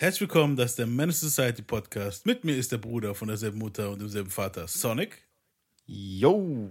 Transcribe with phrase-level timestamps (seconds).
[0.00, 2.24] Herzlich willkommen, das ist der Menace Society Podcast.
[2.24, 5.26] Mit mir ist der Bruder von derselben Mutter und demselben Vater, Sonic.
[5.86, 6.70] Yo!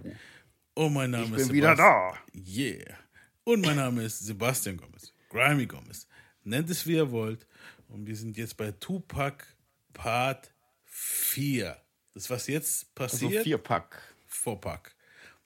[0.72, 2.14] Und mein Name Ich ist bin wieder da.
[2.34, 2.96] Yeah.
[3.44, 5.12] Und mein Name ist Sebastian Gomez.
[5.28, 6.08] Grimy Gomez.
[6.42, 7.46] Nennt es wie ihr wollt.
[7.88, 9.44] Und wir sind jetzt bei Tupac
[9.92, 10.50] Part
[10.86, 11.76] 4.
[12.14, 14.00] Das, was jetzt Also passiert, Vierpack.
[14.26, 14.96] Vorpack.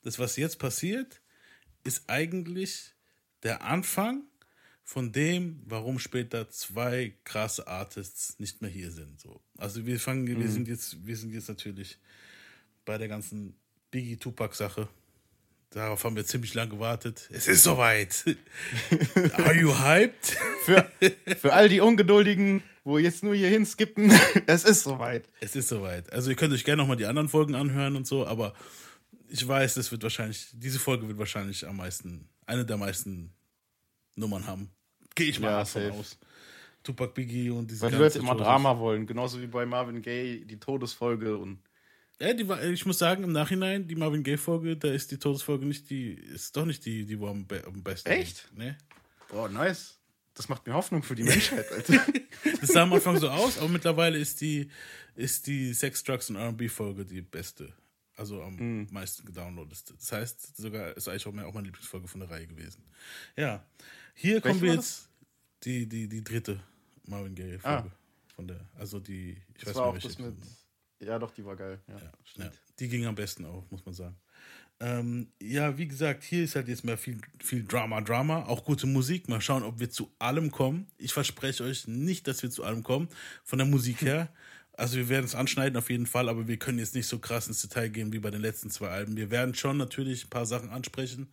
[0.03, 1.19] Das, was jetzt passiert,
[1.83, 2.95] ist eigentlich
[3.43, 4.23] der Anfang
[4.93, 9.19] von dem, warum später zwei krasse Artists nicht mehr hier sind.
[9.19, 9.41] So.
[9.57, 11.97] Also wir fangen, wir sind jetzt, wir sind jetzt natürlich
[12.85, 13.55] bei der ganzen
[13.89, 14.87] Biggie Tupac Sache.
[15.71, 17.27] Darauf haben wir ziemlich lange gewartet.
[17.31, 18.23] Es ist soweit.
[19.33, 20.37] Are you hyped?
[20.63, 20.87] Für,
[21.39, 24.11] für all die Ungeduldigen, wo jetzt nur hier hinskippen,
[24.45, 25.27] es ist soweit.
[25.39, 26.13] Es ist soweit.
[26.13, 28.53] Also ihr könnt euch gerne nochmal die anderen Folgen anhören und so, aber
[29.27, 33.33] ich weiß, das wird wahrscheinlich, diese Folge wird wahrscheinlich am meisten, eine der meisten
[34.15, 34.69] Nummern haben.
[35.15, 35.93] Gehe ich mal Ja, davon safe.
[35.99, 36.17] aus.
[36.83, 38.35] Tupac Biggie und diese Weil Leute ganzen immer.
[38.35, 41.59] Drama wollen, genauso wie bei Marvin Gaye, die Todesfolge und
[42.19, 45.65] Ja, die war, ich muss sagen, im Nachhinein, die Marvin Gaye-Folge, da ist die Todesfolge
[45.65, 48.49] nicht die, ist doch nicht die, die wo am, be am besten Echt?
[48.55, 48.77] Ne?
[49.29, 49.99] Boah, nice.
[50.35, 52.05] Das macht mir Hoffnung für die Menschheit, Alter.
[52.59, 54.69] Das sah am Anfang so aus, aber mittlerweile ist die,
[55.15, 57.71] ist die Sex, Drugs und R&B-Folge die beste.
[58.15, 58.87] Also am Hm.
[58.91, 59.93] meisten gedownloadeste.
[59.95, 62.83] Das heißt, sogar ist eigentlich auch meine Lieblingsfolge von der Reihe gewesen.
[63.37, 63.65] Ja,
[64.13, 65.09] hier kommen wir jetzt
[65.63, 66.59] die, die, die dritte
[67.07, 67.91] Marvin Gaye-Folge.
[68.35, 70.35] Von der, also die, ich Das weiß war nicht, auch das mit.
[70.99, 71.79] Ja, doch, die war geil.
[71.87, 72.61] Ja, Ja, stimmt.
[72.79, 74.15] die ging am besten auch, muss man sagen.
[74.79, 78.87] Ähm, ja, wie gesagt, hier ist halt jetzt mehr viel, viel Drama, Drama, auch gute
[78.87, 79.29] Musik.
[79.29, 80.87] Mal schauen, ob wir zu allem kommen.
[80.97, 83.07] Ich verspreche euch nicht, dass wir zu allem kommen,
[83.43, 84.29] von der Musik her.
[84.75, 87.47] Also wir werden es anschneiden auf jeden Fall, aber wir können jetzt nicht so krass
[87.47, 89.15] ins Detail gehen wie bei den letzten zwei Alben.
[89.15, 91.31] Wir werden schon natürlich ein paar Sachen ansprechen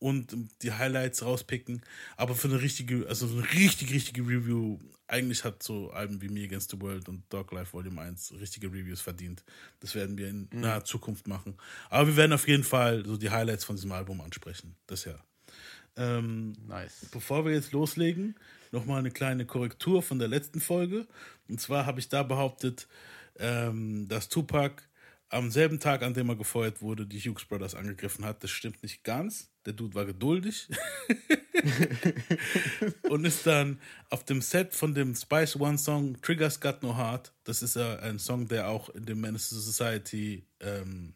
[0.00, 1.82] und die Highlights rauspicken,
[2.16, 6.28] aber für eine richtige, also so eine richtig, richtige Review, eigentlich hat so Alben wie
[6.28, 9.44] Me Against the World und Dog Life Volume 1 richtige Reviews verdient.
[9.80, 11.56] Das werden wir in naher Zukunft machen.
[11.90, 14.76] Aber wir werden auf jeden Fall so die Highlights von diesem Album ansprechen.
[14.86, 15.16] Das ja.
[15.96, 17.06] Ähm, Nice.
[17.12, 18.36] Bevor wir jetzt loslegen,
[18.72, 21.06] nochmal eine kleine Korrektur von der letzten Folge.
[21.48, 22.88] Und zwar habe ich da behauptet,
[23.38, 24.82] ähm, dass Tupac
[25.28, 28.42] am selben Tag, an dem er gefeuert wurde, die Hughes Brothers angegriffen hat.
[28.42, 29.49] Das stimmt nicht ganz.
[29.66, 30.68] Der Dude war geduldig.
[33.10, 37.32] und ist dann auf dem Set von dem Spice One Song Triggers Got No Heart.
[37.44, 41.14] Das ist ja ein Song, der auch in dem Menace Society ähm,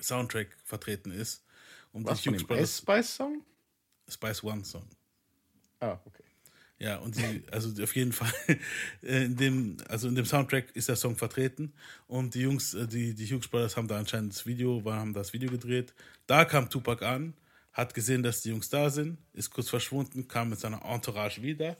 [0.00, 1.44] Soundtrack vertreten ist.
[1.92, 3.42] Und Was von dem Ice Spice Song?
[4.08, 4.86] Spice One Song.
[5.80, 6.24] Ah, okay.
[6.80, 8.32] Ja, und die, also auf jeden Fall,
[9.02, 11.72] äh, in dem, also in dem Soundtrack ist der Song vertreten
[12.06, 15.32] und die Jungs, äh, die, die Hughes Brothers haben da anscheinend das Video, haben das
[15.32, 15.92] Video gedreht.
[16.28, 17.34] Da kam Tupac an,
[17.72, 21.76] hat gesehen, dass die Jungs da sind, ist kurz verschwunden, kam mit seiner Entourage wieder.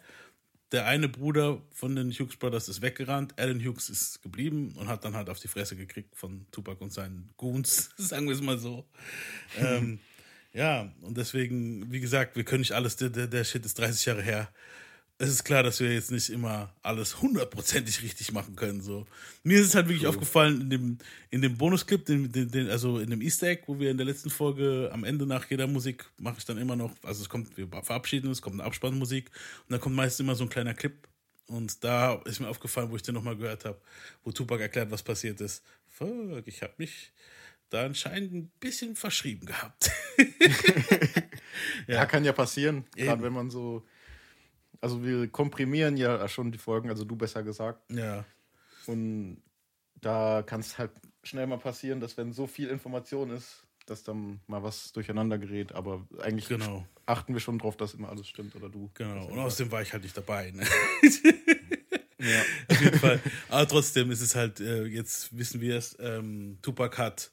[0.73, 5.05] Der eine Bruder von den Hughes Brothers ist weggerannt, Alan Hughes ist geblieben und hat
[5.05, 8.59] dann halt auf die Fresse gekriegt von Tupac und seinen Goons, sagen wir es mal
[8.59, 8.85] so.
[9.59, 10.01] ähm,
[10.53, 14.05] ja, und deswegen, wie gesagt, wir können nicht alles, der, der, der Shit ist 30
[14.05, 14.49] Jahre her.
[15.21, 18.81] Es ist klar, dass wir jetzt nicht immer alles hundertprozentig richtig machen können.
[18.81, 19.05] So.
[19.43, 20.99] Mir ist es halt wirklich aufgefallen in dem,
[21.31, 24.07] in dem Bonusclip, den, den, den, also in dem Easter Egg, wo wir in der
[24.07, 27.57] letzten Folge am Ende nach jeder Musik mache ich dann immer noch, also es kommt,
[27.57, 29.27] wir verabschieden uns, kommt eine Abspannmusik
[29.67, 31.09] und dann kommt meistens immer so ein kleiner Clip.
[31.47, 33.81] Und da ist mir aufgefallen, wo ich den nochmal gehört habe,
[34.23, 35.65] wo Tupac erklärt, was passiert ist.
[35.89, 37.11] Fuck, ich habe mich
[37.71, 39.91] da anscheinend ein bisschen verschrieben gehabt.
[41.87, 42.85] Ja, kann ja passieren.
[42.95, 43.87] Gerade wenn man so.
[44.81, 47.91] Also, wir komprimieren ja schon die Folgen, also du besser gesagt.
[47.93, 48.25] ja.
[48.87, 49.43] Und
[50.01, 50.93] da kann es halt
[51.25, 55.73] schnell mal passieren, dass wenn so viel Information ist, dass dann mal was durcheinander gerät.
[55.73, 56.87] Aber eigentlich Genau.
[57.05, 58.91] achten wir schon drauf, dass immer alles stimmt oder du.
[58.95, 59.27] Genau.
[59.27, 60.53] Und außerdem war ich halt nicht dabei.
[60.53, 60.65] Ne?
[62.21, 62.43] Ja.
[62.69, 63.21] Auf jeden Fall.
[63.49, 67.31] Aber trotzdem ist es halt, äh, jetzt wissen wir es, ähm, Tupac hat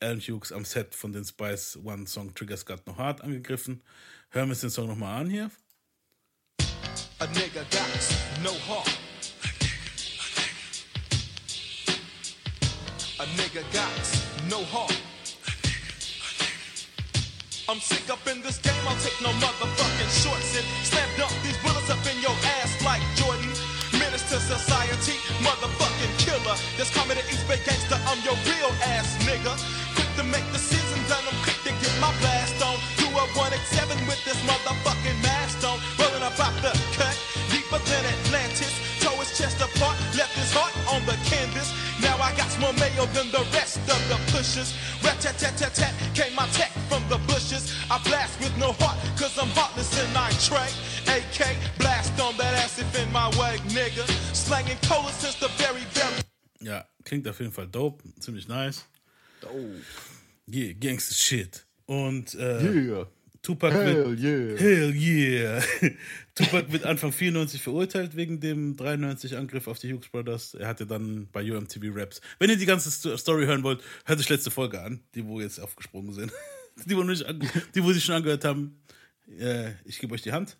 [0.00, 3.82] Alan Hughes am Set von den Spice One Song Triggers Got No Heart angegriffen.
[4.30, 5.50] Hören wir uns den Song nochmal an hier.
[7.18, 7.88] A nigga got
[8.44, 8.98] no heart.
[13.18, 13.96] A nigga got
[14.50, 14.92] no heart.
[17.70, 21.56] I'm sick up in this game, I'll take no motherfucking shorts and slam dunk these
[21.64, 23.52] bullets up in your ass like Jordan.
[24.26, 26.56] To society, motherfucking killer.
[26.74, 29.54] Just call me the East Bay gangster, I'm your real ass nigga.
[29.94, 32.74] Quick to make decisions and I'm quick to get my blast on.
[32.98, 35.45] Do a 187 with this motherfucking mask
[42.96, 44.72] got than the rest of the pushers.
[45.04, 47.74] Rat tat tat tat tat came my tech from the bushes.
[47.90, 50.70] I blast with no heart, cause I'm heartless and I Trey.
[51.06, 54.06] AK blast on that ass if in my my way, nigga.
[54.34, 56.22] Slanging cola since the very, very.
[56.60, 58.84] Ja, klingt auf jeden Fall dope, ziemlich nice.
[59.44, 59.70] Oh.
[60.46, 61.66] Yeah, Gangster Shit.
[61.86, 63.06] Und äh, Yeah.
[63.46, 64.58] Tupac Hell wird, yeah.
[64.58, 65.62] Hell yeah.
[66.34, 70.54] Tupac wird Anfang 94 verurteilt wegen dem 93 Angriff auf die Hughes Brothers.
[70.54, 72.20] Er hatte dann bei UMTV Raps.
[72.40, 75.40] Wenn ihr die ganze Sto- Story hören wollt, hört euch letzte Folge an, die wo
[75.40, 76.32] jetzt aufgesprungen sind.
[76.84, 77.24] Die wo, nicht
[77.74, 78.82] die, wo sie schon angehört haben.
[79.38, 80.58] Äh, ich gebe euch die Hand.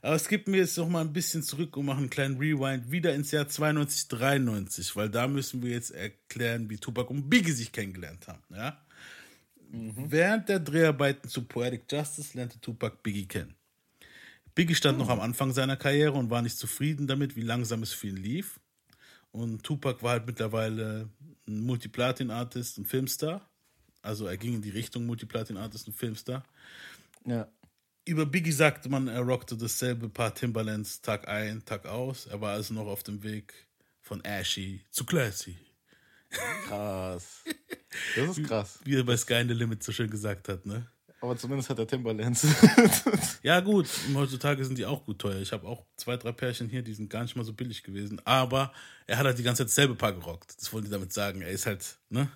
[0.00, 2.92] Aber es gibt mir jetzt noch mal ein bisschen zurück und machen einen kleinen Rewind
[2.92, 7.50] wieder ins Jahr 92, 93, weil da müssen wir jetzt erklären, wie Tupac und Biggie
[7.50, 8.42] sich kennengelernt haben.
[8.50, 8.80] Ja?
[9.72, 13.54] Während der Dreharbeiten zu Poetic Justice lernte Tupac Biggie kennen.
[14.54, 17.94] Biggie stand noch am Anfang seiner Karriere und war nicht zufrieden damit, wie langsam es
[17.94, 18.60] für ihn lief.
[19.30, 21.08] Und Tupac war halt mittlerweile
[21.48, 23.48] ein Multiplatin-Artist und Filmstar.
[24.02, 26.44] Also er ging in die Richtung Multiplatin-Artist und Filmstar.
[27.24, 27.48] Ja.
[28.04, 32.26] Über Biggie sagte man, er rockte dasselbe Paar Timberlands Tag ein, Tag aus.
[32.26, 33.54] Er war also noch auf dem Weg
[34.02, 35.56] von Ashy zu Classy.
[36.66, 37.42] Krass.
[38.16, 38.78] Das ist krass.
[38.84, 40.86] Wie er bei Sky in the Limit so schön gesagt hat, ne?
[41.20, 42.46] Aber zumindest hat er Timberlands.
[43.42, 45.40] Ja, gut, heutzutage sind die auch gut teuer.
[45.40, 48.20] Ich habe auch zwei, drei Pärchen hier, die sind gar nicht mal so billig gewesen.
[48.24, 48.72] Aber
[49.06, 50.54] er hat halt die ganze Zeit dasselbe Paar gerockt.
[50.60, 51.42] Das wollen die damit sagen.
[51.42, 52.28] Er ist halt, ne?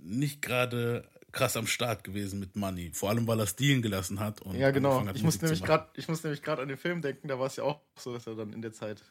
[0.00, 2.90] Nicht gerade krass am Start gewesen mit Money.
[2.92, 4.42] Vor allem, weil er Stilen gelassen hat.
[4.42, 5.04] Und ja, genau.
[5.06, 7.46] hat, Ich muss, nämlich grad, ich muss nämlich gerade an den Film denken, da war
[7.46, 9.02] es ja auch so, dass er dann in der Zeit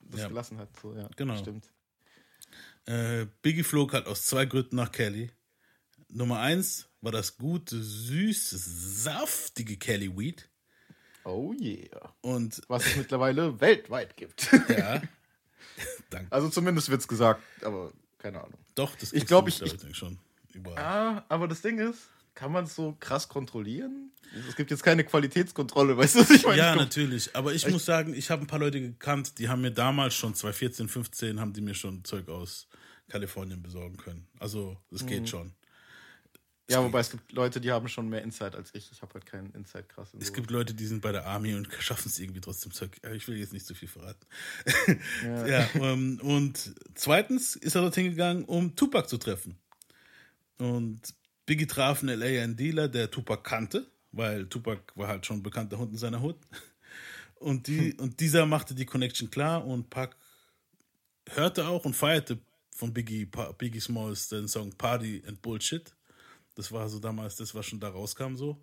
[0.00, 0.28] das Ja.
[0.28, 0.68] gelassen hat.
[0.80, 1.36] So, ja, Genau.
[1.36, 1.66] Stimmt.
[2.86, 5.30] Äh, Biggie flog halt aus zwei Gründen nach Kelly.
[6.08, 10.48] Nummer eins war das gute, süße, saftige Kelly Weed.
[11.24, 12.14] Oh yeah.
[12.20, 14.48] Und Was es mittlerweile weltweit gibt.
[14.68, 15.02] ja,
[16.10, 16.30] danke.
[16.30, 18.58] Also zumindest wird's gesagt, aber keine Ahnung.
[18.76, 20.18] Doch, das Ich gibt's glaub, ich- mittlerweile schon
[20.52, 20.78] überall.
[20.78, 24.12] Ah, aber das Ding ist, kann man es so krass kontrollieren?
[24.48, 26.58] Es gibt jetzt keine Qualitätskontrolle, weißt du, was ich meine?
[26.58, 27.34] Ja, Es natürlich.
[27.34, 30.34] Aber ich muss sagen, ich habe ein paar Leute gekannt, die haben mir damals schon,
[30.34, 32.68] 2014, 15, haben die mir schon Zeug aus
[33.08, 34.28] Kalifornien besorgen können.
[34.38, 35.06] Also, es Mhm.
[35.08, 35.52] geht schon.
[36.68, 38.90] Ja, wobei es gibt Leute, die haben schon mehr Insight als ich.
[38.90, 40.12] Ich habe halt keinen Insight krass.
[40.12, 42.72] in Es so- gibt Leute, die sind bei der Army und schaffen es irgendwie trotzdem
[42.72, 42.90] Zeug.
[43.14, 44.26] Ich will jetzt nicht zu viel verraten.
[45.22, 49.56] Ja, ähm, und zweitens ist er dorthin gegangen, um Tupac zu treffen.
[50.58, 51.00] Und
[51.46, 52.42] Biggie traf in L.A.
[52.42, 56.20] einen Dealer, der Tupac kannte, weil Tupac war halt schon ein bekannter Hund in seiner
[56.20, 56.36] Hut.
[57.36, 60.16] Und, die, und dieser machte die Connection klar und Pac
[61.28, 62.38] hörte auch und feierte
[62.70, 65.94] von Biggie, Pa- Biggie Smalls den Song Party and Bullshit.
[66.54, 68.58] Das war so damals das, was schon da rauskam so.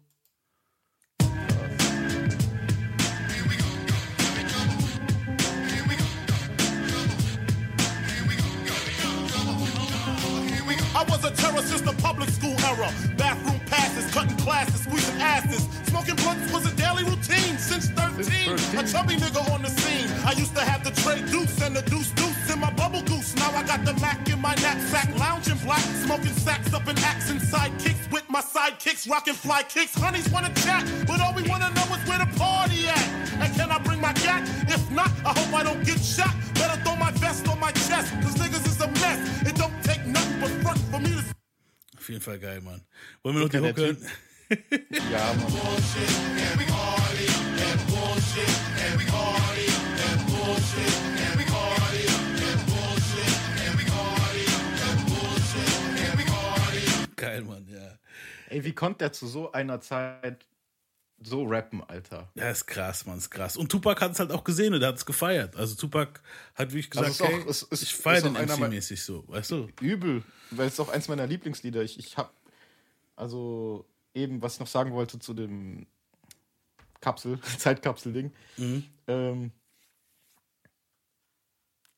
[11.54, 12.92] I was a since the public school era.
[13.16, 15.68] Bathroom passes, cutting classes, squeezing asses.
[15.86, 18.58] Smoking blunts was a daily routine since 13.
[18.80, 20.10] A chubby nigga on the scene.
[20.26, 23.36] I used to have the tray deuce and the deuce deuce in my bubble goose.
[23.36, 27.42] Now I got the Mac in my knapsack, lounging black, smoking sacks up in accent
[27.42, 29.94] sidekicks with my sidekicks, rocking fly kicks.
[29.94, 33.08] Honeys wanna chat, but all we wanna know is where the party at.
[33.38, 34.42] And can I bring my gat?
[34.68, 36.34] If not, I hope I don't get shot.
[36.56, 39.48] Better throw my vest on my chest, cause niggas is a mess.
[39.48, 41.34] It don't take nothing but front for me to
[42.04, 42.82] Auf jeden Fall geil, Mann.
[43.22, 43.98] Wollen wir noch die hören?
[45.10, 45.54] Ja, Mann.
[57.16, 57.98] Geil, Mann, ja.
[58.50, 60.46] Ey, wie konnte der zu so einer Zeit
[61.22, 62.30] so rappen, Alter?
[62.36, 63.56] Ja, ist krass, Mann, ist krass.
[63.56, 65.56] Und Tupac hat es halt auch gesehen und er hat es gefeiert.
[65.56, 66.20] Also Tupac
[66.56, 69.24] hat wirklich gesagt, Also ist auch- hey, es ist- ich ist feiere den MC-mäßig so,
[69.30, 69.70] weißt du?
[69.80, 70.24] Übel,
[70.58, 71.82] weil es ist auch eins meiner Lieblingslieder.
[71.84, 72.34] Ich, ich hab,
[73.16, 75.88] also eben, was ich noch sagen wollte zu dem
[77.02, 78.32] Kapsel, Zeitkapsel-Ding.
[79.08, 79.52] Ähm,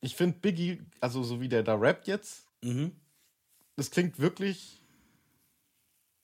[0.02, 2.92] ich finde Biggie, also so wie der da rappt jetzt, Mhm.
[3.76, 4.82] das klingt wirklich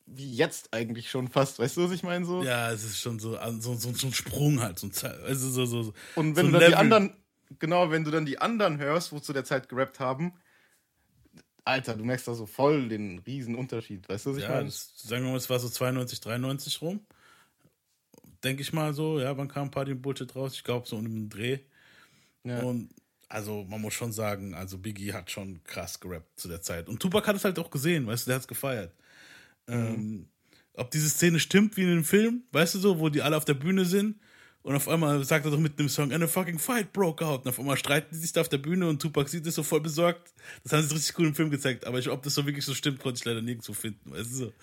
[0.08, 1.60] wie jetzt eigentlich schon fast.
[1.60, 2.26] Weißt du, was ich meine?
[2.26, 2.44] So?
[2.44, 4.78] Ja, es ist schon so, so, so, so ein Sprung halt.
[4.80, 6.74] So ein also so, so, so, Und wenn du dann die Level.
[6.78, 7.14] anderen,
[7.60, 10.34] genau, wenn du dann die anderen hörst, wo zu der Zeit gerappt haben,
[11.64, 14.08] Alter, du merkst da so voll den riesen Unterschied.
[14.10, 14.66] Weißt du, was ich Ja, meine?
[14.66, 17.06] das, sagen wir mal, es war so 92, 93 rum.
[18.44, 20.54] Denke ich mal so, ja, wann kam Party und Bullshit raus?
[20.56, 21.60] Ich glaube, so um den Dreh.
[22.44, 22.60] Ja.
[22.62, 22.90] Und
[23.30, 26.90] also, man muss schon sagen, also Biggie hat schon krass gerappt zu der Zeit.
[26.90, 28.94] Und Tupac hat es halt auch gesehen, weißt du, der hat es gefeiert.
[29.68, 30.28] Ähm,
[30.74, 33.46] ob diese Szene stimmt wie in dem Film, weißt du so, wo die alle auf
[33.46, 34.20] der Bühne sind
[34.64, 37.42] Und auf einmal sagt er doch mit dem Song, and a fucking fight broke out.
[37.44, 39.64] Und auf einmal streiten die sich da auf der Bühne und Tupac sieht das so
[39.64, 40.34] voll besorgt.
[40.64, 41.88] Das haben sie richtig cool im Film gezeigt.
[41.88, 44.12] Aber ich, ob das so wirklich so stimmt, konnte ich leider nirgendwo finden.
[44.12, 44.54] Weißt du so.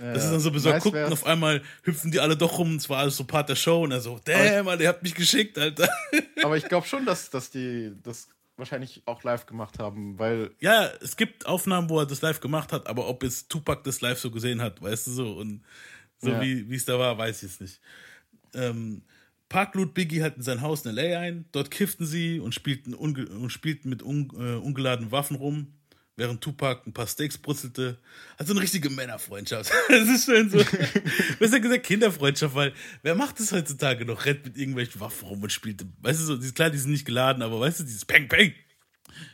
[0.00, 0.82] Das ist dann so besorgt.
[0.82, 2.72] Guckt und auf einmal hüpfen die alle doch rum.
[2.72, 3.84] Und zwar alles so Part der Show.
[3.84, 5.88] Und er so, damn, Alter, ihr habt mich geschickt, Alter.
[6.42, 10.88] Aber ich glaube schon, dass, dass die das wahrscheinlich auch live gemacht haben, weil Ja,
[11.00, 14.16] es gibt Aufnahmen, wo er das live gemacht hat, aber ob jetzt Tupac das live
[14.18, 15.64] so gesehen hat, weißt du so, und
[16.18, 16.40] so Ja.
[16.40, 17.80] wie es da war, weiß ich jetzt nicht.
[18.54, 19.02] Ähm,
[19.54, 21.20] Park lud Biggie halt in sein Haus in L.A.
[21.20, 25.68] ein, dort kifften sie und spielten, und spielten mit un äh, ungeladenen Waffen rum,
[26.16, 27.98] während Tupac ein paar Steaks brutzelte.
[28.36, 29.70] Also eine richtige Männerfreundschaft.
[29.88, 30.58] Das ist schön so,
[31.38, 34.24] besser gesagt Kinderfreundschaft, weil wer macht das heutzutage noch?
[34.24, 37.04] Rennt mit irgendwelchen Waffen rum und spielt, weißt du so, die- klar, die sind nicht
[37.04, 38.52] geladen, aber weißt du, dieses Peng, Peng,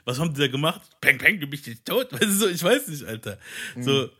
[0.04, 0.82] was haben die da gemacht?
[1.00, 2.12] Peng, peng, du bist jetzt tot.
[2.12, 3.38] Weißt du, so, ich weiß nicht, Alter.
[3.80, 4.10] So,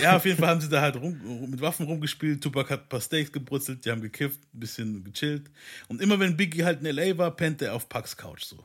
[0.00, 2.42] ja, auf jeden Fall haben sie da halt rum, mit Waffen rumgespielt.
[2.42, 5.50] Tupac hat ein paar Steaks gebrutzelt, die haben gekifft, ein bisschen gechillt.
[5.88, 7.16] Und immer wenn Biggie halt in L.A.
[7.18, 8.64] war, pennte er auf Pucks Couch so.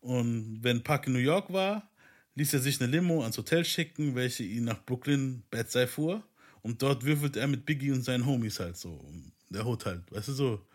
[0.00, 1.88] Und wenn Puck in New York war,
[2.34, 6.22] ließ er sich eine Limo ans Hotel schicken, welche ihn nach Brooklyn Bedside fuhr.
[6.62, 9.04] Und dort würfelte er mit Biggie und seinen Homies halt so.
[9.50, 10.66] Der Hut halt, weißt du so.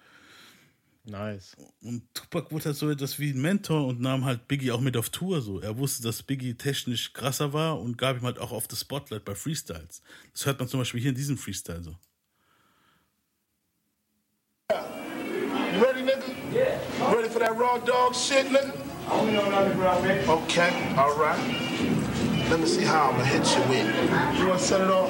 [1.05, 1.55] Nice.
[1.81, 4.98] Und Tupac wurde halt so etwas wie ein Mentor und nahm halt Biggie auch mit
[4.98, 5.41] auf Tour.
[5.41, 5.60] So.
[5.60, 9.25] Er wusste, dass Biggie technisch krasser war und gab ihm halt auch auf das Spotlight
[9.25, 10.01] bei Freestyles.
[10.31, 11.95] Das hört man zum Beispiel hier in diesem Freestyle so.
[14.72, 16.24] You ready, nigga?
[16.53, 16.77] Yeah.
[17.12, 18.72] Ready for that raw dog shit, nigga?
[19.10, 20.19] I know nothing about me.
[20.27, 21.38] Okay, all right.
[22.50, 24.39] Let me see how I'm gonna hit you with.
[24.39, 25.10] You wanna set it off?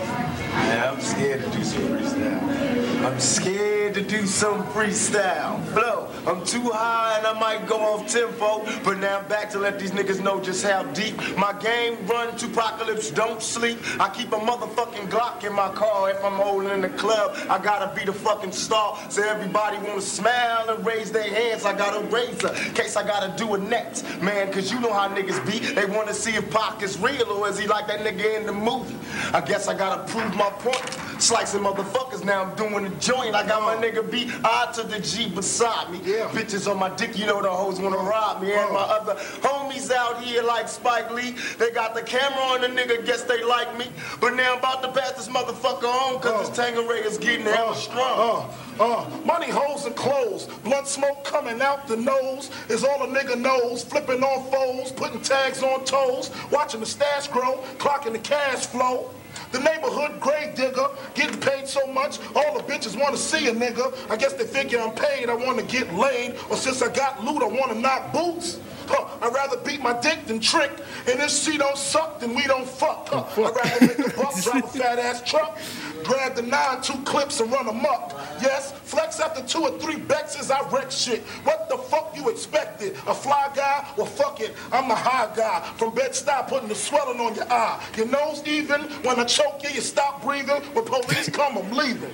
[0.55, 3.03] I'm scared to do some freestyle.
[3.03, 5.73] I'm scared to do some freestyle.
[5.73, 8.63] Blow, I'm too high and I might go off tempo.
[8.83, 12.35] But now I'm back to let these niggas know just how deep my game run
[12.37, 13.11] to apocalypse.
[13.11, 13.79] Don't sleep.
[13.99, 16.11] I keep a motherfucking Glock in my car.
[16.11, 18.97] If I'm holding in the club, I gotta be the fucking star.
[19.09, 21.65] So everybody wanna smile and raise their hands.
[21.65, 24.05] I got a razor, case I gotta do a next.
[24.21, 25.59] Man, cause you know how niggas be.
[25.59, 28.53] They wanna see if Pac is real or is he like that nigga in the
[28.53, 28.95] movie.
[29.33, 30.99] I guess I gotta prove my point.
[31.19, 33.35] Slicing motherfuckers, now I'm doing a joint.
[33.35, 36.01] I got my nigga B, I to the G beside me.
[36.03, 36.27] Yeah.
[36.29, 38.51] Bitches on my dick, you know the hoes wanna rob me.
[38.53, 41.35] And my other homies out here like Spike Lee.
[41.57, 43.85] They got the camera on the nigga, guess they like me.
[44.19, 47.75] But now I'm about to pass this motherfucker on, cause this Tangeray is getting hella
[47.75, 48.49] strong.
[48.79, 50.47] Uh, money, hoes, and clothes.
[50.63, 53.83] Blood smoke coming out the nose is all a nigga knows.
[53.83, 56.31] Flipping on foes, putting tags on toes.
[56.51, 59.11] Watching the stash grow, clocking the cash flow.
[59.51, 63.93] The neighborhood grave digger, getting paid so much, all the bitches wanna see a nigga.
[64.09, 66.35] I guess they figure I'm paid, I wanna get laid.
[66.49, 68.59] Or since I got loot, I wanna knock boots.
[68.87, 70.71] Huh, I'd rather beat my dick than trick.
[71.07, 73.09] And if she don't suck, then we don't fuck.
[73.09, 75.57] Huh, I'd rather make a buck, drive a fat ass truck.
[76.03, 78.11] Grab the nine, two clips and run amok.
[78.41, 81.21] Yes, flex after two or three bexes, I wreck shit.
[81.45, 82.93] What the fuck you expected?
[83.07, 83.87] A fly guy?
[83.95, 85.61] Well, fuck it, I'm the high guy.
[85.77, 87.81] From bed stop putting the swelling on your eye.
[87.95, 90.61] Your nose even, when I choke you, you stop breathing.
[90.73, 92.13] When police come, I'm leaving.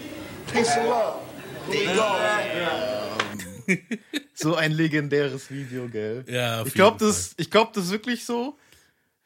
[0.51, 1.21] Peace and love.
[1.67, 3.28] Here we go.
[4.33, 6.23] So ein legendäres Video, gell?
[6.27, 8.57] Ja, auf ich glaube, das, ich glaub, das ist wirklich so,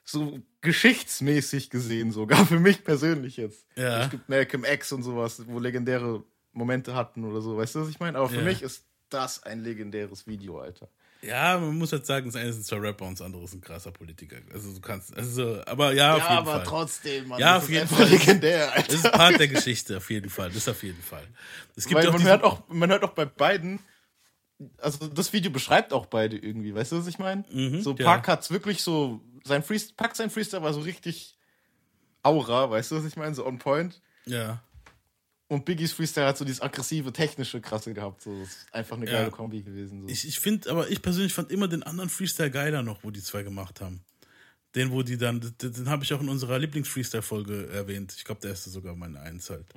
[0.03, 3.65] so geschichtsmäßig gesehen, sogar für mich persönlich jetzt.
[3.75, 4.03] Ja.
[4.05, 7.57] Es gibt Malcolm X und sowas, wo legendäre Momente hatten oder so.
[7.57, 8.17] Weißt du, was ich meine?
[8.17, 8.41] Aber für Ja.
[8.41, 10.89] mich ist das ein legendäres Video, Alter.
[11.21, 13.61] Ja, man muss halt sagen, das eine sind zwei Rapper und das andere ist ein
[13.61, 14.35] krasser Politiker.
[14.53, 16.63] Also du kannst, also so, aber ja, auf jeden Fall.
[16.65, 17.39] trotzdem, Mann.
[17.39, 18.09] Ja, das auf ist jeden einfach Fall.
[18.09, 18.93] legendär, Das Alter.
[18.95, 20.49] ist Part der Geschichte, auf jeden Fall.
[20.49, 21.25] Das ist auf jeden Fall.
[21.77, 23.79] Es gibt Weil ja auch man hört, auch, man hört auch bei beiden,
[24.77, 27.43] also das Video beschreibt auch beide irgendwie, weißt du, was ich meine?
[27.81, 28.05] so Mhm, ja.
[28.05, 31.37] Park hat's wirklich so, sein Freestyle, Pack sein Freestyle war so richtig
[32.23, 33.35] Aura, weißt du, was ich meine?
[33.35, 34.01] So on point.
[34.25, 34.61] Ja.
[35.49, 38.21] Und Biggies Freestyle hat so dieses aggressive, technische Krasse gehabt.
[38.21, 39.11] So, das ist einfach eine Ja.
[39.11, 40.01] geile Kombi gewesen.
[40.01, 40.07] So.
[40.07, 43.21] Ich, ich finde, aber ich persönlich fand immer den anderen Freestyle geiler noch, wo die
[43.21, 44.03] zwei gemacht haben.
[44.73, 48.13] Den, wo die dann, den, den habe ich auch in unserer Lieblings-Freestyle-Folge erwähnt.
[48.17, 49.67] Ich glaube, der erste sogar meine Eins halt.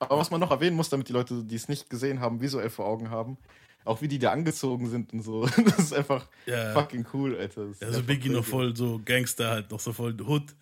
[0.00, 2.70] Aber was man noch erwähnen muss, damit die Leute, die es nicht gesehen haben, visuell
[2.70, 3.38] vor Augen haben,
[3.84, 5.46] auch wie die da angezogen sind und so.
[5.64, 6.72] Das ist einfach Ja.
[6.72, 7.66] fucking cool, Alter.
[7.68, 10.54] Das Also einfach Biggie noch voll so Gangster halt, noch so voll Hood.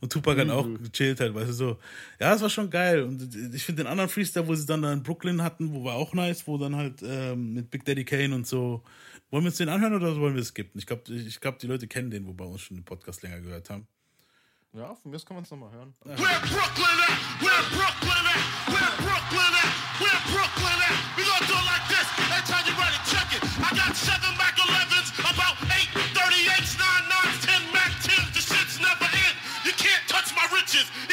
[0.00, 1.68] Und Tupac hat auch gechillt halt, weißt du, so.
[2.20, 3.02] Ja, das war schon geil.
[3.04, 5.94] Und ich finde den anderen Freestyle, wo sie dann da in Brooklyn hatten, wo war
[5.94, 8.82] auch nice, wo dann halt ähm, mit Big Daddy Kane und so.
[9.30, 10.78] Wollen wir uns den anhören oder wollen wir es skippen?
[10.78, 13.40] Ich glaube, ich glaub, die Leute kennen den, wo bei uns schon den Podcast länger
[13.40, 13.86] gehört haben.
[14.74, 15.94] Ja, von mir aus kann man es nochmal hören.
[16.04, 17.40] Where Brooklyn at?
[17.40, 18.42] Where Brooklyn at?
[18.66, 19.70] Where Brooklyn at?
[20.00, 21.16] Where Brooklyn at?
[21.16, 21.93] We gonna do it like this.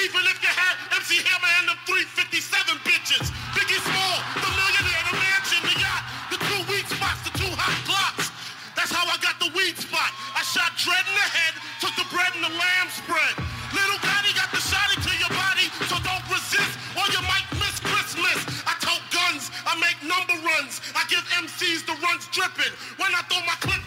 [0.01, 2.41] even if you had MC Hammer and the 357
[2.81, 3.29] bitches.
[3.53, 6.03] Biggie Small, the millionaire, the mansion, the yacht,
[6.33, 8.33] the two weed spots, the two hot blocks.
[8.73, 10.09] That's how I got the weed spot.
[10.33, 13.33] I shot dread in the head, took the bread and the lamb spread.
[13.77, 17.77] Little Gotti got the shot into your body, so don't resist or you might miss
[17.79, 18.37] Christmas.
[18.65, 22.73] I tote guns, I make number runs, I give MCs the runs dripping.
[22.97, 23.80] When I throw my clip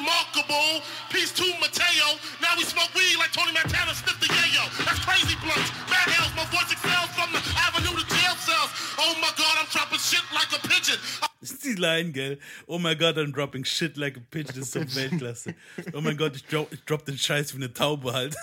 [0.00, 0.82] fool.
[1.10, 2.18] Peace to Mateo.
[2.40, 4.64] Now we smoke weed like Tony Montana sniffed the yayo.
[4.84, 5.70] That's crazy blunts.
[5.90, 8.70] Mad hells, my voice excels from the avenue to jail cells.
[8.98, 10.98] Oh my God, I'm dropping shit like a pigeon.
[11.40, 12.36] Das ist die Line, gell?
[12.68, 14.54] Oh my God, I'm dropping shit like a pigeon.
[14.54, 15.54] Das ist so Weltklasse.
[15.92, 18.34] Oh mein Gott, ich drop, ich drop den Scheiß wie eine Taube halt.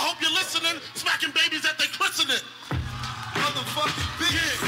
[0.00, 2.42] I hope you're listening, smacking babies at their christening.
[3.34, 4.67] Motherfucking big Yeah.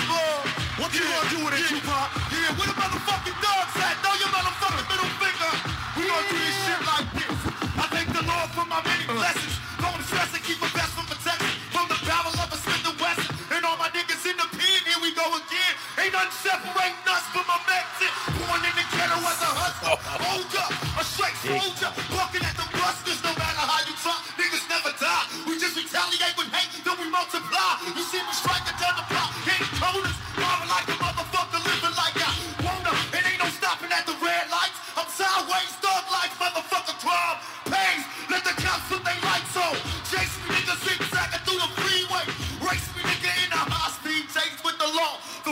[8.71, 9.59] My many blessings.
[9.83, 11.51] Don't stress and keep a best from protection.
[11.75, 13.35] From the barrel of a Smith and Wesson.
[13.51, 15.73] And all my niggas in the pen, here we go again.
[15.99, 17.61] Ain't nothing separating us from my.
[18.51, 19.97] Born in the ghetto as a hustler.
[20.27, 21.91] Hold up, a straight soldier.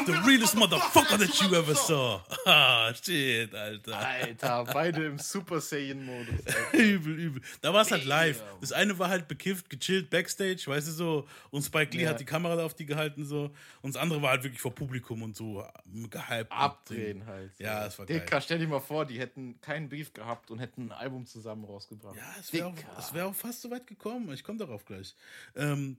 [0.09, 2.21] The realest motherfucker that you ever saw.
[2.47, 3.95] Ah, shit, Alter.
[3.99, 6.41] Alter, beide im Super Saiyan-Modus.
[6.73, 7.43] übel, übel.
[7.61, 8.43] Da war es halt live.
[8.63, 11.29] Das eine war halt bekifft, gechillt, Backstage, weißt du so.
[11.51, 12.11] Und Spike Lee Ja.
[12.11, 13.51] hat die Kamera da auf die gehalten so.
[13.83, 15.63] Und das andere war halt wirklich vor Publikum und so
[16.11, 16.51] gehypt.
[16.51, 17.53] Abdrehen halt.
[17.59, 18.21] Ja, das war geil.
[18.21, 21.65] Dicker, stell dir mal vor, die hätten keinen Beef gehabt und hätten ein Album zusammen
[21.65, 22.17] rausgebracht.
[22.17, 24.33] Ja, es wäre auch, wär auch fast so weit gekommen.
[24.33, 25.15] Ich komme darauf gleich.
[25.55, 25.99] Ähm,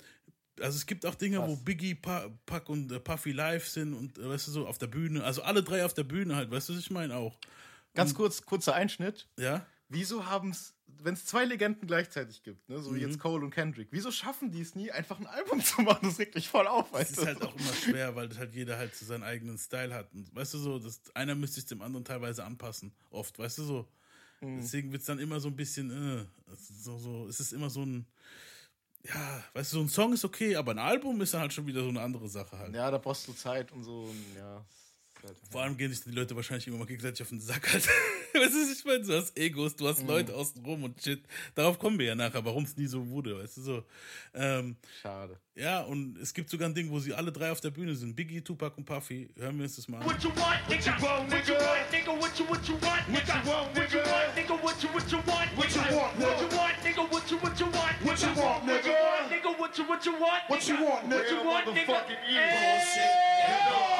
[0.62, 4.18] also es gibt auch Dinge, wo Biggie, pa Pac und äh, Puffy live sind und
[4.18, 5.24] äh, weißt du so auf der Bühne.
[5.24, 7.38] Also alle drei auf der Bühne halt, weißt du, was ich meine auch.
[7.96, 9.28] Ganz kurz, kurzer Einschnitt.
[9.38, 9.66] Ja.
[9.89, 12.96] Wieso haben es, wenn es zwei Legenden gleichzeitig gibt, ne, so Mhm.
[12.96, 16.08] wie jetzt Cole und Kendrick, wieso schaffen die es nie, einfach ein Album zu machen?
[16.08, 17.25] Das regt mich voll auf, Es weißt ist du?
[17.25, 20.13] halt auch immer schwer, weil das halt jeder halt so seinen eigenen Style hat.
[20.13, 22.92] Und weißt du so, das, einer müsste sich dem anderen teilweise anpassen.
[23.10, 23.88] Oft, weißt du so.
[24.42, 24.57] Mhm.
[24.62, 27.70] Deswegen wird es dann immer so ein bisschen, äh, ist so, so, es ist immer
[27.72, 28.05] so ein,
[29.03, 31.66] ja, weißt du, so ein Song ist okay, aber ein Album ist dann halt schon
[31.66, 32.74] wieder so eine andere Sache halt.
[32.75, 34.09] Ja, da brauchst du Zeit und so.
[34.38, 34.64] Ja,
[35.51, 37.86] Vor allem gehen sich die Leute wahrscheinlich immer mal gegenseitig auf den Sack halt.
[38.34, 39.90] weißt du, ich meine, du hast Egos, du Mhm.
[39.90, 41.22] hast Leute außen rum und shit.
[41.55, 43.84] Darauf kommen wir ja nachher, warum es nie so wurde, weißt du so.
[44.34, 45.38] Ähm, schade.
[45.55, 48.16] ja, und es gibt sogar ein Ding, wo sie alle drei auf der Bühne sind.
[48.16, 49.29] Biggie, Tupac und Puffy.
[49.38, 50.05] Hören wir uns das mal an.
[50.05, 50.92] What you want, nigga?
[51.01, 52.12] What you want, nigga?
[52.20, 53.46] What you what you want, nigga?
[53.46, 54.64] What you want, nigga?
[54.64, 55.96] What you what you want, What you nigga?
[55.96, 57.12] want, What you want, nigga?
[57.12, 58.46] What you what you want, What you nigga?
[58.46, 59.03] want, What you nigga?
[59.03, 59.60] want, nigga?
[59.60, 60.86] What you what you want, What you nigga?
[60.86, 61.46] want, What you nigga?
[61.46, 61.86] want, nigga?
[61.90, 63.99] Motherfucking ear.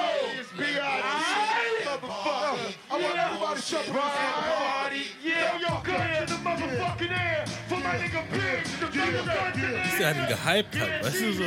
[0.60, 1.86] It's B.I.D.
[1.86, 2.76] Motherfucker.
[2.92, 3.92] I want everybody to shut the.
[3.94, 8.66] Party, yeah, yo, good the motherfucking air for my nigga Big,
[10.00, 11.44] Der hat ihn gehypt halt, weißt du so.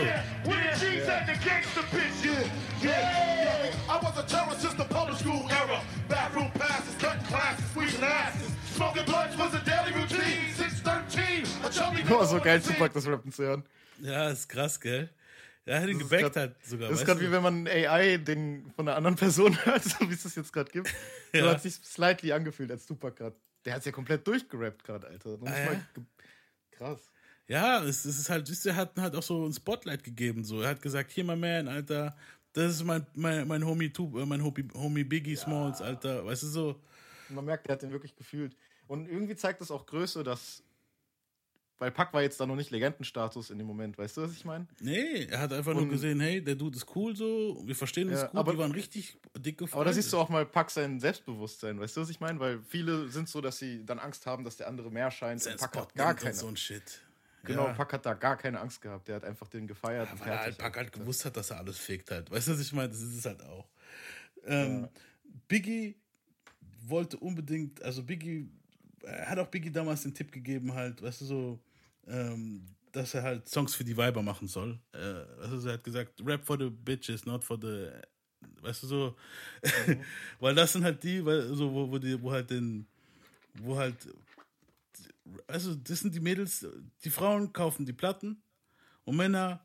[3.89, 5.81] I was a terrorist since the public school era.
[6.09, 8.51] Bathroom passes, cutting classes, squeezing asses.
[8.75, 10.55] Smoking blunts was a daily routine.
[10.57, 13.63] 613, a chubby Oh, so geil, Tupac das Rappen zu hören.
[14.01, 15.11] Ja, ist krass, gell?
[15.65, 16.91] Er hat ihn Das ist gebackt grad- halt sogar.
[16.91, 20.15] Das ist gerade wie wenn man AI den von einer anderen Person hört, so wie
[20.15, 20.89] es das jetzt gerade gibt.
[21.33, 21.51] So Ja.
[21.53, 23.37] hat sich slightly angefühlt als Tupac gerade.
[23.65, 25.39] Der hat es ja komplett durchgerappt gerade, Alter.
[25.45, 25.81] Ah, ja?
[26.73, 27.01] Krass.
[27.49, 30.45] Ja, es, es ist halt, du, er hat halt auch so ein Spotlight gegeben.
[30.45, 30.61] So.
[30.63, 32.17] Er hat gesagt, hier, mein Man, Alter,
[32.53, 36.25] das ist mein, mein, mein Homie, Tu- äh, mein Homie, Homie Biggie Smalls, Alter.
[36.27, 36.81] Weißt du so?
[37.29, 38.57] Man merkt, der hat den wirklich gefühlt.
[38.89, 40.63] Und irgendwie zeigt das auch Größe, dass.
[41.83, 44.45] Weil Pac war jetzt da noch nicht Legendenstatus in dem Moment, weißt du, was ich
[44.45, 44.69] meine?
[44.81, 48.09] Nee, er hat einfach nur Und- gesehen, hey, der Dude ist cool so, wir verstehen
[48.09, 49.75] uns Ja, gut, aber- die waren richtig dicke Freunde.
[49.77, 52.39] Aber da siehst du auch mal Pac sein Selbstbewusstsein, weißt du, was ich meine?
[52.39, 55.43] Weil viele sind so, dass sie dann Angst haben, dass der andere mehr scheint.
[55.43, 56.35] Sein Und Pac Spot hat gar keine.
[56.35, 57.01] so ein Shit.
[57.43, 57.73] Genau, ja.
[57.73, 59.09] Pac hat da gar keine Angst gehabt.
[59.09, 60.59] Der hat einfach den gefeiert und Weil er halt.
[60.59, 62.31] Pack halt gewusst hat, dass er alles fickt halt.
[62.31, 62.91] Weißt du, was ich meine?
[62.91, 63.67] Das ist es halt auch.
[64.47, 64.87] Ähm,
[65.49, 65.97] Biggie
[66.87, 68.49] wollte unbedingt, also Biggie,
[69.03, 71.59] er hat auch Biggie damals den Tipp gegeben, halt, weißt du, so,
[72.07, 74.79] ähm, dass er halt Songs für die Weiber machen soll.
[74.93, 74.99] Äh,
[75.49, 77.91] du, er hat gesagt, Rap for the bitches, not for the,
[78.63, 79.17] weißt du, so,
[80.41, 82.87] weil das sind halt die, weil, so, wo, wo, die, wo halt den,
[83.55, 83.97] wo halt,
[85.47, 86.67] also das sind die Mädels,
[87.05, 88.43] die Frauen kaufen die Platten
[89.05, 89.65] und Männer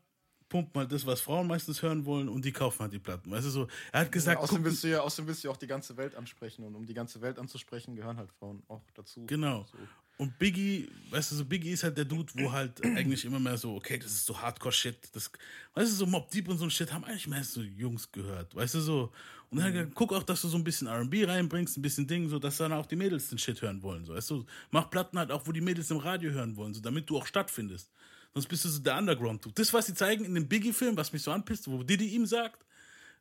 [0.49, 3.31] pumpen halt das, was Frauen meistens hören wollen und die kaufen halt die Platten.
[3.31, 5.47] Weißt du so, er hat Ja, gesagt, außerdem, guck, willst du ja, außerdem willst du
[5.49, 6.63] ja auch die ganze Welt ansprechen.
[6.63, 9.25] Und um die ganze Welt anzusprechen, gehören halt Frauen auch dazu.
[9.27, 9.65] Genau.
[9.65, 9.77] So.
[10.17, 13.55] Und Biggie, weißt du, so Biggie ist halt der Dude, wo halt eigentlich immer mehr
[13.55, 15.09] so, okay, das ist so Hardcore-Shit.
[15.13, 15.31] Das,
[15.75, 18.55] weißt du, so Mob Deep und so ein Shit haben eigentlich mehr so Jungs gehört,
[18.55, 19.13] weißt du so.
[19.51, 22.27] Und dann gesagt, guck auch, dass du so ein bisschen RB reinbringst, ein bisschen Ding,
[22.29, 24.45] so dass dann auch die Mädels den Shit hören wollen, so, weißt du.
[24.71, 27.27] Mach Platten halt auch, wo die Mädels im Radio hören wollen, so, damit du auch
[27.27, 27.91] stattfindest.
[28.33, 29.53] Sonst bist du so der Underground-Dude.
[29.53, 32.65] Das, was sie zeigen in dem Biggie-Film, was mich so anpisst, wo Diddy ihm sagt,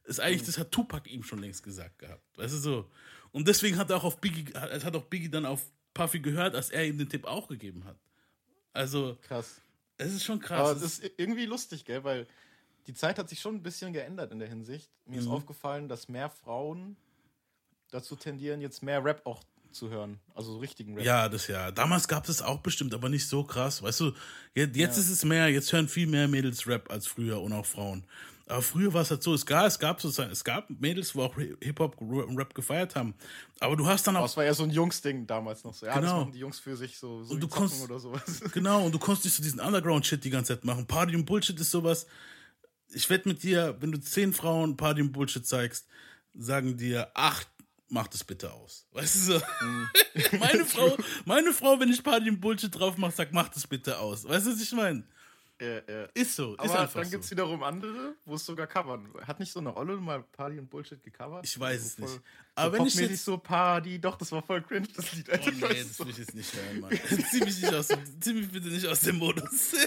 [0.04, 2.22] ist eigentlich, das hat Tupac ihm schon längst gesagt gehabt.
[2.38, 2.90] Weißt du so?
[3.32, 5.62] Und deswegen hat er auch auf Biggie, hat auch Biggie dann auf
[5.96, 7.96] Puffy gehört, als er ihm den Tipp auch gegeben hat.
[8.72, 9.60] Also, Krass.
[9.96, 10.80] es ist schon Aber krass.
[10.80, 12.04] das ist irgendwie lustig, gell?
[12.04, 12.26] Weil
[12.86, 14.90] die Zeit hat sich schon ein bisschen geändert in der Hinsicht.
[15.06, 15.18] Mir Mhm.
[15.22, 16.96] ist aufgefallen, dass mehr Frauen
[17.90, 20.20] dazu tendieren, jetzt mehr Rap auch zu hören.
[20.34, 21.04] Also so richtigen Rap.
[21.04, 21.70] Ja, das ja.
[21.70, 23.82] Damals gab es auch bestimmt, aber nicht so krass.
[23.82, 24.12] Weißt du,
[24.54, 27.66] jetzt, jetzt ist es mehr, jetzt hören viel mehr Mädels Rap als früher und auch
[27.66, 28.04] Frauen.
[28.48, 31.22] Aber früher war es halt so, es gab, es gab sozusagen, es gab Mädels, wo
[31.24, 33.14] auch Hip-Hop und Rap gefeiert haben.
[33.58, 35.84] Aber du hast dann auch, es war ja so ein Jungs-Ding damals noch so.
[35.86, 36.20] Ja, das Genau.
[36.20, 38.40] machen die Jungs für sich so, so Und du konntest- oder sowas.
[38.52, 40.86] genau, und du konntest nicht so diesen Underground-Shit die ganze Zeit machen.
[40.86, 42.06] Party und Bullshit ist sowas.
[42.90, 45.88] Ich wette mit dir, wenn du zehn Frauen Party und Bullshit zeigst,
[46.32, 47.48] sagen dir acht,
[47.88, 48.86] mach das bitte aus.
[48.92, 49.40] Weißt du so?
[49.60, 49.88] Mhm.
[50.38, 53.98] meine Frau, meine Frau, wenn ich Party und Bullshit drauf mache, sagt, mach das bitte
[53.98, 54.24] aus.
[54.24, 55.02] Weißt du, was ich meine?
[55.58, 56.04] Ja.
[56.12, 57.32] Ist so, ist Aber einfach dann gibt es so.
[57.34, 59.08] wiederum andere, wo es sogar covern.
[59.26, 61.46] Hat nicht so eine Olle mal Party und Bullshit gecovert?
[61.46, 62.20] Ich weiß es so nicht.
[62.54, 65.30] Aber so wenn ich jetzt- so Party, doch, das war voll cringe, das Lied.
[65.30, 65.50] Alter.
[65.50, 66.90] Oh nee, das will ich jetzt nicht hören, Mann.
[67.30, 67.88] zieh, mich nicht aus,
[68.20, 69.72] zieh mich bitte nicht aus dem Modus.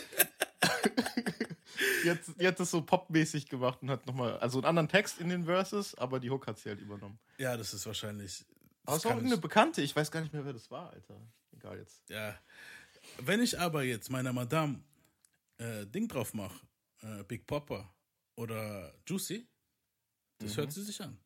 [2.03, 5.45] Jetzt, hat das so popmäßig gemacht und hat nochmal, also einen anderen Text in den
[5.45, 7.19] Verses, aber die Hook hat sie halt übernommen.
[7.37, 8.45] ja, das ist wahrscheinlich.
[8.85, 11.15] Aber es war irgendeine Bekannte, ich weiß gar nicht mehr, wer das war, Alter.
[11.55, 12.09] Egal jetzt.
[12.09, 12.35] ja.
[13.19, 14.79] Wenn ich aber jetzt meiner Madame
[15.59, 16.59] äh, Ding drauf mache,
[17.01, 17.93] äh, Big Popper
[18.35, 19.47] oder Juicy,
[20.39, 21.17] das hört sie sich an.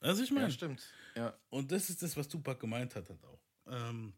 [0.00, 0.82] Also ich meine, Ja, stimmt.
[1.16, 1.36] Ja.
[1.50, 3.40] Und das ist das, was Tupac gemeint hat halt auch.
[3.66, 4.14] Ähm,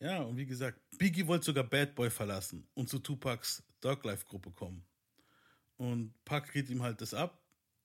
[0.00, 4.26] ja, und wie gesagt, Biggie wollte sogar Bad Boy verlassen und zu Tupacs Dog Life
[4.26, 4.84] Gruppe kommen.
[5.76, 7.40] Und Pac riet ihm halt das ab.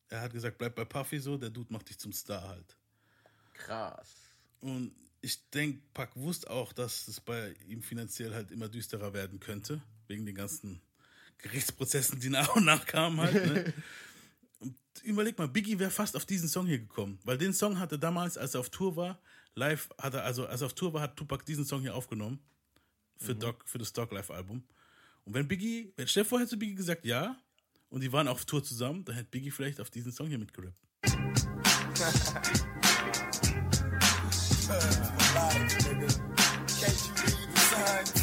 [0.10, 2.78] Er hat gesagt, bleib bei Puffy so, der Dude macht dich zum Star halt.
[3.54, 4.16] Krass.
[4.62, 9.40] Und ich denke, Pac wusste auch, dass es bei ihm finanziell halt immer düsterer werden
[9.40, 10.82] könnte, wegen den ganzen
[11.40, 13.34] Gerichtsprozessen, die nach und nach kamen halt.
[13.34, 13.74] Ne?
[14.60, 17.92] Und überleg mal, Biggie wäre fast auf diesen Song hier gekommen, weil den Song hat
[17.92, 19.20] er damals, als er auf Tour war,
[19.54, 22.40] live hat er, also als er auf Tour war, hat Tupac diesen Song hier aufgenommen
[23.18, 24.64] für, Doc, für das Dog Life Album.
[25.26, 27.38] Und wenn Biggie, wenn Stell dir vor, hätte Biggie gesagt ja
[27.90, 30.76] und die waren auf Tour zusammen, dann hätte Biggie vielleicht auf diesen Song hier mitgerappt.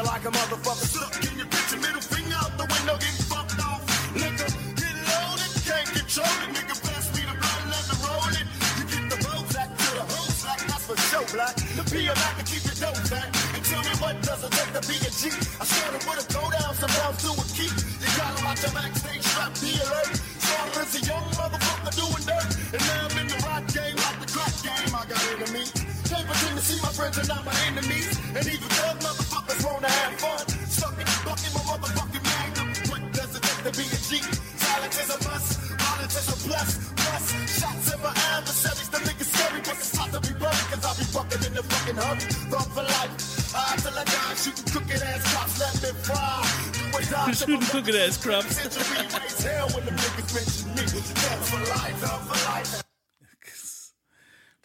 [0.00, 3.24] Bobbing like a motherfucker stuck in your bitch, your middle finger out the window, getting
[3.28, 3.84] fucked off.
[4.16, 6.50] Nigga, get loaded, can't control it.
[6.56, 8.46] Nigga, pass me the blunt, let me roll it.
[8.80, 11.54] You get the road back to the whole slack, that's for sure, black.
[11.76, 13.28] The P back and keep your dope back.
[13.52, 15.22] And tell me what does it take to be a G?
[15.60, 17.68] I started with a go down, some down to a key.
[17.68, 20.16] You gotta watch your backstage strap, be alert.
[20.16, 22.48] Started as a young motherfucker doing dirt.
[22.72, 24.92] And now I'm in the rock game like the crack game.
[24.96, 25.79] I got enemies.
[26.10, 28.18] Can't pretend to see my friends are not my enemies.
[28.34, 30.42] And even thug motherfuckers wanna have fun.
[30.66, 32.68] Stuck in bucket my motherfucking magnum.
[32.90, 34.12] What does it take to be a G?
[34.58, 35.48] Silence is a must.
[35.78, 36.70] Violence is a plus.
[36.98, 38.90] Plus, shots in my adversaries.
[38.90, 40.66] The niggas scary, but it's not to be buried.
[40.74, 42.26] Cause I be fucking in the fucking hurry.
[42.50, 43.14] Thought for life.
[43.54, 46.42] I till I die, shooting crooked ass cops, let me fry.
[46.74, 47.34] Do or.
[47.38, 48.58] Shooting crooked ass cops.
[48.58, 50.84] Century hell when the niggas mention me.
[50.90, 52.82] Thug for life, thug for life.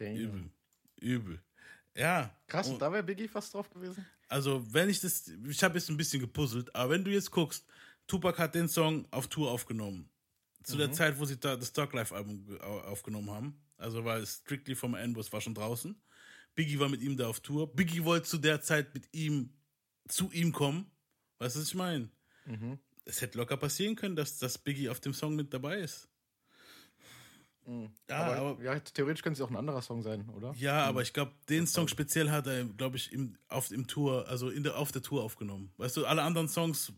[0.02, 0.55] Übel.
[1.00, 1.42] Übel.
[1.96, 2.36] Ja.
[2.48, 4.06] Krass, und- da wäre Biggie fast drauf gewesen.
[4.28, 7.66] Also, wenn ich das, ich habe jetzt ein bisschen gepuzzelt, aber wenn du jetzt guckst,
[8.08, 10.10] Tupac hat den Song auf Tour aufgenommen.
[10.64, 13.62] Zu der Zeit, wo sie da das Dog Life Album ge- au- aufgenommen haben.
[13.78, 15.96] Also, weil Strictly from Endless war schon draußen.
[16.56, 17.72] Biggie war mit ihm da auf Tour.
[17.76, 19.54] Biggie wollte zu der Zeit mit ihm,
[20.08, 20.90] zu ihm kommen.
[21.38, 22.10] Weißt du, was ich meine?
[23.06, 26.08] Es hätte locker passieren können, dass, dass Biggie auf dem Song mit dabei ist.
[28.10, 30.54] Ja, aber, aber, ja, theoretisch könnte es auch ein anderer Song sein, oder?
[30.58, 34.28] ja, aber ich glaube, den Song speziell hat er, glaube ich, im, auf dem Tour,
[34.28, 35.72] also in der, auf der Tour aufgenommen.
[35.78, 36.94] Weißt du, alle anderen Songs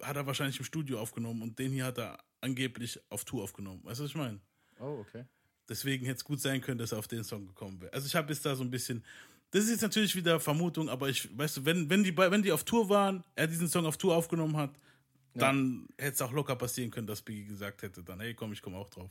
[0.00, 3.80] hat er wahrscheinlich im Studio aufgenommen und den hier hat er angeblich auf Tour aufgenommen.
[3.84, 4.40] Weißt du, was ich meine?
[4.80, 5.24] Oh, okay.
[5.68, 7.92] Deswegen hätte es gut sein können, dass er auf den Song gekommen wäre.
[7.92, 9.04] Also ich habe jetzt da so ein bisschen.
[9.52, 12.50] Das ist jetzt natürlich wieder Vermutung, aber ich, weißt du, wenn, wenn, die, wenn die
[12.50, 14.70] auf Tour waren, er diesen Song auf Tour aufgenommen hat,
[15.34, 18.60] dann hätte es auch locker passieren können, dass Biggie gesagt hätte, dann, hey, komm, ich
[18.60, 19.10] komme auch drauf.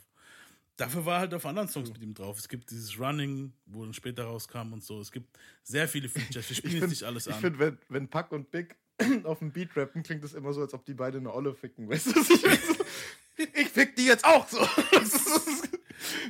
[0.77, 2.39] Dafür war halt auf anderen Songs mit ihm drauf.
[2.39, 4.99] Es gibt dieses Running, wo dann später rauskam und so.
[4.99, 6.49] Es gibt sehr viele Features.
[6.49, 7.41] Wir spielen jetzt nicht alles ich an.
[7.41, 8.75] finde, wenn, wenn Pack und Big
[9.23, 11.89] auf dem Beat rappen, klingt das immer so, als ob die beide eine Olle ficken.
[11.89, 12.19] Weißt du,
[13.37, 14.65] ich ich fick die jetzt auch so.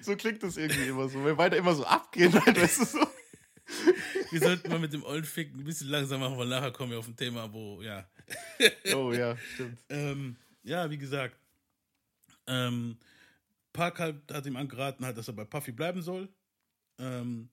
[0.02, 1.24] So klingt das irgendwie immer so.
[1.24, 3.08] Wenn beide immer so abgehen, halt, weißt du so.
[4.32, 7.00] Wir sollten mal mit dem Old Fick ein bisschen langsam machen, weil nachher kommen wir
[7.00, 8.06] auf ein Thema, wo, ja.
[8.94, 9.78] Oh ja, stimmt.
[9.90, 11.38] Ähm, ja, wie gesagt,
[12.48, 12.98] ähm,
[13.74, 16.30] Park halt, hat ihm angeraten, halt, dass er bei Puffy bleiben soll.
[17.00, 17.50] Ähm,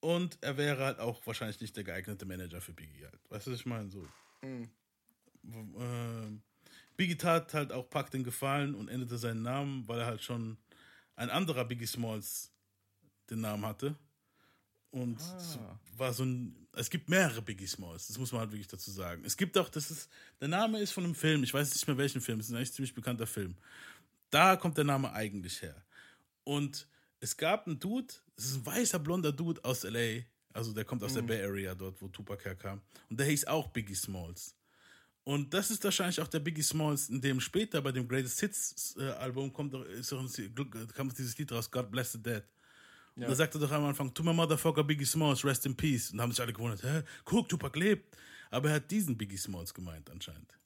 [0.00, 3.20] und er wäre halt auch wahrscheinlich nicht der geeignete Manager für Biggie halt.
[3.30, 3.90] Weißt du, was ich meine?
[3.90, 4.06] So.
[4.42, 4.68] W-
[5.42, 6.42] Ähm,
[6.96, 10.58] Biggie tat halt auch Pac den Gefallen und änderte seinen Namen, weil er halt schon
[11.16, 12.50] ein anderer Biggie Smalls
[13.30, 13.96] den Namen hatte.
[14.90, 15.36] Und Ah.
[15.36, 15.58] es
[15.98, 16.66] war so ein.
[16.72, 19.24] Es gibt mehrere Biggie Smalls, das muss man halt wirklich dazu sagen.
[19.24, 20.10] Es gibt auch, das ist.
[20.40, 22.56] Der Name ist von einem Film, ich weiß nicht mehr welchen Film, es ist ein
[22.56, 23.56] eigentlich ziemlich bekannter Film.
[24.30, 25.84] Da kommt der Name eigentlich her.
[26.44, 26.86] Und
[27.20, 31.02] es gab einen Dude, es ist ein weißer blonder Dude aus LA, also der kommt
[31.02, 32.80] aus der Bay Area, dort, wo Tupac herkam.
[33.08, 34.54] Und der hieß auch Biggie Smalls.
[35.22, 38.96] Und das ist wahrscheinlich auch der Biggie Smalls, in dem später bei dem Greatest Hits
[38.98, 42.42] äh, Album kommt, ist doch ein, kam dieses Lied raus, God Bless the Dead.
[43.16, 46.10] Und da sagte doch am Anfang, to my motherfucker Biggie Smalls, rest in peace.
[46.10, 48.16] Und da haben sich alle gewundert, hä, guck, Tupac lebt.
[48.50, 50.58] Aber er hat diesen Biggie Smalls gemeint anscheinend.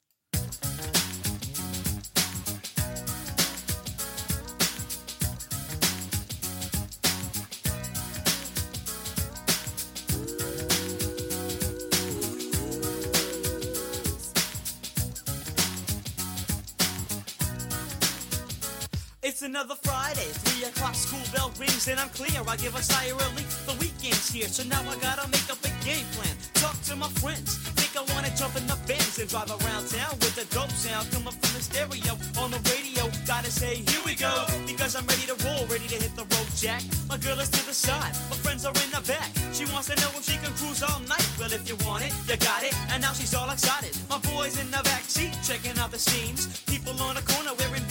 [19.35, 22.39] It's another Friday, 3 o'clock, school bell rings, and I'm clear.
[22.47, 23.51] I give a sigh of relief.
[23.67, 26.31] The weekend's here, so now I gotta make up a game plan.
[26.53, 27.59] Talk to my friends.
[27.75, 31.11] Think I wanna jump in the Benz and drive around town with the dope sound
[31.11, 33.11] coming up from the stereo on the radio.
[33.27, 36.47] Gotta say, here we go, because I'm ready to roll, ready to hit the road,
[36.55, 36.87] Jack.
[37.11, 39.35] My girl is to the side, my friends are in the back.
[39.51, 41.27] She wants to know if she can cruise all night.
[41.35, 43.91] Well, if you want it, you got it, and now she's all excited.
[44.07, 46.63] My boys in the back seat checking out the scenes.
[46.71, 47.83] People on the corner wearing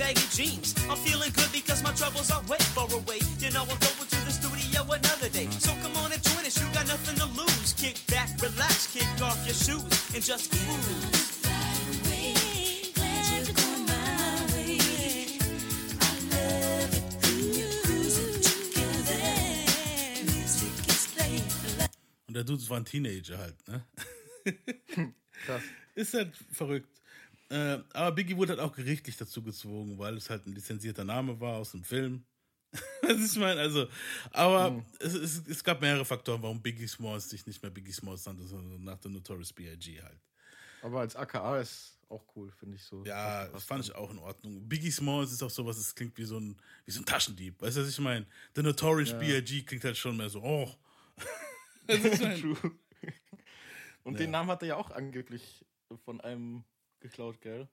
[0.00, 0.74] baggy jeans.
[0.88, 3.20] I'm feeling good because my troubles are way far away.
[3.38, 5.46] You know I'm going to the studio another day.
[5.60, 7.74] So come on and join us, you got nothing to lose.
[7.74, 11.26] Kick back, relax, kick off your shoes, and just cruise.
[22.26, 23.84] Und der Dude war ein Teenager halt, ne?
[24.94, 25.62] Hm, krass.
[25.96, 26.99] Ist halt verrückt.
[27.50, 31.38] Äh, aber Biggie wurde halt auch gerichtlich dazu gezwungen, weil es halt ein lizenzierter Name
[31.40, 32.24] war aus dem Film.
[33.02, 33.88] Was ich meine, also,
[34.30, 34.84] aber Mhm.
[35.00, 38.44] es, es, es gab mehrere Faktoren, warum Biggie Smalls sich nicht mehr Biggie Smalls nannte,
[38.44, 40.00] sondern nach der Notorious B.I.G.
[40.00, 40.20] halt.
[40.82, 43.04] Aber als AKA ist auch cool, finde ich so.
[43.04, 44.68] Ja, das fand ich auch in Ordnung.
[44.68, 47.60] Biggie Smalls ist auch sowas, es klingt wie so ein, wie so ein Taschendieb.
[47.60, 48.24] Weißt du, was ich meine?
[48.54, 49.62] The Notorious B.I.G.
[49.62, 50.72] klingt halt schon mehr so, oh.
[51.88, 52.56] True.
[54.04, 55.64] Und den Namen hat er ja auch angeblich
[56.04, 56.64] von einem
[57.00, 57.68] geklaut, gell?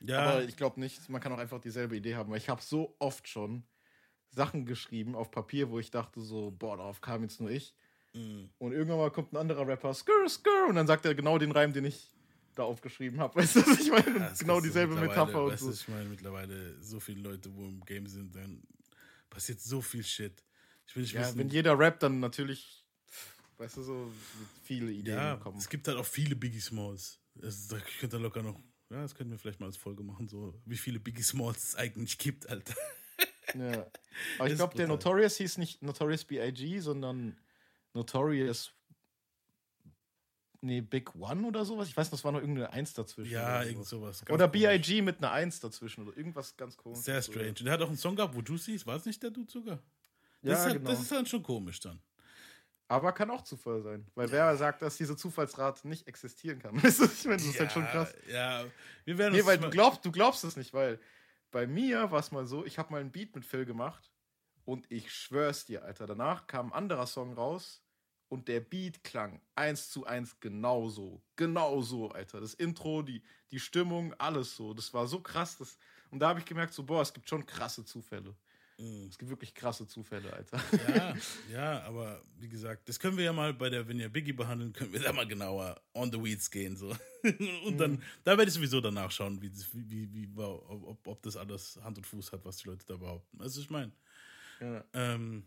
[0.00, 2.62] Ja, Aber ich glaube nicht, man kann auch einfach dieselbe Idee haben, weil ich habe
[2.62, 3.64] so oft schon
[4.30, 7.74] Sachen geschrieben auf Papier, wo ich dachte so, boah, darauf kam jetzt nur ich.
[8.12, 8.44] Mm.
[8.58, 11.52] Und irgendwann mal kommt ein anderer Rapper, skr, skr, und dann sagt er genau den
[11.52, 12.10] Reim, den ich
[12.54, 13.36] da aufgeschrieben habe.
[13.40, 14.18] Weißt du, was ich meine?
[14.18, 15.70] Ja, genau dieselbe Metapher und weißt so.
[15.70, 18.62] Ich meine, mittlerweile so viele Leute, wo im Game sind, dann
[19.30, 20.42] passiert so viel Shit.
[20.86, 21.38] Ich will nicht Ja, wissen.
[21.38, 22.84] wenn jeder rappt, dann natürlich,
[23.58, 24.12] weißt du, so
[24.64, 25.58] viele Ideen ja, kommen.
[25.58, 27.20] es gibt halt auch viele Biggie Smalls.
[27.42, 28.58] Es, da könnte locker noch,
[28.90, 31.76] ja, das könnten wir vielleicht mal als Folge machen, so wie viele Biggie Smalls es
[31.76, 32.74] eigentlich gibt, Alter.
[33.54, 33.86] Ja.
[34.38, 34.88] Aber ich glaube, der.
[34.88, 37.36] Notorious hieß nicht Notorious B.I.G., sondern
[37.94, 38.72] Notorious.
[40.62, 41.88] Nee, Big One oder sowas.
[41.88, 43.30] Ich weiß, das war noch irgendeine Eins dazwischen.
[43.30, 44.22] Ja, oder irgend sowas.
[44.28, 44.66] Oder komisch.
[44.66, 45.02] B.I.G.
[45.02, 47.04] mit einer Eins dazwischen oder irgendwas ganz komisches.
[47.04, 47.50] Sehr strange.
[47.50, 48.86] Und der hat auch einen Song gehabt, wo Juicy ist.
[48.86, 49.76] War es nicht der Dude sogar?
[50.42, 50.90] Das, Ja, ist halt, genau.
[50.90, 52.00] das ist dann schon komisch dann.
[52.88, 54.06] Aber kann auch Zufall sein.
[54.14, 56.74] Weil wer sagt, dass diese Zufallsrate nicht existieren kann?
[56.82, 58.14] Weißt du, ich meine, das ist halt schon krass.
[58.30, 58.64] Ja,
[59.04, 61.00] wir werden Nee, weil du glaubst, du glaubst es nicht, weil
[61.50, 64.12] bei mir war es mal so, ich habe mal einen Beat mit Phil gemacht
[64.64, 67.82] und ich schwör's dir, Alter, danach kam ein anderer Song raus
[68.28, 71.22] und der Beat klang eins zu eins genauso.
[71.36, 72.40] Genauso, Alter.
[72.40, 74.74] Das Intro, die, die Stimmung, alles so.
[74.74, 75.58] Das war so krass.
[75.58, 75.78] Das,
[76.10, 78.34] und da habe ich gemerkt, so, boah, es gibt schon krasse Zufälle.
[78.78, 80.60] Es gibt wirklich krasse Zufälle, Alter.
[80.88, 81.14] Ja,
[81.50, 84.92] ja, aber wie gesagt, das können wir ja mal bei der, wenn Biggie behandeln, können
[84.92, 86.76] wir da mal genauer on the weeds gehen.
[86.76, 86.94] So.
[87.64, 91.80] Und dann, da werde ich sowieso danach schauen, wie, wie, wie, ob, ob das alles
[91.82, 93.40] Hand und Fuß hat, was die Leute da behaupten.
[93.40, 93.92] Also ich meine,
[94.60, 94.84] Ja.
[94.92, 95.46] ähm,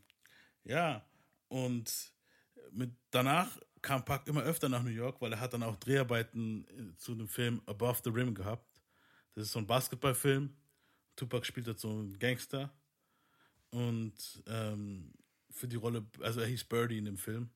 [0.64, 1.06] ja,
[1.50, 2.12] und
[2.72, 6.66] mit, danach kam Pac immer öfter nach New York, weil er hat dann auch Dreharbeiten
[6.68, 8.82] äh, zu dem Film Above the Rim gehabt.
[9.36, 10.54] Das ist so ein Basketballfilm.
[11.16, 12.74] Tupac spielt dort so einen Gangster.
[13.72, 15.12] Und ähm,
[15.52, 17.50] für die Rolle, also er hieß Birdie in dem Film.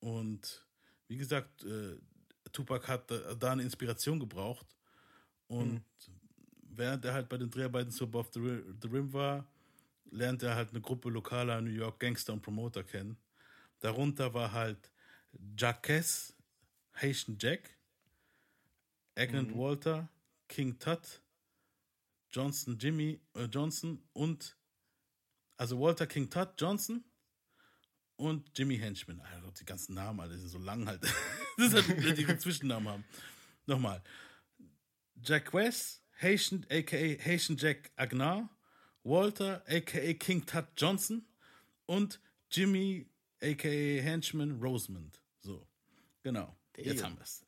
[0.00, 0.66] Und
[1.08, 1.96] wie gesagt, äh,
[2.52, 4.66] Tupac hat da, da eine Inspiration gebraucht.
[5.46, 5.82] Und
[6.62, 9.46] während er halt bei den Dreharbeiten zu Above the Rim, the Rim war,
[10.10, 13.16] lernt er halt eine Gruppe lokaler New York Gangster und Promoter kennen.
[13.80, 14.90] Darunter war halt
[15.56, 16.34] Jacques,
[16.94, 17.76] Haitian Jack,
[19.16, 20.08] Agent Walter,
[20.48, 21.20] King Tut,
[22.30, 24.56] Johnson Jimmy äh, Johnson und
[25.62, 27.04] also Walter King Tut Johnson
[28.16, 29.20] und Jimmy Henchman.
[29.32, 31.00] Also die ganzen Namen, alle sind so lang halt.
[31.56, 33.04] das ist halt, die Zwischennamen haben.
[33.66, 34.02] Nochmal.
[35.22, 38.50] Jack West, Haitian, aka Haitian Jack Agnar,
[39.04, 41.24] Walter, aka King Tut Johnson
[41.86, 42.20] und
[42.50, 43.08] Jimmy,
[43.40, 45.22] aka Henchman Rosemond.
[45.42, 45.64] So,
[46.24, 46.56] genau.
[46.76, 47.44] Jetzt haben wir es.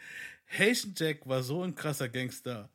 [0.58, 2.70] Haitian Jack war so ein krasser Gangster,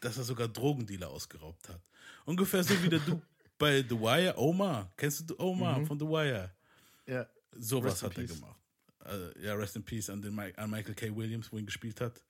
[0.00, 1.82] dass er sogar Drogendealer ausgeraubt hat.
[2.24, 3.20] Ungefähr so wie der du
[3.62, 4.90] bei The Wire, Omar.
[4.96, 6.50] Kennst du Omar von The Wire?
[7.06, 7.26] Ja.
[7.52, 8.34] Sowas hat er peace.
[8.34, 8.56] gemacht.
[9.04, 11.14] Äh, ja, Rest in Peace an, den, an Michael K.
[11.14, 12.24] Williams, wo ihn gespielt hat.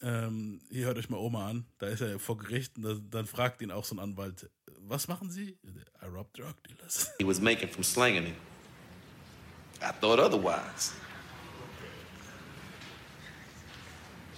[0.00, 1.66] Ähm, hier hört euch mal Oma an.
[1.78, 5.08] Da ist er vor Gericht und da, dann fragt ihn auch so ein Anwalt: Was
[5.08, 5.58] machen Sie?
[6.00, 7.10] I rob drug dealers.
[7.18, 8.36] he was making from slanging him.
[9.82, 10.92] I thought otherwise.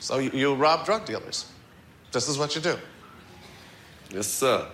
[0.00, 1.46] So you, you rob drug dealers.
[2.10, 2.78] This is what you do.
[4.10, 4.66] Yes, sir.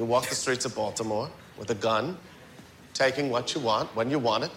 [0.00, 2.16] You walk the streets of Baltimore with a gun,
[2.94, 4.50] taking what you want when you want it,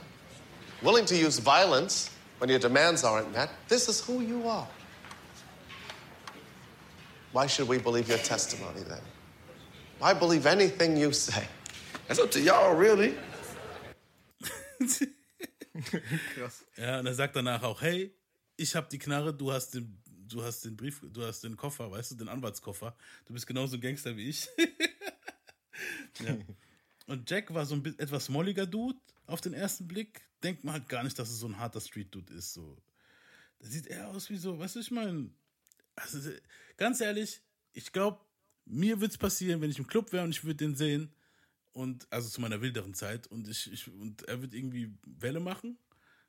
[0.82, 3.50] willing to use violence when your demands aren't met.
[3.68, 4.66] This is who you are.
[7.34, 9.02] Why should we believe your testimony then?
[10.00, 11.46] Why believe anything you say?
[12.08, 13.14] That's up to y'all, really.
[16.78, 18.14] Ja, und er sagt danach auch: Hey,
[18.56, 21.92] ich hab die Knarre, du hast den, du hast den Brief, du hast den Koffer,
[21.92, 22.96] weißt du, den Anwaltskoffer.
[23.26, 24.48] Du bist genauso ein Gangster wie ich.
[26.19, 26.38] ja.
[27.08, 30.22] Und Jack war so ein etwas molliger Dude auf den ersten Blick.
[30.41, 32.54] Denkt man halt gar nicht, dass es so ein harter Street-Dude ist.
[32.54, 32.78] So.
[33.62, 35.30] Der sieht eher aus wie so, du, ich meine,
[35.96, 36.32] also,
[36.78, 37.41] ganz ehrlich,
[37.74, 38.19] ich glaube,
[38.65, 41.13] mir würde es passieren, wenn ich im Club wäre und ich würde den sehen.
[41.74, 45.80] Und also zu meiner wilderen Zeit und ich, ich und er wird irgendwie Welle machen,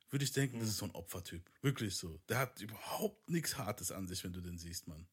[0.09, 1.51] würde ich denken, das ist so ein Opfertyp.
[1.61, 2.19] Wirklich so.
[2.29, 5.05] Der hat überhaupt nichts Hartes an sich, wenn du den siehst, Mann.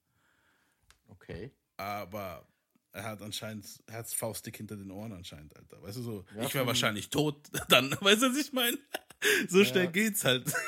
[1.09, 1.50] Okay.
[1.76, 2.48] Aber
[2.92, 5.83] er hat anscheinend, er hat Faustdick hinter den Ohren anscheinend, Alter.
[5.83, 7.37] Weißt du so, Ja, ich wäre wahrscheinlich tot
[7.68, 8.78] dann, weißt du, was ich meine?
[9.48, 10.52] So schnell geht's halt.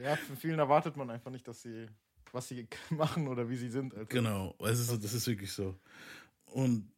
[0.00, 1.88] Ja, von vielen erwartet man einfach nicht, dass sie,
[2.30, 3.92] was sie machen oder wie sie sind.
[3.94, 4.06] Also.
[4.06, 5.76] Genau, weißt du, so, das ist wirklich so.
[6.46, 6.88] Und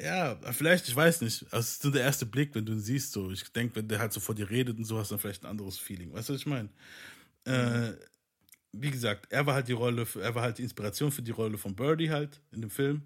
[0.00, 2.80] ja, vielleicht, ich weiß nicht, also es ist so der erste Blick, wenn du ihn
[2.80, 3.32] siehst, so.
[3.32, 5.42] Ich denke, wenn der halt so vor dir redet und so, hast du dann vielleicht
[5.42, 6.12] ein anderes Feeling.
[6.12, 6.68] Weißt du, was ich meine?
[7.44, 7.94] Äh,
[8.72, 11.58] wie gesagt, er war halt die Rolle, er war halt die Inspiration für die Rolle
[11.58, 13.02] von Birdie halt in dem Film.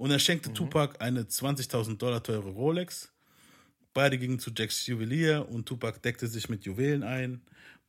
[0.00, 3.12] Und er schenkte Tupac eine 20.000 Dollar teure Rolex.
[3.92, 7.42] Beide gingen zu Jacks Juwelier und Tupac deckte sich mit Juwelen ein.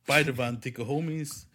[0.06, 1.48] Beide waren dicke Homies.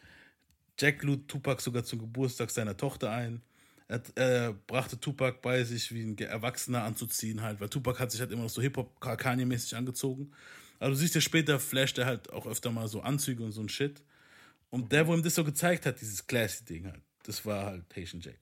[0.80, 3.44] Jack lud Tupac sogar zum Geburtstag seiner Tochter ein.
[3.88, 8.20] Er, er brachte Tupac bei sich, wie ein Erwachsener anzuziehen halt, weil Tupac hat sich
[8.20, 10.32] halt immer noch so Hip-Hop Kanye-mäßig angezogen.
[10.80, 13.62] Aber du siehst ja später, flasht er halt auch öfter mal so Anzüge und so
[13.62, 14.02] ein Shit.
[14.72, 18.22] Und der, wo ihm das so gezeigt hat, dieses Classy-Ding halt, das war halt Haitian
[18.22, 18.40] Jack.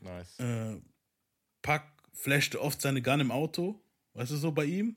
[0.00, 0.38] Nice.
[0.38, 0.80] Äh,
[1.62, 3.80] Pac flashte oft seine Gun im Auto,
[4.14, 4.96] weißt du, so bei ihm.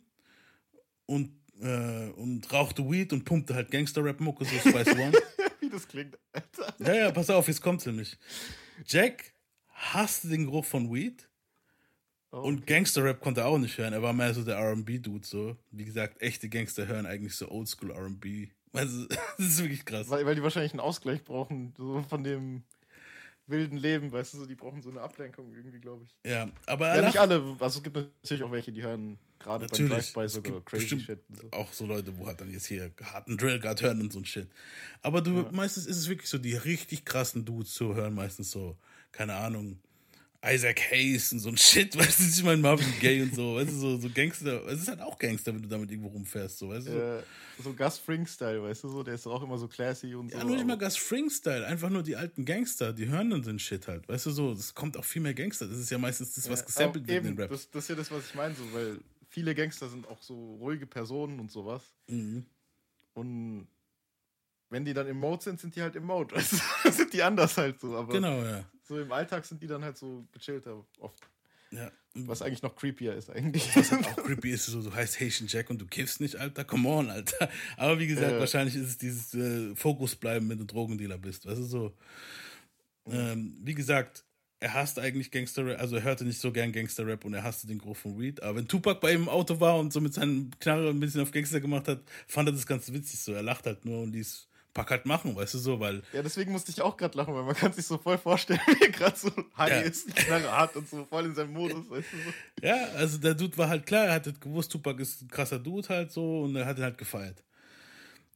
[1.06, 5.14] Und, äh, und rauchte Weed und pumpte halt Gangster-Rap-Mucke, so Spice One.
[5.60, 6.74] Wie das klingt, Alter.
[6.80, 8.18] Ja, ja, pass auf, jetzt kommt's nämlich.
[8.86, 9.34] Jack
[9.68, 11.28] hasste den Geruch von Weed.
[12.32, 13.92] Und Gangster-Rap konnte er auch nicht hören.
[13.92, 15.58] Er war mehr so der RB-Dude, so.
[15.70, 18.50] Wie gesagt, echte Gangster hören eigentlich so Oldschool RB.
[18.72, 19.06] Also,
[19.38, 20.10] das ist wirklich krass.
[20.10, 22.64] Weil, weil die wahrscheinlich einen Ausgleich brauchen, so von dem
[23.52, 26.32] wilden Leben, weißt du, so, die brauchen so eine Ablenkung irgendwie, glaube ich.
[26.32, 29.68] Ja, aber er Ja, nicht alle, also es gibt natürlich auch welche, die hören gerade
[29.68, 29.90] beim.
[29.90, 31.20] Drive-By sogar crazy shit.
[31.30, 31.48] So.
[31.52, 34.26] auch so Leute, wo halt dann jetzt hier harten Drill gerade hören und so ein
[34.26, 34.50] Shit.
[35.02, 38.78] Aber du, meistens ist es wirklich so, die richtig krassen Dudes so hören meistens so,
[39.12, 39.80] keine Ahnung,
[40.44, 43.70] Isaac Hayes und so ein Shit, weißt du, ich meine Marvin Gaye und so, weißt
[43.70, 46.70] du, so, so Gangster, es ist halt auch Gangster, wenn du damit irgendwo rumfährst, so,
[46.70, 46.92] weißt du.
[46.92, 47.00] so.
[47.00, 47.24] Äh,
[47.62, 50.38] so Gus Fring-Style, weißt du, so, der ist auch immer so classy und so.
[50.38, 53.60] Ja, nur nicht mal Gus Fring-Style, einfach nur die alten Gangster, die hören dann den
[53.60, 56.34] Shit halt, weißt du, so, es kommt auch viel mehr Gangster, das ist ja meistens
[56.34, 57.50] das, was Ja, gesampelt wird in den Rap.
[57.52, 59.00] das, das ist ja das, was ich meine, so, weil
[59.30, 61.84] viele Gangster sind auch so ruhige Personen und sowas.
[62.08, 62.46] Mhm.
[63.14, 63.68] Und
[64.72, 66.36] wenn die dann im Mode sind, sind die halt im Mode.
[66.92, 67.96] Sind die anders halt so.
[67.96, 68.64] Aber Genau, ja.
[68.88, 71.20] so im Alltag sind die dann halt so gechillter oft.
[71.72, 71.92] ja.
[72.14, 73.74] Was eigentlich noch creepier ist eigentlich.
[73.76, 76.66] Was halt auch creepy ist, so, du heißt Haitian Jack und du kiffst nicht, Alter,
[76.66, 77.50] come on, Alter.
[77.78, 78.40] Aber wie gesagt, Ja.
[78.40, 81.94] wahrscheinlich ist es dieses äh, Fokus bleiben, wenn du Drogendealer bist, weißt du, so.
[83.08, 84.24] Ähm, wie gesagt,
[84.60, 87.80] er hasst eigentlich Gangster-Rap, also er hörte nicht so gern Gangster-Rap und er hasste den
[87.80, 90.52] Geruch von Weed, aber wenn Tupac bei ihm im Auto war und so mit seinem
[90.60, 93.66] Knarre ein bisschen auf Gangster gemacht hat, fand er das ganz witzig so, er lacht
[93.66, 96.82] halt nur und ließ Pack halt machen, weißt du, so, weil ja, deswegen musste ich
[96.82, 99.70] auch gerade lachen, weil man kann sich so voll vorstellen, wie er gerade so high
[99.70, 99.80] Ja.
[99.82, 102.68] ist, die Knarre hat und so voll in seinem Modus, weißt du so.
[102.68, 105.60] Ja, also der Dude war halt klar, er hat halt gewusst, Tupac ist ein krasser
[105.60, 107.44] Dude halt so und er hat ihn halt gefeiert.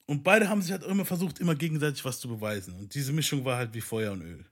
[0.07, 2.75] Und beide haben sich halt immer versucht, immer gegenseitig was zu beweisen.
[2.75, 4.45] Und diese Mischung war halt wie Feuer und Öl.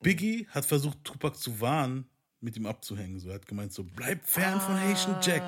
[0.00, 2.06] Biggie hat versucht, Tupac zu warnen,
[2.40, 3.18] mit ihm abzuhängen.
[3.18, 5.42] So, er hat gemeint, so, bleib fern von Haitian Jack.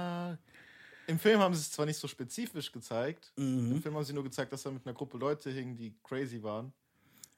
[1.09, 3.72] Im Film haben sie es zwar nicht so spezifisch gezeigt, Mhm.
[3.72, 6.42] im Film haben sie nur gezeigt, dass er mit einer Gruppe Leute hing, die crazy
[6.42, 6.72] waren.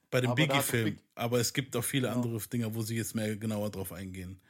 [0.09, 0.85] Bei dem Biggie-Film.
[0.95, 4.41] Big- Aber es gibt auch viele andere Dinger, wo sie jetzt mehr genauer drauf eingehen.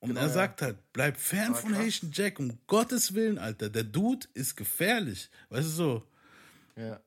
[0.00, 1.80] Und Genau, er sagt halt, bleib fern von krass.
[1.82, 3.68] Haitian Jack, um Gottes Willen, Alter.
[3.68, 5.28] Der Dude ist gefährlich.
[5.50, 6.02] Weißt du so?
[6.76, 7.00] Ja.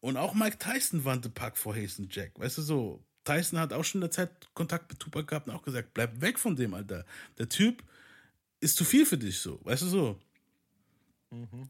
[0.00, 2.38] Und auch Mike Tyson wandte Pack vor Haitian Jack.
[2.38, 3.02] Weißt du so?
[3.24, 6.20] Tyson hat auch schon in der Zeit Kontakt mit Tupac gehabt und auch gesagt, bleib
[6.20, 7.04] weg von dem, Alter.
[7.38, 7.82] Der Typ
[8.60, 9.58] ist zu viel für dich so.
[9.64, 10.18] Weißt du so?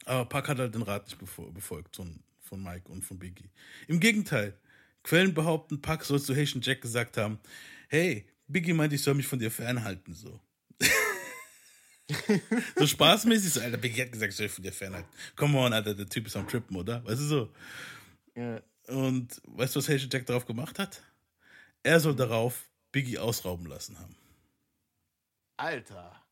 [0.05, 3.51] Aber Pac hat halt den Rat nicht befo- befolgt von, von Mike und von Biggie.
[3.89, 4.57] Im Gegenteil,
[5.03, 7.39] Quellen behaupten, Pac soll zu Haitian Jack gesagt haben,
[7.89, 10.41] hey, Biggie meint, ich soll mich von dir fernhalten, so.
[12.77, 15.11] so spaßmäßig, so, Alter, Biggie hat gesagt, ich soll mich von dir fernhalten.
[15.37, 17.05] Come on, Alter, der Typ ist am Trippen, oder?
[17.05, 17.53] Weißt du so?
[18.35, 18.63] Ja.
[18.87, 21.03] Und weißt du, was Haitian Jack darauf gemacht hat?
[21.83, 24.17] Er soll darauf Biggie ausrauben lassen haben.
[25.57, 26.23] Alter.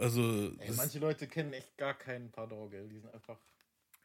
[0.00, 2.88] Also, Ey, manche Leute kennen echt gar keinen Pardon, gell?
[2.88, 3.38] Die sind einfach.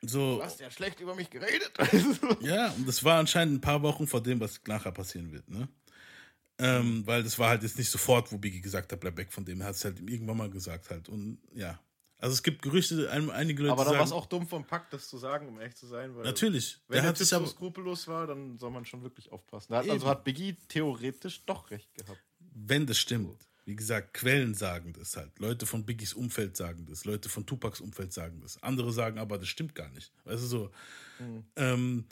[0.01, 0.37] so.
[0.37, 1.71] Du hast ja schlecht über mich geredet.
[2.41, 5.67] Ja, und das war anscheinend ein paar Wochen vor dem, was nachher passieren wird, ne?
[6.57, 9.43] Ähm, weil das war halt jetzt nicht sofort, wo Biggie gesagt hat, bleib weg von
[9.45, 9.61] dem.
[9.61, 11.09] Er hat es halt ihm irgendwann mal gesagt halt.
[11.09, 11.79] Und ja.
[12.19, 14.91] Also es gibt Gerüchte, ein, einige Leute aber dann war es auch dumm vom Pack,
[14.91, 16.15] das zu sagen, um echt zu sein.
[16.15, 16.79] Weil Natürlich.
[16.87, 19.71] Wenn Der hat so skrupellos war, dann soll man schon wirklich aufpassen.
[19.73, 22.21] Da hat, also hat Biggie theoretisch doch recht gehabt.
[22.39, 23.47] wenn das stimmt.
[23.65, 25.37] Wie gesagt, Quellen sagen das halt.
[25.39, 27.05] Leute von Biggies Umfeld sagen das.
[27.05, 28.61] Leute von Tupacs Umfeld sagen das.
[28.63, 30.11] Andere sagen aber, das stimmt gar nicht.
[30.25, 30.71] Weißt du so.
[31.55, 32.05] Ähm,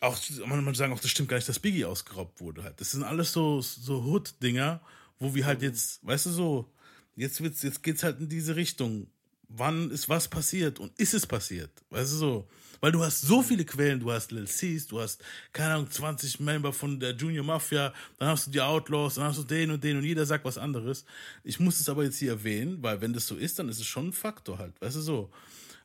[0.00, 2.80] auch manchmal sagen auch, das stimmt gar nicht, dass Biggie ausgeraubt wurde halt.
[2.80, 4.80] Das sind alles so, so Hood-Dinger,
[5.18, 6.72] wo wir halt jetzt, weißt du so,
[7.16, 9.08] jetzt wird's, jetzt geht's halt in diese Richtung.
[9.48, 11.70] Wann ist was passiert und ist es passiert?
[11.90, 12.48] Weißt du so?
[12.80, 15.22] Weil du hast so viele Quellen, du hast Lil C's, du hast,
[15.52, 19.38] keine Ahnung, 20 Member von der Junior Mafia, dann hast du die Outlaws, dann hast
[19.38, 21.04] du den und den und jeder sagt was anderes.
[21.42, 23.86] Ich muss es aber jetzt hier erwähnen, weil wenn das so ist, dann ist es
[23.86, 25.30] schon ein Faktor halt, weißt du so.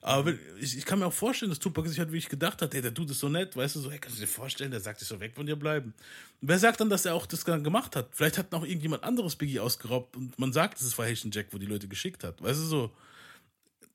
[0.03, 2.81] Aber ich, ich kann mir auch vorstellen, dass Tupac sich halt wirklich gedacht hat, hey,
[2.81, 4.99] der Dude ist so nett, weißt du, so, hey, kannst du dir vorstellen, der sagt
[4.99, 5.93] sich so weg von dir bleiben.
[6.41, 8.09] Und wer sagt dann, dass er auch das dann gemacht hat?
[8.11, 11.59] Vielleicht hat noch irgendjemand anderes Biggie ausgeraubt und man sagt, es war Haitian Jack, wo
[11.59, 12.91] die Leute geschickt hat, weißt du so.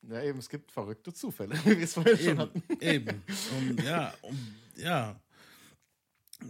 [0.09, 2.63] Ja, eben, es gibt verrückte Zufälle, wie wir es vorhin schon Eben, hatten.
[2.81, 3.23] eben.
[3.59, 5.21] Und ja, und, ja.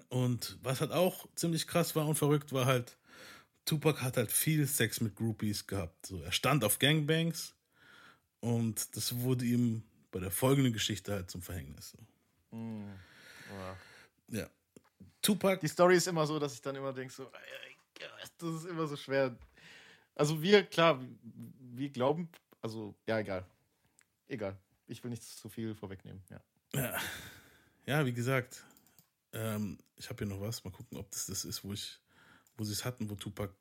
[0.08, 2.96] Und was halt auch ziemlich krass war und verrückt war halt,
[3.64, 6.06] Tupac hat halt viel Sex mit Groupies gehabt.
[6.06, 7.54] So, er stand auf Gangbangs
[8.40, 11.90] und das wurde ihm bei der folgenden Geschichte halt zum Verhängnis.
[11.90, 11.98] So.
[14.28, 14.50] Ja.
[15.22, 15.60] Tupac.
[15.60, 18.04] Die Story ist immer so, dass ich dann immer denke, so, äh,
[18.38, 19.36] das ist immer so schwer.
[20.14, 22.28] Also wir, klar, wir glauben,
[22.66, 23.44] also, ja, egal.
[24.26, 24.56] Egal.
[24.88, 26.40] Ich will nicht zu viel vorwegnehmen, ja.
[26.74, 27.00] Ja,
[27.86, 28.64] ja wie gesagt,
[29.32, 30.64] ähm, ich habe hier noch was.
[30.64, 32.00] Mal gucken, ob das das ist, wo ich,
[32.56, 33.54] wo sie es hatten, wo Tupac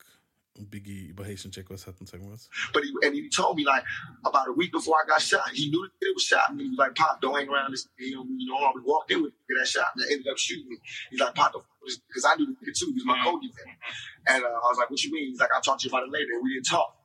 [0.57, 2.07] und Biggie über Haitian Jack was hatten.
[2.07, 2.49] Sagen wir was.
[2.73, 3.83] But he, and he told me like
[4.23, 6.49] about a week before I got shot, he knew that it was shot.
[6.49, 9.11] And he was like, "Pop, don't hang around this." You know, you know, I walked
[9.11, 10.77] in with that shot and ended up shooting me.
[11.11, 11.53] He's like, "Pop,
[11.83, 12.87] because I knew the too.
[12.87, 13.77] He was my co-defendant."
[14.25, 16.07] And uh, I was like, "What you mean?" He's like, "I'll talk to you about
[16.07, 17.04] it later." And we didn't talk.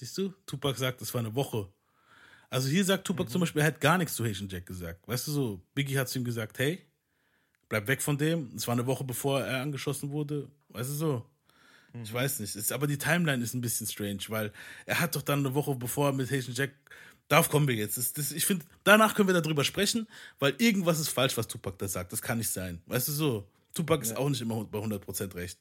[0.00, 0.32] Siehst du?
[0.46, 1.68] Tupac sagt, es war eine Woche.
[2.48, 5.06] Also hier sagt Tupac zum Beispiel, er hat gar nichts zu Haitian Jack gesagt.
[5.06, 6.80] Weißt du so, Biggie hat zu ihm gesagt, hey,
[7.68, 8.50] bleib weg von dem.
[8.56, 10.48] Es war eine Woche bevor er angeschossen wurde.
[10.70, 11.26] Weißt du so?
[12.02, 12.56] Ich weiß nicht.
[12.56, 14.54] Es, aber die Timeline ist ein bisschen strange, weil
[14.86, 16.70] er hat doch dann eine Woche bevor er mit Haitian Jack.
[17.28, 17.98] Darauf kommen wir jetzt.
[17.98, 21.76] Das, das, ich finde, danach können wir darüber sprechen, weil irgendwas ist falsch, was Tupac
[21.76, 22.14] da sagt.
[22.14, 22.80] Das kann nicht sein.
[22.86, 23.46] Weißt du so?
[23.74, 25.58] Tupac ist auch nicht immer bei 100% recht.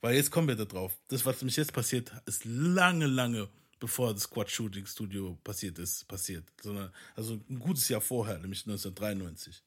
[0.00, 0.96] Weil jetzt kommen wir da drauf.
[1.08, 3.48] Das, was nämlich jetzt passiert, ist lange, lange
[3.82, 6.44] bevor das Squad Shooting Studio passiert ist, passiert.
[6.62, 9.60] Sondern, also ein gutes Jahr vorher, nämlich 1993.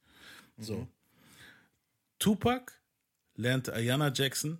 [0.57, 0.87] So.
[2.17, 2.71] Tupac
[3.35, 4.57] lernte Ayanna Jackson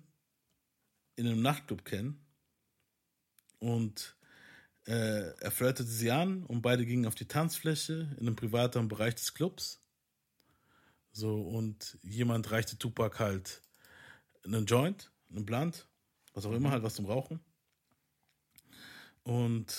[1.16, 2.20] in einem Nachtclub kennen
[3.58, 4.14] und
[4.84, 9.14] äh, er flirtete sie an und beide gingen auf die Tanzfläche in einem privaten Bereich
[9.14, 9.80] des Clubs.
[11.12, 13.62] So, und jemand reichte Tupac halt
[14.44, 15.88] einen Joint, einen Blunt,
[16.34, 17.40] was auch immer, halt was zum Rauchen.
[19.26, 19.74] Und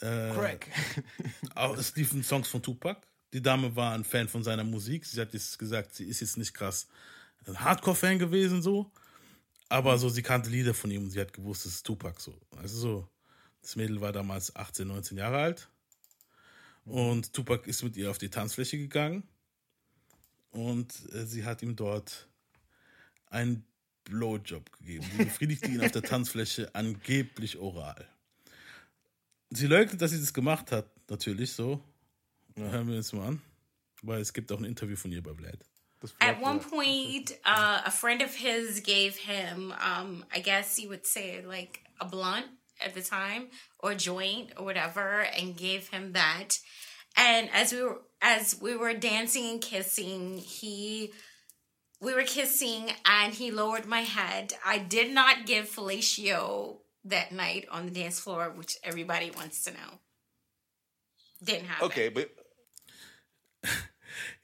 [0.00, 0.68] äh, Crack.
[1.54, 3.06] auch, es liefen Songs von Tupac.
[3.32, 5.06] Die Dame war ein Fan von seiner Musik.
[5.06, 6.86] Sie hat jetzt gesagt, sie ist jetzt nicht krass
[7.46, 8.90] ein Hardcore-Fan gewesen, so.
[9.68, 12.38] Aber so, sie kannte Lieder von ihm und sie hat gewusst, es ist Tupac so.
[12.56, 13.08] Also so,
[13.60, 15.68] das Mädel war damals 18, 19 Jahre alt.
[16.84, 19.24] Und Tupac ist mit ihr auf die Tanzfläche gegangen.
[20.50, 22.28] Und äh, sie hat ihm dort
[23.26, 23.64] einen
[24.04, 25.06] Blowjob gegeben.
[25.10, 28.06] Sie befriedigte ihn auf der Tanzfläche angeblich oral.
[29.50, 31.82] Sie leugnet, dass sie das gemacht hat, natürlich so.
[32.56, 33.42] Hören wir uns mal an.
[34.02, 35.58] Weil es gibt auch ein Interview von ihr bei Vlad.
[36.20, 41.06] At one point, uh, a friend of his gave him, um, I guess you would
[41.06, 42.46] say, like a blunt
[42.84, 46.58] at the time, or joint, or whatever, and gave him that.
[47.16, 51.12] And as we were as we were dancing and kissing, he
[52.00, 54.52] we were kissing, and he lowered my head.
[54.64, 59.70] I did not give fellatio that night on the dance floor, which everybody wants to
[59.72, 59.98] know.
[61.42, 61.86] Didn't happen.
[61.86, 62.30] Okay, but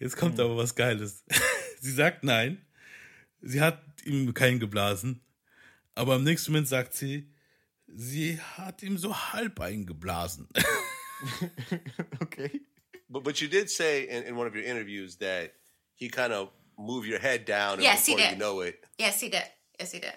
[0.01, 1.25] Jetzt kommt aber was Geiles.
[1.81, 2.65] Sie sagt nein.
[3.43, 5.21] Sie hat ihm keinen geblasen.
[5.95, 7.29] Aber im nächsten Moment sagt sie,
[7.89, 10.49] sie hat ihm so halb eingeblasen.
[12.23, 12.61] okay.
[13.09, 15.53] but but you did say in, in one of your interviews that
[15.95, 19.21] he kind of moved your head down, and Yes, he before you know it, Yes,
[19.21, 19.45] he did.
[19.79, 20.15] Yes, he did.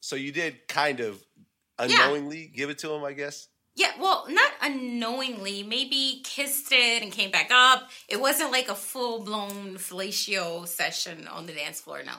[0.00, 1.24] so you did kind of
[1.78, 3.48] unknowingly give it to him, I guess.
[3.76, 5.64] Yeah, well, not unknowingly.
[5.64, 7.90] Maybe kissed it and came back up.
[8.08, 12.02] It wasn't like a full blown fellatio session on the dance floor.
[12.04, 12.12] No.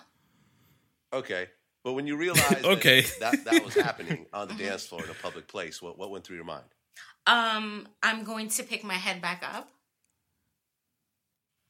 [1.14, 1.48] Okay,
[1.84, 3.02] but when you realized Okay.
[3.22, 6.12] that, that that was happening on the dance floor in a public place, what what
[6.12, 6.66] went through your mind?
[7.28, 9.70] Um, I'm going to pick my head back up.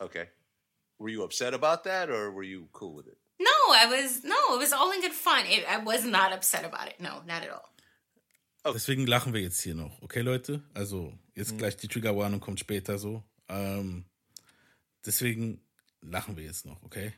[0.02, 0.26] Okay,
[1.00, 3.18] were you upset about that, or were you cool with it?
[3.40, 5.46] No, I was no, it was all in good fun.
[5.46, 6.96] It, I was not upset about it.
[7.00, 7.70] No, not at all.
[8.74, 10.02] Deswegen lachen wir jetzt hier noch.
[10.02, 10.64] Okay, Leute?
[10.74, 13.24] Also, jetzt gleich die Triggerwarnung kommt später so.
[13.48, 14.06] Ähm,
[15.06, 15.62] deswegen
[16.02, 17.14] lachen wir jetzt noch, okay?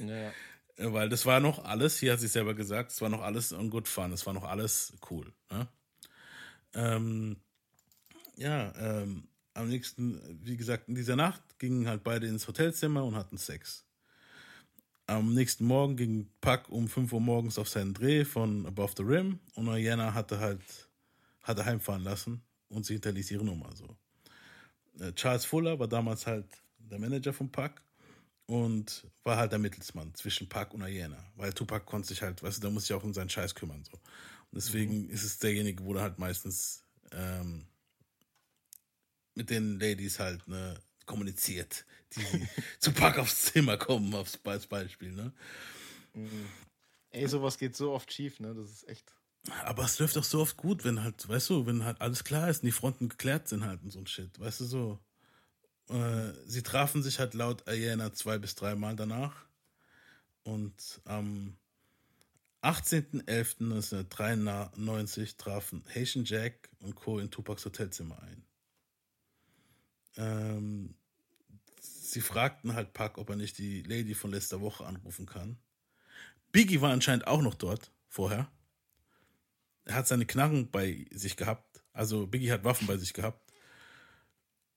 [0.00, 0.32] Ja.
[0.78, 3.54] Äh, Weil das war noch alles, hier hat sie selber gesagt, es war noch alles
[3.54, 5.32] on good fun, es war noch alles cool.
[5.50, 5.66] Ne?
[6.74, 7.36] Ähm,
[8.36, 13.14] ja, ähm, am nächsten, wie gesagt, in dieser Nacht gingen halt beide ins Hotelzimmer und
[13.14, 13.85] hatten Sex.
[15.08, 19.04] Am nächsten Morgen ging Puck um 5 Uhr morgens auf seinen Dreh von Above the
[19.04, 20.60] Rim und Rihanna hatte halt
[21.42, 23.96] hatte heimfahren lassen und sie hinterließ ihre Nummer so.
[24.98, 26.46] Äh, Charles Fuller war damals halt
[26.78, 27.80] der Manager von Puck
[28.46, 32.58] und war halt der Mittelsmann zwischen Puck und Rihanna, weil Tupac konnte sich halt, weißt
[32.58, 33.92] du, da muss sich auch um seinen Scheiß kümmern so.
[33.92, 36.82] Und deswegen ist es derjenige, wo er halt meistens
[37.12, 37.66] ähm,
[39.34, 41.84] mit den Ladies halt ne, kommuniziert,
[42.14, 42.48] die
[42.78, 45.32] zu Puck aufs Zimmer kommen, aufs, als Beispiel, ne?
[47.10, 48.54] Ey, sowas geht so oft schief, ne?
[48.54, 49.14] Das ist echt.
[49.64, 52.48] Aber es läuft auch so oft gut, wenn halt, weißt du, wenn halt alles klar
[52.48, 54.98] ist und die Fronten geklärt sind halt und so ein Shit, weißt du so.
[55.88, 59.46] Äh, sie trafen sich halt laut Ayana zwei bis dreimal danach
[60.42, 61.56] und am
[62.62, 67.20] 18.11.1993 trafen Haitian Jack und Co.
[67.20, 68.44] in Tupacs Hotelzimmer ein.
[70.16, 70.96] Ähm,
[72.12, 75.58] sie fragten halt Puck, ob er nicht die Lady von letzter Woche anrufen kann.
[76.52, 78.50] Biggie war anscheinend auch noch dort vorher.
[79.84, 81.82] Er hat seine Knarren bei sich gehabt.
[81.92, 83.52] Also Biggie hat Waffen bei sich gehabt.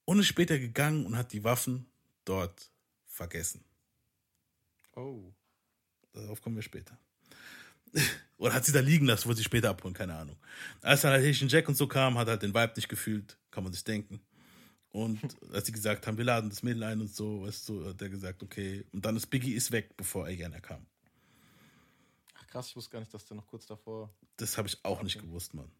[0.06, 1.86] Und ist später gegangen und hat die Waffen
[2.26, 2.72] dort
[3.06, 3.64] vergessen.
[4.96, 5.34] Oh.
[6.14, 6.98] Darauf kommen wir später.
[8.38, 10.38] Oder hat sie da liegen lassen, wollte sie später abholen, keine Ahnung.
[10.82, 13.38] Als dann halt Haitian Jack und so kam, hat er halt den Vibe nicht gefühlt,
[13.52, 14.22] kann man sich denken.
[14.92, 15.20] Und
[15.54, 18.10] als sie gesagt haben, wir laden das Mädel ein und so, weißt du, hat er
[18.10, 18.86] gesagt, okay.
[18.92, 20.86] Und dann ist Biggie ist weg, bevor Ayana kam.
[22.36, 24.12] Ach krass, ich wusste gar nicht, dass der noch kurz davor.
[24.38, 25.72] Das habe ich auch nicht gewusst, Mann.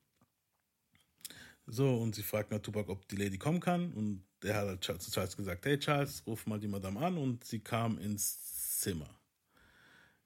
[1.66, 3.94] So, und sie fragten halt Tupac, ob die Lady kommen kann.
[3.94, 7.18] Und er hat halt zu Charles gesagt, hey Charles, ruf mal die Madame an.
[7.18, 9.10] Und sie kam ins Zimmer.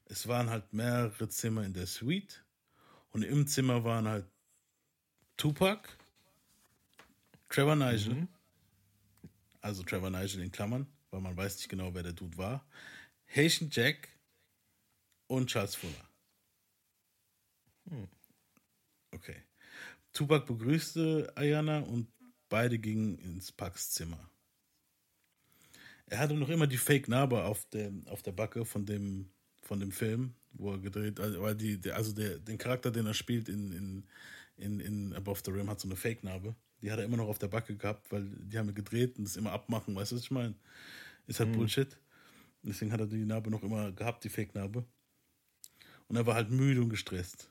[0.05, 2.43] Es waren halt mehrere Zimmer in der Suite.
[3.11, 4.25] Und im Zimmer waren halt
[5.37, 5.87] Tupac,
[7.49, 8.27] Trevor Nigel,
[9.63, 12.67] also Trevor Nigel in Klammern, weil man weiß nicht genau, wer der Dude war,
[13.27, 14.09] Haitian Jack
[15.27, 16.09] und Charles Fuller.
[19.11, 19.43] Okay.
[20.11, 22.07] Tupac begrüßte Ayana und
[22.49, 24.29] beide gingen ins Pucks Zimmer.
[26.07, 29.91] Er hatte noch immer die Fake-Narbe auf, dem, auf der Backe von dem, von dem
[29.91, 33.71] Film, wo er gedreht also, weil die, also der, den Charakter, den er spielt in,
[33.71, 34.07] in,
[34.57, 36.55] in, in Above the Rim, hat so eine Fake-Narbe.
[36.83, 39.37] Die hat er immer noch auf der Backe gehabt, weil die haben gedreht und das
[39.37, 40.53] immer abmachen, weißt du, was ich meine?
[41.25, 41.53] Ist halt Mhm.
[41.55, 41.97] Bullshit.
[42.61, 44.85] Deswegen hat er die Narbe noch immer gehabt, die Fake-Narbe.
[46.09, 47.49] Und er war halt müde und gestresst.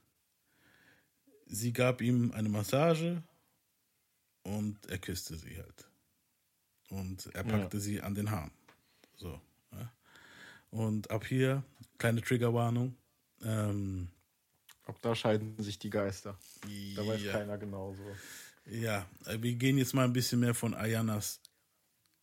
[1.47, 3.23] Sie gab ihm eine Massage
[4.43, 5.89] und er küsste sie halt.
[6.91, 7.59] Und er Ja.
[7.59, 8.53] packte sie an den Haaren.
[9.17, 9.41] So.
[9.73, 9.93] Ja.
[10.71, 11.65] Und ab hier,
[11.99, 12.97] kleine Triggerwarnung.
[13.43, 14.09] Ähm,
[14.85, 16.39] Ab da scheiden sich die Geister.
[16.97, 17.33] Da weiß Ja.
[17.33, 18.05] keiner genau so.
[18.67, 21.41] Ja, äh, wir gehen jetzt mal ein bisschen mehr von Ayanas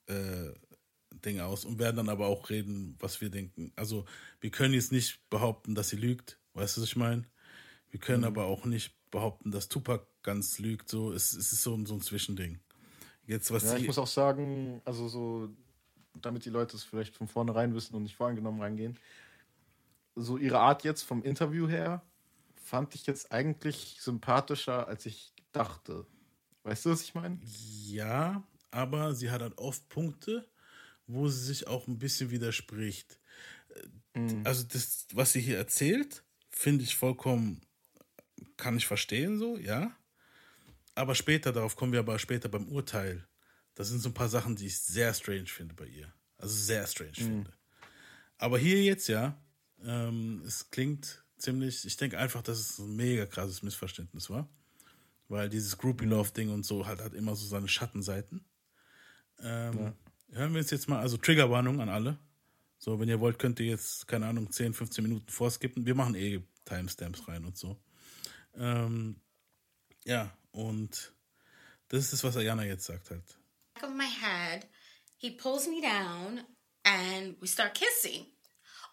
[0.08, 0.52] äh,
[1.26, 3.72] Ding aus und werden dann aber auch reden, was wir denken.
[3.76, 4.06] Also,
[4.40, 6.40] wir können jetzt nicht behaupten, dass sie lügt.
[6.54, 7.26] Weißt du, was ich meine?
[7.92, 8.28] Wir können Mhm.
[8.28, 10.90] aber auch nicht behaupten, dass Tupac ganz lügt.
[10.90, 12.60] So, es, es ist so, ein- so ein Zwischending.
[13.26, 15.50] Jetzt, was Ja, ich muss auch sagen, also so,
[16.22, 18.98] damit die Leute es vielleicht von vornherein wissen und nicht voreingenommen reingehen,
[20.16, 22.02] so ihre Art jetzt vom Interview her
[22.56, 26.06] fand ich jetzt eigentlich sympathischer, als ich dachte.
[26.64, 27.40] Weißt du, was ich meine?
[27.44, 30.48] Ja, aber sie hat halt oft Punkte,
[31.08, 33.20] wo sie sich auch ein bisschen widerspricht.
[34.14, 37.62] Äh, Also das, was sie hier erzählt, finde ich vollkommen
[38.58, 39.96] kann ich verstehen, so, ja.
[40.96, 43.28] Aber später, darauf kommen wir aber später beim Urteil.
[43.76, 46.14] Das sind so ein paar Sachen, die ich sehr strange finde bei ihr.
[46.38, 47.24] Also sehr strange Mhm.
[47.24, 47.54] finde.
[48.38, 49.42] Aber hier jetzt, ja,
[49.82, 54.50] ähm, es klingt ziemlich, ich denke einfach, dass es ein mega krasses Missverständnis war.
[55.30, 58.44] Weil dieses Groupie Love Ding und so hat, hat immer so seine Schattenseiten.
[59.42, 59.94] Ähm,
[60.32, 62.20] Hören wir uns jetzt mal, also Triggerwarnung an alle.
[62.78, 65.86] So, wenn ihr wollt, könnt ihr jetzt, keine Ahnung, 10, 15 Minuten vorskippen.
[65.86, 67.80] Wir machen eh Timestamps rein und so.
[68.56, 69.22] Ähm,
[70.06, 71.14] ja, und
[71.88, 73.40] das ist das, was Ayana jetzt sagt halt.
[73.80, 74.66] back of my head.
[75.18, 76.42] He pulls me down
[76.86, 78.26] and we start kissing.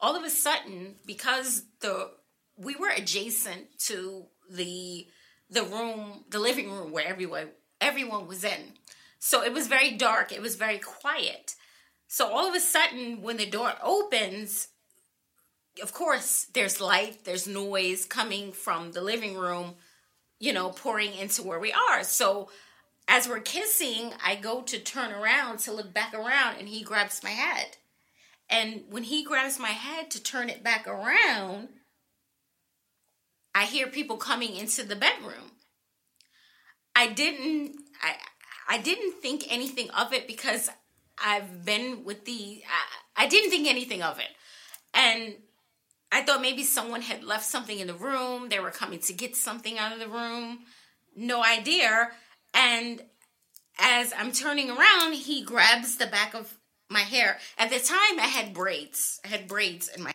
[0.01, 2.11] All of a sudden, because the
[2.57, 5.07] we were adjacent to the
[5.51, 7.49] the room, the living room where everyone
[7.80, 8.74] everyone was in.
[9.18, 11.55] So it was very dark, it was very quiet.
[12.09, 14.68] So all of a sudden when the door opens,
[15.82, 19.74] of course there's light, there's noise coming from the living room,
[20.38, 22.03] you know, pouring into where we are.
[22.05, 22.49] So
[23.09, 27.22] as we're kissing, I go to turn around to look back around, and he grabs
[27.22, 27.76] my head.
[28.51, 31.68] And when he grabs my head to turn it back around,
[33.57, 35.52] I hear people coming into the bedroom.
[36.94, 38.16] I didn't I
[38.68, 40.68] I didn't think anything of it because
[41.24, 42.62] I've been with the
[43.16, 44.28] I, I didn't think anything of it.
[44.92, 45.36] And
[46.12, 48.50] I thought maybe someone had left something in the room.
[48.50, 50.59] They were coming to get something out of the room.
[51.16, 52.11] No idea.
[52.52, 53.00] And
[53.78, 56.59] as I'm turning around, he grabs the back of
[56.90, 57.38] my hair.
[57.57, 59.18] At the time, I had braids.
[59.24, 60.12] I had braids in my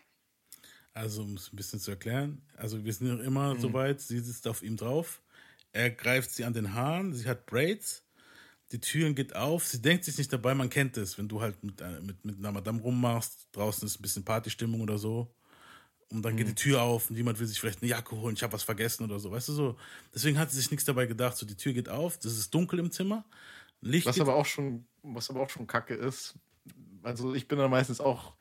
[0.94, 4.20] Also, um es ein bisschen zu erklären, also wir sind noch immer so weit, sie
[4.20, 5.22] sitzt auf ihm drauf,
[5.72, 8.04] er greift sie an den Haaren, sie hat Braids,
[8.74, 11.64] die Türen geht auf, sie denkt sich nicht dabei, man kennt es, wenn du halt
[11.64, 15.34] mit, äh, mit, mit einer Madame rummachst, draußen ist ein bisschen Partystimmung oder so,
[16.10, 18.44] und dann geht die Tür auf und jemand will sich vielleicht eine Jacke holen, ich
[18.44, 19.78] habe was vergessen oder so, weißt du so.
[20.14, 22.80] Deswegen hat sie sich nichts dabei gedacht, so die Tür geht auf, das ist dunkel
[22.80, 23.24] im Zimmer,
[23.82, 26.36] Licht Was aber auch schon, was aber auch schon kacke ist.
[27.02, 28.34] Also ich bin dann meistens auch,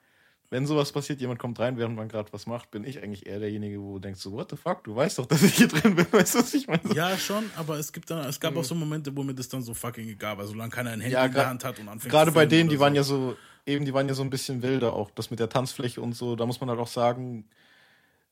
[0.50, 3.38] wenn sowas passiert, jemand kommt rein, während man gerade was macht, bin ich eigentlich eher
[3.38, 5.94] derjenige, wo du denkst so, what the fuck, du weißt doch, dass ich hier drin
[5.94, 6.92] bin, weißt du, was ich meine?
[6.92, 9.62] Ja, schon, aber es gibt dann, es gab auch so Momente, wo mir das dann
[9.62, 12.10] so fucking egal war, solange keiner ein Handy Ja, in der Hand hat und anfängt
[12.10, 12.96] Gerade bei denen, die waren so.
[12.96, 15.10] ja so, eben, die waren ja so ein bisschen wilder auch.
[15.12, 17.48] Das mit der Tanzfläche und so, da muss man halt auch sagen,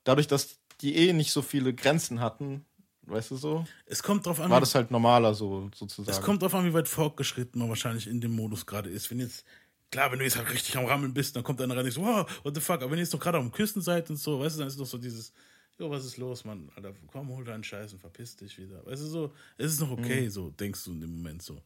[0.05, 2.65] dadurch, dass die eh nicht so viele Grenzen hatten,
[3.03, 6.11] weißt du so, Es kommt drauf an, war das halt normaler so sozusagen.
[6.17, 9.11] Es kommt drauf an, wie weit fortgeschritten man wahrscheinlich in dem Modus gerade ist.
[9.11, 9.45] Wenn jetzt,
[9.91, 12.03] klar, wenn du jetzt halt richtig am Rammeln bist, dann kommt einer rein und so,
[12.03, 12.77] wow, what the fuck.
[12.83, 14.79] Aber wenn ihr jetzt doch gerade am Küssen seid und so, weißt du, dann ist
[14.79, 15.33] doch so dieses,
[15.79, 16.71] jo, was ist los, Mann?
[16.77, 18.85] Alter, komm, hol deinen Scheiß und verpiss dich wieder.
[18.87, 20.31] Weißt du, so, es ist noch okay, Mhm.
[20.31, 21.63] so, denkst du in dem Moment so.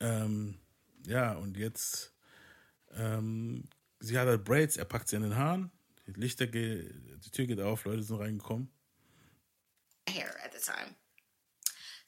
[0.00, 0.58] Ähm,
[1.06, 2.12] ja, und jetzt,
[2.94, 3.64] ähm,
[4.00, 5.70] sie hat halt Braids, er packt sie an den Haaren,
[6.06, 6.92] die Lichter, ge
[7.24, 8.68] die Tür geht auf, Leute sind reingekommen.
[10.08, 10.94] hair at the time.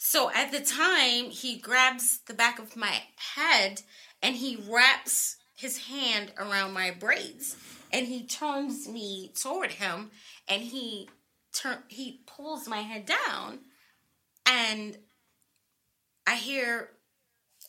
[0.06, 3.04] So at the time, he grabs the back of my
[3.36, 3.80] head
[4.22, 7.56] and he wraps his hand around my braids
[7.90, 10.10] and he turns me toward him
[10.46, 11.08] and he
[11.54, 13.60] turn he pulls my head down
[14.44, 14.98] and
[16.26, 16.90] I hear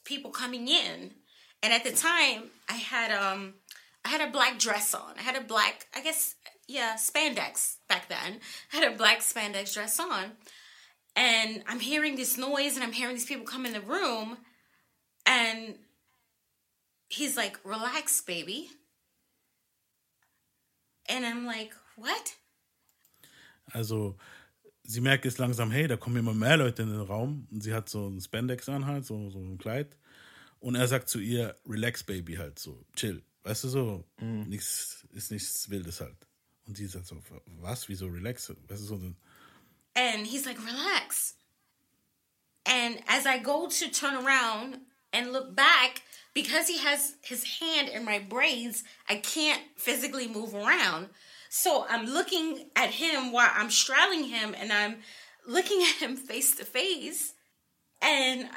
[0.03, 1.11] people coming in
[1.63, 3.53] and at the time I had um
[4.03, 5.13] I had a black dress on.
[5.17, 6.35] I had a black, I guess,
[6.67, 8.41] yeah, spandex back then.
[8.73, 10.33] I had a black spandex dress on.
[11.15, 14.37] And I'm hearing this noise and I'm hearing these people come in the room.
[15.25, 15.75] And
[17.07, 18.69] he's like, relax, baby.
[21.07, 22.35] And I'm like, what?
[23.73, 24.17] Also,
[24.83, 27.47] sie merkt jetzt langsam, hey, da kommen immer mehr Leute in den Raum.
[27.51, 29.97] Und sie hat so ein Spandex an halt, so, so ein Kleid.
[30.59, 33.23] Und er sagt zu ihr, relax, Baby, halt so, chill.
[33.43, 36.17] Weißt du, so, nichts, ist nichts Wildes halt.
[36.67, 37.17] Und sie sagt so,
[37.61, 38.49] was, wieso relax?
[38.49, 39.15] Weißt du, so,
[39.95, 41.35] And he's like, relax.
[42.65, 44.79] And as I go to turn around
[45.13, 46.01] and look back,
[46.33, 51.07] because he has his hand in my braids, I can't physically move around.
[51.49, 54.97] So I'm looking at him while I'm straddling him and I'm
[55.47, 57.33] looking at him face to face.
[58.01, 58.49] And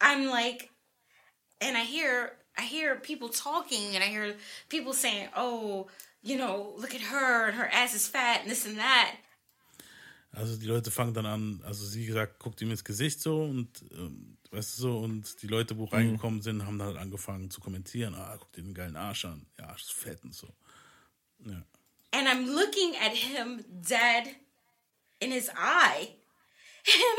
[0.00, 0.70] I'm like,
[1.60, 4.34] and I hear I hear people talking and I hear
[4.68, 5.88] people saying, "Oh,
[6.22, 9.16] you know, look at her and her ass is fat and this and that."
[10.32, 13.68] Also die Leute fangen dann an, also sie sagt, guckt ihm ins Gesicht so und,
[13.92, 17.60] ähm, weißt du so, und die Leute, wo reingekommen sind, haben dann halt angefangen zu
[17.60, 20.48] kommentieren, ah, guck dir den geilen Arsch an, ja, Arsch ist fett und so.
[21.44, 21.62] Ja.
[22.12, 24.34] and I'm looking at him dead
[25.20, 26.08] in his eye,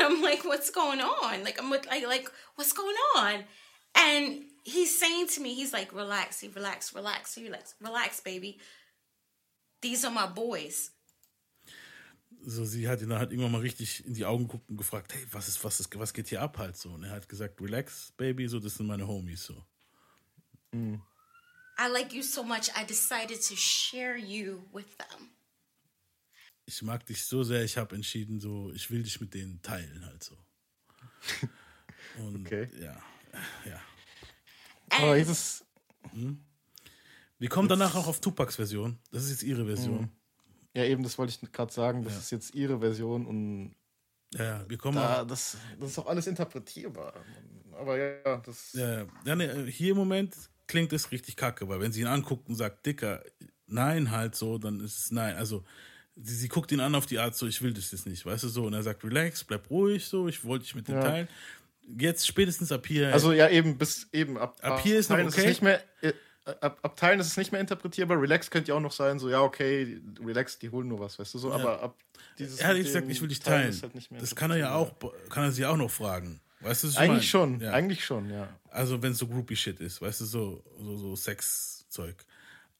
[0.12, 3.44] I'm like, "What's going on?" Like I'm with- like like what's going on?
[3.94, 8.58] And he's saying to me, he's like, "Relax, relax, relax, relax, relax, baby.
[9.80, 10.90] These are my boys."
[12.44, 15.14] So, sie hat ihn dann halt irgendwann mal richtig in die Augen geguckt und gefragt,
[15.14, 16.90] hey, was ist, was ist, was geht hier ab halt so?
[16.90, 19.64] Und er hat gesagt, relax, Baby, so, das sind meine Homies so.
[20.72, 25.30] I like you so much, I decided to share you with them.
[26.66, 30.04] Ich mag dich so sehr, ich habe entschieden, so, ich will dich mit denen teilen
[30.06, 30.36] halt so.
[32.18, 32.68] Und Okay.
[32.80, 33.02] ja,
[33.64, 33.80] ja.
[34.90, 35.64] Aber jetzt ist,
[37.38, 38.98] Wir kommen danach auch auf Tupacs Version.
[39.10, 40.02] Das ist jetzt ihre Version.
[40.02, 40.19] Mhm.
[40.74, 42.18] Ja eben, das wollte ich gerade sagen, das Ja.
[42.20, 43.74] ist jetzt ihre Version und
[44.34, 47.12] Ja, wir kommen da, das, das ist auch alles interpretierbar.
[47.72, 48.72] Aber ja, das.
[48.74, 50.34] Ja, ja nee, hier im Moment
[50.66, 53.22] klingt es richtig kacke, weil wenn sie ihn anguckt und sagt, Dicker,
[53.66, 55.34] nein, halt so, dann ist es nein.
[55.36, 55.64] Also
[56.14, 58.44] sie, sie guckt ihn an auf die Art so, ich will das jetzt nicht, weißt
[58.44, 58.64] du so.
[58.64, 61.02] Und er sagt, relax, bleib ruhig so, ich wollte dich mit dir Ja.
[61.02, 61.28] teilen.
[61.98, 63.12] Jetzt spätestens ab hier.
[63.12, 65.48] Also ja, eben bis eben ab, Ab hier ist noch okay.
[65.48, 66.12] nicht mehr, äh,
[66.60, 68.20] ab, ab Teilen ist es nicht mehr interpretierbar.
[68.20, 71.34] Relax könnte ja auch noch sein, so ja okay, relax, die holen nur was, weißt
[71.34, 71.48] du so.
[71.50, 71.54] Ja.
[71.56, 71.96] Aber ab
[72.38, 73.92] dieses er hat gesagt, ich will dich Teilen teilen.
[73.94, 74.92] halt das kann er ja auch,
[75.28, 76.40] kann er sie auch noch fragen.
[76.60, 77.22] Weißt du, was ich Eigentlich meine?
[77.22, 77.72] schon, Ja.
[77.72, 78.48] eigentlich schon, ja.
[78.68, 82.16] Also wenn es so Groupie-Shit ist, weißt du, so, so, so Sex-Zeug.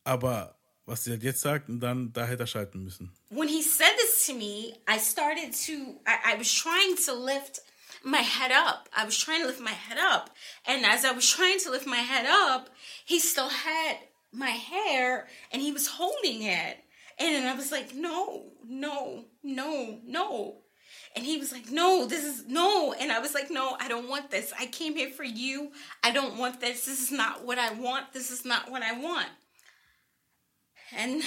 [0.04, 0.54] Aber
[0.86, 3.12] was sie halt jetzt sagt, und dann, da hätte er schalten müssen.
[3.30, 5.72] when he said this to me, I started to,
[6.06, 7.62] I, I was trying to lift
[8.04, 8.88] my head up.
[8.96, 10.30] I was trying to lift my head up.
[10.66, 12.70] And as I was trying to lift my head up,
[13.04, 13.96] he still had
[14.32, 16.78] my hair and he was holding it.
[17.18, 20.56] And I was like, no, no, no, no.
[21.14, 22.94] And he was like, no, this is no.
[22.98, 24.52] And I was like, no, I don't want this.
[24.58, 25.72] I came here for you.
[26.02, 26.86] I don't want this.
[26.86, 28.12] This is not what I want.
[28.12, 29.28] This is not what I want.
[30.96, 31.22] And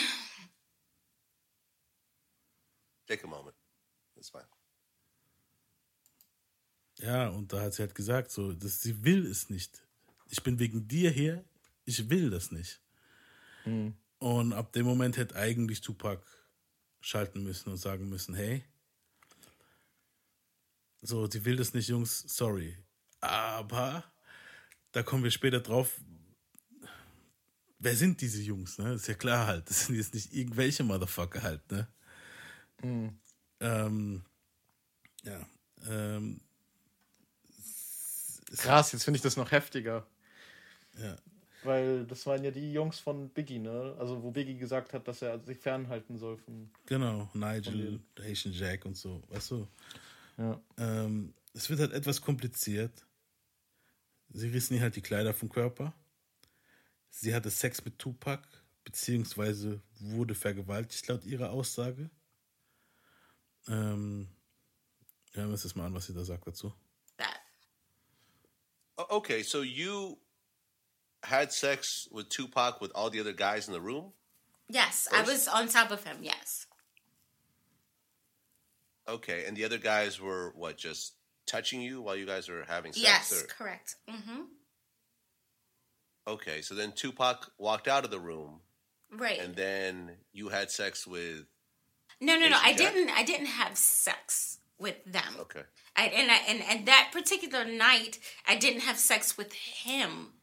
[3.08, 3.56] Take a moment.
[4.16, 4.44] That's fine.
[7.00, 9.84] Ja, und da hat sie halt gesagt, so, dass sie will es nicht.
[10.30, 11.44] Ich bin wegen dir hier,
[11.86, 12.82] ich will das nicht.
[14.20, 16.24] Und ab dem Moment hätte eigentlich Tupac
[17.02, 18.64] schalten müssen und sagen müssen, hey,
[21.02, 22.78] so, sie will das nicht, Jungs, sorry.
[23.20, 24.04] Aber
[24.94, 26.00] da kommen wir später drauf.
[27.80, 28.94] Wer sind diese Jungs, ne?
[28.94, 29.70] Ist ja klar halt.
[29.70, 31.88] Das sind jetzt nicht irgendwelche Motherfucker halt, ne?
[33.60, 34.24] Ähm,
[35.24, 35.46] ja.
[35.86, 36.40] Ähm,
[38.58, 40.06] Krass, jetzt finde ich das noch heftiger.
[40.98, 41.16] Ja.
[41.64, 43.96] Weil das waren ja die Jungs von Biggie, ne?
[43.98, 46.70] Also wo Biggie gesagt hat, dass er sich fernhalten soll von.
[46.86, 49.68] Genau, Nigel, Haitian Jack und so, weißt du?
[50.38, 50.60] Ja.
[50.78, 53.06] Ähm, es wird halt etwas kompliziert.
[54.30, 55.94] Sie rissen ihr halt die Kleider vom Körper.
[57.10, 58.48] Sie hatte Sex mit Tupac,
[58.84, 62.10] beziehungsweise wurde vergewaltigt laut ihrer Aussage.
[63.68, 64.28] Ähm,
[65.34, 66.74] hören wir uns das mal an, was sie da sagt dazu.
[69.10, 70.18] Okay, so you
[71.24, 74.12] had sex with Tupac with all the other guys in the room?
[74.70, 76.18] Yes, I was on top of him.
[76.22, 76.68] Yes.
[79.08, 81.14] Okay, and the other guys were what, just
[81.46, 83.04] touching you while you guys were having sex?
[83.04, 83.96] Yes, or- correct.
[84.08, 84.44] hmm
[86.26, 88.62] Okay, so then Tupac walked out of the room,
[89.12, 89.40] Right.
[89.40, 91.46] and then you had sex with.
[92.22, 92.58] no, no, no.
[92.62, 92.94] I Jack?
[92.94, 93.10] didn't.
[93.10, 95.34] I didn't have sex with them.
[95.40, 95.64] Okay.
[95.96, 100.34] I, and, I, and and that particular night, I didn't have sex with him.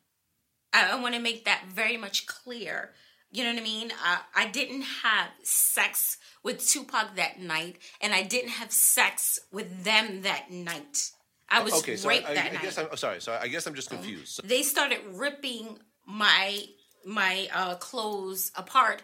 [0.72, 2.90] I, I want to make that very much clear.
[3.30, 3.92] You know what I mean?
[3.92, 9.84] Uh, I didn't have sex with Tupac that night, and I didn't have sex with
[9.84, 11.12] them that night.
[11.48, 12.62] I was okay, so raped I, that I night.
[12.62, 13.20] guess I'm oh, sorry.
[13.20, 14.40] So I guess I'm just confused.
[14.44, 16.64] They started ripping my
[17.04, 19.02] my uh, clothes apart.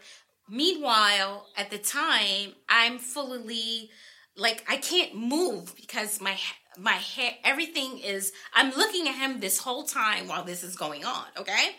[0.49, 3.91] Meanwhile, at the time, I'm fully
[4.37, 6.37] like I can't move because my
[6.79, 8.33] my hair, everything is.
[8.55, 11.25] I'm looking at him this whole time while this is going on.
[11.39, 11.71] Okay,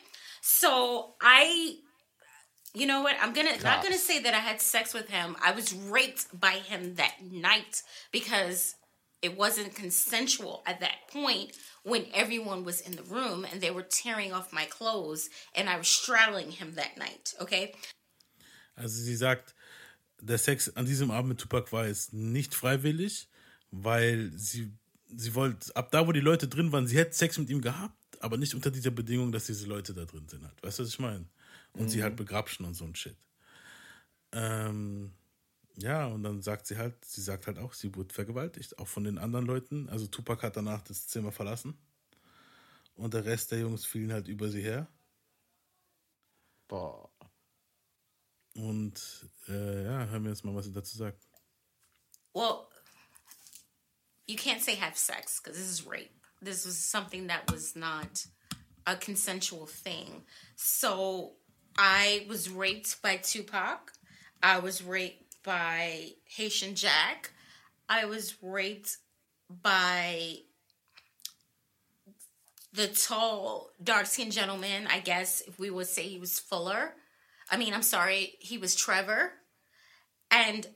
[0.41, 1.76] so I.
[2.74, 3.16] You know what?
[3.22, 5.36] I'm gonna not gonna say that I had sex with him.
[5.43, 7.82] I was raped by him that night
[8.12, 8.76] because
[9.22, 11.53] it wasn't consensual at that point
[11.84, 15.78] when everyone was in the room and they were tearing off my clothes and I
[15.78, 17.74] was straddling him that night, okay?
[18.78, 19.53] Also sie sagt,
[20.22, 23.30] der Sex an diesem Abend mit Tupac war jetzt nicht freiwillig,
[23.72, 24.72] weil sie,
[25.07, 28.22] sie wollte, ab da, wo die Leute drin waren, sie hätte Sex mit ihm gehabt,
[28.22, 30.43] aber nicht unter dieser Bedingung, dass diese Leute da drin sind.
[30.43, 30.61] Halt.
[30.63, 31.26] Weißt du, was ich meine?
[31.74, 33.15] Und sie halt begrapschen und so ein Shit.
[34.32, 35.11] Ähm,
[35.78, 39.03] ja, und dann sagt sie halt, sie sagt halt auch, sie wurde vergewaltigt, auch von
[39.03, 39.88] den anderen Leuten.
[39.89, 41.78] Also Tupac hat danach das Zimmer verlassen.
[42.95, 44.88] Und der Rest der Jungs fielen halt über sie her.
[46.68, 47.09] Boah.
[48.58, 48.99] Und
[49.47, 51.22] äh, ja, hören wir jetzt mal, was sie dazu sagt.
[52.34, 52.68] Well,
[54.26, 56.12] you can't say have sex because this is rape.
[56.41, 58.26] This was something that was not
[58.88, 60.24] a consensual thing.
[60.55, 61.34] So
[61.78, 63.91] I was raped by Tupac.
[64.41, 67.32] I was raped by Haitian Jack.
[67.88, 68.97] I was raped
[69.49, 70.38] by
[72.74, 74.88] the tall, dark skinned gentleman.
[74.88, 76.95] I guess if we would say he was Fuller.
[77.49, 79.31] I mean, I'm sorry, he was Trevor.
[80.29, 80.67] And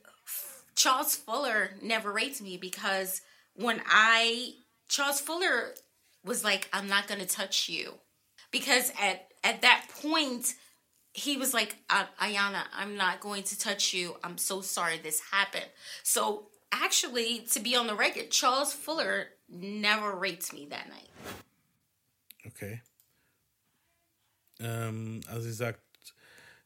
[0.76, 3.22] Charles Fuller never rates me because
[3.56, 4.54] when I,
[4.88, 5.74] Charles Fuller
[6.24, 7.96] was like, I'm not going to touch you.
[8.52, 10.54] Because at, at that point,
[11.14, 14.16] he was like, "Uh, Ayana, I'm not going to touch you.
[14.24, 15.70] I'm so sorry this happened.
[16.04, 21.10] So actually, to be on the record, Charles Fuller never rates me that night.
[22.48, 22.82] Okay.
[24.62, 25.74] Ähm, also sie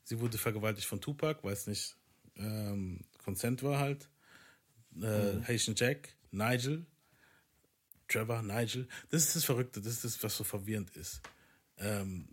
[0.05, 1.95] sie wurde vergewaltigt von Tupac, weil es nicht
[2.37, 4.09] ähm, Consent war halt.
[4.95, 5.45] Äh, Mhm.
[5.47, 6.85] Haitian Jack, Nigel,
[8.07, 8.87] Trevor, Nigel.
[9.09, 11.21] Das ist das Verrückte, das ist das, was so verwirrend ist.
[11.77, 12.29] Ähm,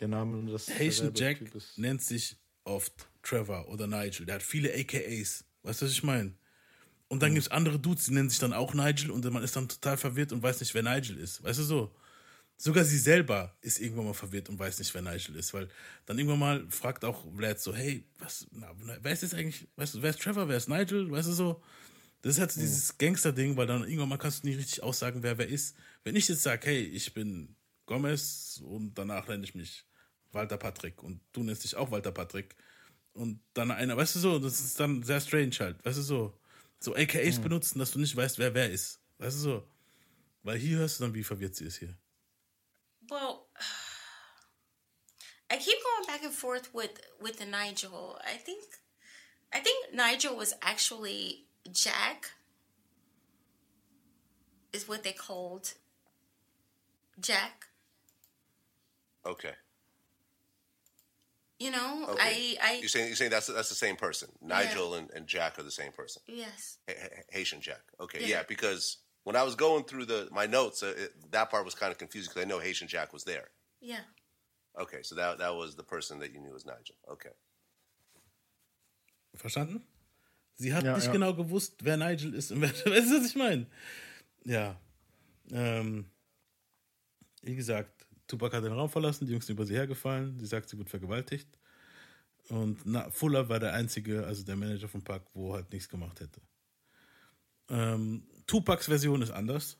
[0.00, 1.40] Der Name des Haitian Jack
[1.76, 4.26] nennt sich oft Trevor oder Nigel.
[4.26, 5.44] Der hat viele AKAs.
[5.62, 6.34] Weißt du, was ich meine?
[7.08, 9.56] Und dann gibt es andere Dudes, die nennen sich dann auch Nigel und man ist
[9.56, 11.42] dann total verwirrt und weiß nicht, wer Nigel ist.
[11.42, 11.94] Weißt du so?
[12.60, 15.68] Sogar sie selber ist irgendwann mal verwirrt und weiß nicht, wer Nigel ist, weil
[16.06, 19.94] dann irgendwann mal fragt auch Vlad so, hey, was, na, wer ist jetzt eigentlich, weißt
[19.94, 21.62] du, wer ist Trevor, wer ist Nigel, weißt du so?
[22.20, 25.22] Das ist halt so dieses Gangster-Ding, weil dann irgendwann mal kannst du nicht richtig aussagen,
[25.22, 25.76] wer wer ist.
[26.02, 27.54] Wenn ich jetzt sage, hey, ich bin
[27.86, 29.86] Gomez und danach nenne ich mich
[30.32, 32.56] Walter Patrick und du nennst dich auch Walter Patrick
[33.12, 36.40] und dann einer, weißt du so, das ist dann sehr strange halt, weißt du so,
[36.80, 39.68] so AKAs benutzen, dass du nicht weißt, wer wer ist, weißt du so,
[40.42, 41.96] weil hier hörst du dann, wie verwirrt sie ist hier.
[43.10, 43.46] Well,
[45.50, 48.18] I keep going back and forth with with the Nigel.
[48.24, 48.64] I think,
[49.52, 52.30] I think Nigel was actually Jack.
[54.72, 55.72] Is what they called
[57.18, 57.66] Jack.
[59.24, 59.52] Okay.
[61.58, 62.56] You know, Okay.
[62.62, 64.28] I I you're saying you're saying that's that's the same person.
[64.42, 66.22] Nigel and, and Jack are the same person.
[66.28, 66.78] yes.
[66.88, 67.80] Ha- Ha- Haitian Jack.
[67.98, 68.26] Okay, Yeah.
[68.28, 68.42] yeah.
[68.46, 68.98] because
[69.28, 71.98] when I was going through the my notes, uh, it, that part was kind of
[71.98, 73.48] confusing because I know Haitian Jack was there.
[73.82, 74.04] Yeah.
[74.80, 76.96] Okay, so that that was the person that you knew was Nigel.
[77.14, 77.34] Okay.
[79.36, 79.82] Verstanden?
[80.56, 81.12] Sie hat Ja, nicht ja.
[81.12, 83.66] genau gewusst, wer Nigel ist und wer, weißt du, was ich meine?
[84.44, 84.80] Ja.
[85.52, 86.06] Ähm,
[87.42, 90.70] wie gesagt, Tupac hat den Raum verlassen, die Jungs sind über sie hergefallen, sie sagt,
[90.70, 91.48] sie wird vergewaltigt.
[92.48, 96.18] Und na, Fuller war der Einzige, also der Manager von Pac, wo halt nichts gemacht
[96.20, 96.40] hätte.
[97.68, 99.78] Ähm, Tupacs Version ist anders.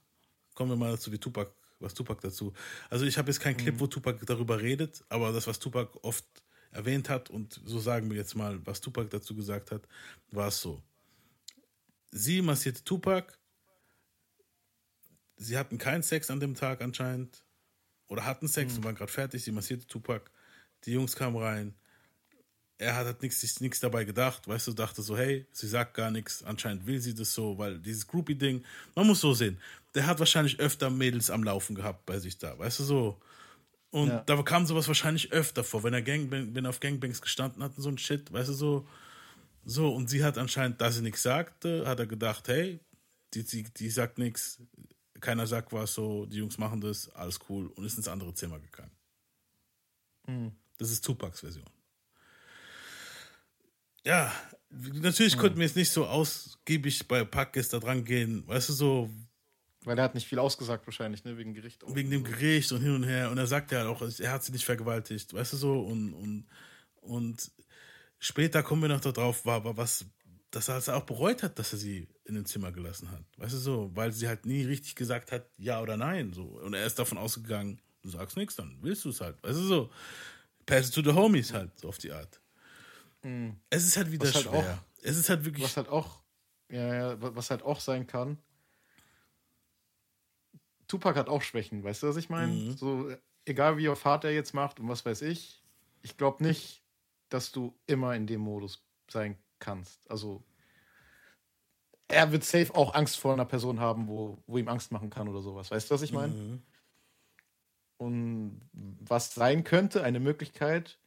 [0.55, 1.51] Kommen wir mal dazu, wie Tupac,
[1.81, 2.53] was Tupac dazu.
[2.91, 6.25] Also ich habe jetzt keinen Clip, wo Tupac darüber redet, aber das, was Tupac oft
[6.71, 9.89] erwähnt hat, und so sagen wir jetzt mal, was Tupac dazu gesagt hat,
[10.31, 10.83] war es so.
[12.11, 13.39] Sie massierte Tupac,
[15.37, 17.43] sie hatten keinen Sex an dem Tag anscheinend,
[18.07, 20.31] oder hatten Sex und waren gerade fertig, sie massierte Tupac,
[20.85, 21.75] die Jungs kamen rein,
[22.79, 26.11] er hat nichts sich nichts dabei gedacht, weißt du, dachte so, hey, sie sagt gar
[26.11, 28.65] nichts, anscheinend will sie das so, weil dieses Groupie-Ding,
[28.95, 29.59] man muss so sehen,
[29.95, 33.21] der hat wahrscheinlich öfter Mädels am Laufen gehabt bei sich da, weißt du so.
[33.91, 34.21] Und Ja.
[34.21, 37.77] da kam sowas wahrscheinlich öfter vor, wenn er, Gangbang, wenn er auf Gangbangs gestanden hat
[37.77, 38.89] und so ein Shit, weißt du so.
[39.65, 42.81] So, und sie hat anscheinend, da sie nichts sagte, hat er gedacht, hey,
[43.35, 44.61] die, die, die sagt nichts,
[45.21, 48.61] keiner sagt was, so, die Jungs machen das, alles cool, und ist ins andere Zimmer
[48.61, 48.93] gegangen.
[50.27, 50.53] Mhm.
[50.79, 51.65] Das ist Tupacs Version.
[54.09, 54.33] Ja,
[54.71, 59.11] natürlich konnten wir jetzt nicht so ausgiebig bei Packes da dran gehen, weißt du, so
[59.85, 61.85] Weil er hat nicht viel ausgesagt wahrscheinlich, ne, wegen Gericht.
[61.87, 63.31] wegen dem Gericht und hin und her.
[63.31, 65.81] Und er sagt ja auch, er hat sie nicht vergewaltigt, weißt du so.
[65.81, 66.47] Und, und,
[67.03, 67.51] und
[68.19, 70.07] später kommen wir noch darauf, war, war was,
[70.51, 73.25] dass er es auch bereut hat, dass er sie in dem Zimmer gelassen hat.
[73.37, 76.33] Weißt du so, weil sie halt nie richtig gesagt hat, ja oder nein.
[76.33, 76.45] So.
[76.45, 79.37] Und er ist davon ausgegangen, du sagst nichts, dann willst du es halt.
[79.43, 79.91] Weißt du so,
[80.65, 82.41] pass it to the homies halt, so auf die Art.
[83.71, 84.79] Es ist halt wieder Was halt schwer.
[84.81, 85.65] auch- es ist halt wirklich.
[85.65, 86.21] Was halt auch,
[86.71, 88.39] ja, ja, wa- was halt auch sein kann.
[90.87, 92.53] Tupac hat auch Schwächen, weißt du, was ich meine?
[92.55, 92.77] Mhm.
[92.77, 93.13] So,
[93.45, 95.63] egal wie auf hart er jetzt macht und was weiß ich,
[96.03, 96.83] ich glaube nicht,
[97.29, 100.11] dass du immer in dem Modus sein kannst.
[100.11, 100.43] Also,
[102.09, 105.29] er wird safe auch Angst vor einer Person haben, wo, wo ihm Angst machen kann
[105.29, 105.71] oder sowas.
[105.71, 106.33] Weißt du, was ich meine?
[106.33, 106.63] Mhm.
[107.99, 110.99] Und was sein könnte, eine Möglichkeit,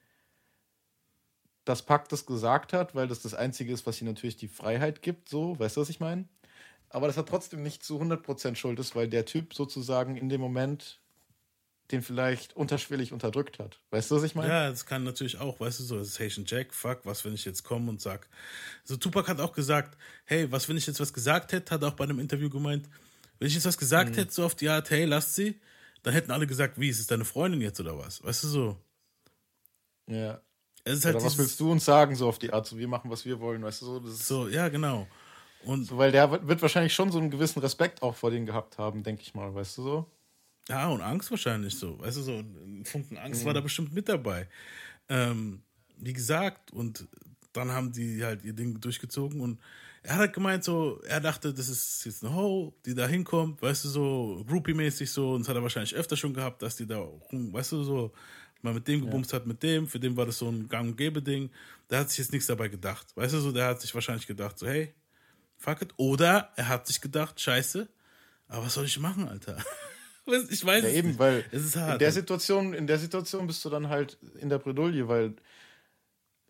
[1.71, 5.01] dass Pack das gesagt hat, weil das das Einzige ist, was ihm natürlich die Freiheit
[5.01, 6.25] gibt, so, weißt du, was ich meine?
[6.89, 10.41] Aber das hat trotzdem nicht zu 100% Schuld ist, weil der Typ sozusagen in dem
[10.41, 10.99] Moment
[11.91, 13.79] den vielleicht unterschwellig unterdrückt hat.
[13.89, 14.49] Weißt du, was ich meine?
[14.49, 17.33] Ja, das kann natürlich auch, weißt du so, das ist Haitian Jack, fuck, was, wenn
[17.33, 18.27] ich jetzt komme und sag.
[18.83, 21.89] So, Tupac hat auch gesagt, hey, was, wenn ich jetzt was gesagt hätte, hat er
[21.89, 22.89] auch bei einem Interview gemeint,
[23.39, 24.15] wenn ich jetzt was gesagt Mhm.
[24.15, 25.59] hätte, so auf die Art, hey, lasst sie,
[26.03, 28.21] dann hätten alle gesagt, wie, ist es deine Freundin jetzt oder was?
[28.23, 28.77] Weißt du so?
[30.07, 30.41] Ja.
[30.85, 33.25] Halt Oder was willst du uns sagen, so auf die Art, so wir machen, was
[33.25, 34.07] wir wollen, weißt du so?
[34.07, 35.07] So, ja, genau.
[35.63, 38.77] Und so, weil der wird wahrscheinlich schon so einen gewissen Respekt auch vor denen gehabt
[38.77, 40.05] haben, denke ich mal, weißt du so?
[40.69, 41.99] Ja, und Angst wahrscheinlich so.
[41.99, 43.45] Weißt du, so ein Funken Angst Mhm.
[43.45, 44.47] war da bestimmt mit dabei.
[45.09, 45.61] Ähm,
[45.97, 47.07] wie gesagt, und
[47.53, 49.59] dann haben die halt ihr Ding durchgezogen und
[50.03, 53.61] er hat halt gemeint, so, er dachte, das ist jetzt eine Ho, die da hinkommt,
[53.61, 56.87] weißt du, so Groupie-mäßig so, und das hat er wahrscheinlich öfter schon gehabt, dass die
[56.87, 58.11] da weißt du, so,
[58.63, 60.97] mal mit dem gebumst hat, mit dem, für den war das so ein Gang- und
[60.97, 61.49] Gäbe-Ding.
[61.89, 63.07] Der hat sich jetzt nichts dabei gedacht.
[63.15, 64.93] Weißt du, so, der hat sich wahrscheinlich gedacht, so, hey,
[65.57, 65.93] fuck it.
[65.97, 67.87] Oder er hat sich gedacht, scheiße,
[68.47, 69.57] aber was soll ich machen, Alter?
[70.49, 71.19] Ich weiß Ja, es eben, nicht.
[71.19, 71.99] weil es ist in hart.
[71.99, 75.33] der Situation, in der Situation bist du dann halt in der Bredouille, weil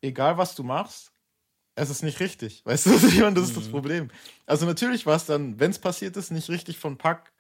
[0.02, 1.12] egal was du machst,
[1.76, 2.62] es ist nicht richtig.
[2.66, 3.34] Weißt du, ich meine?
[3.34, 3.72] Das ist das Mhm.
[3.72, 4.12] Problem.
[4.46, 7.32] Also natürlich war es dann, wenn es passiert ist, nicht richtig von Pack,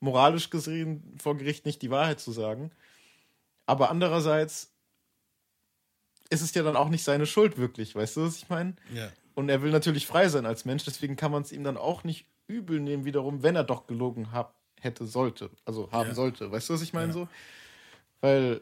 [0.00, 2.70] moralisch gesehen vor Gericht nicht die Wahrheit zu sagen.
[3.66, 4.70] Aber andererseits
[6.30, 8.74] ist es ja dann auch nicht seine Schuld wirklich, weißt du, was ich meine?
[8.92, 9.10] Ja.
[9.34, 12.04] Und er will natürlich frei sein als Mensch, deswegen kann man es ihm dann auch
[12.04, 15.50] nicht übel nehmen, wiederum, wenn er doch gelogen hab, hätte, sollte.
[15.64, 16.14] Also haben Ja.
[16.14, 16.50] sollte.
[16.50, 17.08] Weißt du, was ich meine?
[17.08, 17.12] Ja.
[17.12, 17.28] So?
[18.20, 18.60] Weil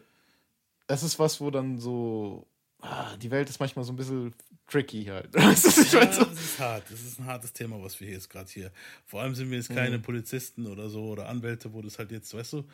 [0.87, 2.47] das ist was, wo dann so.
[2.81, 4.35] Ah, die Welt ist manchmal so ein bisschen
[4.67, 5.33] tricky halt.
[5.35, 6.13] Weißt du, was ich Ja, meine?
[6.13, 6.85] So- das ist hart.
[6.91, 8.73] Das ist ein hartes Thema, was wir hier jetzt gerade hier.
[9.07, 10.03] Vor allem sind wir jetzt keine Mhm.
[10.03, 12.65] Polizisten oder so oder Anwälte, wo das halt jetzt, weißt du.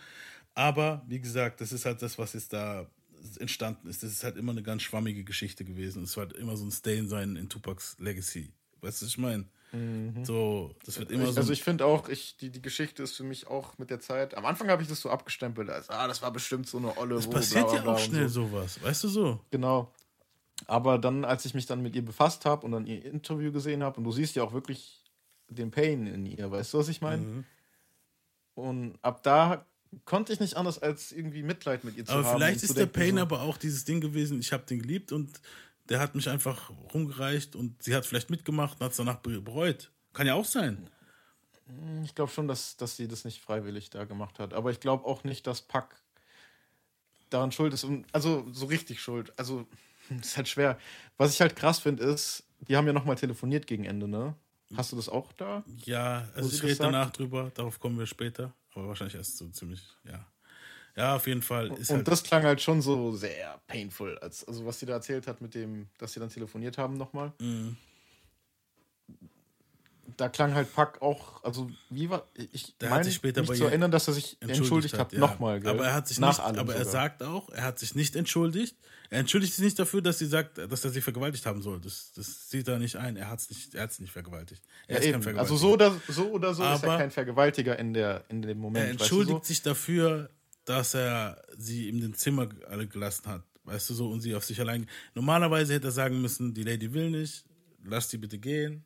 [0.58, 2.90] Aber wie gesagt, das ist halt das, was jetzt da
[3.38, 4.02] entstanden ist.
[4.02, 6.02] Das ist halt immer eine ganz schwammige Geschichte gewesen.
[6.02, 8.52] Es wird immer so ein Stain sein in Tupacs Legacy.
[8.80, 9.44] Weißt du, was ich meine?
[9.70, 10.24] Mhm.
[10.24, 11.36] So, das wird immer ich, so.
[11.36, 14.36] Also ich finde auch, ich, die, die Geschichte ist für mich auch mit der Zeit.
[14.36, 17.14] Am Anfang habe ich das so abgestempelt, als ah, das war bestimmt so eine Olle.
[17.14, 18.48] es wo, passiert bla, bla, ja auch schnell so.
[18.48, 18.82] sowas.
[18.82, 19.40] Weißt du so?
[19.52, 19.92] Genau.
[20.66, 23.84] Aber dann, als ich mich dann mit ihr befasst habe und dann ihr Interview gesehen
[23.84, 25.04] habe, und du siehst ja auch wirklich
[25.48, 27.22] den Pain in ihr, weißt du, was ich meine?
[27.22, 27.44] Mhm.
[28.56, 29.64] Und ab da
[30.04, 32.38] konnte ich nicht anders als irgendwie Mitleid mit ihr zu Aber haben.
[32.38, 35.12] vielleicht und ist der Pain so, aber auch dieses Ding gewesen, ich habe den geliebt
[35.12, 35.40] und
[35.88, 39.40] der hat mich einfach rumgereicht und sie hat vielleicht mitgemacht und hat es danach be-
[39.40, 39.90] bereut.
[40.12, 40.90] Kann ja auch sein.
[42.04, 44.54] Ich glaube schon, dass, dass sie das nicht freiwillig da gemacht hat.
[44.54, 45.96] Aber ich glaube auch nicht, dass Pack
[47.30, 47.84] daran schuld ist.
[47.84, 49.32] Und, also so richtig schuld.
[49.38, 49.66] Also,
[50.08, 50.78] hm, ist halt schwer.
[51.16, 54.34] Was ich halt krass finde, ist, die haben ja nochmal telefoniert gegen Ende, ne?
[54.76, 55.64] Hast du das auch da?
[55.84, 58.52] Ja, also ich rede danach drüber, darauf kommen wir später.
[58.74, 60.26] Aber wahrscheinlich erst so ziemlich, ja.
[60.96, 61.68] Ja, auf jeden Fall.
[61.78, 64.18] Ist und halt, das klang halt schon so sehr painful.
[64.18, 67.32] Als, also, was sie da erzählt hat mit dem, dass sie dann telefoniert haben nochmal.
[67.40, 67.76] Mhm.
[70.18, 73.54] Da klang halt Pack auch, also wie war, ich der meine sich später mich bei
[73.56, 75.20] zu erinnern, dass er sich entschuldigt, hat, ja.
[75.20, 75.64] nochmal?
[75.64, 76.92] Aber er hat sich Nach nicht, aber er sogar.
[76.92, 78.76] sagt auch, er hat sich nicht entschuldigt.
[79.10, 81.80] Er entschuldigt sich nicht dafür, dass sie sagt, dass er sie vergewaltigt haben soll.
[81.80, 83.16] Das, das sieht er nicht ein.
[83.16, 84.60] Er hat es nicht, er hat's nicht vergewaltigt.
[84.88, 85.22] Er Ja, ist kein eben.
[85.22, 85.52] Vergewaltiger.
[85.54, 88.58] Also so oder so, oder so ist Aber- er kein Vergewaltiger in, der, in dem
[88.58, 88.84] Moment.
[88.84, 89.44] Er weißt entschuldigt du so?
[89.44, 90.30] sich dafür,
[90.64, 93.44] dass er sie in dem Zimmer alle gelassen hat.
[93.62, 94.88] Weißt du so, und sie auf sich allein.
[95.14, 97.44] Normalerweise hätte er sagen müssen, die Lady will nicht,
[97.84, 98.84] lass die bitte gehen.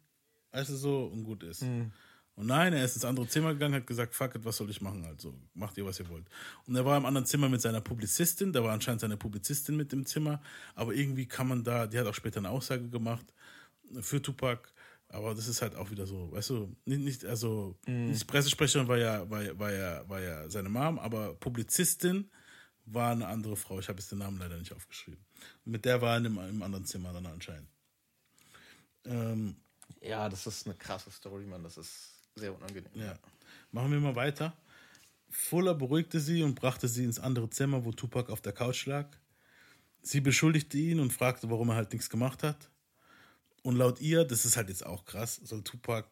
[0.52, 1.62] Weißt du so, und gut ist.
[1.62, 1.92] Mhm.
[2.34, 4.80] Und nein, er ist ins andere Zimmer gegangen, hat gesagt, fuck it, was soll ich
[4.80, 5.04] machen?
[5.04, 6.24] Also, macht ihr, was ihr wollt.
[6.66, 9.92] Und er war im anderen Zimmer mit seiner Publizistin, da war anscheinend seine Publizistin mit
[9.92, 10.40] im Zimmer,
[10.74, 13.26] aber irgendwie kann man da, die hat auch später eine Aussage gemacht
[14.00, 14.72] für Tupac,
[15.08, 18.08] aber das ist halt auch wieder so, weißt du, nicht, nicht also, Mhm.
[18.08, 22.30] nicht Pressesprecherin war ja, war, war, ja, war ja seine Mom, aber Publizistin
[22.86, 25.22] war eine andere Frau, ich habe jetzt den Namen leider nicht aufgeschrieben.
[25.66, 27.68] Und mit der war er dem, im anderen Zimmer dann anscheinend.
[29.04, 29.56] Ähm,
[30.00, 31.62] Ja, das ist eine krasse Story, Mann.
[31.62, 31.90] Das ist
[32.34, 32.90] sehr unangenehm.
[32.94, 33.18] Ja.
[33.70, 34.56] Machen wir mal weiter.
[35.28, 39.08] Fuller beruhigte sie und brachte sie ins andere Zimmer, wo Tupac auf der Couch lag.
[40.02, 42.68] Sie beschuldigte ihn und fragte, warum er halt nichts gemacht hat.
[43.62, 46.08] Und laut ihr, das ist halt jetzt auch krass, soll Tupac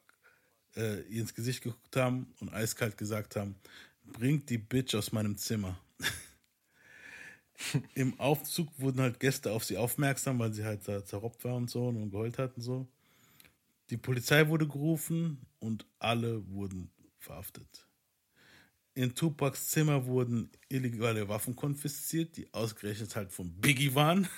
[0.77, 3.57] äh, ihr ins Gesicht geguckt haben und eiskalt gesagt haben,
[4.05, 5.79] bringt die Bitch aus meinem Zimmer.
[7.95, 11.69] Im Aufzug wurden halt Gäste auf sie aufmerksam, weil sie halt da zerropft war und
[11.69, 12.87] so und geheult hat und so.
[13.91, 17.89] Die Polizei wurde gerufen und alle wurden verhaftet.
[18.95, 24.29] In Tupacs Zimmer wurden illegale Waffen konfisziert, die ausgerechnet halt von Biggie waren.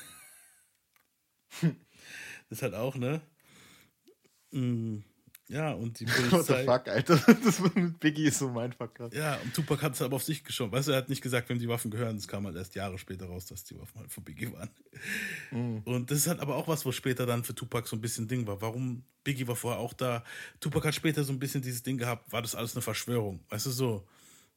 [1.60, 1.70] das
[2.48, 3.20] ist halt auch, ne?
[4.52, 4.98] Mm,
[5.52, 6.64] Ja, und die What the Polizei.
[6.64, 7.16] fuck, Alter.
[7.44, 9.14] Das mit Biggie ist so mein Fuck grad.
[9.14, 10.72] Ja, und Tupac hat es aber auf sich geschoben.
[10.72, 12.16] Weißt du, er hat nicht gesagt, wem die Waffen gehören.
[12.16, 14.70] Es kam halt erst Jahre später raus, dass die Waffen halt von Biggie waren.
[15.50, 15.82] Mhm.
[15.84, 18.28] Und das ist halt aber auch was, wo später dann für Tupac so ein bisschen
[18.28, 18.62] Ding war.
[18.62, 19.04] Warum?
[19.24, 20.24] Biggie war vorher auch da.
[20.58, 23.40] Tupac hat später so ein bisschen dieses Ding gehabt, war das alles eine Verschwörung?
[23.50, 24.06] Weißt du so?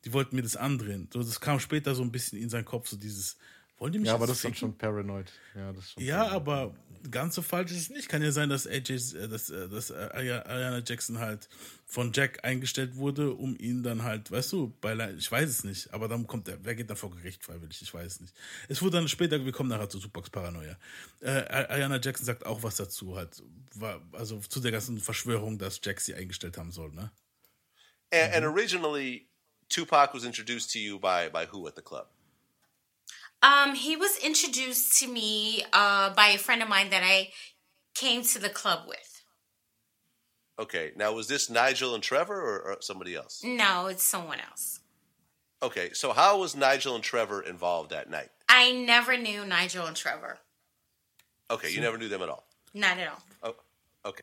[0.06, 1.10] Die wollten mir das andrehen.
[1.12, 3.38] So, das kam später so ein bisschen in seinen Kopf, so dieses,
[3.78, 5.32] Wollen die mich Ja, aber das ist dann schon paranoid.
[5.54, 6.74] Ja, das ist schon Ja, aber
[7.12, 8.08] ganz so falsch ist es nicht.
[8.08, 11.50] Kann ja sein, dass AJ, äh, dass, äh, dass äh, Ariana Jackson halt
[11.86, 15.94] von Jack eingestellt wurde, um ihn dann halt, weißt du, bei, ich weiß es nicht,
[15.94, 17.82] aber dann kommt er, wer geht dann vor Gericht freiwillig?
[17.82, 18.34] Ich weiß es nicht.
[18.70, 20.78] Es wurde dann später, wir kommen nachher zu Tupacs Paranoia.
[21.22, 25.82] Äh, Ariana Jackson sagt auch was dazu, halt, war, also zu der ganzen Verschwörung, dass
[25.84, 27.12] Jack sie eingestellt haben soll, ne?
[28.14, 29.28] And, and originally,
[29.68, 32.08] Tupac was introduced to you by by who at the club?
[33.46, 37.30] Um, he was introduced to me uh, by a friend of mine that I
[37.94, 39.22] came to the club with.
[40.58, 43.44] Okay, now was this Nigel and Trevor or, or somebody else?
[43.44, 44.80] No, it's someone else.
[45.62, 48.30] Okay, so how was Nigel and Trevor involved that night?
[48.50, 50.40] I never knew Nigel and Trevor.
[51.52, 52.48] Okay, you never knew them at all.
[52.74, 53.22] Not at all.
[53.44, 53.56] Oh,
[54.10, 54.22] okay.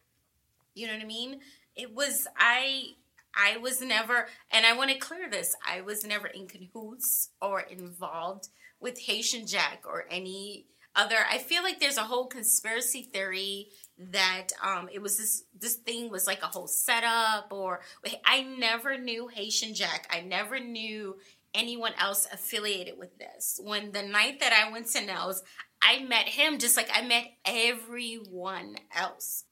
[0.75, 1.41] You know what I mean?
[1.77, 2.95] It was I
[3.37, 5.55] I was never and I want to clear this.
[5.67, 8.49] I was never in cahoots or involved
[8.83, 13.69] with Haitian Jack or any other I feel like there's a whole conspiracy theory
[13.99, 17.81] that um it was this this thing was like a whole setup or
[18.25, 20.07] I never knew Haitian Jack.
[20.11, 21.17] I never knew
[21.55, 23.61] anyone else affiliated with this.
[23.63, 25.43] When the night that I went to Nels,
[25.81, 29.45] I met him just like I met everyone else.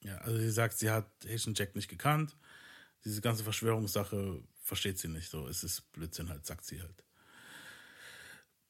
[0.00, 2.36] Ja, also sie sagt, sie hat Haitian Jack nicht gekannt.
[3.04, 5.48] Diese ganze Verschwörungssache versteht sie nicht so.
[5.48, 7.04] Es ist Blödsinn halt, sagt sie halt.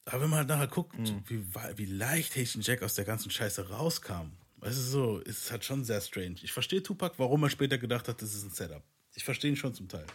[0.05, 0.95] Aber wenn man halt nachher guckt,
[1.27, 5.43] wie, wa- wie leicht Haitian Jack aus der ganzen Scheiße rauskam, weißt du so, ist
[5.43, 6.37] es halt schon sehr strange.
[6.41, 8.83] Ich verstehe Tupac, warum er später gedacht hat, das ist ein Setup.
[9.13, 10.05] Ich verstehe ihn schon zum Teil.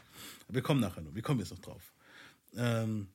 [0.48, 1.92] Wir kommen nachher noch, wir kommen jetzt noch drauf.
[2.56, 3.08] Ähm,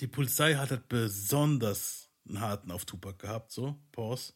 [0.00, 4.32] die Polizei hat halt besonders einen harten auf Tupac gehabt, so, Pause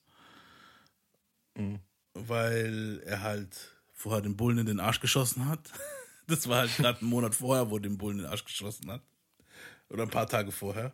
[2.14, 3.56] weil er halt
[3.92, 5.70] vorher den Bullen in den Arsch geschossen hat.
[6.26, 9.02] Das war halt gerade einen Monat vorher, wo den Bullen den Arsch geschossen hat.
[9.88, 10.92] Oder ein paar Tage vorher.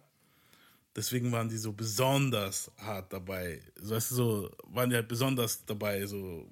[0.96, 3.62] Deswegen waren die so besonders hart dabei.
[3.76, 6.04] So, weißt du, so waren die halt besonders dabei.
[6.06, 6.50] So,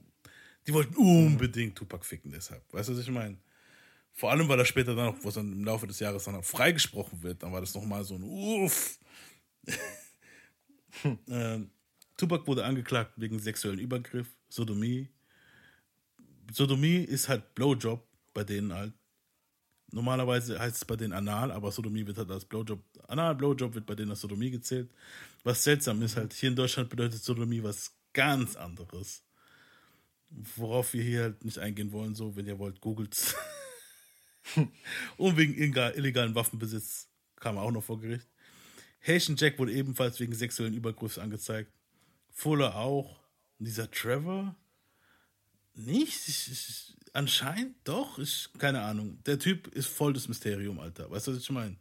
[0.67, 2.63] die wollten unbedingt Tupac ficken, deshalb.
[2.73, 3.37] Weißt du, was ich meine?
[4.13, 6.37] Vor allem, weil er später dann noch, wo es dann im Laufe des Jahres dann
[6.37, 8.99] auch freigesprochen wird, dann war das nochmal so ein Uff.
[11.29, 11.71] ähm,
[12.17, 15.09] Tupac wurde angeklagt wegen sexuellen Übergriff, Sodomie.
[16.53, 18.08] Sodomie ist halt Blowjob
[18.39, 18.93] bei denen halt.
[19.91, 23.85] Normalerweise heißt es bei denen Anal, aber Sodomie wird halt als Blowjob, Anal, Blowjob wird
[23.87, 24.89] bei denen als Sodomie gezählt.
[25.43, 29.25] Was seltsam ist halt, hier in Deutschland bedeutet Sodomie was ganz anderes.
[30.55, 33.35] Worauf wir hier halt nicht eingehen wollen, so, wenn ihr wollt, googelt's.
[35.17, 38.29] Und wegen illegal- illegalen Waffenbesitz kam er auch noch vor Gericht.
[39.05, 41.73] Haitian Jack wurde ebenfalls wegen sexuellen Übergriffs angezeigt.
[42.31, 43.19] Fuller auch.
[43.59, 44.55] Und dieser Trevor?
[45.75, 46.29] Nicht?
[46.29, 48.19] Ich, ich, anscheinend doch.
[48.19, 49.19] Ich, keine Ahnung.
[49.25, 51.11] Der Typ ist voll das Mysterium, Alter.
[51.11, 51.77] Weißt du, was ich meine?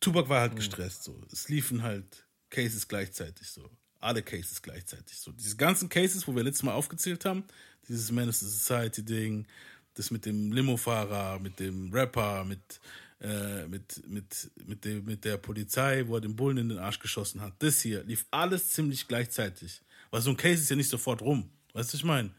[0.00, 1.04] Tupac war halt gestresst.
[1.04, 1.20] So.
[1.32, 3.68] Es liefen halt Cases gleichzeitig so.
[4.00, 5.32] Alle Cases gleichzeitig so.
[5.32, 7.44] Diese ganzen Cases, wo wir letztes Mal aufgezählt haben,
[7.88, 9.46] dieses Menace to Society Ding,
[9.94, 12.80] das mit dem Limofahrer, mit dem Rapper, mit,
[13.20, 17.00] äh, mit, mit, mit, dem, mit der Polizei, wo er den Bullen in den Arsch
[17.00, 17.54] geschossen hat.
[17.58, 19.80] Das hier lief alles ziemlich gleichzeitig.
[20.10, 21.50] Weil so ein Case ist ja nicht sofort rum.
[21.72, 22.30] Weißt du, was ich meine?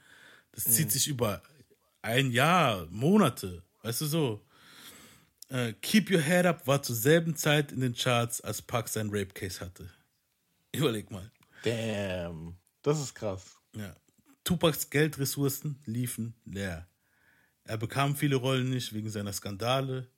[0.52, 0.92] Das zieht Mhm.
[0.92, 1.42] sich über
[2.02, 3.64] ein Jahr, Monate.
[3.84, 4.46] Weißt du so?
[5.50, 9.08] Äh, Keep Your Head Up war zur selben Zeit in den Charts, als Pac sein
[9.10, 9.90] Rape Case hatte.
[10.74, 11.32] Überleg mal.
[11.64, 12.56] Damn.
[12.84, 13.58] Das ist krass.
[13.76, 13.96] Ja.
[14.44, 16.88] Tupacs Geldressourcen liefen leer.
[17.66, 20.10] Er bekam viele Rollen nicht wegen seiner Skandale.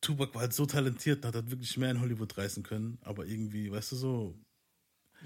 [0.00, 3.26] Tupac war halt so talentiert und hat halt wirklich mehr in Hollywood reißen können, aber
[3.26, 4.38] irgendwie, weißt du so,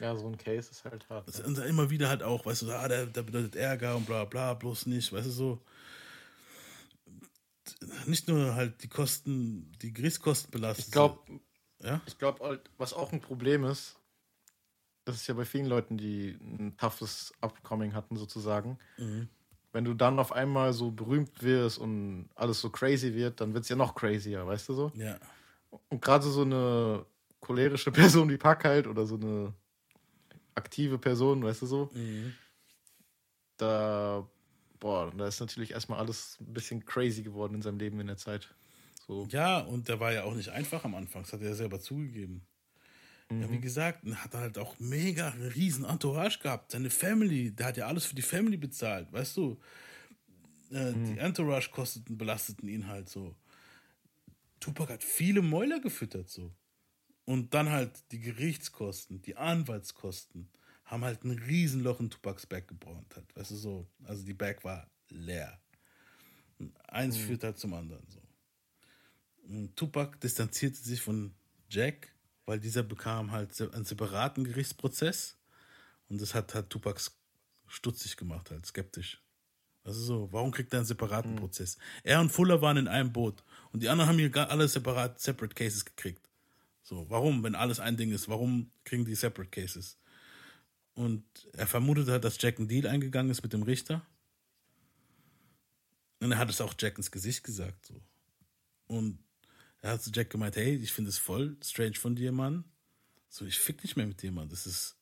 [0.01, 1.29] Ja, so ein Case ist halt hart.
[1.29, 4.25] das ist immer wieder halt auch, weißt du, ah, der, der bedeutet Ärger und bla
[4.25, 5.63] bla, bloß nicht, weißt du so.
[8.07, 10.87] Nicht nur halt die Kosten, die Gerichtskosten belastet.
[10.87, 11.19] Ich glaube,
[11.81, 12.01] Ja?
[12.07, 13.97] ich glaube, halt, was auch ein Problem ist,
[15.05, 18.79] das ist ja bei vielen Leuten, die ein toughes Upcoming hatten, sozusagen.
[18.99, 19.29] Mhm.
[19.73, 23.65] Wenn du dann auf einmal so berühmt wirst und alles so crazy wird, dann wird
[23.65, 24.93] es ja noch crazier, weißt du so?
[24.95, 25.19] Ja.
[25.89, 27.07] Und gerade so eine
[27.41, 29.55] cholerische Person wie Pack halt oder so eine
[30.55, 32.33] aktive Person, weißt du so, Mhm.
[33.57, 34.29] da,
[34.81, 38.17] boah, da ist natürlich erstmal alles ein bisschen crazy geworden in seinem Leben in der
[38.17, 38.55] Zeit.
[39.07, 39.27] So.
[39.31, 41.81] Ja, und der war ja auch nicht einfach am Anfang, das hat er ja selber
[41.81, 42.47] zugegeben.
[43.31, 46.73] Ja, wie gesagt, hat er halt auch mega riesen Entourage gehabt.
[46.73, 49.59] Seine Family, der hat ja alles für die Family bezahlt, weißt du?
[50.71, 53.35] Äh, Die Entourage-Kosten belasteten ihn halt so.
[54.61, 56.53] Tupac hat viele Mäuler gefüttert so.
[57.25, 60.49] Und dann halt die Gerichtskosten, die Anwaltskosten
[60.85, 63.87] haben halt ein Riesenloch in Tupacs Bag gebrannt halt, weißt du so.
[64.05, 65.61] Also die Bag war leer.
[66.59, 67.21] Und eins Mhm.
[67.21, 68.21] führt halt zum anderen so.
[69.49, 71.35] Und Tupac distanzierte sich von
[71.69, 72.13] Jack,
[72.47, 75.37] weil dieser bekam halt einen separaten Gerichtsprozess.
[76.09, 77.01] Und das hat, hat Tupac
[77.67, 79.23] stutzig gemacht, halt skeptisch.
[79.85, 81.77] Also so, warum kriegt er einen separaten Prozess?
[82.05, 83.43] Er und Fuller waren in einem Boot
[83.73, 86.22] und die anderen haben hier alle separat, separate Cases gekriegt.
[86.83, 89.99] So, warum, wenn alles ein Ding ist, warum kriegen die separate Cases?
[90.95, 94.07] Und er vermutete halt, dass Jack einen Deal eingegangen ist mit dem Richter.
[96.21, 97.87] Und er hat es auch Jack ins Gesicht gesagt.
[97.87, 98.01] So.
[98.87, 99.19] Und
[99.81, 102.65] er hat zu Jack gemeint, hey, ich finde es voll strange von dir, Mann.
[103.29, 104.49] So, ich fick nicht mehr mit dir, Mann.
[104.49, 104.97] Das ist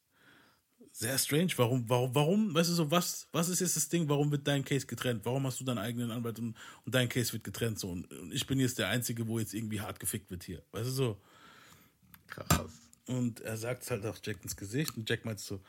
[0.93, 1.53] sehr strange.
[1.57, 4.09] Warum, warum, warum, weißt du so, was, was ist jetzt das Ding?
[4.09, 5.25] Warum wird dein Case getrennt?
[5.25, 7.79] Warum hast du deinen eigenen Anwalt und, und dein Case wird getrennt?
[7.79, 10.63] So, und, und ich bin jetzt der Einzige, wo jetzt irgendwie hart gefickt wird hier.
[10.73, 11.23] Weißt du so?
[12.31, 12.81] Krass.
[13.07, 15.61] Und er sagt es halt auch Jack ins Gesicht und Jack meint so,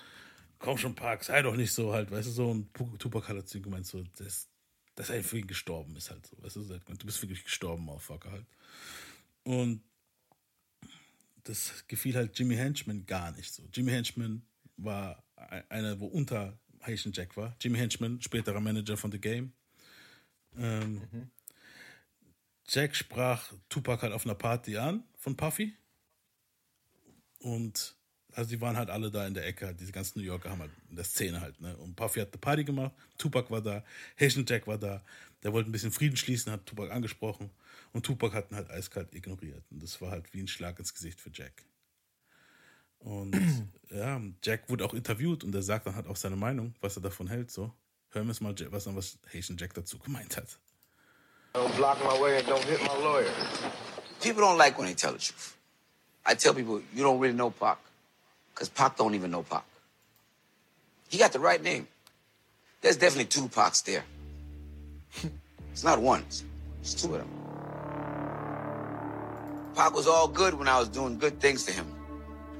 [0.60, 2.52] komm schon, Park, sei doch nicht so halt, weißt du so.
[2.52, 4.48] Und Tupac hat dazu gemeint so, dass,
[4.96, 8.32] dass er für ihn gestorben ist halt so, weißt du, du bist wirklich gestorben, Motherfucker
[8.32, 8.46] halt.
[9.44, 9.82] Und
[11.44, 13.64] das gefiel halt Jimmy Henchman gar nicht so.
[13.74, 14.44] Jimmy Henchman
[14.78, 17.56] war e- einer, wo unter Haitian Jack war.
[17.60, 19.54] Jimmy Henchman, späterer Manager von The Game.
[20.58, 21.02] Ähm,
[22.68, 25.76] Jack sprach Tupac halt auf einer Party an von Puffy.
[27.42, 27.96] Und
[28.34, 30.60] also die waren halt alle da in der Ecke, halt, diese ganzen New Yorker haben
[30.60, 31.76] halt in der Szene halt, ne?
[31.78, 33.84] Und Puffy hat eine Party gemacht, Tupac war da,
[34.20, 35.04] Haitian Jack war da,
[35.44, 37.50] der wollte ein bisschen Frieden schließen, hat Tupac angesprochen
[37.94, 39.64] und Tupac hat ihn halt eiskalt ignoriert.
[39.70, 41.66] Und das war halt wie ein Schlag ins Gesicht für Jack.
[43.00, 43.36] Und
[43.90, 47.02] ja, Jack wurde auch interviewt und er sagt dann halt auch seine Meinung, was er
[47.02, 47.74] davon hält, so.
[48.12, 50.60] Hören wir es mal, was dann was Haitian Jack dazu gemeint hat.
[51.54, 53.32] Don't block my way and don't hit my lawyer.
[54.22, 55.56] People don't like when they tell the truth.
[56.26, 57.78] I tell people, you don't really know Pac.
[58.54, 59.64] Because Pac don't even know Pac.
[61.10, 61.88] He got the right name.
[62.82, 64.04] There's definitely two Pacs there.
[65.72, 67.30] it's not one, it's, two of them.
[69.76, 71.86] Pac was all good when I was doing good things to him.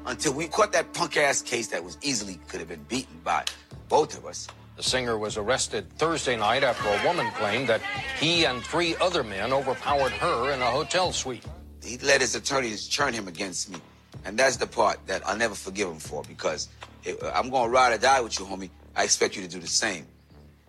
[0.06, 3.46] Until we caught that punk ass case that was easily could have been beaten by
[3.90, 4.48] both of us.
[4.78, 7.82] The singer was arrested Thursday night after a woman claimed that
[8.20, 11.46] he and three other men overpowered her in a hotel suite.
[11.84, 13.78] He let his attorneys turn him against me.
[14.26, 16.70] And that's the part that I'll never forgive him for because
[17.04, 18.70] it, uh, I'm going to ride or die with you, homie.
[18.96, 20.06] I expect you to do the same.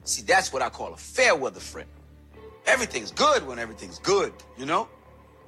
[0.04, 1.88] See, that's what I call a fair weather friend.
[2.66, 4.88] Everything's good when everything's good, you know?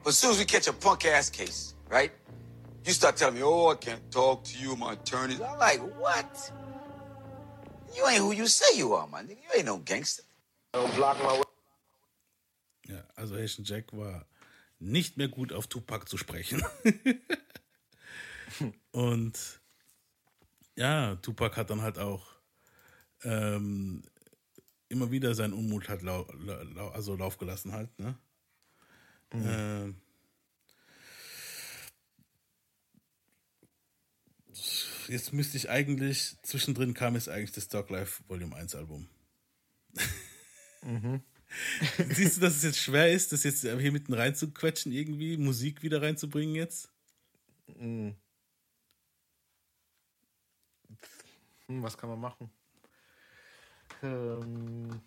[0.03, 2.13] But as soon as we catch a punk ass case, right?
[2.85, 5.41] You start telling me, oh, I can't talk to you, my attorneys.
[5.41, 6.53] I'm like, what?
[7.97, 9.29] You ain't who you say you are, man.
[9.29, 10.25] You ain't no gangster.
[10.73, 11.43] Don't block my way.
[12.89, 14.23] Ja, also Haitian Jack war
[14.85, 16.63] nicht mehr gut auf Tupac zu sprechen.
[18.93, 19.61] Und
[20.77, 22.27] ja, Tupac hat dann halt auch
[23.23, 24.05] ähm,
[24.89, 28.19] immer wieder seinen Unmut halt lau, lau, also Lauf gelassen halt, ne?
[29.33, 29.97] Ähm,
[35.09, 39.09] jetzt müsste ich eigentlich, zwischendrin kam jetzt eigentlich das Dog Life Volume 1 Album.
[40.83, 41.23] Mhm.
[42.11, 46.03] Siehst du, dass es jetzt schwer ist, das jetzt hier mitten reinzuquetschen, irgendwie, Musik wieder
[46.03, 46.91] reinzubringen jetzt?
[47.79, 48.15] Mhm.
[51.67, 52.51] Hm, was kann man machen?
[54.03, 55.01] Ähm,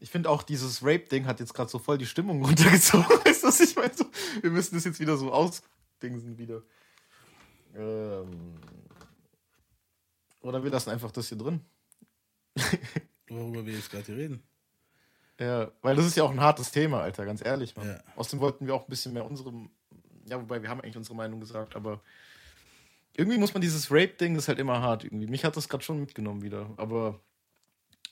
[0.00, 3.06] ich finde auch, dieses Rape-Ding hat jetzt gerade so voll die Stimmung runtergezogen.
[3.24, 3.94] Weißt du, was ich meine?
[3.94, 4.04] So,
[4.42, 6.62] wir müssen das jetzt wieder so ausdingsen wieder.
[7.74, 8.54] Ähm,
[10.42, 11.60] oder wir lassen einfach das hier drin.
[13.28, 14.42] Worüber wir jetzt gerade hier reden.
[15.40, 17.76] Ja, weil das ist ja auch ein hartes Thema, Alter, ganz ehrlich.
[17.76, 17.88] Mann.
[17.88, 17.98] Ja.
[18.16, 19.52] Außerdem wollten wir auch ein bisschen mehr unsere.
[20.26, 22.00] Ja, wobei wir haben eigentlich unsere Meinung gesagt, aber
[23.16, 25.26] irgendwie muss man dieses Rape-Ding, das ist halt immer hart irgendwie.
[25.26, 27.20] Mich hat das gerade schon mitgenommen wieder, aber.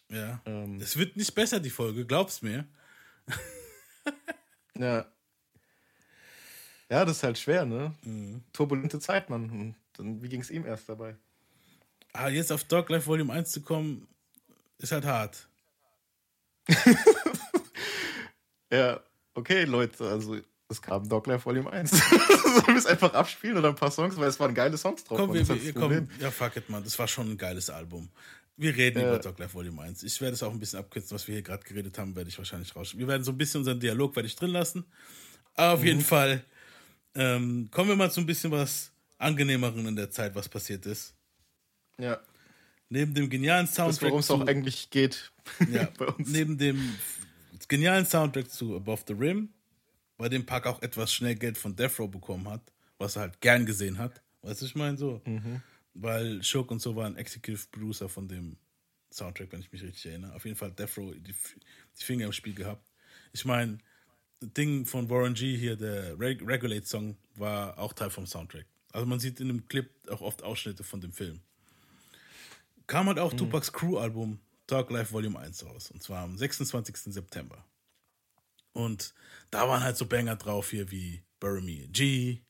[0.08, 0.40] Ja.
[0.44, 2.66] Ähm, Es wird nicht besser, die Folge, glaub's mir.
[4.78, 5.04] Ja.
[6.88, 7.94] Ja, das ist halt schwer, ne?
[8.02, 8.42] Mhm.
[8.52, 9.48] Turbulente Zeit, Mann.
[9.50, 11.16] Und dann, wie ging es ihm erst dabei?
[12.12, 14.08] Ah, jetzt auf Dog Life Volume 1 zu kommen,
[14.78, 15.48] ist halt hart.
[18.72, 19.00] Ja,
[19.34, 20.36] okay, Leute, also
[20.68, 21.90] es kam Doglife Volume 1.
[21.90, 25.18] Sollen wir es einfach abspielen oder ein paar Songs, weil es waren geile Songs drauf.
[25.18, 26.82] Komm, wir, wir, komm, ja, fuck it, man.
[26.82, 28.08] Das war schon ein geiles Album.
[28.56, 29.08] Wir reden Ja.
[29.08, 30.02] über Dog Life Volume 1.
[30.04, 32.38] Ich werde es auch ein bisschen abkürzen, was wir hier gerade geredet haben, werde ich
[32.38, 32.96] wahrscheinlich raus.
[32.96, 34.84] Wir werden so ein bisschen unseren Dialog werde ich drin lassen.
[35.54, 35.86] Aber auf Mhm.
[35.86, 36.42] jeden Fall
[37.14, 41.14] ähm, kommen wir mal zu ein bisschen was angenehmeren in der Zeit, was passiert ist.
[41.98, 42.18] Ja.
[42.92, 44.10] Neben dem genialen Soundtrack.
[44.10, 45.32] worum es auch zu- eigentlich geht.
[45.70, 46.28] Ja, bei uns.
[46.28, 46.78] neben dem
[47.68, 49.48] genialen Soundtrack zu Above the Rim,
[50.18, 52.60] bei dem Park auch etwas schnell Geld von Death Row bekommen hat,
[52.98, 54.20] was er halt gern gesehen hat.
[54.42, 55.22] Weißt du, ich meine so?
[55.24, 55.62] Mhm.
[55.94, 58.56] Weil Shook und so waren Executive Producer von dem
[59.10, 60.34] Soundtrack, wenn ich mich richtig erinnere.
[60.34, 62.90] Auf jeden Fall Death Row die, die Finger im Spiel gehabt.
[63.32, 63.78] Ich meine,
[64.42, 68.66] Ding von Warren G hier, der Reg Regulate-Song, war auch Teil vom Soundtrack.
[68.92, 71.40] Also man sieht in dem Clip auch oft Ausschnitte von dem Film.
[72.92, 75.90] Kam halt auch Tupacs Crew-Album Talk Life Volume 1 raus.
[75.90, 77.14] Und zwar am 26.
[77.14, 77.64] September.
[78.74, 79.14] Und
[79.50, 82.42] da waren halt so Banger drauf hier wie Bury Me G.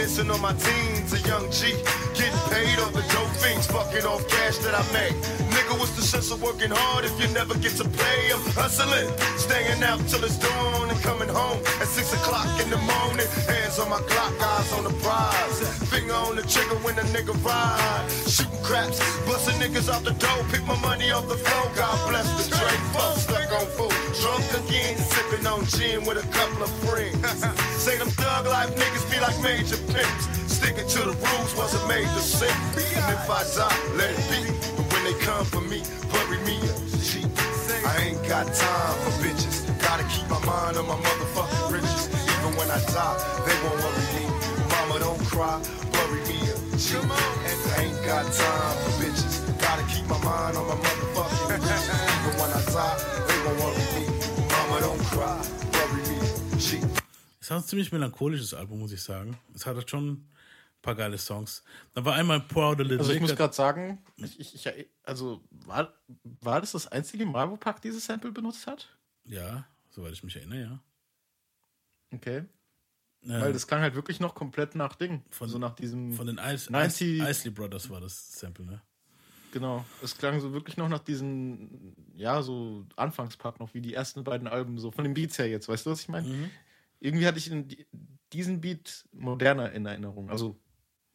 [0.00, 1.76] reminiscing on my teens, a young G.
[2.14, 5.14] Getting paid off the dope fiends, fucking off cash that I make.
[5.52, 8.32] Nigga, what's the sense of working hard if you never get to play?
[8.32, 12.78] I'm hustling, staying out till it's dawn and coming home at 6 o'clock in the
[12.78, 13.28] morning.
[13.46, 15.60] Hands on my clock, eyes on the prize.
[15.90, 18.06] Finger on the trigger when a nigga ride.
[18.26, 21.66] Shooting craps, busting niggas off the door, pick my money off the floor.
[21.76, 23.99] God bless the Drake folks, stuck on food.
[24.18, 27.22] Drunk again, sipping on gin with a couple of friends.
[27.78, 30.26] Say them thug life niggas be like major pimps.
[30.50, 32.50] Sticking to the rules wasn't made to sin.
[32.74, 34.42] And if I die, let it be.
[34.76, 36.58] But when they come for me, bury me
[37.06, 37.22] G.
[37.86, 39.62] I ain't got time for bitches.
[39.80, 42.10] Gotta keep my mind on my motherfucking riches.
[42.10, 43.16] Even when I die,
[43.46, 44.26] they won't worry me.
[44.74, 45.62] Mama, don't cry,
[45.94, 46.98] bury me G.
[46.98, 49.38] And I ain't got time for bitches.
[49.62, 51.82] Gotta keep my mind on my motherfucking riches.
[51.88, 53.29] Even when I die,
[57.40, 59.36] Es war ein ziemlich melancholisches Album, muss ich sagen.
[59.54, 60.28] Es hatte schon ein
[60.80, 61.62] paar geile Songs.
[61.92, 64.88] Da war einmal Pour Out a Little Also ich muss gerade sagen, ich, ich, ich,
[65.02, 65.92] also war,
[66.40, 68.96] war das das einzige Mal, wo Pack dieses Sample benutzt hat?
[69.24, 70.80] Ja, soweit ich mich erinnere, ja.
[72.12, 72.44] Okay.
[73.22, 73.42] Ja.
[73.42, 75.22] Weil das klang halt wirklich noch komplett nach Ding.
[75.30, 78.80] Von, so nach diesem von den Ice, 90 Ice, Isley Brothers war das Sample, ne?
[79.52, 79.84] Genau.
[80.02, 84.46] Es klang so wirklich noch nach diesen, ja, so Anfangspart noch, wie die ersten beiden
[84.46, 86.28] Alben, so von den Beats her jetzt, weißt du, was ich meine?
[86.28, 86.50] Mhm.
[87.00, 87.86] Irgendwie hatte ich in die,
[88.32, 90.30] diesen Beat moderner in Erinnerung.
[90.30, 90.56] Also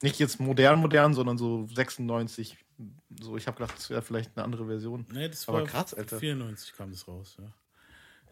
[0.02, 2.58] nicht jetzt modern, modern, sondern so 96.
[3.22, 5.06] So, ich habe gedacht, das wäre vielleicht eine andere Version.
[5.12, 6.20] Nee, das Aber war krass, Alter.
[6.20, 7.52] 94 kam das raus, ja.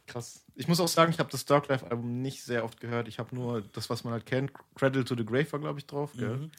[0.05, 0.45] Krass.
[0.55, 3.07] Ich muss auch sagen, ich habe das Dark Life Album nicht sehr oft gehört.
[3.07, 4.51] Ich habe nur das, was man halt kennt.
[4.75, 6.11] Cradle to the Grave war, glaube ich, drauf.
[6.17, 6.37] Gell?
[6.37, 6.51] Mhm.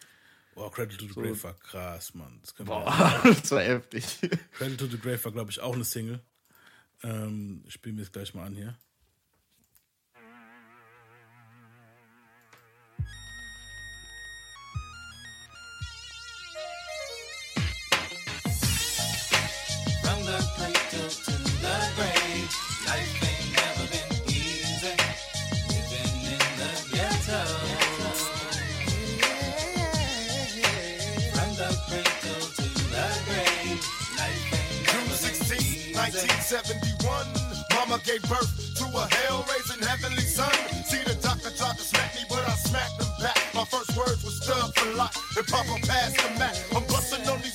[0.54, 1.20] Boah, Cradle to the So.
[1.20, 2.38] Grave war krass, Mann.
[2.40, 4.04] Das Boah, das war heftig.
[4.52, 6.20] Cradle to the Grave war, glaube ich, auch eine Single.
[7.02, 8.76] Ähm, spielen wir es gleich mal an hier.
[20.02, 21.32] From the cradle to
[21.62, 23.23] the grave, life
[36.52, 37.24] 1971.
[37.72, 40.52] Mama gave birth to a hell-raising heavenly son.
[40.84, 43.38] See, the doctor tried to smack me, but I smacked him back.
[43.54, 46.52] My first words was thug for life, and Papa passed the Mac.
[46.76, 47.53] I'm busting on these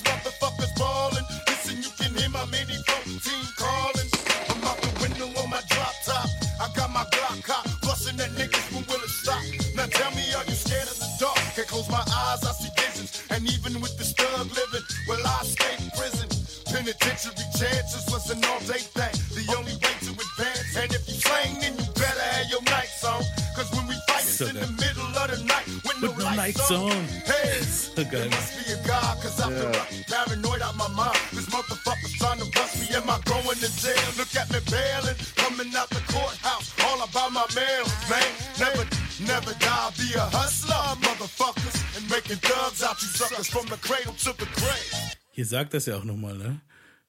[16.90, 19.14] Penitentiary chances was an all-day thing.
[19.30, 20.74] The only way to advance.
[20.74, 23.22] And if you slang, then you better have your nights on.
[23.54, 26.24] Cause when we fight, it's So in the middle of the night when With the
[26.26, 26.90] no lights, lights on.
[26.90, 27.04] on.
[27.30, 28.26] Hey, So geil.
[28.26, 29.78] there must be a God, cause I feel Yeah.
[29.86, 31.18] like paranoid out my mind.
[31.30, 32.86] This motherfucker's trying to bust me.
[32.98, 34.08] Am I going to jail?
[34.18, 36.74] Look at me bailing, coming out the courthouse.
[36.90, 38.30] All about my mail, man.
[38.58, 38.82] Never,
[39.30, 39.90] never die.
[39.94, 41.76] Be a hustler, motherfuckers.
[41.96, 45.14] And making thugs out you suckers from the cradle to the grave.
[45.32, 46.60] Hier sagt das ja auch nochmal, ne?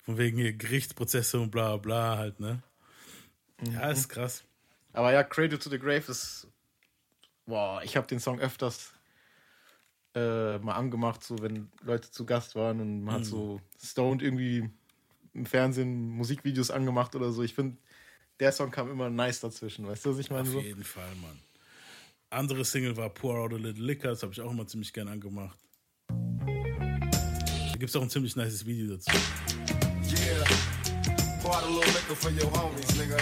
[0.01, 2.63] Von wegen hier Gerichtsprozesse und bla bla halt, ne?
[3.61, 4.43] Ja, ist krass.
[4.93, 6.47] Aber ja, Cradle to the Grave ist.
[7.45, 8.93] Boah, ich habe den Song öfters
[10.15, 13.25] äh, mal angemacht, so wenn Leute zu Gast waren und man hat Mhm.
[13.25, 14.69] so stoned irgendwie
[15.33, 17.43] im Fernsehen Musikvideos angemacht oder so.
[17.43, 17.77] Ich finde,
[18.39, 20.41] der Song kam immer nice dazwischen, weißt du, was ich meine?
[20.43, 20.59] Auf So?
[20.59, 21.39] jeden Fall, Mann.
[22.29, 25.07] Andere Single war Pour Out a Little Liquor, das habe ich auch immer ziemlich gern
[25.07, 25.57] angemacht.
[26.07, 29.11] Da gibt es auch ein ziemlich nices Video dazu.
[31.51, 31.57] Yeah.
[31.57, 33.19] Out a little liquor for your homies, nigga.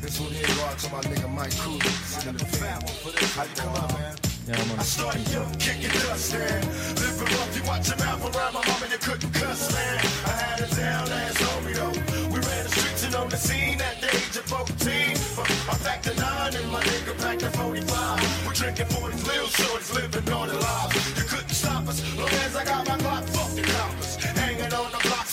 [0.00, 1.80] This one here go out to my nigga Mike Cruz.
[2.24, 3.34] The fat one for this.
[3.34, 4.16] How you come out, man?
[4.46, 4.78] Ja, Mann.
[4.78, 6.60] I started young, kicking dust, man.
[7.00, 9.98] Living rough, you watch your mouth around my mom and you couldn't cuss, man.
[10.26, 11.96] I had a down ass homie, though.
[12.28, 15.16] We ran the streets and on the scene at the age of 14.
[15.40, 18.46] I packed a nine and my nigga packed a 45.
[18.46, 20.96] We're drinking 40s, little shorties, living on the lives.
[21.16, 24.16] You couldn't stop us, long as I got my Glock, fuck the coppers.
[24.16, 25.26] Hanging on the block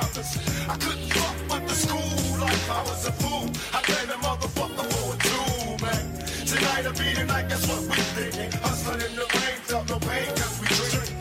[0.00, 0.30] brothers.
[0.68, 2.70] I couldn't fuck with the school life.
[2.70, 3.46] I was a fool.
[3.76, 6.04] I played a motherfucker for a tool, man.
[6.50, 7.48] Tonight'll be the night.
[7.48, 8.50] guess what we thinking.
[8.62, 11.16] Hustling in the rain, felt no pain 'cause we drinking.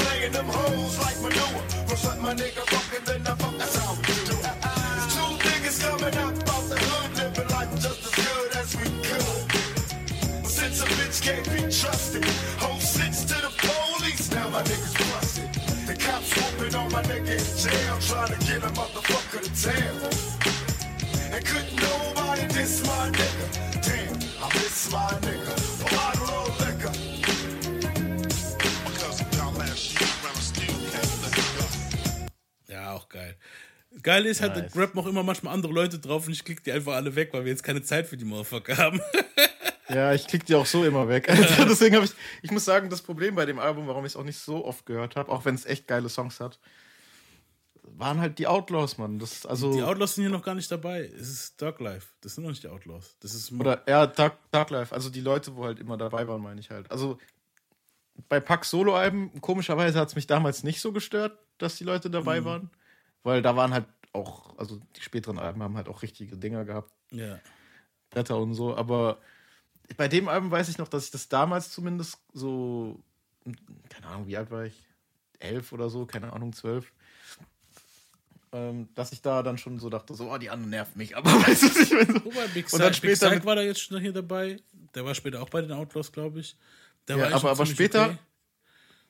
[0.00, 1.62] Playing them hoes like manure.
[1.88, 3.54] First like my nigga fucking, then I fuck.
[3.58, 4.36] That's how we do.
[5.14, 9.42] Two niggas coming out about the hood, living life just as good as we could.
[10.42, 12.24] But since a bitch can't be trusted,
[12.62, 14.30] whole sits to the police.
[14.30, 14.99] Now my niggas.
[17.62, 19.96] Jail, trying to get a motherfucker to tell.
[21.34, 23.46] And couldn't nobody diss my nigga.
[23.82, 25.54] Damn, I miss my nigga.
[25.80, 26.92] A bottle of liquor.
[28.86, 32.72] Because of y'all last shit, I still can't let it go.
[32.72, 33.34] Ja, auch geil.
[34.02, 34.76] Geil ist halt, Nice.
[34.76, 37.44] rappen auch immer manchmal andere Leute drauf und ich klick die einfach alle weg, weil
[37.44, 39.00] wir jetzt keine Zeit für die Motherfucker haben.
[39.92, 41.28] Ja, ich klick die auch so immer weg.
[41.28, 42.12] Also deswegen habe ich,
[42.42, 44.86] ich muss sagen, das Problem bei dem Album, warum ich es auch nicht so oft
[44.86, 46.60] gehört habe, auch wenn es echt geile Songs hat,
[48.00, 49.18] waren halt die Outlaws, Mann.
[49.18, 51.04] Das, also, die Outlaws sind hier noch gar nicht dabei.
[51.06, 52.08] Es ist Dark Life.
[52.22, 53.16] Das sind noch nicht die Outlaws.
[53.20, 54.94] Das ist Oder ja, Dark, Dark Life.
[54.94, 56.90] Also die Leute, wo halt immer dabei waren, meine ich halt.
[56.90, 57.18] Also
[58.28, 62.40] bei Pax Solo-Alben, komischerweise hat es mich damals nicht so gestört, dass die Leute dabei
[62.40, 62.44] Mhm.
[62.44, 62.70] waren.
[63.22, 66.90] Weil da waren halt auch, also die späteren Alben haben halt auch richtige Dinger gehabt.
[67.12, 67.38] Ja.
[68.10, 68.76] Bretter und so.
[68.76, 69.18] Aber
[69.96, 73.02] bei dem Album weiß ich noch, dass ich das damals zumindest so,
[73.88, 74.86] keine Ahnung, wie alt war ich?
[75.38, 76.92] Elf oder so, keine Ahnung, zwölf.
[78.52, 81.30] Ähm, dass ich da dann schon so dachte, so, oh, die anderen nerven mich, aber
[81.30, 82.24] weißt du, ich meine?
[82.24, 84.58] Wobei, Big Und dann Big später Psych mit- war da jetzt schon hier dabei.
[84.94, 86.56] Der war später auch bei den Outlaws, glaube ich.
[87.06, 88.18] Der Ja, aber, aber später, okay.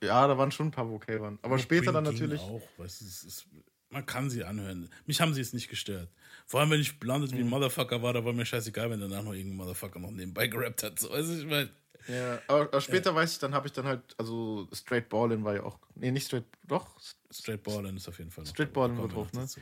[0.03, 1.39] ja, da waren schon ein paar, okay waren.
[1.43, 2.41] Aber Auch später Green dann natürlich.
[2.41, 3.47] Auch, weißt du, es ist,
[3.89, 4.89] man kann sie anhören.
[5.07, 6.09] Mich haben sie jetzt nicht gestört.
[6.47, 7.37] Vor allem, wenn ich blondet Mhm.
[7.39, 10.47] wie ein Motherfucker war, da war mir scheißegal, wenn danach noch irgendein Motherfucker noch nebenbei
[10.49, 10.99] gerappt hat.
[11.01, 11.71] So, weißt du, ich mein,
[12.09, 15.55] Ja, aber, aber später weiß ich, dann habe ich dann halt, also Straight Ballin war
[15.55, 16.99] ja auch, nee, nicht Straight, doch,
[17.31, 18.73] Straight Ballin ist auf jeden Fall noch Straight.
[18.73, 19.41] Ballin war drauf, ne?
[19.41, 19.61] dazu.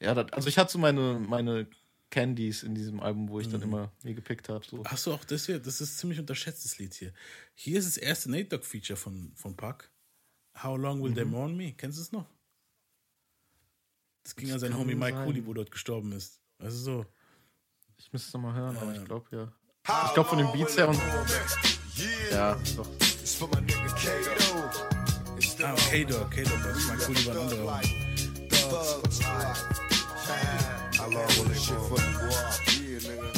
[0.00, 1.66] Ja, das, also ich hatte so meine, meine
[2.10, 3.66] Candies in diesem Album, wo ich dann Mhm.
[3.68, 4.64] immer mir gepickt habe.
[4.64, 4.84] So.
[4.84, 5.58] Hast du auch das hier?
[5.58, 7.12] Das ist ziemlich unterschätztes Lied hier.
[7.54, 9.90] Hier ist das erste Nate Dogg Feature von, von Puck.
[10.62, 11.30] How Long Will They Mhm.
[11.30, 11.72] Mourn Me?
[11.72, 12.26] Kennst du es noch?
[14.22, 15.22] Das ging Das an seinen Homie Mike.
[15.24, 16.40] Cooley, wo dort gestorben ist.
[16.58, 17.06] Also so.
[17.98, 19.00] Ich müsste es nochmal hören, aber Ja.
[19.00, 19.52] ich glaube ja.
[19.86, 20.98] Ich glaube von den Beats her und.
[22.32, 22.86] Ja, doch.
[23.00, 24.70] It's for my nigga Kato.
[25.36, 27.80] It's the Ah, K-Dog, K-Dog, das ist Mike Cooley war ein anderer.
[28.48, 29.20] thugs.
[30.98, 32.32] How long will this shit for you, boy?
[32.80, 33.30] Yeah, nigga.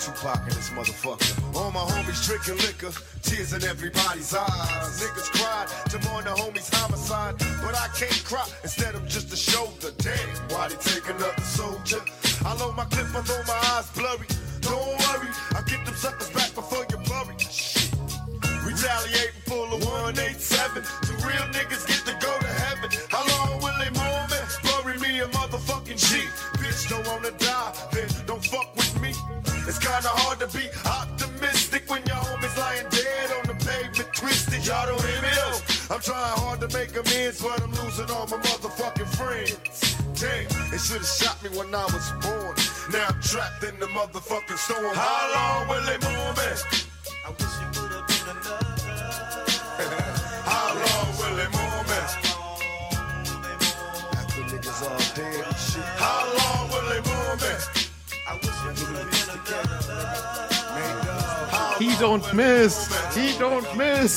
[0.00, 1.54] Tupac and this motherfucker.
[1.54, 2.92] All my homies drinking liquor,
[3.22, 5.00] tears in everybody's eyes.
[5.02, 8.46] Niggas cried to mourn the homies' homicide, but I can't cry.
[8.62, 9.90] Instead, I'm just a shoulder.
[9.98, 12.00] Damn, why they take another soldier?
[12.44, 14.26] I load my clip, I throw my eyes blurry.
[14.60, 17.36] Don't worry, I get them suckers back before you bury.
[17.38, 17.90] Shit.
[18.64, 20.84] Retaliating full of 187.
[21.08, 22.90] The real niggas get to go to heaven.
[23.08, 24.40] How long will they mourn me?
[24.60, 26.28] Bury me a motherfucking G.
[26.60, 29.14] Bitch, don't wanna die, then don't fuck with me.
[29.66, 34.66] It's kinda hard to be optimistic when your homies lying dead on the pavement, twisted.
[34.66, 35.94] Y'all don't hear me though.
[35.94, 39.56] I'm trying hard to make amends, but I'm losing all my motherfucking friends.
[40.20, 42.56] Damn, they should've shot me when I was born.
[42.90, 44.96] Now I'm trapped in the motherfucking storm.
[44.96, 46.50] How long will they mourn me?
[47.24, 48.58] I wish it would have been another.
[50.50, 51.98] How long will they mourn me?
[54.18, 55.86] After niggas all dead and shit.
[55.94, 57.54] How long will they mourn me?
[58.26, 59.94] I wish it would have been another.
[61.78, 62.74] He don't miss!
[63.14, 64.12] He don't miss!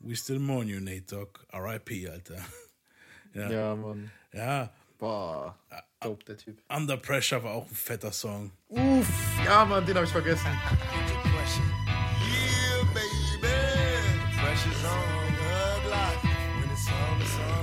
[0.00, 1.36] We still mourn you, Nate Dogg.
[1.52, 2.44] R.I.P., Alter.
[3.34, 3.50] Ja.
[3.50, 4.10] ja, Mann.
[4.32, 4.70] ja.
[4.98, 5.54] Boah.
[6.00, 6.58] Dope, der Typ.
[6.68, 8.52] Under Pressure war auch ein fetter Song.
[8.68, 9.08] Uff,
[9.44, 10.46] ja, Mann, den habe ich vergessen.
[12.20, 13.54] Yeah, baby.
[14.40, 15.17] Pressure's on,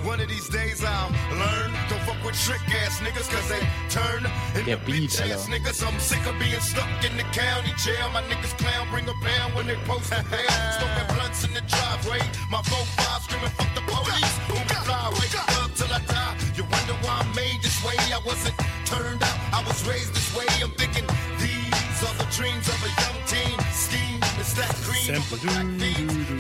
[0.06, 1.74] One of these days I'll learn.
[1.90, 4.22] Don't fuck with trick ass niggas cause they turn
[4.54, 5.82] into bitch ass niggas.
[5.82, 8.06] I'm sick of being stuck in the county jail.
[8.14, 10.62] My niggas clown, bring a pound when they post a bail.
[10.78, 12.22] Smoking blunts in the driveway.
[12.54, 14.36] My 4-5 screaming, fuck the police.
[14.46, 16.38] Boom, fly, wake up till I die.
[16.54, 17.98] You wonder why I'm made this way.
[17.98, 18.54] I wasn't
[18.86, 20.46] turned out, I was raised this way.
[20.62, 21.10] I'm thinking
[21.42, 23.58] these are the dreams of a young teen.
[23.74, 25.66] Scheme, it's that cream of a black.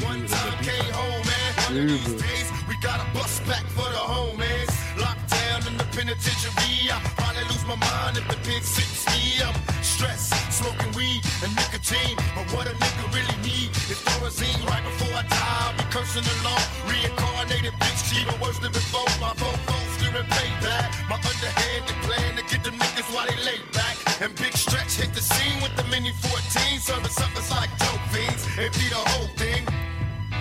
[0.05, 1.51] One time came home, man.
[1.65, 4.73] One of these days, we got a bus back for the homies.
[4.97, 6.89] Locked down in the penitentiary.
[6.89, 9.41] I probably lose my mind if the pig sits me.
[9.45, 12.17] I'm stressed, smoking weed and nicotine.
[12.33, 15.57] But what a nigga really need is Thorazine right before I die.
[15.61, 16.59] I'll be cursing the law,
[16.89, 19.05] reincarnated bitch, even worse than before.
[19.21, 20.89] My vocals screaming payback.
[21.09, 23.95] My underhand, underhanded plan to get them niggas while they lay back.
[24.21, 28.43] And Big Stretch hit the scene with the mini 14, serving suckers like dope fiends.
[28.57, 29.63] It be the whole thing.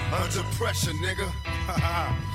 [0.08, 1.28] Under pressure, nigga.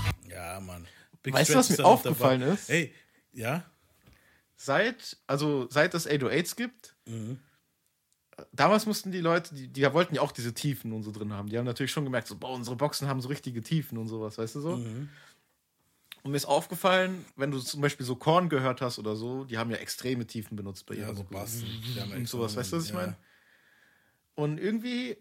[0.53, 0.87] Ja, Mann.
[1.21, 2.53] Big Weißt du, was mir aufgefallen dabei.
[2.53, 2.69] ist?
[2.69, 2.93] Ey,
[3.33, 3.63] ja?
[4.55, 7.39] seit, also seit es 808s gibt, Mhm.
[8.53, 11.49] damals mussten die Leute, die, die wollten ja auch diese Tiefen und so drin haben.
[11.49, 14.37] Die haben natürlich schon gemerkt, so, boah, unsere Boxen haben so richtige Tiefen und sowas,
[14.37, 14.75] weißt du so?
[14.77, 15.09] Mhm.
[16.23, 19.57] Und mir ist aufgefallen, wenn du zum Beispiel so Korn gehört hast oder so, die
[19.57, 21.23] haben ja extreme Tiefen benutzt bei Ja, ihrer so.
[21.23, 21.63] Bass.
[22.15, 22.95] Und sowas, weißt du, was ich ja.
[22.97, 23.15] meine?
[24.35, 25.17] Und irgendwie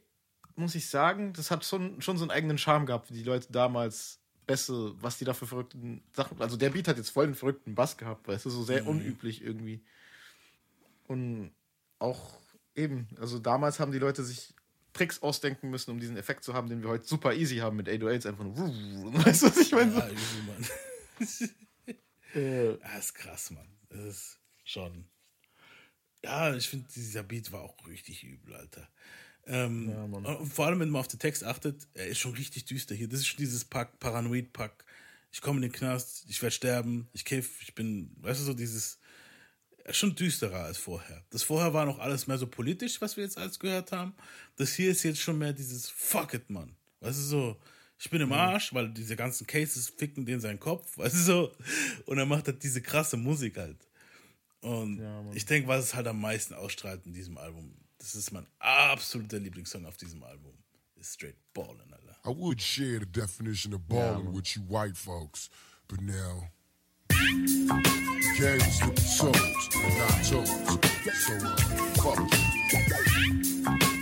[0.57, 3.47] muss ich sagen, das hat schon, schon so einen eigenen Charme gehabt, wie die Leute
[3.53, 6.41] damals besser, was die da für verrückten Sachen.
[6.43, 8.89] Also der Beat hat jetzt voll den verrückten Bass gehabt, weißt du, so sehr Mhm.
[8.89, 9.81] unüblich irgendwie.
[11.07, 11.53] Und
[12.01, 12.41] auch
[12.75, 14.55] eben, also damals haben die Leute sich
[14.93, 17.89] Tricks ausdenken müssen, um diesen Effekt zu haben, den wir heute super easy haben mit
[17.89, 18.57] 808s einfach nur.
[19.27, 19.93] Weißt du, was ich meine?
[19.97, 20.66] Ja, easy, Mann.
[22.35, 23.69] Äh, Ja, ist krass, Mann.
[23.89, 25.07] Das ist schon.
[26.23, 28.89] Ja, ich finde, dieser Beat war auch richtig übel, Alter.
[29.49, 32.95] Ähm, und vor allem, wenn man auf den Text achtet, er ist schon richtig düster
[32.95, 33.09] hier.
[33.09, 34.85] Das ist schon dieses Pack, Paranoid-Pack.
[35.33, 38.55] Ich komme in den Knast, ich werde sterben, ich kiff, ich bin, weißt du, so
[38.55, 38.99] dieses,
[39.85, 41.25] er ist schon düsterer als vorher.
[41.31, 44.15] Das vorher war noch alles mehr so politisch, was wir jetzt alles gehört haben.
[44.57, 46.77] Das hier ist jetzt schon mehr dieses Fuck it, Mann.
[47.01, 47.57] Weißt du, so,
[47.99, 51.53] ich bin im Arsch, weil diese ganzen Cases ficken den seinen Kopf, weißt du, so.
[52.07, 53.79] Und er macht halt diese krasse Musik halt.
[54.61, 55.01] Und
[55.35, 57.73] ich denke, was es halt am meisten ausstrahlt in diesem Album,
[58.09, 60.55] das ist mein absoluter Lieblingssong auf diesem Album,
[60.97, 62.16] ist Straight Ballin', Alter.
[62.24, 65.51] I would share the definition of balling with you white folks,
[65.89, 66.48] but now
[68.39, 70.47] games be sold and not told.
[70.47, 71.56] So uh,
[72.01, 72.18] fuck
[73.93, 73.98] you.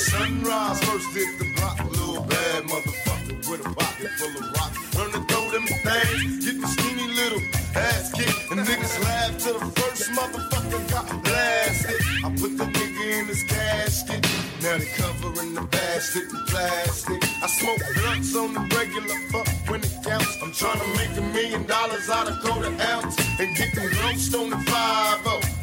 [0.00, 0.82] Sunrise.
[0.84, 4.72] First hit the block, little bad motherfucker with a pocket full of rock.
[4.96, 7.42] Learn to throw them things, get the skinny little
[7.76, 8.50] ass kicked.
[8.50, 12.00] And niggas laugh till the first motherfucker got blasted.
[12.24, 14.26] I put the nigga in his casket.
[14.62, 17.22] Now they covering the bastard in plastic.
[17.42, 20.36] I smoke blunts on the regular fuck when it counts.
[20.42, 24.34] I'm trying to make a million dollars out of quarter ounce and get them ghosts
[24.34, 25.59] on the 5 Fuck them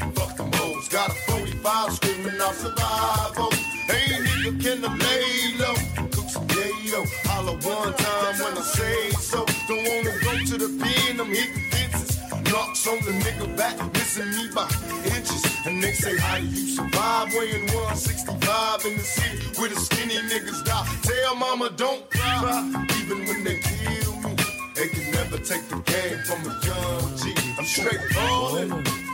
[0.90, 3.52] got a 45 screaming out survival.
[3.88, 5.74] Hey nigga, can I lay low?
[6.12, 9.46] Cook some yayo, holla one time when I say so.
[9.68, 12.18] Don't wanna go to the pen, I'm hitting fences.
[12.52, 14.68] Knocks on the nigga back, missing me by
[15.06, 15.44] inches.
[15.66, 20.16] And they say, how do you survive weighing 165 in the city where the skinny
[20.16, 20.88] niggas die?
[21.04, 24.36] Tell mama don't cry, even when they kill me.
[24.76, 27.34] They can never take the game from a young G.
[27.58, 29.07] I'm straight ballin'.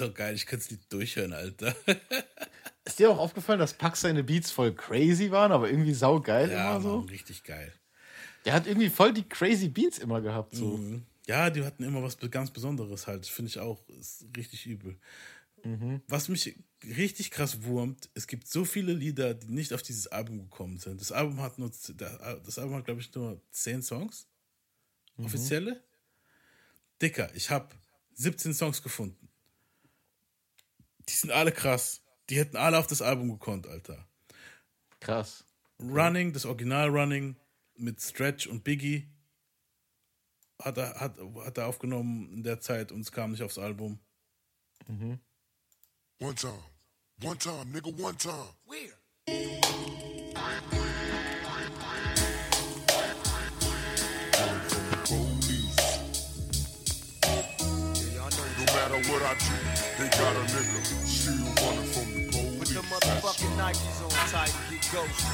[0.00, 1.76] So geil, ich könnte es nicht durchhören, Alter.
[2.86, 6.70] Ist dir auch aufgefallen, dass Pack seine Beats voll crazy waren, aber irgendwie saugeil Ja,
[6.72, 6.96] immer so?
[7.00, 7.70] Mann, richtig geil.
[8.46, 10.56] Der hat irgendwie voll die crazy Beats immer gehabt.
[10.56, 10.78] So.
[10.78, 11.04] Mhm.
[11.26, 13.26] Ja, die hatten immer was ganz Besonderes halt.
[13.26, 13.86] Finde ich auch.
[13.88, 14.98] Ist richtig übel.
[15.64, 16.00] Mhm.
[16.08, 20.38] Was mich richtig krass wurmt, es gibt so viele Lieder, die nicht auf dieses Album
[20.38, 21.00] gekommen sind.
[21.00, 24.26] Das Album hat nur, das Album hat, glaube ich, nur 10 Songs.
[25.16, 25.24] Mhm.
[25.26, 25.82] Offizielle.
[27.00, 27.68] Dicker, ich habe
[28.14, 29.28] 17 Songs gefunden.
[31.08, 32.02] Die sind alle krass.
[32.28, 34.06] Die hätten alle auf das Album gekonnt, Alter.
[35.00, 35.44] Krass.
[35.78, 37.36] Running, das Original Running
[37.76, 39.08] mit Stretch und Biggie
[40.60, 43.98] hat er, hat, hat er aufgenommen in der Zeit und es kam nicht aufs Album.
[46.22, 46.52] One time.
[47.22, 48.34] One time, nigga, one time.
[58.58, 59.56] No matter what I do,
[59.96, 62.58] they got a nigga still running from the police.
[62.60, 65.24] With the motherfucking Nikes on tight, get ghost.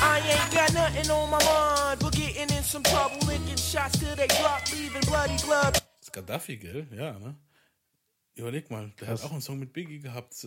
[0.00, 4.16] I ain't got nothing on my mind, but getting in some trouble, licking shots till
[4.16, 5.74] they drop, leaving bloody blood.
[5.74, 6.86] Das ist Gaddafi, gell?
[6.90, 7.34] Ja, ne?
[8.36, 10.34] Überleg mal, der hat auch einen Song mit Biggie gehabt.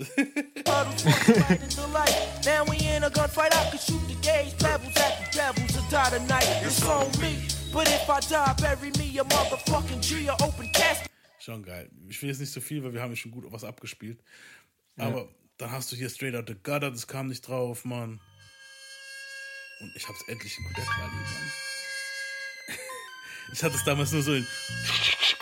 [11.40, 11.90] Schon geil.
[12.10, 14.22] Ich will jetzt nicht so viel, weil wir haben ja schon gut was abgespielt.
[14.98, 18.20] Aber dann hast du hier Straight Out the Gutter, das kam nicht drauf, Mann.
[19.80, 21.52] Und ich hab's endlich in Quali, Mann.
[23.54, 24.46] Ich hatte es damals nur so in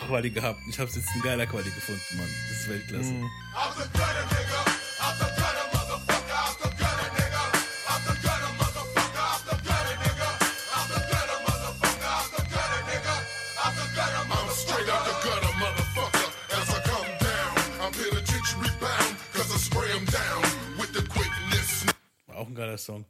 [0.06, 0.60] Quali gehabt.
[0.68, 2.28] Ich hab's jetzt in geiler Quali gefunden, Mann.
[2.48, 3.12] Das ist Weltklasse.
[20.78, 20.96] With
[22.32, 23.06] auch ein geiler Song.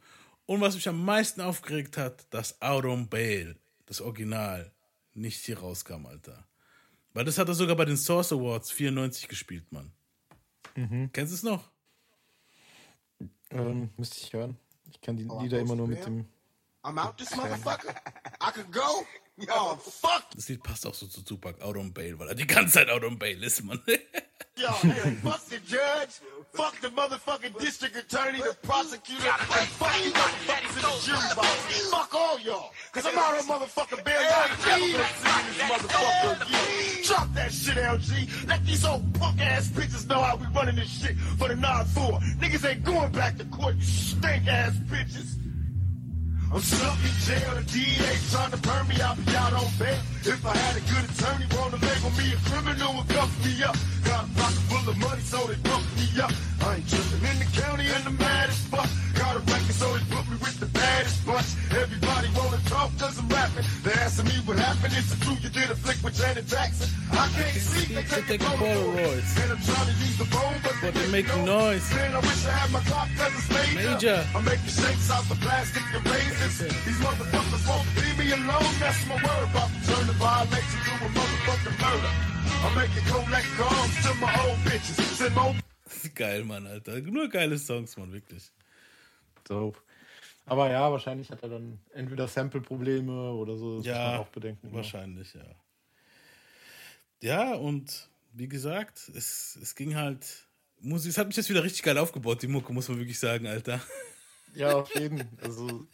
[0.47, 3.57] Und was mich am meisten aufgeregt hat, dass Out on Bail,
[3.87, 4.73] das Original,
[5.15, 6.47] nicht hier rauskam, Alter.
[7.17, 9.91] Weil das hat er sogar bei den Source Awards 94 gespielt, Mann.
[10.75, 11.09] Mhm.
[11.15, 11.71] Kennst du es noch?
[13.49, 14.59] Ähm, müsste ich hören.
[14.91, 16.27] Ich kann die Lieder immer nur mit dem.
[16.83, 17.95] I'm out this motherfucker.
[18.43, 19.07] I could go.
[19.51, 20.25] Oh, fuck.
[20.35, 22.89] Das Lied passt auch so zu Tupac, Out on Bail, weil er die ganze Zeit
[22.89, 23.81] Out on Bail ist, Mann.
[24.57, 26.21] Yo, hey, fuck the judge,
[26.55, 31.91] fuck the motherfucking district attorney, the prosecutor, and fuck you motherfuckers in the jury box.
[31.91, 34.23] Fuck all y'all, cause I'm out on motherfucking bail.
[34.23, 37.05] Y'all ain't never gonna see this motherfucker again.
[37.05, 38.49] Drop that shit, LG.
[38.49, 42.39] Let these old punk ass bitches know how we running this shit for the 9-4.
[42.41, 45.35] Niggas ain't going back to court, you stink ass bitches.
[46.53, 50.16] I'm stuck in jail, the DA trying to burn me, I'll be out on bail.
[50.27, 53.79] If I had a good attorney, wanna label me a criminal and cuff me up.
[54.03, 56.35] Got a pocket full of money, so they bump me up.
[56.67, 58.91] I ain't tripping in the county and the maddest fuck.
[59.15, 61.47] Got a record, so they put me with the baddest bunch.
[61.71, 63.63] Everybody wanna talk cause I'm rapping.
[63.87, 66.91] They asking me what happened, is it true you did a flick with Janet Jackson?
[67.15, 69.31] I can't see, they take a Polaroids.
[69.39, 71.87] And I'm trying to use the phone, but But they making noise.
[71.95, 73.63] Man, I wish I had my clock cause it's up.
[73.79, 74.27] Major.
[74.35, 76.67] I'm making shakes out the plastic and raisins.
[76.83, 78.75] These motherfuckers won't leave me alone.
[78.81, 79.51] That's my word.
[79.51, 82.13] About to turn the violation to a motherfucking murder.
[82.65, 84.99] I'm making collect calls to my old bitches.
[85.17, 85.55] Send more
[86.15, 87.01] Geil, Mann, Alter.
[87.01, 88.51] Nur geile Songs, Mann, wirklich.
[89.45, 89.79] Dope.
[90.47, 93.79] Aber ja, wahrscheinlich hat er dann entweder Sample-Probleme oder so.
[93.79, 94.69] Das muss man Ja, auch bedenken.
[94.69, 94.73] ne?
[94.75, 95.45] wahrscheinlich, ja.
[97.23, 100.45] Ja, und wie gesagt, es, es ging halt.
[100.81, 103.47] Musik, es hat mich jetzt wieder richtig geil aufgebaut, die Mucke, muss man wirklich sagen,
[103.47, 103.81] Alter.
[104.55, 105.27] Ja, auf jeden.
[105.43, 105.87] Also,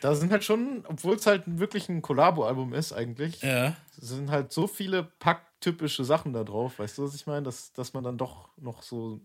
[0.00, 3.76] da sind halt schon, obwohl es halt wirklich ein Collabo-Album ist, eigentlich, Ja.
[3.98, 6.78] sind halt so viele Pack-typische Sachen da drauf.
[6.78, 7.42] Weißt du, was ich meine?
[7.42, 9.20] Dass, dass man dann doch noch so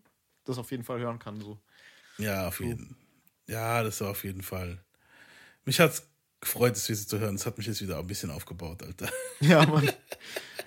[0.46, 1.40] das auf jeden Fall hören kann.
[1.40, 1.58] So.
[2.18, 2.96] Ja, auf jeden
[3.48, 4.80] Ja, das war auf jeden Fall.
[5.66, 6.08] Mich hat's
[6.40, 7.36] gefreut, das wieder zu hören.
[7.36, 9.10] Es hat mich jetzt wieder ein bisschen aufgebaut, Alter.
[9.42, 9.90] Ja, Mann.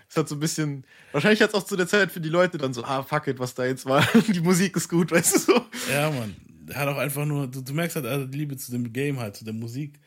[0.08, 0.84] Es hat so ein bisschen.
[1.10, 3.38] Wahrscheinlich hat es auch zu der Zeit für die Leute dann so, ah, fuck it,
[3.40, 4.06] was da jetzt war.
[4.28, 5.66] Die Musik ist gut, weißt du so.
[5.90, 6.36] Ja, Mann.
[6.72, 9.36] Hat auch einfach nur, du, du merkst halt also die Liebe zu dem Game halt,
[9.36, 10.00] zu der Musik.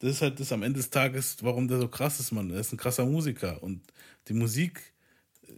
[0.00, 2.50] Das ist halt das am Ende des Tages, warum der so krass ist, Mann.
[2.50, 3.62] Er ist ein krasser Musiker.
[3.62, 3.82] Und
[4.28, 4.92] die Musik,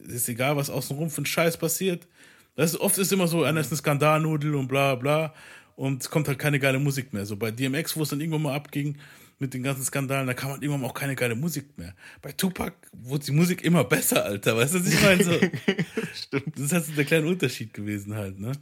[0.06, 2.06] ist egal, was außenrum für ein Scheiß passiert.
[2.54, 5.34] Das ist, oft ist immer so, einer ist eine Skandalnudel und bla bla.
[5.76, 7.24] Und es kommt halt keine geile Musik mehr.
[7.24, 8.98] So bei DMX, wo es dann irgendwann mal abging
[9.38, 11.94] mit den ganzen Skandalen, da kam halt irgendwann mal auch keine geile Musik mehr.
[12.20, 14.56] Bei Tupac wurde die Musik immer besser, Alter.
[14.56, 15.24] Weißt du, was ich meine?
[15.24, 15.32] So,
[16.54, 18.52] Das ist halt so der kleine Unterschied gewesen halt, ne?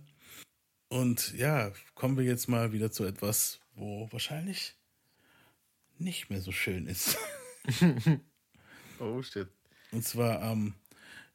[0.91, 4.75] Und ja, kommen wir jetzt mal wieder zu etwas, wo wahrscheinlich
[5.99, 7.17] nicht mehr so schön ist.
[8.99, 9.47] oh shit.
[9.93, 10.75] Und zwar am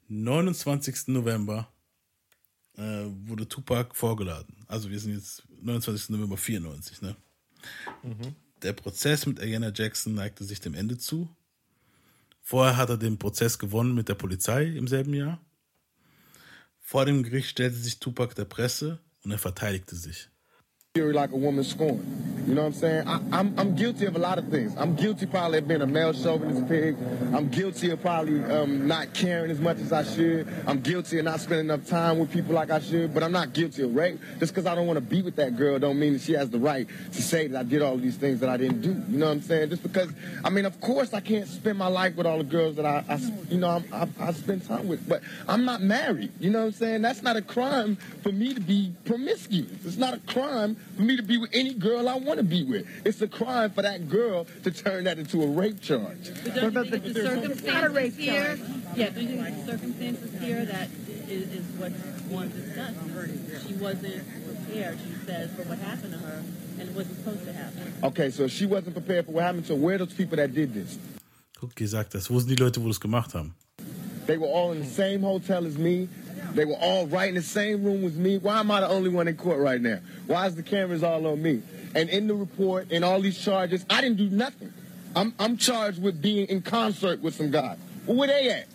[0.09, 1.07] 29.
[1.07, 1.71] November
[2.75, 4.65] äh, wurde Tupac vorgeladen.
[4.67, 6.09] Also wir sind jetzt 29.
[6.09, 7.15] November 94, ne?
[8.03, 8.35] Mhm.
[8.61, 11.33] Der Prozess mit Ayanna Jackson neigte sich dem Ende zu.
[12.41, 15.39] Vorher hat er den Prozess gewonnen mit der Polizei im selben Jahr.
[16.81, 20.29] Vor dem Gericht stellte sich Tupac der Presse und er verteidigte sich.
[20.95, 22.25] Fury like a woman scorned.
[22.47, 23.07] You know what I'm saying?
[23.07, 24.75] I, I'm, I'm guilty of a lot of things.
[24.77, 26.95] I'm guilty probably of being a male chauvinist pig.
[27.33, 30.47] I'm guilty of probably um, not caring as much as I should.
[30.67, 33.15] I'm guilty of not spending enough time with people like I should.
[33.15, 34.19] But I'm not guilty of rape.
[34.39, 36.51] Just because I don't want to be with that girl don't mean that she has
[36.51, 38.89] the right to say that I did all these things that I didn't do.
[39.11, 39.71] You know what I'm saying?
[39.71, 40.11] Just because,
[40.43, 43.03] I mean, of course I can't spend my life with all the girls that I,
[43.09, 43.19] I
[43.49, 45.09] you know, I'm, I, I spend time with.
[45.09, 46.31] But I'm not married.
[46.39, 47.01] You know what I'm saying?
[47.01, 49.83] That's not a crime for me to be promiscuous.
[49.83, 52.63] It's not a crime for me to be with any girl I want to be
[52.63, 52.87] with.
[53.05, 56.31] It's a crime for that girl to turn that into a rape charge.
[56.43, 58.59] But don't you think the circumstances here?
[58.95, 60.89] Yeah, don't you think the circumstances here that
[61.27, 61.91] is, is what
[62.29, 63.67] one discussed?
[63.67, 66.43] She wasn't prepared, she says, for what happened to her,
[66.79, 67.93] and it wasn't supposed to happen.
[68.03, 70.53] Okay, so she wasn't prepared for what happened to her, where are those people that
[70.53, 70.97] did this?
[71.59, 72.29] Guck, gesagt das.
[72.29, 73.55] Wo sind die Leute, wo das gemacht haben?
[74.27, 76.09] They were all in the same hotel as me.
[76.55, 78.37] They were all right in the same room with me.
[78.37, 79.99] Why am I the only one in court right now?
[80.25, 81.61] Why is the cameras all on me?
[81.93, 84.73] And in the report and all these charges, I didn't do nothing.
[85.15, 87.77] I'm, I'm charged with being in concert with some guys.
[88.05, 88.67] Well, where they at?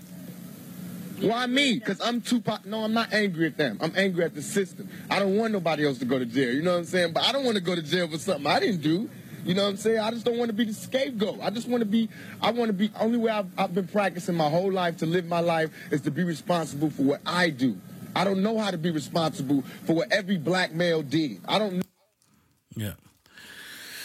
[1.20, 1.74] Why me?
[1.74, 2.64] Because I'm too Tupac.
[2.64, 3.78] No, I'm not angry at them.
[3.82, 4.88] I'm angry at the system.
[5.10, 6.54] I don't want nobody else to go to jail.
[6.54, 7.12] You know what I'm saying?
[7.12, 9.10] But I don't want to go to jail for something I didn't do.
[9.44, 9.98] You know what I'm saying?
[10.00, 11.38] I just don't want to be the scapegoat.
[11.40, 12.08] I just want to be,
[12.42, 15.26] I want to be, only way I've, I've been practicing my whole life to live
[15.26, 17.76] my life is to be responsible for what I do.
[18.14, 21.40] I don't know how to be responsible for what every black male did.
[21.48, 21.82] I don't know.
[22.76, 22.94] Ja.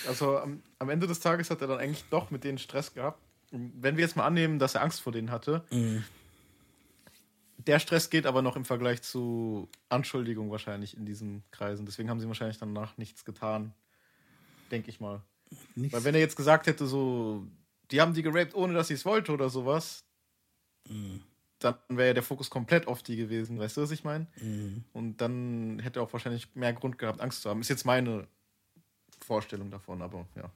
[0.08, 3.20] Also am, am Ende des Tages hat er dann eigentlich doch mit denen Stress gehabt.
[3.52, 6.04] Wenn wir jetzt mal annehmen, dass er Angst vor denen hatte, Mhm.
[7.66, 11.86] der Stress geht aber noch im Vergleich zu Anschuldigung wahrscheinlich in diesen Kreisen.
[11.86, 13.74] Deswegen haben sie wahrscheinlich danach nichts getan.
[14.72, 15.22] Denke ich mal.
[15.76, 15.96] Nichts.
[15.96, 17.46] Weil wenn er jetzt gesagt hätte, so,
[17.92, 20.04] die haben die geraped, ohne dass sie es wollte oder sowas,
[20.90, 21.22] Mhm.
[21.60, 23.58] dann wäre ja der Fokus komplett auf die gewesen.
[23.60, 24.28] Weißt du, was ich meine?
[24.42, 24.84] Mhm.
[24.94, 27.62] Und dann hätte er auch wahrscheinlich mehr Grund gehabt, Angst zu haben.
[27.62, 28.28] Ist jetzt meine
[29.26, 30.52] Vorstellung davon, aber ja.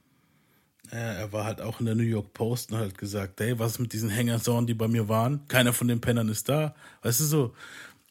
[0.91, 3.73] Ja, er war halt auch in der New York Post und hat gesagt, hey, was
[3.73, 5.47] ist mit diesen Hängersorn, die bei mir waren?
[5.47, 6.73] Keiner von den Pennern ist da.
[7.01, 7.55] Weißt du so?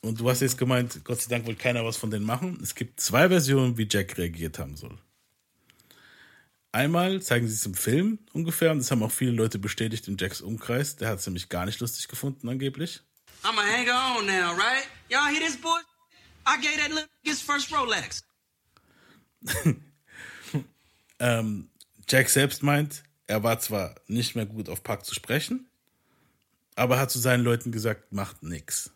[0.03, 2.59] Und du hast jetzt gemeint, Gott sei Dank wollte keiner was von denen machen.
[2.63, 4.97] Es gibt zwei Versionen, wie Jack reagiert haben soll.
[6.73, 10.17] Einmal zeigen sie es im Film ungefähr, und das haben auch viele Leute bestätigt in
[10.19, 10.97] Jacks Umkreis.
[10.97, 13.03] Der hat es nämlich gar nicht lustig gefunden, angeblich.
[13.43, 14.87] I'm a hanger on now, right?
[15.09, 15.81] Y'all hear this boy?
[16.47, 18.23] I gave that little his first Rolex.
[21.21, 21.71] Ähm,
[22.09, 25.69] Jack selbst meint, er war zwar nicht mehr gut auf Pack zu sprechen,
[26.77, 28.93] aber hat zu seinen Leuten gesagt, macht nix.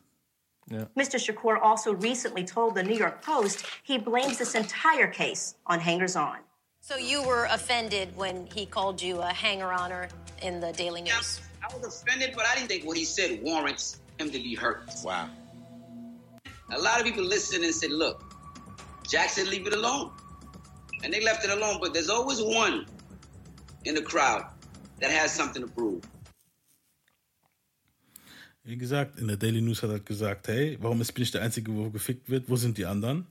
[0.94, 1.19] Mr.
[1.19, 6.16] Shakur also recently told the New York Post he blames this entire case on hangers
[6.16, 6.39] on.
[6.85, 10.09] So you were offended when he called you a hanger-oner
[10.43, 11.41] in the Daily News?
[11.63, 14.91] I was offended, but I didn't think what he said warrants him to be hurt.
[15.05, 15.29] Wow.
[16.73, 18.25] A lot of people listened and said, look,
[19.09, 20.11] Jackson, leave it alone.
[21.05, 22.87] And they left it alone, but there's always one
[23.85, 24.45] in the crowd
[24.99, 26.03] that has something to prove.
[28.65, 31.43] Wie gesagt, in der Daily News hat er gesagt, hey, warum ist, bin ich der
[31.43, 32.49] Einzige, wo gefickt wird?
[32.49, 33.27] Wo sind die anderen?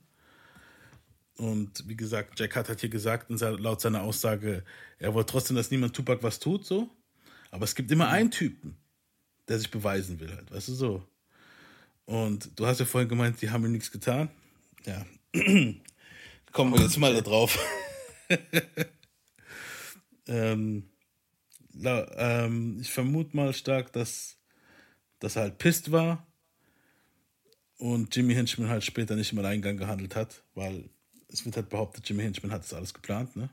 [1.42, 4.62] Und wie gesagt, Jack hat halt hier gesagt, laut seiner Aussage,
[5.00, 6.88] er wollte trotzdem, dass niemand Tupac was tut, so.
[7.50, 8.76] Aber es gibt immer einen Typen,
[9.48, 11.08] der sich beweisen will, halt, weißt du so.
[12.04, 14.30] Und du hast ja vorhin gemeint, die haben ihm nichts getan.
[14.86, 15.04] Ja.
[16.52, 17.58] Kommen wir jetzt mal da drauf.
[20.28, 20.90] ähm,
[21.72, 24.38] la, ähm, ich vermute mal stark, dass,
[25.18, 26.24] dass er halt pisst war
[27.78, 30.88] und Jimmy Hinchman halt später nicht im Alleingang gehandelt hat, weil
[31.32, 33.48] es wird halt behauptet, Jimmy Hinchman hat das alles geplant, ne?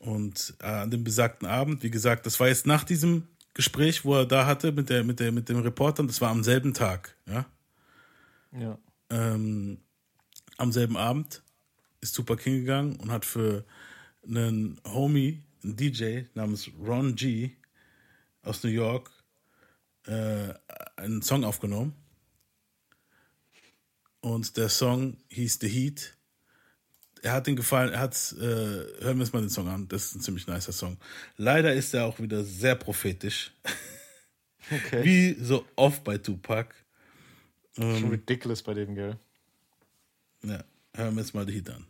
[0.00, 4.16] Und äh, an dem besagten Abend, wie gesagt, das war jetzt nach diesem Gespräch, wo
[4.16, 7.16] er da hatte mit, der, mit, der, mit dem Reporter, das war am selben Tag,
[7.26, 7.46] ja?
[8.52, 8.78] Ja.
[9.10, 9.78] ähm,
[10.58, 11.42] am selben Abend
[12.00, 13.64] ist Tupac hingegangen und hat für
[14.26, 17.52] einen Homie, einen DJ namens Ron G
[18.42, 19.10] aus New York,
[20.06, 20.52] äh,
[20.96, 21.94] einen Song aufgenommen.
[24.22, 26.16] Und der Song hieß The Heat.
[27.22, 30.06] Er hat den gefallen, er hat, äh, hören wir uns mal den Song an, das
[30.06, 30.96] ist ein ziemlich nicer Song.
[31.36, 33.52] Leider ist er auch wieder sehr prophetisch.
[34.70, 35.04] Okay.
[35.04, 36.72] Wie so oft bei Tupac.
[37.74, 39.18] Schon Ähm, ridiculous bei dem, gell?
[40.44, 40.62] ja,
[40.94, 41.84] hören wir jetzt mal die Heat an.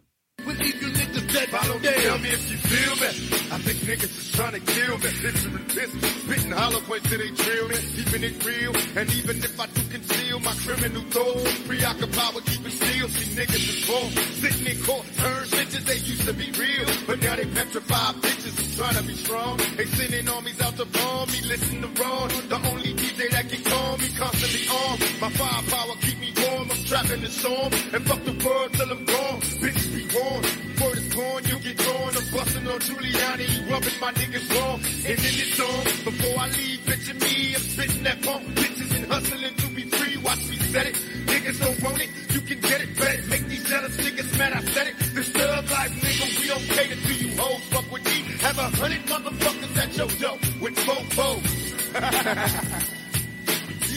[1.32, 3.08] Dead, follow me, tell me if you feel me.
[3.52, 5.10] I think niggas is trying to kill me.
[5.24, 5.90] Listen to this,
[6.24, 8.72] spitting hollow points till they drill me, keeping it real.
[8.96, 13.08] And even if I do conceal my criminal thoughts, preoccupied with keeping still.
[13.08, 14.08] See niggas is full,
[14.44, 16.86] sitting in court, turn bitches, they used to be real.
[17.06, 19.56] But now they petrified bitches who trying to be strong.
[19.76, 22.28] They sending armies out to bomb me, listen to Ron.
[22.28, 24.98] The only DJ that can calm me, constantly on.
[25.20, 27.72] My firepower keep me warm, I'm trapped in the storm.
[27.94, 30.46] And fuck the world till I'm gone, bitch be warned.
[30.82, 32.16] Word is born, you get torn.
[32.16, 34.80] I'm busting on Giuliani, rubbing my niggas wrong.
[34.80, 39.06] And in this song, before I leave, bitch me, I'm spitting that punk bitches and
[39.06, 40.16] hustling to be free.
[40.18, 40.94] Watch me set it.
[41.26, 43.28] Niggas don't want it, you can get it, bet it.
[43.28, 44.96] Make these jealous niggas mad, I said it.
[45.14, 47.62] This thug life, nigga, we don't cater to you hoes.
[47.70, 51.48] Fuck with me, have a hundred motherfuckers at your door with four foes.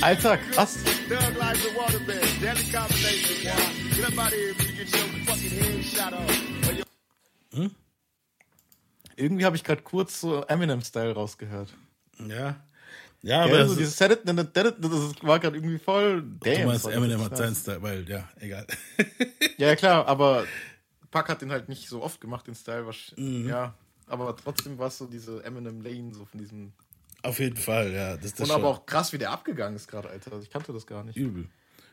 [0.04, 0.76] Alter, krass.
[1.08, 1.36] Thug
[7.58, 7.72] your
[9.18, 11.74] Irgendwie habe ich gerade kurz so Eminem-Style rausgehört.
[12.28, 12.62] Ja.
[13.22, 16.22] Ja, aber das so dieses Set it, das das war gerade irgendwie voll.
[16.22, 18.68] Du Damn, meinst, das war Eminem hat seinen Style, weil, ja, egal.
[19.58, 20.46] Ja, ja, klar, aber
[21.12, 22.86] Pack hat den halt nicht so oft gemacht, den Style.
[22.86, 23.48] Was, Mhm.
[23.48, 23.74] Ja,
[24.06, 26.74] aber trotzdem war es so diese Eminem Lane, so von diesem.
[27.24, 28.18] Auf jeden Fall, ja.
[28.18, 30.40] Das, das Und schon aber auch krass, wie der abgegangen ist gerade, Alter.
[30.42, 31.16] Ich kannte das gar nicht.
[31.16, 31.48] Übel.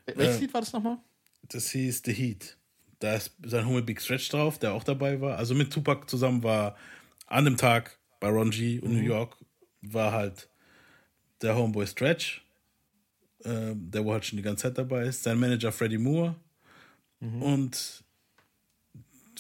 [0.05, 0.99] Welches Äh, Lied war das nochmal?
[1.49, 2.59] Das hieß The Heat.
[3.03, 5.37] Da ist sein Homie Big Stretch drauf, der auch dabei war.
[5.37, 6.77] Also mit Tupac zusammen war
[7.27, 8.97] an dem Tag bei Ron G in Mhm.
[8.99, 9.37] New York
[9.81, 10.49] war halt
[11.41, 12.45] der Homeboy Stretch,
[13.45, 16.37] ähm, der wo halt schon die ganze Zeit dabei ist, sein Manager Freddie Moore
[17.19, 17.43] Mhm.
[17.43, 18.05] und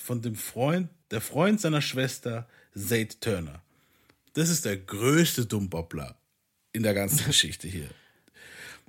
[0.00, 3.62] von dem Freund, der Freund seiner Schwester Zayd Turner.
[4.32, 6.16] Das ist der größte Dummbobbler
[6.72, 7.88] in der ganzen Geschichte hier.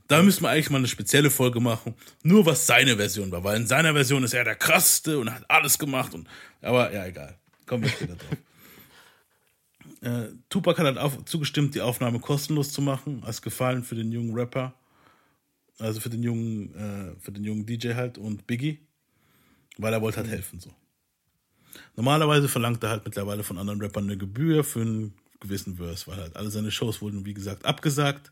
[0.07, 3.57] Da müssen wir eigentlich mal eine spezielle Folge machen, nur was seine Version war, weil
[3.57, 6.13] in seiner Version ist er der krasseste und hat alles gemacht.
[6.13, 6.27] Und,
[6.61, 7.37] aber ja, egal.
[7.65, 8.37] Kommen wir später drauf.
[10.01, 14.11] Äh, Tupac hat halt auf, zugestimmt, die Aufnahme kostenlos zu machen, als Gefallen für den
[14.11, 14.73] jungen Rapper.
[15.79, 18.79] Also für den jungen, äh, für den jungen DJ halt und Biggie,
[19.77, 20.73] weil er wollte halt helfen so.
[21.95, 26.17] Normalerweise verlangt er halt mittlerweile von anderen Rappern eine Gebühr für einen gewissen Verse, weil
[26.17, 28.31] halt alle seine Shows wurden, wie gesagt, abgesagt.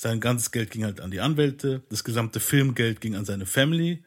[0.00, 4.04] Sein ganzes Geld ging halt an die Anwälte, das gesamte Filmgeld ging an seine Family.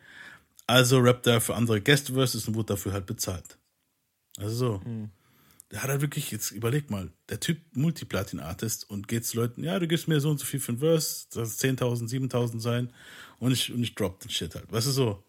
[0.65, 3.57] Also rappt er für andere Guest-Verses und wurde dafür halt bezahlt.
[4.37, 4.81] Also so.
[5.69, 9.77] Der hat halt wirklich, jetzt überleg mal, der Typ Multiplatin-Artist und geht zu Leuten, ja,
[9.79, 12.93] du gibst mir so und so viel für ein Verse, das ist 10.000, 7.000 sein
[13.39, 14.71] und ich, und ich drop den Shit halt.
[14.71, 15.23] Weißt du so?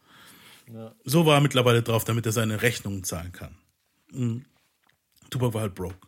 [0.72, 0.94] Ja.
[1.02, 3.56] So war er mittlerweile drauf, damit er seine Rechnungen zahlen kann.
[4.12, 4.44] Mhm.
[5.28, 6.06] Tupac war halt broke.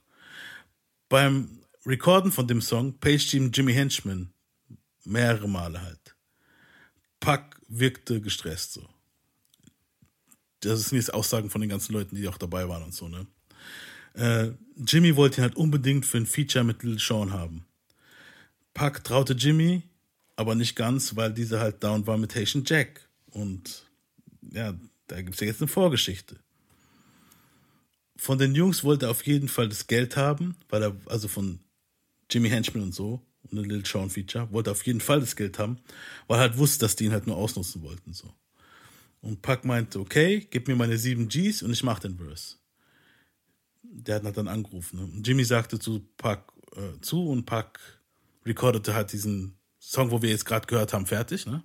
[1.09, 4.31] Beim Recorden von dem Song paged ihm Jimmy Henchman
[5.07, 6.15] mehrere Male halt.
[7.21, 8.89] Pac wirkte gestresst so.
[10.61, 13.27] Das sind jetzt Aussagen von den ganzen Leuten, die auch dabei waren und so, ne?
[14.15, 17.67] Äh, Jimmy wollte ihn halt unbedingt für ein Feature mit Lil Sean haben.
[18.73, 19.83] Pac traute Jimmy,
[20.37, 23.09] aber nicht ganz, weil dieser halt down war mit Haitian Jack.
[23.27, 23.85] Und
[24.53, 24.75] ja,
[25.07, 26.37] da gibt es ja jetzt eine Vorgeschichte.
[28.17, 31.61] Von den Jungs wollte er auf jeden Fall das Geld haben, weil er, also von
[32.31, 35.59] Jimmy Henchman und so, und ein Lil Sean Feature, wollte auf jeden Fall das Geld
[35.59, 35.79] haben,
[36.27, 38.33] weil er halt wusste, dass die ihn halt nur ausnutzen wollten, so.
[39.21, 42.57] Und Pac meinte, okay, gib mir meine sieben Gs und ich mach den Verse.
[43.83, 44.99] Der hat dann angerufen.
[44.99, 45.23] Ne?
[45.25, 47.81] Jimmy sagte zu Pac äh, zu und Pac
[48.45, 51.63] recordete halt diesen Song, wo wir jetzt gerade gehört haben, fertig, ne?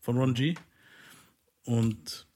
[0.00, 0.54] Von Ron G.
[1.64, 2.26] Und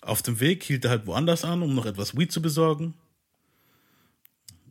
[0.00, 2.94] auf dem Weg hielt er halt woanders an, um noch etwas Weed zu besorgen.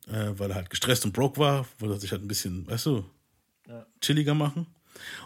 [0.07, 2.87] Äh, weil er halt gestresst und broke war, wollte er sich halt ein bisschen, weißt
[2.87, 3.05] du,
[3.71, 3.85] Ja.
[4.01, 4.67] chilliger machen.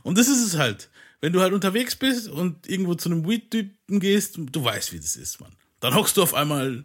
[0.04, 0.90] Und das ist es halt.
[1.22, 5.16] Wenn du halt unterwegs bist und irgendwo zu einem Weed-Typen gehst, du weißt, wie das
[5.16, 5.54] ist, Mann.
[5.80, 6.84] Dann hockst du auf einmal,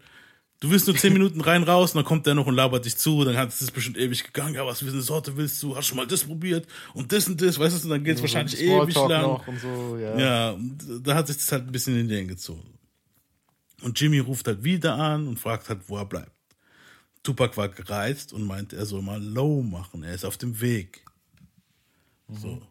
[0.61, 2.97] du willst nur 10 Minuten rein, raus, und dann kommt der noch und labert dich
[2.97, 5.77] zu, dann hat es bestimmt ewig gegangen, ja, was für eine Sorte willst du?
[5.77, 6.67] Hast schon mal das probiert?
[6.95, 9.41] Und das und das, weißt du, und dann geht es So wahrscheinlich ewig lang.
[9.61, 10.19] so, ja.
[10.19, 10.59] ja,
[11.03, 12.79] da hat sich das halt ein bisschen in den gezogen.
[13.83, 16.33] Und Jimmy ruft halt wieder an und fragt halt, wo er bleibt.
[17.23, 21.05] Tupac war gereizt und meinte, er soll mal low machen, er ist auf dem Weg.
[22.33, 22.63] So.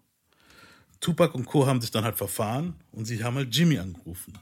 [1.00, 1.66] Tupac und Co.
[1.66, 4.38] haben sich dann halt verfahren und sie haben halt Jimmy angerufen.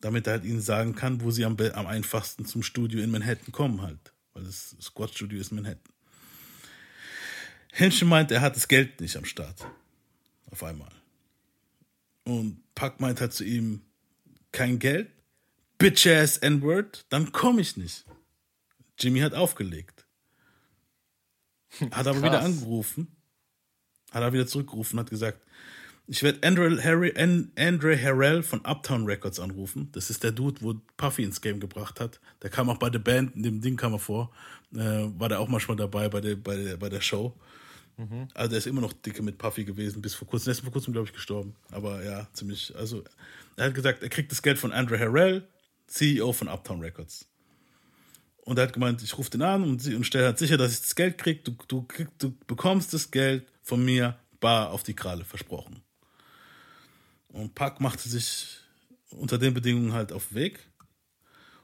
[0.00, 3.52] Damit er halt ihnen sagen kann, wo sie am, am einfachsten zum Studio in Manhattan
[3.52, 4.12] kommen halt.
[4.32, 5.92] Weil das Squad-Studio ist in Manhattan.
[7.72, 9.66] Henschen meint, er hat das Geld nicht am Start.
[10.50, 10.92] Auf einmal.
[12.24, 13.82] Und Pac meint halt zu ihm,
[14.52, 15.10] kein Geld?
[15.78, 17.06] Bitch-ass N-Word?
[17.08, 18.04] Dann komme ich nicht.
[18.98, 20.06] Jimmy hat aufgelegt.
[21.90, 22.22] Hat aber Krass.
[22.22, 23.16] wieder angerufen.
[24.14, 25.40] Hat er wieder zurückgerufen, hat gesagt,
[26.06, 29.88] ich werde Andre, Harry, An- Andre Harrell von Uptown Records anrufen.
[29.92, 32.20] Das ist der Dude, wo Puffy ins Game gebracht hat.
[32.42, 34.30] Der kam auch bei der Band, in dem Ding kam er vor.
[34.74, 34.78] Äh,
[35.18, 37.34] war der auch manchmal dabei bei der, bei der, bei der Show.
[37.96, 38.28] Mhm.
[38.34, 40.46] Also der ist immer noch dicke mit Puffy gewesen, bis vor kurzem.
[40.46, 41.54] Der ist vor kurzem, glaube ich, gestorben.
[41.70, 42.74] Aber ja, ziemlich.
[42.76, 43.02] Also,
[43.56, 45.48] er hat gesagt, er kriegt das Geld von Andre Harrell,
[45.86, 47.26] CEO von Uptown Records.
[48.42, 50.80] Und er hat gemeint, ich rufe den an und, und stelle halt sicher, dass ich
[50.80, 51.44] das Geld krieg.
[51.44, 51.86] Du, du,
[52.18, 55.82] du bekommst das Geld von mir bar auf die Kralle, versprochen.
[57.28, 58.58] Und Pac machte sich
[59.10, 60.70] unter den Bedingungen halt auf den Weg.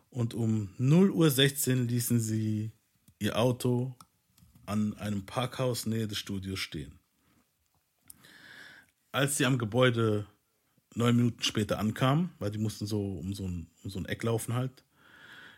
[0.08, 2.72] Und um 0.16 Uhr ließen sie
[3.18, 3.94] ihr Auto
[4.66, 6.98] an einem Parkhaus nähe des Studios stehen.
[9.12, 10.26] Als sie am Gebäude
[10.94, 14.22] neun Minuten später ankamen, weil die mussten so um so ein, um so ein Eck
[14.22, 14.84] laufen halt,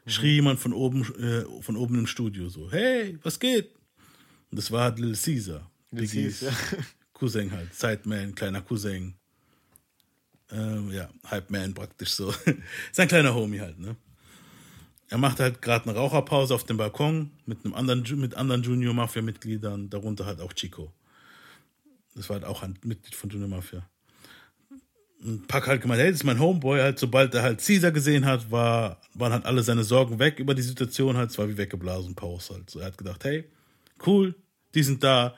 [0.07, 3.75] schrie jemand von oben, äh, von oben im Studio so, hey, was geht?
[4.51, 6.57] Und das war halt Lil Caesar, Biggies Caesar.
[7.13, 9.15] Cousin halt, Sideman, kleiner Cousin.
[10.51, 12.35] Ähm, ja, Hype Man praktisch so.
[12.93, 13.97] Sein kleiner Homie halt, ne?
[15.09, 18.95] Er machte halt gerade eine Raucherpause auf dem Balkon mit einem anderen, mit anderen Junior
[18.95, 20.93] Mafia-Mitgliedern, darunter halt auch Chico.
[22.15, 23.87] Das war halt auch ein Mitglied von Junior Mafia.
[25.23, 28.25] Und Pack halt gemeint, hey, das ist mein Homeboy, halt, sobald er halt Caesar gesehen
[28.25, 31.57] hat, war, waren halt alle seine Sorgen weg über die Situation, halt, es war wie
[31.57, 32.71] weggeblasen, Pause halt.
[32.71, 33.45] So, er hat gedacht, hey,
[34.07, 34.35] cool,
[34.75, 35.35] die sind da,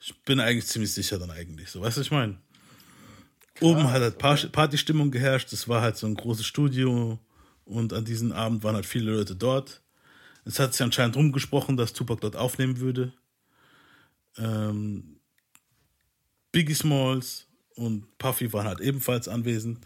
[0.00, 2.38] ich bin eigentlich ziemlich sicher dann eigentlich, so, weißt du, was ich meine?
[3.60, 7.18] Oben hat halt Par- Partystimmung geherrscht, es war halt so ein großes Studio
[7.64, 9.82] und an diesem Abend waren halt viele Leute dort.
[10.44, 13.12] Es hat sich anscheinend rumgesprochen, dass Tupac dort aufnehmen würde.
[14.36, 15.18] Ähm,
[16.52, 19.78] Biggie Smalls und Puffy waren halt ebenfalls anwesend,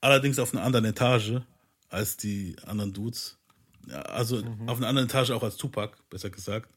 [0.00, 1.40] allerdings auf einer anderen Etage
[1.88, 3.38] als die anderen Dudes.
[3.86, 6.70] Ja, also auf einer anderen Etage auch als Tupac, besser gesagt.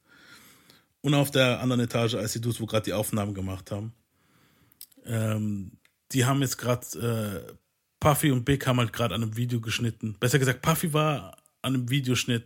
[1.02, 3.94] Und auf der anderen Etage als die Dudes, wo gerade die Aufnahmen gemacht haben.
[5.06, 5.72] Ähm,
[6.12, 7.54] die haben jetzt gerade, äh,
[8.00, 10.16] Puffy und Big haben halt gerade an einem Video geschnitten.
[10.20, 12.46] Besser gesagt, Puffy war an einem Videoschnitt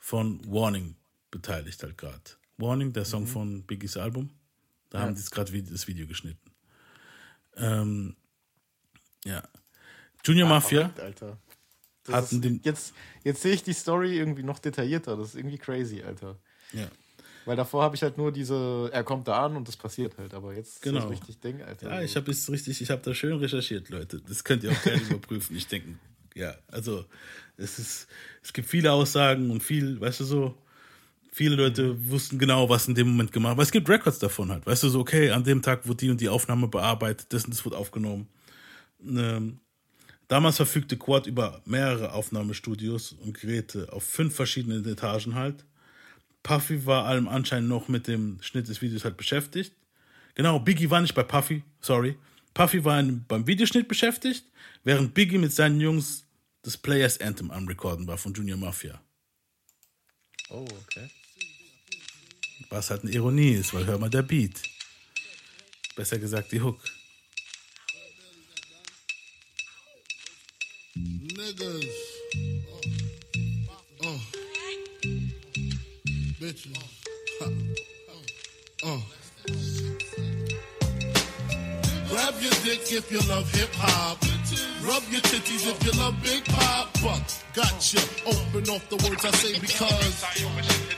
[0.00, 0.96] von Warning
[1.30, 2.20] beteiligt halt gerade.
[2.56, 4.30] Warning, der Song von Biggies Album.
[4.90, 5.04] Da Ja.
[5.04, 6.50] haben die jetzt gerade das Video geschnitten.
[7.56, 8.16] Ähm,
[9.24, 9.42] ja.
[10.24, 11.38] Junior Mafia verrückt, Alter.
[12.04, 12.60] Das hatten ist, den.
[12.64, 15.16] jetzt, jetzt sehe ich die Story irgendwie noch detaillierter.
[15.16, 16.38] Das ist irgendwie crazy, Alter.
[16.72, 16.88] Ja.
[17.46, 20.34] Weil davor habe ich halt nur diese, er kommt da an und das passiert halt.
[20.34, 20.98] Aber jetzt Genau.
[20.98, 21.88] ist das richtig Ding, Alter.
[21.90, 24.20] Ja, ich habe jetzt richtig, ich habe da schön recherchiert, Leute.
[24.28, 25.56] Das könnt ihr auch gerne überprüfen.
[25.56, 25.98] Ich denke,
[26.34, 27.04] ja, also
[27.56, 28.08] es ist,
[28.42, 30.54] es gibt viele Aussagen und viel, weißt du so,
[31.32, 33.52] viele Leute wussten genau, was in dem Moment gemacht.
[33.52, 36.10] Aber es gibt Records davon halt, weißt du so, okay, an dem Tag wurde die
[36.10, 38.28] und die Aufnahme bearbeitet, das und das wurde aufgenommen.
[39.02, 39.60] Ähm,
[40.28, 45.64] damals verfügte Quad über mehrere Aufnahmestudios und Geräte auf fünf verschiedenen Etagen halt.
[46.42, 49.74] Puffy war allem Anschein noch mit dem Schnitt des Videos halt beschäftigt.
[50.34, 52.16] Genau, Biggie war nicht bei Puffy, sorry.
[52.54, 54.44] Puffy war beim Videoschnitt beschäftigt,
[54.84, 56.24] während Biggie mit seinen Jungs
[56.62, 59.00] das Players Anthem am Rekorden war von Junior Mafia.
[60.50, 61.10] Oh, okay.
[62.70, 64.62] Was halt eine Ironie ist, weil hör mal der Beat.
[65.96, 66.80] Besser gesagt die Hook.
[70.94, 72.19] Niggas.
[76.40, 76.74] Bitches.
[77.40, 77.46] Ha.
[78.84, 79.02] Oh.
[82.08, 84.18] Grab your dick if you love hip hop.
[84.82, 86.88] Rub your titties if you love Big Pop.
[87.02, 88.00] But gotcha.
[88.26, 90.20] Open off the words I say because.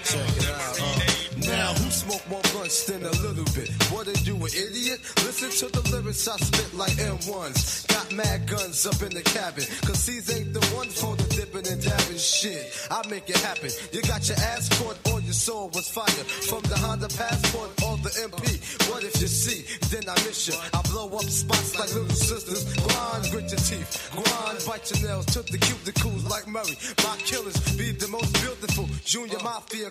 [0.07, 0.81] Check it out.
[0.81, 3.69] Uh, now, who smoke more blunts than a little bit?
[3.91, 5.01] What are you, an idiot?
[5.27, 7.89] Listen to the lyrics I spit like M1s.
[7.89, 9.65] Got mad guns up in the cabin.
[9.83, 12.87] Cause these ain't the ones for the dipping and dabbing shit.
[12.91, 13.71] I make it happen.
[13.93, 14.97] You got your ass caught
[15.33, 16.25] your soul was fire.
[16.51, 18.47] From the Honda Passport or the MP.
[18.91, 19.65] What if you see?
[19.89, 20.55] Then I miss you.
[20.75, 22.65] I blow up spots like little sisters.
[22.87, 23.91] Grind, grit your teeth.
[24.13, 25.27] Grind, bite your nails.
[25.27, 26.77] Took the cuticles like Murray.
[27.07, 28.87] My killers be the most beautiful.
[29.05, 29.91] Junior Mafia.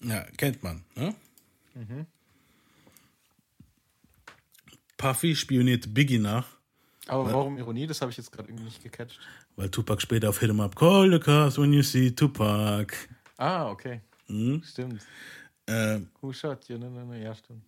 [0.00, 1.14] Ja, kennt man, ne?
[1.74, 2.06] Mhm.
[4.96, 6.46] Puffy spioniert Biggie nach,
[7.08, 7.86] Aber Weil- warum Ironie?
[7.86, 9.18] Das habe ich jetzt gerade irgendwie nicht gecatcht.
[9.56, 12.94] weil Tupac später auf Hit 'em Up Call the cars when you see Tupac.
[13.38, 14.00] Ah, okay.
[14.28, 14.62] Mhm.
[14.64, 15.02] Stimmt.
[15.66, 16.78] Ähm, Who shot you?
[16.78, 17.64] Ne, ne, ne, ja, stimmt.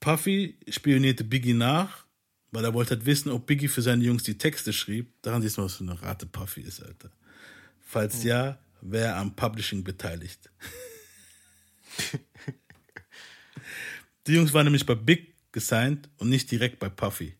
[0.00, 2.06] Puffy spionierte Biggie nach,
[2.50, 5.12] weil er wollte halt wissen, ob Biggie für seine Jungs die Texte schrieb.
[5.22, 7.10] Daran siehst du, was für eine Rate Puffy ist, Alter.
[7.80, 10.50] Falls ja, wäre er am Publishing beteiligt.
[14.26, 17.36] die Jungs waren nämlich bei Big gesigned und nicht direkt bei Puffy.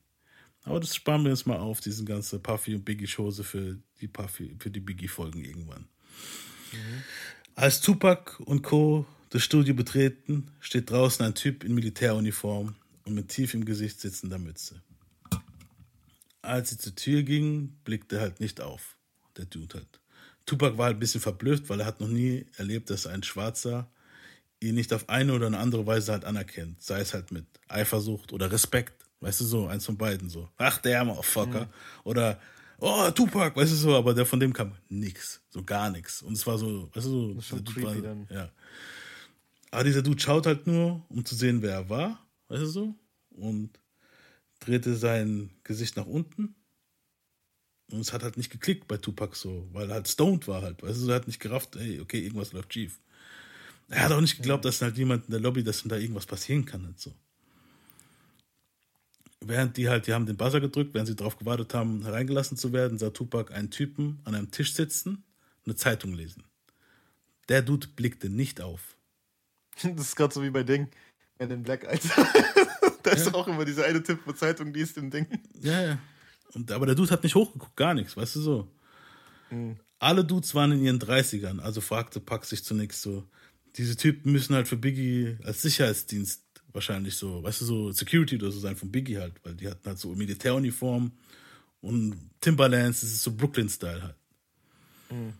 [0.64, 4.08] Aber das sparen wir uns mal auf, diesen ganze Puffy und Biggie Chose für die
[4.08, 5.88] Puffy, für die Biggie Folgen irgendwann.
[7.54, 9.06] Als Tupac und Co.
[9.30, 12.74] das Studio betreten, steht draußen ein Typ in Militäruniform
[13.04, 14.80] und mit tief im Gesicht sitzender Mütze.
[16.40, 18.96] Als sie zur Tür gingen, blickte er halt nicht auf,
[19.36, 20.00] der Dude halt.
[20.46, 23.88] Tupac war halt ein bisschen verblüfft, weil er hat noch nie erlebt, dass ein Schwarzer
[24.60, 26.82] ihn nicht auf eine oder eine andere Weise halt anerkennt.
[26.82, 29.04] Sei es halt mit Eifersucht oder Respekt.
[29.20, 30.48] Weißt du so, eins von beiden so.
[30.56, 31.68] Ach, der Motherfucker.
[32.02, 32.40] Oder,
[32.82, 35.40] oh, Tupac, weißt du so, aber der von dem kam nix.
[35.50, 36.20] So gar nichts.
[36.22, 37.34] Und es war so, weißt du so.
[37.34, 38.26] Das ist schon creepy dann.
[38.28, 38.50] Ja.
[39.70, 42.94] Aber dieser Dude schaut halt nur, um zu sehen, wer er war, weißt du so,
[43.30, 43.70] und
[44.58, 46.54] drehte sein Gesicht nach unten.
[47.90, 50.82] Und es hat halt nicht geklickt bei Tupac so, weil er halt stoned war halt,
[50.82, 53.00] weißt du, er hat nicht gerafft, ey, okay, irgendwas läuft schief.
[53.88, 56.64] Er hat auch nicht geglaubt, dass halt jemand in der Lobby, dass da irgendwas passieren
[56.64, 57.12] kann und so.
[59.44, 62.72] Während die halt, die haben den Buzzer gedrückt, während sie darauf gewartet haben, hereingelassen zu
[62.72, 65.24] werden, sah Tupac einen Typen an einem Tisch sitzen,
[65.64, 66.44] eine Zeitung lesen.
[67.48, 68.96] Der Dude blickte nicht auf.
[69.82, 70.88] Das ist gerade so wie bei Ding.
[71.38, 72.08] Men in Black, Alter.
[73.02, 75.26] da ist doch auch immer dieser eine Typ, wo Zeitung liest im Ding.
[75.60, 75.98] Ja, ja.
[76.54, 78.68] Und, aber der Dude hat nicht hochgeguckt, gar nichts, weißt du so.
[79.50, 79.76] Mhm.
[79.98, 83.24] Alle Dudes waren in ihren 30ern, also fragte Pack sich zunächst so,
[83.76, 86.42] diese Typen müssen halt für Biggie als Sicherheitsdienst
[86.72, 89.86] wahrscheinlich so, weißt du, so Security oder so sein von Biggie halt, weil die hatten
[89.86, 91.12] halt so Militäruniform
[91.80, 94.16] und Timberlands, das ist so Brooklyn-Style halt.
[95.10, 95.34] Mhm.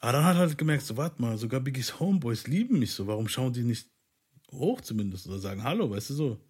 [0.00, 3.06] Aber dann hat er halt gemerkt, so, warte mal, sogar Biggies Homeboys lieben mich so,
[3.06, 3.88] warum schauen die nicht
[4.52, 6.40] hoch zumindest oder sagen Hallo, weißt du so.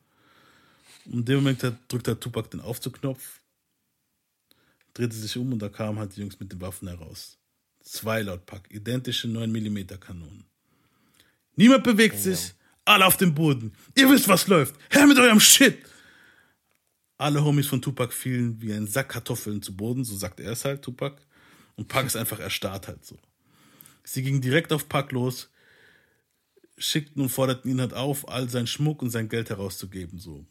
[1.07, 3.41] Und in dem Moment hat, drückt der Tupac den Aufzugknopf,
[4.93, 7.39] drehte sich um und da kamen halt die Jungs mit den Waffen heraus.
[7.83, 10.45] Zwei laut Pack, identische 9mm Kanonen.
[11.55, 12.53] Niemand bewegt sich,
[12.87, 13.73] alle auf dem Boden.
[13.95, 14.75] Ihr wisst, was läuft.
[14.91, 15.79] Her mit eurem Shit!
[17.19, 20.65] Alle Homies von Tupac fielen wie ein Sack Kartoffeln zu Boden, so sagt er es
[20.65, 21.21] halt, Tupac.
[21.75, 23.19] Und Pac ist einfach erstarrt halt so.
[24.05, 25.51] Sie gingen direkt auf Pac los,
[26.79, 30.47] schickten und forderten ihn halt auf, all sein Schmuck und sein Geld herauszugeben, so.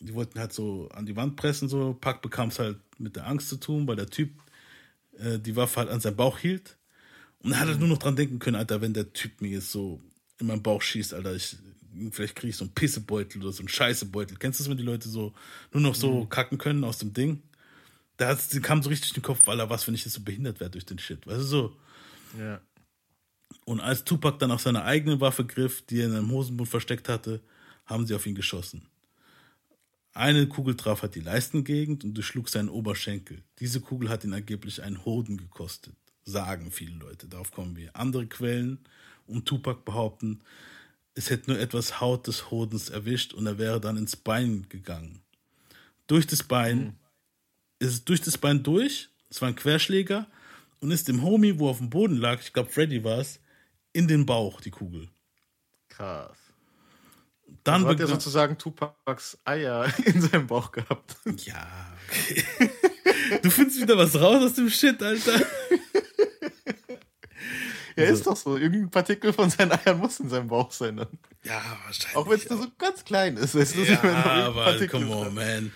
[0.00, 1.94] Die wollten halt so an die Wand pressen, so.
[1.94, 4.30] Pac bekam es halt mit der Angst zu tun, weil der Typ
[5.16, 6.76] äh, die Waffe halt an seinem Bauch hielt.
[7.40, 9.70] Und er hat halt nur noch dran denken können, Alter, wenn der Typ mir jetzt
[9.70, 10.00] so
[10.40, 11.56] in meinen Bauch schießt, Alter, ich,
[12.10, 14.36] vielleicht kriege ich so einen Pissebeutel oder so einen Scheißebeutel.
[14.38, 15.34] Kennst du das, wenn die Leute so
[15.72, 16.28] nur noch so Mhm.
[16.28, 17.42] kacken können aus dem Ding?
[18.16, 20.72] Da kam so richtig in den Kopf, Alter, was, wenn ich jetzt so behindert werde
[20.72, 21.26] durch den Shit.
[21.26, 21.76] Weißt du so?
[22.38, 22.60] Ja.
[23.64, 27.08] Und als Tupac dann auf seine eigene Waffe griff, die er in einem Hosenbund versteckt
[27.08, 27.40] hatte,
[27.86, 28.86] haben sie auf ihn geschossen.
[30.14, 33.42] Eine Kugel traf halt die Leistengegend und durchschlug seinen Oberschenkel.
[33.60, 35.94] Diese Kugel hat ihn angeblich einen Hoden gekostet,
[36.24, 37.28] sagen viele Leute.
[37.28, 37.94] Darauf kommen wir.
[37.94, 38.78] Andere Quellen
[39.28, 40.40] um Tupac behaupten,
[41.14, 45.20] es hätte nur etwas Haut des Hodens erwischt und er wäre dann ins Bein gegangen.
[46.06, 46.96] Durch das Bein
[47.78, 50.26] ist es durch das Bein durch, es war ein Querschläger
[50.80, 53.40] und ist dem Homie, wo auf dem Boden lag, ich glaube Freddy war es,
[53.92, 55.08] in den Bauch die Kugel.
[55.88, 56.36] Krass.
[57.64, 61.16] Dann also hat er sozusagen Tupacs Eier in seinem Bauch gehabt.
[61.44, 61.66] Ja,
[62.08, 62.44] okay.
[63.42, 65.40] Du findest wieder was raus aus dem Shit, Alter.
[67.98, 68.56] Ja, ist doch so.
[68.56, 71.08] Irgendein Partikel von seinen Eiern muss in seinem Bauch sein dann.
[71.44, 72.16] Ja, wahrscheinlich.
[72.16, 73.54] Auch wenn es nur so ganz klein ist.
[73.54, 75.72] Weißt du, Ja, aber Partikel come on, man.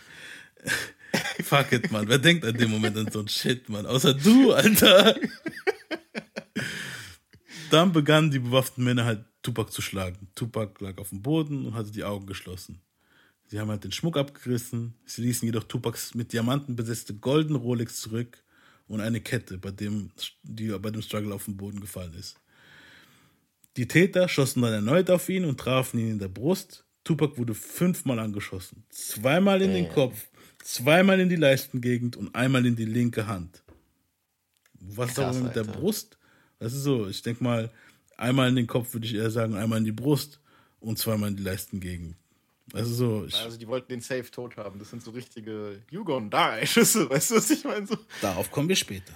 [1.43, 2.09] Fuck it, man.
[2.09, 3.87] Wer denkt an dem Moment an so ein Shit, man?
[3.87, 5.17] Außer du, Alter.
[7.71, 10.29] Dann begannen die bewaffneten Männer halt Tupac zu schlagen.
[10.35, 12.81] Tupac lag auf dem Boden und hatte die Augen geschlossen.
[13.47, 14.95] Sie haben halt den Schmuck abgerissen.
[15.05, 18.43] Sie ließen jedoch Tupacs mit Diamanten besetzte goldene Rolex zurück
[18.93, 20.11] und eine Kette, bei dem,
[20.43, 22.37] die bei dem Struggle auf den Boden gefallen ist.
[23.79, 26.85] Die Täter schossen dann erneut auf ihn und trafen ihn in der Brust.
[27.03, 28.85] Tupac wurde fünfmal angeschossen.
[28.91, 29.89] Zweimal in den.
[29.89, 30.29] Kopf,
[30.63, 33.63] zweimal in die Leistengegend und einmal in die linke Hand.
[34.79, 35.79] Was Krass, aber mit der Alter.
[35.79, 36.19] Brust?
[36.59, 37.71] Das ist so, ich denke mal,
[38.19, 40.39] einmal in den Kopf würde ich eher sagen, einmal in die Brust
[40.81, 42.17] und zweimal in die Leistengegend.
[42.73, 44.79] Also so, ich, Also die wollten den safe tot haben.
[44.79, 47.09] Das sind so richtige You gonna die Schüsse.
[47.11, 47.87] Weißt du, was ich meine?
[47.87, 47.97] So.
[48.21, 49.13] darauf kommen wir später.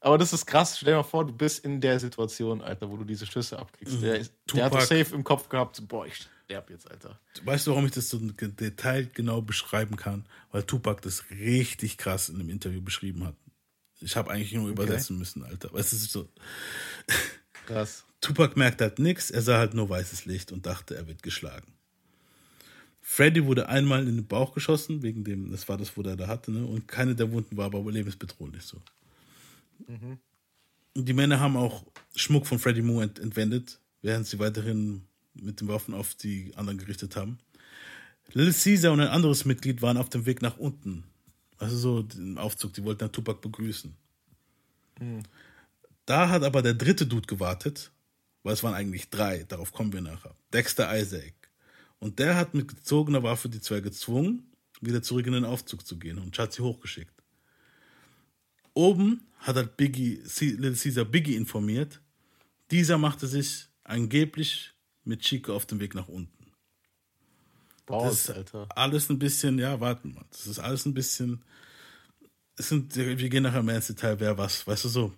[0.00, 0.76] Aber das ist krass.
[0.78, 4.00] Stell dir mal vor, du bist in der Situation, Alter, wo du diese Schüsse abkriegst.
[4.02, 7.18] Der, ist, der hat doch Tupac- safe im Kopf gehabt, boah, ich sterb jetzt, Alter.
[7.42, 10.24] Weißt du, warum ich das so detailliert genau beschreiben kann?
[10.52, 13.34] Weil Tupac das richtig krass in einem Interview beschrieben hat.
[14.00, 14.72] Ich habe eigentlich nur Okay.
[14.72, 15.72] übersetzen müssen, Alter.
[15.72, 16.28] Weißt du, es ist so.
[17.66, 18.04] Krass.
[18.20, 21.72] Tupac merkte halt nichts, er sah halt nur weißes Licht und dachte, er wird geschlagen.
[23.10, 26.28] Freddy wurde einmal in den Bauch geschossen, wegen dem, das war das, wo er da
[26.28, 26.64] hatte, ne?
[26.66, 28.82] und keine der Wunden war aber lebensbedrohlich so.
[29.86, 30.18] Mhm.
[30.94, 35.68] Die Männer haben auch Schmuck von Freddie Moore ent entwendet, während sie weiterhin mit den
[35.68, 37.38] Waffen auf die anderen gerichtet haben.
[38.34, 41.04] Lil Caesar und ein anderes Mitglied waren auf dem Weg nach unten.
[41.56, 43.96] Also so den Aufzug, die wollten dann Tupac begrüßen.
[45.00, 45.22] Mhm.
[46.04, 47.90] Da hat aber der dritte Dude gewartet,
[48.42, 50.34] weil es waren eigentlich drei, darauf kommen wir nachher.
[50.52, 51.37] Dexter Isaac.
[52.00, 54.50] Und der hat mit gezogener Waffe die zwei gezwungen,
[54.80, 57.12] wieder zurück in den Aufzug zu gehen und hat sie hochgeschickt.
[58.74, 62.00] Oben hat halt Biggie, Lil Caesar Biggie informiert.
[62.70, 64.72] Dieser machte sich angeblich
[65.04, 66.52] mit Chico auf dem Weg nach unten.
[67.86, 68.68] Balls, das ist Alter.
[68.76, 70.24] alles ein bisschen, ja, warten mal.
[70.30, 71.42] Das ist alles ein bisschen.
[72.56, 75.14] Es sind, wir gehen nachher mehr ins Detail, wer was, weißt du so.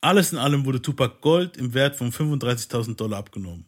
[0.00, 3.64] Alles in allem wurde Tupac Gold im Wert von 35.000 Dollar abgenommen.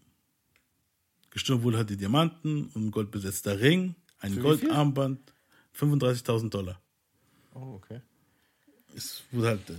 [1.38, 4.40] Gestorben wurde halt die Diamanten und ein goldbesetzter Ring, ein Für?
[4.40, 5.20] Goldarmband,
[5.78, 6.82] 35.000 Dollar.
[7.54, 8.00] Oh, okay.
[8.96, 9.74] Es wurde halt äh,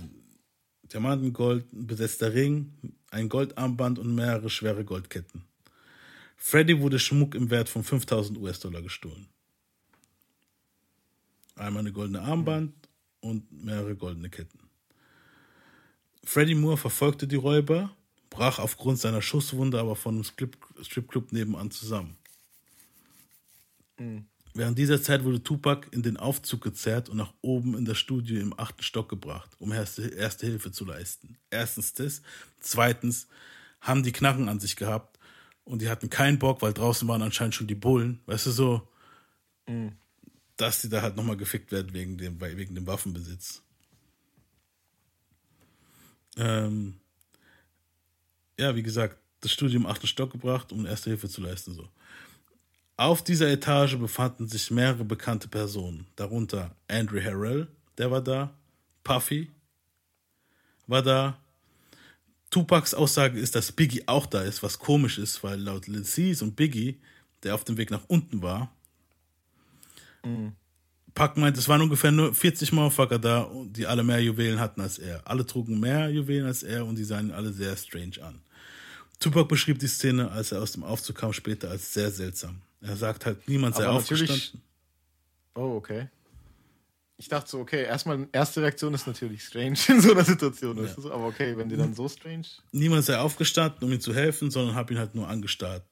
[0.90, 2.72] Diamanten, Gold, ein besetzter Ring,
[3.10, 5.42] ein Goldarmband und mehrere schwere Goldketten.
[6.38, 9.28] Freddy wurde Schmuck im Wert von 5000 US-Dollar gestohlen.
[11.56, 12.72] Einmal eine goldene Armband
[13.20, 14.60] und mehrere goldene Ketten.
[16.24, 17.94] Freddie Moore verfolgte die Räuber,
[18.30, 22.16] brach aufgrund seiner Schusswunde aber von einem Strip- Stripclub nebenan zusammen.
[23.98, 24.26] Mhm.
[24.54, 28.40] Während dieser Zeit wurde Tupac in den Aufzug gezerrt und nach oben in das Studio
[28.40, 31.36] im achten Stock gebracht, um erste, erste Hilfe zu leisten.
[31.50, 32.22] Erstens das.
[32.58, 33.28] Zweitens
[33.80, 35.18] haben die Knarren an sich gehabt
[35.64, 38.20] und die hatten keinen Bock, weil draußen waren anscheinend schon die Bullen.
[38.26, 38.88] Weißt du so,
[39.68, 39.92] Mhm.
[40.56, 43.62] dass die da halt nochmal gefickt werden wegen dem, wegen dem Waffenbesitz.
[46.36, 47.00] Ähm,
[48.60, 51.74] ja, wie gesagt, das Studio im achten Stock gebracht, um erste Hilfe zu leisten.
[51.74, 51.88] So.
[52.96, 57.68] Auf dieser Etage befanden sich mehrere bekannte Personen, darunter Andrew Harrell,
[57.98, 58.54] der war da,
[59.02, 59.50] Puffy
[60.86, 61.38] war da.
[62.50, 66.56] Tupacs Aussage ist, dass Biggie auch da ist, was komisch ist, weil laut Cease und
[66.56, 67.00] Biggie,
[67.44, 68.72] der auf dem Weg nach unten war,
[70.24, 70.52] Mhm.
[71.14, 74.98] Pac meint, es waren ungefähr nur 40 Motherfucker da, die alle mehr Juwelen hatten als
[74.98, 75.26] er.
[75.26, 78.40] Alle trugen mehr Juwelen als er und die sahen alle sehr strange an.
[79.20, 82.62] Tupac beschrieb die Szene, als er aus dem Aufzug kam, später als sehr seltsam.
[82.80, 84.62] Er sagt halt, niemand sei Aber aufgestanden.
[85.54, 86.08] Oh, okay.
[87.18, 90.74] Ich dachte so, okay, erstmal, erste Reaktion ist natürlich strange in so einer Situation.
[90.74, 91.12] du so?
[91.12, 92.46] Aber okay, wenn die dann so strange.
[92.72, 95.84] Niemand sei aufgestanden, um ihm zu helfen, sondern hab ihn halt nur angestarrt.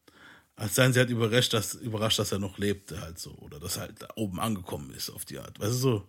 [0.57, 3.33] Als seien sie halt überrascht dass, überrascht, dass er noch lebte, halt so.
[3.33, 5.61] Oder dass er halt da oben angekommen ist, auf die Art.
[5.61, 6.09] Weißt du so?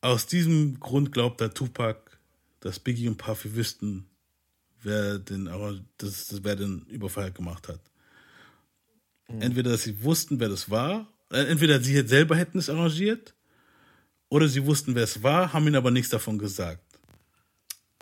[0.00, 2.18] Aus diesem Grund glaubt der Tupac,
[2.58, 4.09] dass Biggie und Puffy wüssten,
[4.82, 7.80] wer den, aber das, das, wer den Überfall gemacht hat.
[9.38, 13.34] Entweder, dass sie wussten, wer das war, äh, entweder sie selber hätten es arrangiert,
[14.28, 16.84] oder sie wussten, wer es war, haben ihnen aber nichts davon gesagt.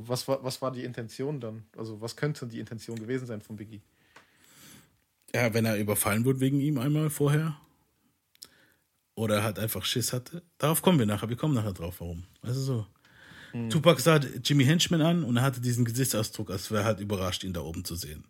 [0.03, 1.65] Was war, was war die Intention dann?
[1.77, 3.83] Also, was könnte die Intention gewesen sein von Biggie?
[5.35, 7.59] Ja, wenn er überfallen wurde wegen ihm einmal vorher.
[9.15, 10.43] Oder er halt einfach Schiss hatte.
[10.59, 11.29] Darauf kommen wir nachher.
[11.29, 12.25] Wir kommen nachher drauf, warum.
[12.41, 12.87] Also so.
[13.53, 13.70] Mhm.
[13.70, 17.45] Tupac sah Jimmy Henchman an und er hatte diesen Gesichtsausdruck, als wäre er halt überrascht,
[17.45, 18.25] ihn da oben zu sehen.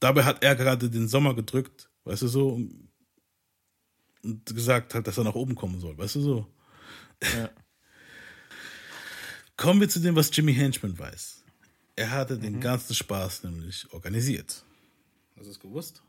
[0.00, 2.86] Dabei hat er gerade den Sommer gedrückt, weißt du so, und
[4.46, 6.46] gesagt hat, dass er nach oben kommen soll, weißt du so.
[7.22, 7.50] Ja.
[9.56, 11.42] Kommen wir zu dem, was Jimmy Henchman weiß.
[11.96, 12.40] Er hatte Mhm.
[12.42, 14.62] den ganzen Spaß nämlich organisiert.
[15.36, 16.02] Hast du es gewusst?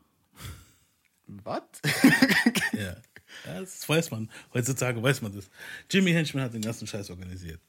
[1.26, 1.62] Was?
[2.74, 2.80] ja.
[2.80, 2.96] ja.
[3.60, 4.30] Das weiß man.
[4.52, 5.48] Heutzutage weiß man das.
[5.90, 7.60] Jimmy Henchman hat den ganzen Scheiß organisiert.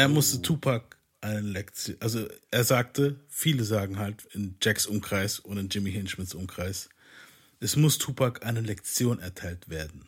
[0.00, 5.58] Er musste Tupac eine Lektion, also er sagte, viele sagen halt in Jacks Umkreis und
[5.58, 6.88] in Jimmy Henchmans Umkreis,
[7.60, 10.06] es muss Tupac eine Lektion erteilt werden.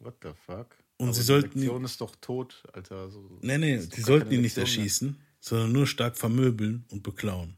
[0.00, 0.76] What the fuck?
[0.98, 3.08] Und Aber sie die sollten- Lektion ist doch tot, Alter.
[3.10, 4.84] So, Nee, nee, die gar sollten ihn nicht Lektion mehr.
[4.84, 7.56] erschießen, sondern nur stark vermöbeln und beklauen.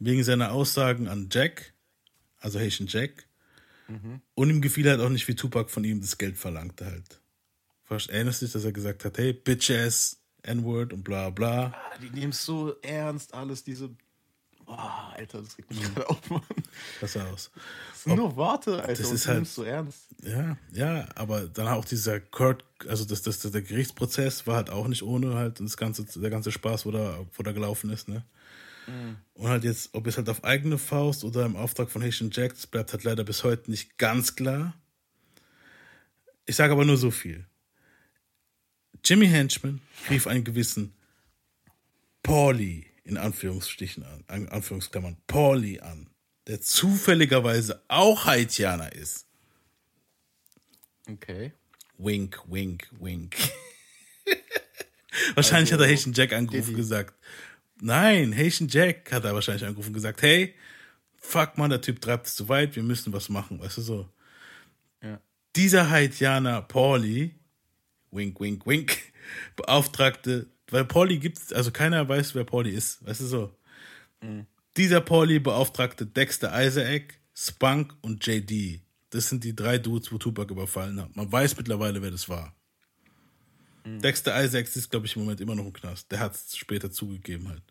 [0.00, 1.72] Wegen seiner Aussagen an Jack,
[2.38, 3.28] also Haitian Jack,
[3.88, 4.20] Mhm.
[4.34, 7.20] und ihm gefiel halt auch nicht, wie Tupac von ihm das Geld verlangte halt.
[7.90, 11.72] Erinnerst du dich, dass er gesagt hat, hey, Bitch-ass, N-Word und bla bla.
[11.74, 13.90] Ah, Die nehmen es so ernst, alles diese.
[14.64, 15.94] Boah, Alter, das regt mich Mhm.
[15.94, 16.42] gerade auf, Mann.
[17.00, 17.50] Pass aus.
[17.92, 19.00] Das sind nur Worte, Alter.
[19.02, 19.98] Das ist du halt, nimmst so ernst.
[20.22, 24.88] Ja, ja, aber dann auch dieser Kurt, also das, das, der Gerichtsprozess war halt auch
[24.88, 28.08] nicht ohne halt und das ganze, der ganze Spaß, wo da, wo da gelaufen ist,
[28.08, 28.24] ne?
[28.88, 29.16] Mhm.
[29.34, 32.54] Und halt jetzt, ob es halt auf eigene Faust oder im Auftrag von Haitian Jack,
[32.54, 34.74] das bleibt halt leider bis heute nicht ganz klar.
[36.44, 37.46] Ich sage aber nur so viel.
[39.06, 39.80] Jimmy Henchman
[40.10, 40.92] rief einen gewissen
[42.24, 46.10] Pauli in Anführungsstrichen an, an Anführungsklammern, Pauli an,
[46.48, 49.26] der zufälligerweise auch Haitianer ist.
[51.08, 51.52] Okay.
[51.98, 53.36] Wink, wink, wink.
[55.36, 57.14] wahrscheinlich Also, hat er Haitian Jack angerufen und gesagt,
[57.80, 60.52] nein, Haitian Jack hat er wahrscheinlich angerufen und gesagt, hey,
[61.16, 64.08] fuck man, der Typ treibt es zu weit, wir müssen was machen, weißt du so.
[65.00, 65.20] Ja.
[65.54, 67.36] Dieser Haitianer Pauli,
[68.10, 68.98] wink, wink, wink,
[69.56, 73.56] beauftragte, weil Pauli gibt's, also keiner weiß, wer Pauli ist, weißt du so.
[74.22, 74.46] Mhm.
[74.76, 78.80] Dieser Pauli beauftragte Dexter Isaac, Spunk und JD.
[79.10, 81.14] Das sind die drei Dudes, wo Tupac überfallen hat.
[81.16, 82.54] Man weiß mittlerweile, wer das war.
[83.86, 86.10] Dexter Isaacs ist, glaube ich, im Moment immer noch im Knast.
[86.10, 87.62] Der hat es später zugegeben halt.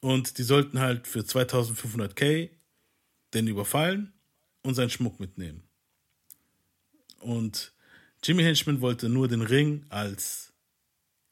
[0.00, 2.50] Und die sollten halt für 2500k
[3.34, 4.12] den überfallen
[4.62, 5.64] und seinen Schmuck mitnehmen.
[7.18, 7.72] Und
[8.22, 10.52] Jimmy Henchman wollte nur den Ring als,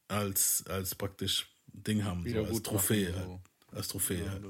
[0.08, 3.12] als, als praktisch Ding haben, so als Trophäe.
[3.12, 3.18] so.
[3.18, 3.40] Halt.
[3.72, 4.44] Als Trophäe Ja, halt.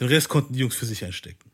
[0.00, 1.50] Den Rest konnten die Jungs für sich einstecken.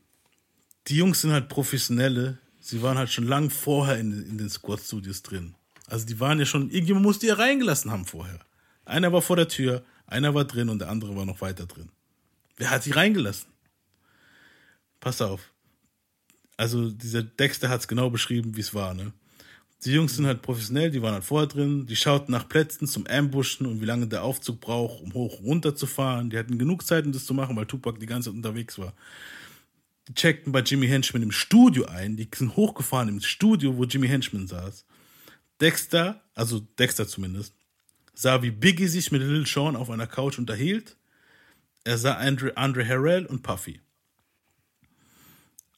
[0.87, 2.37] Die Jungs sind halt Professionelle.
[2.59, 5.55] Sie waren halt schon lang vorher in, in den Squad-Studios drin.
[5.87, 8.39] Also die waren ja schon, irgendjemand musste ja reingelassen haben vorher.
[8.85, 11.89] Einer war vor der Tür, einer war drin und der andere war noch weiter drin.
[12.57, 13.49] Wer hat sie reingelassen?
[14.99, 15.51] Pass auf.
[16.57, 19.13] Also dieser Dexter hat es genau beschrieben, wie es war, ne?
[19.85, 23.07] Die Jungs sind halt professionell, die waren halt vorher drin, die schauten nach Plätzen zum
[23.07, 26.29] Ambushen und wie lange der Aufzug braucht, um hoch und runter zu fahren.
[26.29, 28.93] Die hatten genug Zeit, um das zu machen, weil Tupac die ganze Zeit unterwegs war.
[30.09, 34.09] Die checkten bei Jimmy Henchman im Studio ein, die sind hochgefahren im Studio, wo Jimmy
[34.09, 34.83] Henchman saß.
[35.61, 37.53] Dexter, also Dexter zumindest,
[38.13, 40.97] sah, wie Biggie sich mit Lil Sean auf einer Couch unterhielt.
[41.85, 43.79] Er sah Andre, Andre Harrell und Puffy.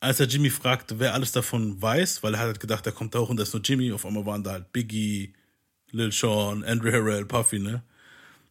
[0.01, 3.13] Als er Jimmy fragte, wer alles davon weiß, weil er hat halt gedacht, er kommt
[3.13, 5.33] da hoch und da ist nur Jimmy, auf einmal waren da halt Biggie,
[5.91, 7.83] Lil Sean, Andre Harrell, Puffy, ne?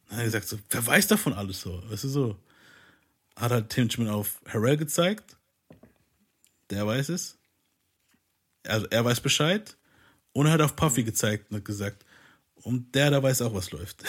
[0.08, 1.82] Dann hat er gesagt, so, wer weiß davon alles so?
[1.90, 2.36] Weißt du so?
[3.34, 5.36] Hat halt Henchman auf Harrell gezeigt.
[6.70, 7.36] Der weiß es.
[8.64, 9.76] Also er weiß Bescheid.
[10.32, 12.04] Und er hat auf Puffy gezeigt und hat gesagt,
[12.62, 14.04] und der da weiß auch, was läuft.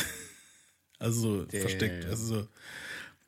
[0.99, 1.61] also so Damn.
[1.61, 2.05] versteckt.
[2.05, 2.47] Also so.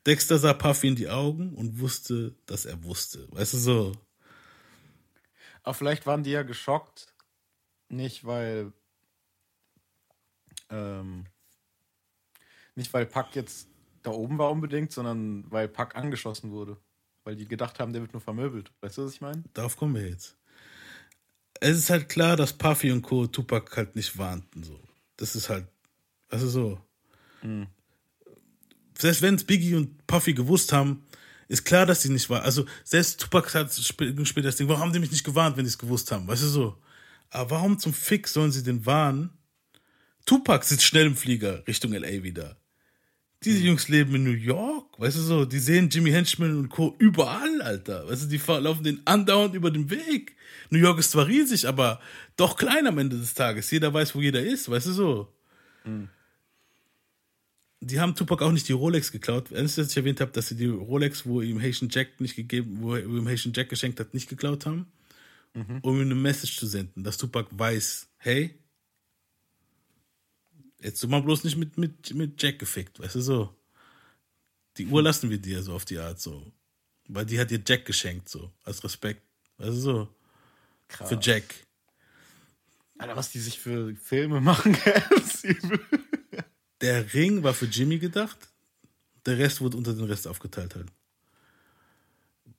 [0.06, 3.26] Dexter sah Puffy in die Augen und wusste, dass er wusste.
[3.31, 3.91] Weißt du so?
[5.64, 7.14] Aber vielleicht waren die ja geschockt,
[7.90, 8.73] nicht weil
[10.69, 11.26] ähm,
[12.76, 13.68] nicht weil Pack jetzt
[14.02, 16.77] da oben war unbedingt, sondern weil Pack angeschossen wurde.
[17.23, 18.72] Weil die gedacht haben, der wird nur vermöbelt.
[18.81, 19.44] Weißt du, was ich meine?
[19.53, 20.38] Darauf kommen wir jetzt.
[21.61, 23.27] es ist halt klar, dass Puffy und Co.
[23.27, 24.64] Tupac halt nicht warnten.
[24.64, 24.77] So.
[25.15, 25.68] Das ist halt,
[26.30, 26.81] also so.
[27.41, 27.68] Mhm.
[28.98, 31.06] Selbst wenn es Biggie und Puffy gewusst haben,
[31.47, 32.43] ist klar, dass sie nicht war.
[32.43, 35.65] Also selbst Tupac hat sp- später das Ding, warum haben die mich nicht gewarnt, wenn
[35.65, 36.27] die es gewusst haben?
[36.27, 36.77] Weißt du so?
[37.29, 39.31] Aber warum zum Fick sollen sie den warnen?
[40.25, 42.57] Tupac sitzt schnell im Flieger Richtung LA wieder.
[43.43, 46.95] Diese Jungs leben in New York, weißt du so, die sehen Jimmy Henchman und Co.
[46.97, 48.07] überall, Alter.
[48.07, 50.37] Weißt du, die laufen den andauernd über den Weg.
[50.69, 51.99] New York ist zwar riesig, aber
[52.37, 53.69] doch klein am Ende des Tages.
[53.69, 55.33] Jeder weiß, wo jeder ist, weißt du so.
[57.85, 59.51] Die haben Tupac auch nicht die Rolex geklaut.
[59.51, 62.77] Ernst, dass ich erwähnt habe, dass sie die Rolex, wo ihm Haitian Jack nicht gegeben,
[62.80, 64.88] wo er ihm Haitian Jack geschenkt hat, nicht geklaut haben,
[65.81, 68.57] um ihm eine Message zu senden, dass Tupac weiß, hey,
[70.81, 73.55] jetzt du mal bloß nicht mit, mit, mit Jack gefickt, weißt du so.
[74.77, 76.51] Die Uhr lassen wir dir so auf die Art so.
[77.10, 79.22] Weil die hat dir Jack geschenkt, so, als Respekt.
[79.57, 80.15] Weißt du so.
[80.88, 81.10] Krass.
[81.10, 81.43] Für Jack.
[82.97, 84.77] Alter, was die sich für Filme machen.
[86.84, 88.49] Der Ring war für Jimmy gedacht.
[89.26, 90.88] Der Rest wurde unter den Rest aufgeteilt halt.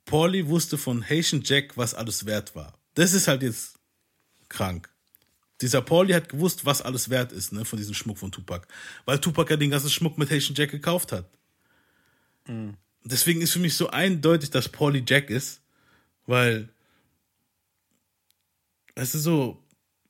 [0.07, 2.73] Pauli wusste von Haitian Jack, was alles wert war.
[2.95, 3.79] Das ist halt jetzt
[4.49, 4.89] krank.
[5.61, 8.67] Dieser Pauli hat gewusst, was alles wert ist, ne, von diesem Schmuck von Tupac.
[9.05, 11.29] Weil Tupac ja den ganzen Schmuck mit Haitian Jack gekauft hat.
[13.05, 15.61] Deswegen ist für mich so eindeutig, dass Pauli Jack ist,
[16.27, 16.71] weil,
[18.97, 19.63] weißt du so,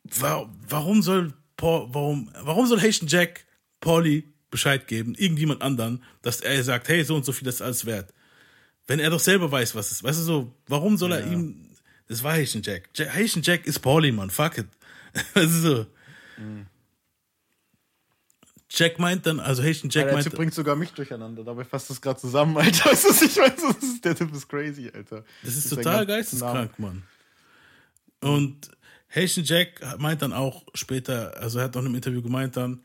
[0.04, 3.44] wa warum soll Paul, warum, warum soll Haitian Jack
[3.84, 7.84] Pauli Bescheid geben, irgendjemand anderen, dass er sagt, hey, so und so viel ist alles
[7.86, 8.12] wert.
[8.86, 10.04] Wenn er doch selber weiß, was es ist.
[10.04, 11.32] Weißt du so, warum soll er Ja.
[11.32, 11.70] ihm,
[12.08, 12.88] das war Haitian Jack.
[12.96, 14.66] Ja- Haitian Jack ist Pauli, Mann, fuck it.
[15.34, 15.86] weißt du so.
[18.70, 21.44] Jack meint dann, also Haitian Jack der meint, Typ bringt sogar mich durcheinander.
[21.44, 22.90] Dabei fasst das gerade zusammen, Alter.
[22.90, 23.52] Weißt du, ich weiß?
[23.56, 25.24] Das ist, der Typ ist crazy, Alter.
[25.42, 27.02] Das ist Mit total seinen ganzen geisteskrank, Mann.
[28.20, 28.70] Und
[29.14, 32.82] Haitian Jack meint dann auch später, also er hat auch einem Interview gemeint dann,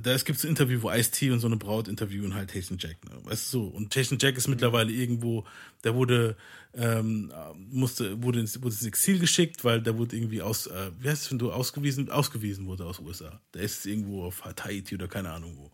[0.00, 3.04] da es gibt ein Interview, wo Ice-T und so eine Braut interviewen halt Haitian Jack.
[3.04, 3.12] Ne?
[3.24, 3.64] Weißt du so?
[3.66, 5.44] Und Haitian Jack ist mittlerweile irgendwo,
[5.84, 6.36] der wurde,
[6.74, 7.32] ähm,
[7.70, 11.24] musste, wurde ins, wurde ins Exil geschickt, weil der wurde irgendwie aus, äh, wie heißt
[11.24, 13.40] es, wenn du ausgewiesen, ausgewiesen wurde aus USA.
[13.54, 15.70] Der ist irgendwo auf Tahiti oder keine Ahnung wo.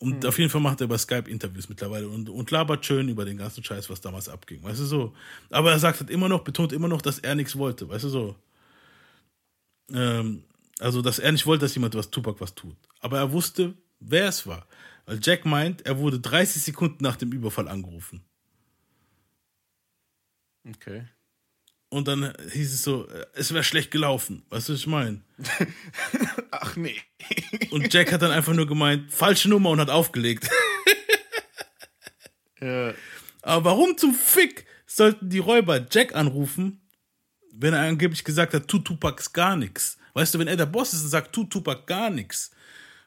[0.00, 0.28] Und Hm.
[0.28, 3.36] auf jeden Fall macht er über Skype Interviews mittlerweile und, und labert schön über den
[3.36, 4.62] ganzen Scheiß, was damals abging.
[4.62, 5.14] Weißt du so?
[5.50, 7.88] Aber er sagt halt immer noch, betont immer noch, dass er nichts wollte.
[7.88, 8.36] Weißt du so?
[9.92, 10.44] Ähm,
[10.78, 12.76] also, dass er nicht wollte, dass jemand was Tupac was tut.
[13.00, 14.66] Aber er wusste, wer es war.
[15.06, 18.24] Weil Jack meint, er wurde 30 Sekunden nach dem Überfall angerufen.
[20.68, 21.08] Okay.
[21.90, 24.44] Und dann hieß es so, äh, es wäre schlecht gelaufen.
[24.50, 25.22] Weißt du, was ich meine?
[26.50, 27.00] Ach nee.
[27.70, 30.48] Und Jack hat dann einfach nur gemeint, falsche Nummer und hat aufgelegt.
[32.60, 32.92] Ja.
[33.42, 36.80] Aber warum zum Fick sollten die Räuber Jack anrufen,
[37.52, 39.96] wenn er angeblich gesagt hat, tut Tupac gar nichts?
[40.18, 42.50] Weißt du, wenn er der Boss ist und sagt, tut Tupac gar nichts,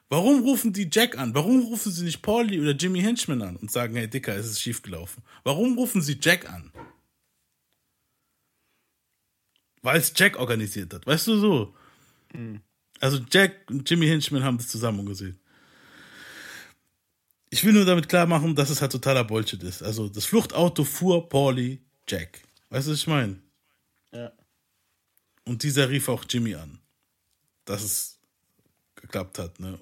[0.08, 1.34] warum rufen die Jack an?
[1.34, 4.62] Warum rufen sie nicht Pauli oder Jimmy Henchman an und sagen, hey Dicker, es ist
[4.62, 5.22] schiefgelaufen?
[5.44, 6.72] Warum rufen sie Jack an?
[9.82, 11.76] Weil es Jack organisiert hat, weißt du so?
[12.98, 15.38] Also Jack und Jimmy Henchman haben das zusammen gesehen.
[17.50, 19.82] Ich will nur damit klar machen, dass es halt totaler Bullshit ist.
[19.82, 22.40] Also das Fluchtauto fuhr Pauli Jack.
[22.70, 23.38] Weißt du, was ich meine?
[24.12, 24.32] Ja.
[25.44, 26.78] Und dieser rief auch Jimmy an,
[27.64, 28.18] dass es
[28.94, 29.58] geklappt hat.
[29.60, 29.78] Ne?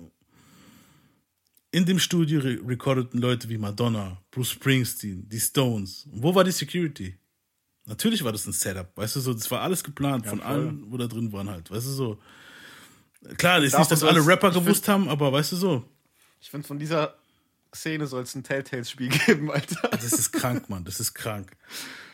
[1.73, 6.07] In dem Studio re recordeten Leute wie Madonna, Bruce Springsteen, die Stones.
[6.13, 7.17] Und wo war die Security?
[7.87, 10.49] Natürlich war das ein Setup, weißt du so, das war alles geplant Ja, von voll.
[10.49, 12.23] allen, wo da drin waren halt, weißt du so.
[13.37, 15.85] Klar, ist Davon nicht, dass alle Rapper gewusst haben, aber weißt du so.
[16.41, 17.15] Ich finde, von dieser
[17.75, 19.89] Szene soll es ein Telltales-Spiel geben, Alter.
[19.91, 21.57] Das ist krank, Mann, das ist krank.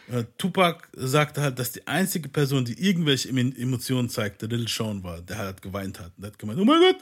[0.09, 5.03] Äh, Tupac sagte halt, dass die einzige Person, die irgendwelche Emo- Emotionen zeigte, Little Sean
[5.03, 6.13] war, der halt geweint hat.
[6.17, 6.99] Der hat gemeint, oh mein Gott,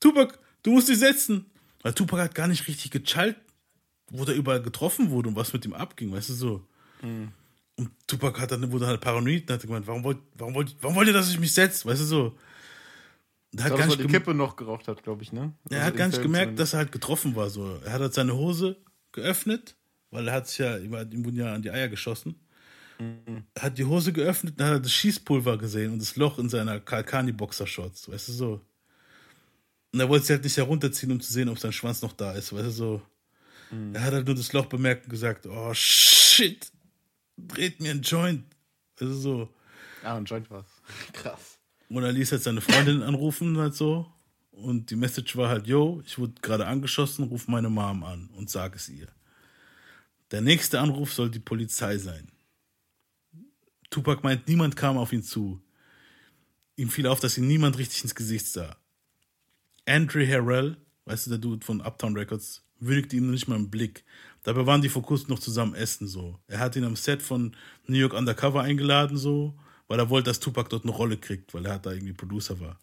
[0.00, 1.46] Tupac, du musst dich setzen.
[1.82, 3.36] Weil Tupac hat gar nicht richtig gechallt,
[4.10, 6.66] wo der überall getroffen wurde und was mit ihm abging, weißt du so.
[7.02, 10.94] Und Tupac hat dann, wurde halt paranoid und hat gemeint, warum wollt, warum wollt, warum
[10.96, 12.24] wollt ihr, dass ich mich setze, weißt du so.
[12.26, 12.36] Und
[13.52, 15.52] Das er hat war, gar nicht die Kippe noch geraucht hat, glaube ich, ne?
[15.70, 17.50] er Also hat gar nicht gemerkt, dass er halt getroffen war.
[17.50, 17.78] So.
[17.84, 18.76] Er hat halt seine Hose
[19.12, 19.74] geöffnet,
[20.12, 20.92] weil er hat sich ja, ihm
[21.24, 22.36] wurden ja an die Eier geschossen.
[23.54, 26.48] Er hat die Hose geöffnet, dann hat er das Schießpulver gesehen und das Loch in
[26.48, 28.60] seiner Kalkani-Boxershorts, weißt du so.
[29.92, 32.32] Und er wollte sie halt nicht herunterziehen, um zu sehen, ob sein Schwanz noch da
[32.32, 33.02] ist, weißt du so.
[33.94, 36.70] Er hat halt nur das Loch bemerkt und gesagt, oh shit,
[37.38, 38.44] dreht mir ein Joint.
[39.00, 39.48] Also so.
[40.04, 40.66] Ah, ein Joint war's.
[41.12, 41.58] Krass.
[41.88, 44.06] Und er ließ halt seine Freundin anrufen, halt so.
[44.50, 48.50] Und die Message war halt, yo, ich wurde gerade angeschossen, ruf meine Mom an und
[48.50, 49.08] sag es ihr.
[50.32, 52.32] Der nächste Anruf soll die Polizei sein.
[53.90, 55.62] Tupac meint, niemand kam auf ihn zu.
[56.74, 58.76] ihm fiel auf, dass ihm niemand richtig ins Gesicht sah.
[59.86, 64.04] Andrew Harrell, weißt du, der Dude von Uptown Records, würdigte ihm nicht mal einen Blick.
[64.42, 66.40] Dabei waren die vor kurzem noch zusammen essen, so.
[66.46, 67.54] Er hat ihn am Set von
[67.86, 69.54] New York Undercover eingeladen, so,
[69.86, 72.80] weil er wollte, dass Tupac dort eine Rolle kriegt, weil er da irgendwie Producer war.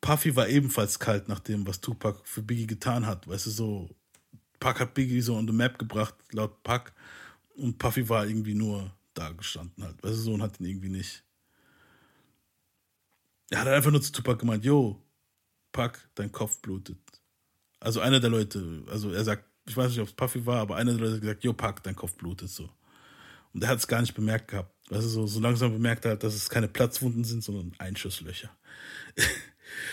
[0.00, 3.28] Puffy war ebenfalls kalt nach dem, was Tupac für Biggie getan hat.
[3.28, 3.90] Weißt du, so,
[4.60, 6.92] Pac hat Biggie so on the map gebracht, laut Pac.
[7.54, 10.02] Und Puffy war irgendwie nur da gestanden halt.
[10.02, 11.24] Weißt du, so, und hat ihn irgendwie nicht.
[13.50, 15.02] Er hat einfach nur zu Tupac gemeint, yo,
[15.72, 16.98] Pac, dein Kopf blutet.
[17.80, 20.76] Also einer der Leute, also er sagt, ich weiß nicht, ob es Puffy war, aber
[20.76, 22.70] einer der Leute hat gesagt, yo, Pac, dein Kopf blutet so.
[23.52, 24.74] Und er hat es gar nicht bemerkt gehabt.
[24.90, 28.50] Weißt du, so, so langsam bemerkt er halt, dass es keine Platzwunden sind, sondern Einschusslöcher.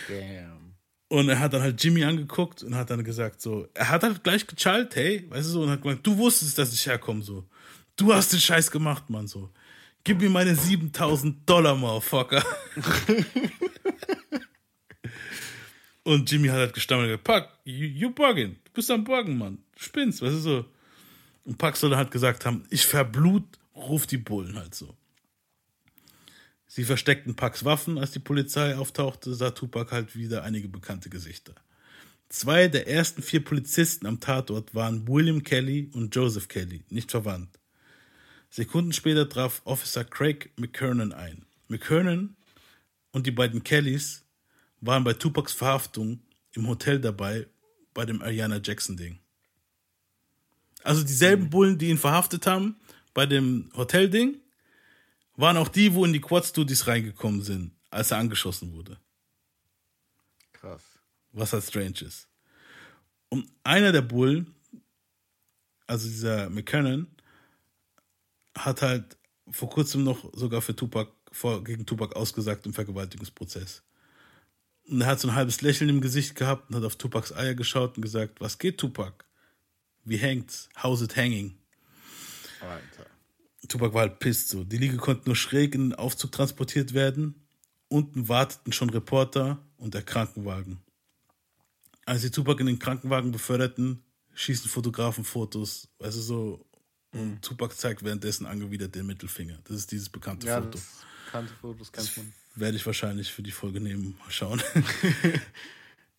[0.07, 0.64] Damn.
[1.07, 4.23] Und er hat dann halt Jimmy angeguckt und hat dann gesagt, so, er hat halt
[4.23, 7.45] gleich gechallt, hey, weißt du so, und hat gemeint, du wusstest, dass ich herkomme, so.
[7.95, 9.49] Du hast den Scheiß gemacht, Mann, so.
[10.03, 12.43] Gib mir meine 7000 Dollar, Motherfucker.
[16.03, 18.55] und Jimmy hat halt gestammelt, gesagt, Pack, you, you bugging.
[18.65, 19.59] Du bist am Buggen, Mann.
[19.75, 20.65] Du spinnst, weißt du so.
[21.45, 23.45] Und Pack soll halt gesagt haben, ich verblut,
[23.75, 24.95] ruf die Bullen halt so.
[26.75, 31.55] Sie versteckten Packs Waffen, als die Polizei auftauchte, sah Tupac halt wieder einige bekannte Gesichter.
[32.27, 37.61] Zwei der ersten vier Polizisten am Tatort waren William Kelly und Joseph Kelly, nicht verwandt.
[38.49, 41.45] Sekunden später traf Officer Craig McKernan ein.
[41.69, 42.35] McKernan
[43.13, 44.25] und die beiden Kellys
[44.81, 46.19] waren bei Tupacs Verhaftung
[46.51, 47.47] im Hotel dabei
[47.93, 49.19] bei dem Ariana Jackson-Ding.
[50.83, 52.75] Also dieselben Bullen, die ihn verhaftet haben
[53.13, 54.41] bei dem Hotel-Ding,
[55.35, 58.99] waren auch die, wo in die Quad-Studios reingekommen sind, als er angeschossen wurde.
[60.53, 60.83] Krass.
[61.31, 62.27] Was halt strange ist.
[63.29, 64.55] Und einer der Bullen,
[65.87, 67.07] also dieser McKinnon,
[68.57, 69.17] hat halt
[69.49, 73.83] vor kurzem noch sogar für Tupac, vor, gegen Tupac ausgesagt im Vergewaltigungsprozess.
[74.87, 77.55] Und er hat so ein halbes Lächeln im Gesicht gehabt und hat auf Tupacs Eier
[77.55, 79.25] geschaut und gesagt, was geht, Tupac?
[80.03, 80.69] Wie hängt's?
[80.81, 81.57] How's it hanging?
[82.61, 83.09] Alter.
[83.67, 84.63] Tupac war halt pisst so.
[84.63, 87.35] Die Liege konnten nur schräg in den Aufzug transportiert werden.
[87.87, 90.79] Unten warteten schon Reporter und der Krankenwagen.
[92.05, 96.65] Als sie Tupac in den Krankenwagen beförderten, schießen Fotografen Fotos, weißt du so,
[97.13, 99.59] und Tupac zeigt währenddessen angewidert den Mittelfinger.
[99.63, 100.71] Das ist dieses bekannte Ja, Foto.
[100.71, 100.83] das
[101.25, 102.33] bekannte Fotos kennt man.
[102.55, 104.15] Werde ich wahrscheinlich für die Folge nehmen.
[104.19, 104.61] Mal schauen.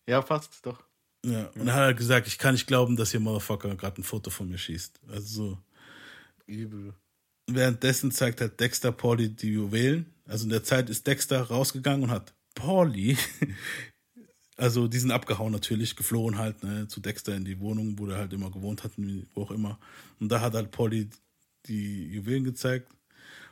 [0.07, 0.81] Ja, passt doch.
[1.25, 4.05] ja, und er hat halt gesagt, ich kann nicht glauben, dass ihr Motherfucker gerade ein
[4.05, 5.01] Foto von mir schießt.
[5.09, 5.57] Also so.
[6.45, 6.93] Übel.
[7.47, 10.13] Währenddessen zeigt halt Dexter Pauli die Juwelen.
[10.25, 13.17] Also in der Zeit ist Dexter rausgegangen und hat Pauli,
[14.57, 18.17] also die sind abgehauen natürlich, geflohen halt ne, zu Dexter in die Wohnung, wo er
[18.17, 18.91] halt immer gewohnt hat,
[19.33, 19.79] wo auch immer.
[20.19, 21.09] Und da hat halt Pauli
[21.67, 22.91] die Juwelen gezeigt.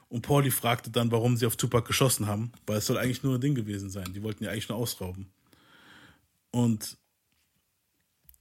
[0.09, 3.35] Und Pauli fragte dann, warum sie auf Tupac geschossen haben, weil es soll eigentlich nur
[3.35, 4.13] ein Ding gewesen sein.
[4.13, 5.31] Die wollten ja eigentlich nur ausrauben.
[6.51, 6.97] Und,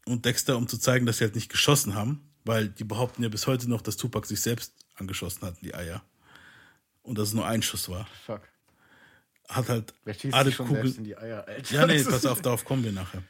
[0.06, 3.28] und Dexter, um zu zeigen, dass sie halt nicht geschossen haben, weil die behaupten ja
[3.28, 6.02] bis heute noch, dass Tupac sich selbst angeschossen hat in die Eier.
[7.02, 8.06] Und dass es nur ein Schuss war.
[8.24, 8.42] Fuck.
[9.48, 9.94] Hat halt
[10.52, 11.74] schon selbst in die Eier, Alter?
[11.74, 13.22] Ja, nee, pass auf, darauf kommen wir nachher.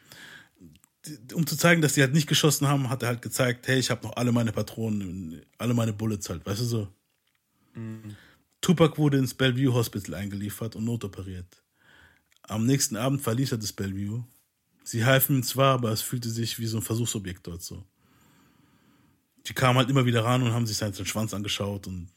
[1.35, 3.91] Um zu zeigen, dass die halt nicht geschossen haben, hat er halt gezeigt, hey, ich
[3.91, 6.89] habe noch alle meine Patronen, alle meine Bullets halt, weißt du so.
[7.75, 8.17] Mhm.
[8.61, 11.63] Tupac wurde ins Bellevue Hospital eingeliefert und notoperiert.
[12.43, 14.25] Am nächsten Abend verließ er das Bellevue.
[14.85, 17.85] Sie halfen ihm zwar, aber es fühlte sich wie so ein Versuchsobjekt dort so.
[19.47, 22.09] Die kamen halt immer wieder ran und haben sich seinen Schwanz angeschaut und,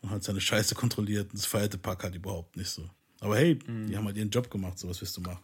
[0.00, 1.30] und halt seine Scheiße kontrolliert.
[1.30, 2.88] Und das feierte Pack halt überhaupt nicht so.
[3.20, 5.42] Aber hey, die haben halt ihren Job gemacht, so was willst du machen.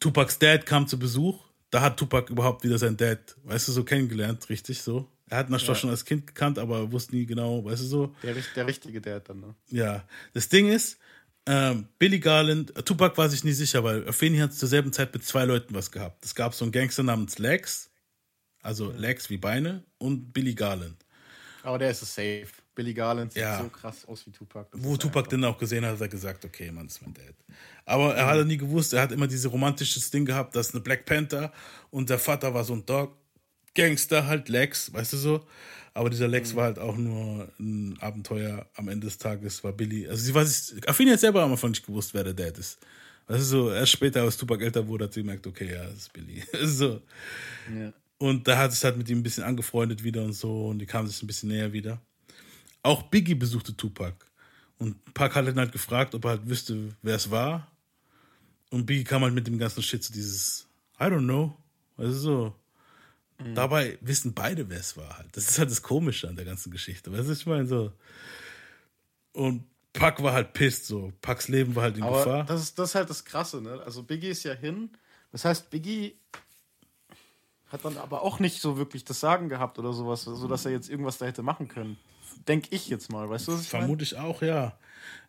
[0.00, 1.44] Tupacs Dad kam zu Besuch.
[1.70, 5.06] Da hat Tupac überhaupt wieder sein Dad, weißt du, so kennengelernt, richtig so.
[5.28, 5.80] Er hat Naschtosh Ja.
[5.82, 8.14] schon als Kind gekannt, aber wusste nie genau, weißt du so.
[8.22, 9.54] Der, der richtige Dad dann, ne?
[9.68, 10.96] Ja, das Ding ist,
[11.44, 15.24] ähm, Billy Garland, Tupac war sich nie sicher, weil Afeni hat zur selben Zeit mit
[15.24, 16.24] zwei Leuten was gehabt.
[16.24, 17.87] Es gab so einen Gangster namens Lex,
[18.62, 20.96] also Lex wie Beine, und Billy Garland.
[21.62, 22.46] Aber der ist es safe.
[22.74, 23.58] Billy Garland sieht Ja.
[23.60, 24.68] so krass aus wie Tupac.
[24.72, 27.34] Wo Tupac den auch gesehen hat, hat er gesagt, okay, Mann, ist mein Dad.
[27.84, 31.04] Aber er hat nie gewusst, er hat immer dieses romantisches Ding gehabt, dass eine Black
[31.04, 31.52] Panther
[31.90, 33.16] und der Vater war so ein Dog,
[33.74, 35.46] Gangster, halt Lex, weißt du so.
[35.94, 38.66] Aber dieser Lex war halt auch nur ein Abenteuer.
[38.76, 40.06] Am Ende des Tages war Billy.
[40.06, 42.78] Also sie sich, Affini hat selber am Anfang nicht gewusst, wer der Dad ist.
[43.26, 45.94] Weißt du so, erst später, als Tupac älter wurde, hat sie gemerkt, okay, ja, das
[45.94, 46.42] ist Billy.
[46.64, 47.02] so.
[47.76, 47.92] Ja.
[48.18, 50.86] Und da hat sich halt mit ihm ein bisschen angefreundet wieder und so und die
[50.86, 52.00] kamen sich ein bisschen näher wieder.
[52.82, 54.14] Auch Biggie besuchte Tupac.
[54.78, 57.70] Und Pac hat ihn halt gefragt, ob er halt wüsste, wer es war.
[58.70, 60.66] Und Biggie kam halt mit dem ganzen Shit zu dieses,
[61.00, 61.56] I don't know.
[61.96, 62.54] Du so.
[63.54, 65.36] Dabei wissen beide, wer es war halt.
[65.36, 67.12] Das ist halt das Komische an der ganzen Geschichte.
[67.12, 67.92] Weißt du, ich meine so.
[69.32, 71.12] Und Pac war halt pisst, so.
[71.22, 72.44] Pacs Leben war halt in Aber Gefahr.
[72.44, 73.80] das ist, das ist halt das Krasse, ne?
[73.84, 74.90] Also Biggie ist ja hin.
[75.30, 76.16] Das heißt, Biggie
[77.70, 80.88] hat dann aber auch nicht so wirklich das Sagen gehabt oder sowas, sodass er jetzt
[80.88, 81.98] irgendwas da hätte machen können.
[82.46, 83.84] Denk ich jetzt mal, weißt du, was ich meine?
[83.84, 84.74] Vermute ich auch, ja.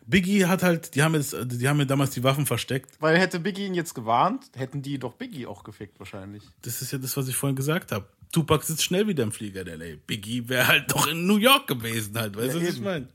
[0.05, 2.91] Biggie hat halt, die haben jetzt, die haben ja damals die Waffen versteckt.
[2.99, 6.43] Weil hätte Biggie ihn jetzt gewarnt, hätten die doch Biggie auch gefickt wahrscheinlich.
[6.61, 8.07] Das ist ja das, was ich vorhin gesagt habe.
[8.31, 9.97] Tupac sitzt schnell wieder im Flieger in LA.
[10.07, 13.07] Biggie wäre halt doch in New York gewesen halt, weißt du, Ja, was ich meine?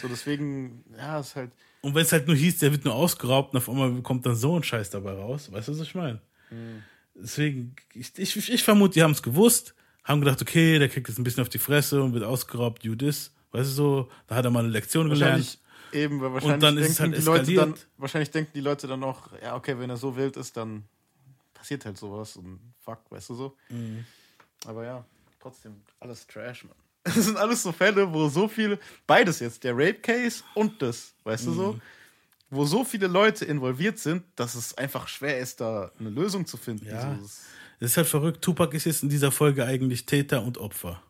[0.00, 1.52] So deswegen, ja, ist halt.
[1.80, 4.36] Und wenn es halt nur hieß, der wird nur ausgeraubt und auf einmal kommt dann
[4.36, 6.20] so ein Scheiß dabei raus, weißt du, was ich meine?
[6.50, 6.82] Mhm.
[7.14, 9.74] Deswegen, ich, ich, ich vermute, die haben es gewusst,
[10.04, 13.32] haben gedacht, okay, der kriegt jetzt ein bisschen auf die Fresse und wird ausgeraubt, this,
[13.52, 15.58] weißt du so, da hat er mal eine Lektion gelernt.
[15.92, 18.60] eben, weil wahrscheinlich und dann denken ist es halt die Leute dann, wahrscheinlich denken die
[18.60, 20.84] Leute dann auch, ja, okay, wenn er so wild ist, dann
[21.54, 23.56] passiert halt sowas und fuck, weißt du so.
[23.68, 24.04] Mhm.
[24.66, 25.04] Aber ja,
[25.40, 26.74] trotzdem alles Trash, Mann.
[27.04, 31.46] Das sind alles so Fälle, wo so viel, beides jetzt, der Rape-Case und das, weißt
[31.46, 31.80] du so, Mhm.
[32.52, 36.56] Wo so viele Leute involviert sind, dass es einfach schwer ist, da eine Lösung zu
[36.56, 36.86] finden.
[36.86, 37.00] Ja.
[37.16, 37.44] So, das-
[37.80, 38.42] Das ist halt verrückt.
[38.42, 41.02] Tupac ist jetzt in dieser Folge eigentlich Täter und Opfer.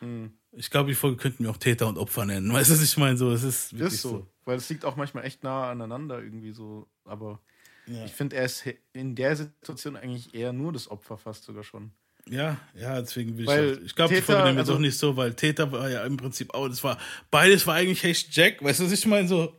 [0.00, 0.32] Mhm.
[0.52, 2.50] Ich glaube, die Folge könnten wir auch Täter und Opfer nennen.
[2.52, 3.16] Weißt du, was ich meine?
[3.18, 4.08] So, es ist wirklich ist so.
[4.10, 4.26] so.
[4.44, 6.88] Weil es liegt auch manchmal echt nah aneinander irgendwie so.
[7.04, 7.40] Aber
[7.86, 8.04] Ja.
[8.06, 8.64] ich finde, er ist
[8.94, 11.90] in der Situation eigentlich eher nur das Opfer fast sogar schon.
[12.30, 14.80] Ja, ja, deswegen will Weil ich auch, Ich glaube, die Folge nehmen wir also- doch
[14.80, 16.98] nicht so, weil Täter war ja im Prinzip auch, das war,
[17.30, 19.26] beides war eigentlich Hash Jack, weißt du, was ich meine?
[19.28, 19.54] So,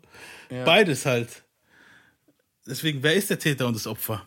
[0.50, 0.66] Ja.
[0.66, 1.44] beides halt.
[2.66, 4.26] Deswegen, wer ist der Täter und das Opfer?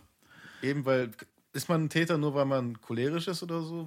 [0.62, 1.10] Eben, weil
[1.52, 3.86] ist man ein Täter nur, weil man cholerisch ist oder so?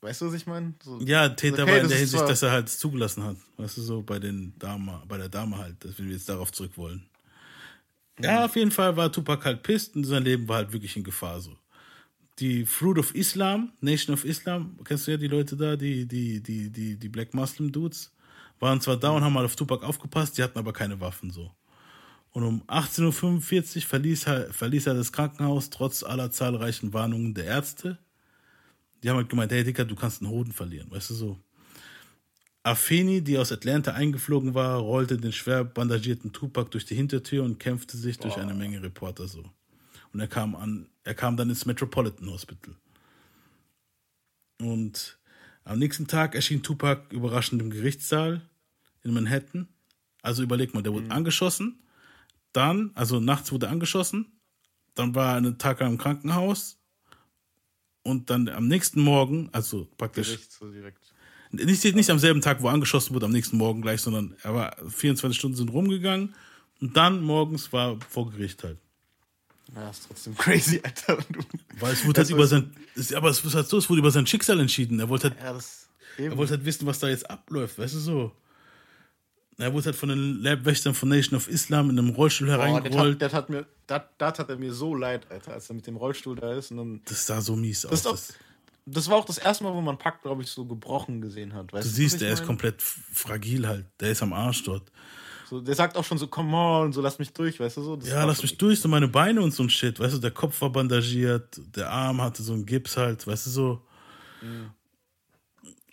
[0.00, 0.74] Weißt du, was ich meine?
[0.82, 3.36] So, Ja, Täter okay, war in der Hinsicht, dass er halt zugelassen hat.
[3.56, 6.72] Weißt du, so bei den Dame, bei der Dame halt, dass wir jetzt darauf zurück
[6.76, 7.08] wollen.
[8.20, 11.04] Ja, auf jeden Fall war Tupac halt pisst und sein Leben war halt wirklich in
[11.04, 11.56] Gefahr so.
[12.38, 16.42] Die Fruit of Islam, Nation of Islam, kennst du ja die Leute da, die, die,
[16.42, 18.12] die, die, die Black Muslim Dudes,
[18.60, 21.50] waren zwar da und haben mal auf Tupac aufgepasst, die hatten aber keine Waffen so.
[22.34, 27.44] Und um 18.45 Uhr verließ er, verließ er das Krankenhaus trotz aller zahlreichen Warnungen der
[27.44, 27.96] Ärzte.
[29.02, 31.38] Die haben halt gemeint, hey Dicker, du kannst einen Hoden verlieren, weißt du so.
[32.64, 37.60] Afeni, die aus Atlanta eingeflogen war, rollte den schwer bandagierten Tupac durch die Hintertür und
[37.60, 39.48] kämpfte sich durch eine Menge Reporter so.
[40.12, 42.74] Und er kam an, er kam dann ins Metropolitan Hospital.
[44.60, 45.18] Und
[45.62, 48.42] am nächsten Tag erschien Tupac überraschend im Gerichtssaal
[49.04, 49.68] in Manhattan.
[50.20, 51.78] Also überleg mal, der wurde angeschossen,
[52.54, 54.32] dann, also nachts wurde er angeschossen,
[54.94, 56.78] dann war er einen Tag im Krankenhaus
[58.02, 60.98] und dann am nächsten Morgen, also praktisch Gericht so direkt.
[61.50, 64.54] nicht, nicht am selben Tag, wo er angeschossen wurde, am nächsten Morgen gleich, sondern er
[64.54, 66.34] war 24 Stunden sind rumgegangen
[66.80, 68.78] und dann morgens war vor Gericht halt.
[69.74, 71.18] Ja, ist trotzdem crazy, Alter.
[71.80, 73.88] Weil es wurde halt Das über ist- sein, es, aber es ist halt so, es
[73.88, 75.00] wurde über sein Schicksal entschieden.
[75.00, 77.98] Er wollte halt, Ja, das, er wollte halt wissen, was da jetzt abläuft, weißt du
[77.98, 78.32] so.
[79.58, 83.14] Er wurde halt von den Leibwächtern von Nation of Islam in einem Rollstuhl hereingerollt.
[83.14, 85.86] hat, das hat mir, das, das hat er mir so leid, Alter, als er mit
[85.86, 86.70] dem Rollstuhl da ist.
[86.72, 88.30] Und dann, Das sah so mies das, aus.
[88.32, 88.34] auch,
[88.86, 91.72] Das, war auch das erste Mal, wo man Pack, glaube ich, so gebrochen gesehen hat.
[91.72, 93.86] Weißt du siehst, der ist komplett fragil halt.
[94.00, 94.90] Der ist am Arsch dort.
[95.48, 97.96] So, der sagt auch schon so, come on, so lass mich durch, weißt du so.
[97.96, 100.00] Das Ja, lass so- mich durch, so meine Beine und so ein Shit.
[100.00, 103.50] Weißt du, der Kopf war bandagiert, der Arm hatte so einen Gips halt, weißt du
[103.50, 103.82] so.
[104.42, 104.70] Mhm.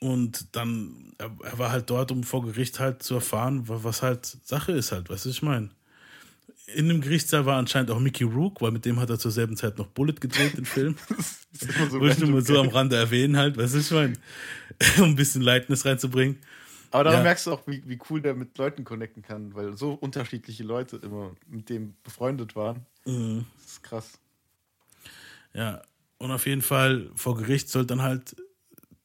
[0.04, 4.02] Und dann, er, er war halt dort, um vor Gericht halt zu erfahren, wa- was
[4.02, 5.70] halt Sache ist halt, weißt du, was ich meine.
[6.74, 9.56] In dem Gerichtssaal war anscheinend auch Mickey Rook, weil mit dem hat er zur selben
[9.58, 10.96] Zeit noch Bullet gedreht, den Film.
[11.54, 14.14] so Wollte ich nur mal so am Rande erwähnen halt, weißt du, was ich meine.
[14.98, 16.38] um ein bisschen Lightness reinzubringen.
[16.90, 17.24] Aber daran Ja.
[17.24, 20.98] merkst du auch, wie, wie cool der mit Leuten connecten kann, weil so unterschiedliche Leute
[20.98, 22.86] immer mit dem befreundet waren.
[23.06, 23.46] Mhm.
[23.62, 24.12] Das ist krass.
[25.54, 25.82] Ja,
[26.18, 28.36] und auf jeden Fall vor Gericht soll dann halt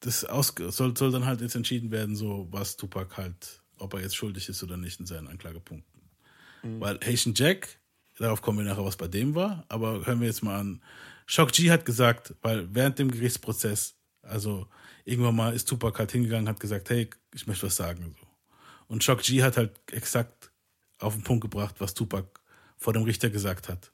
[0.01, 4.01] das aus soll, soll dann halt jetzt entschieden werden, so was Tupac halt, ob er
[4.01, 6.02] jetzt schuldig ist oder nicht in seinen Anklagepunkten.
[6.62, 6.81] Mhm.
[6.81, 7.78] Weil Haitian Jack,
[8.18, 10.82] darauf kommen wir nachher, was bei dem war, aber hören wir jetzt mal an.
[11.27, 14.68] Shock G hat gesagt, weil während dem Gerichtsprozess, also
[15.05, 18.14] irgendwann mal ist Tupac halt hingegangen, hat gesagt, hey, ich möchte was sagen.
[18.20, 18.27] So.
[18.89, 20.51] Und Shock G hat halt exakt
[20.98, 22.40] auf den Punkt gebracht, was Tupac
[22.77, 23.93] vor dem Richter gesagt hat.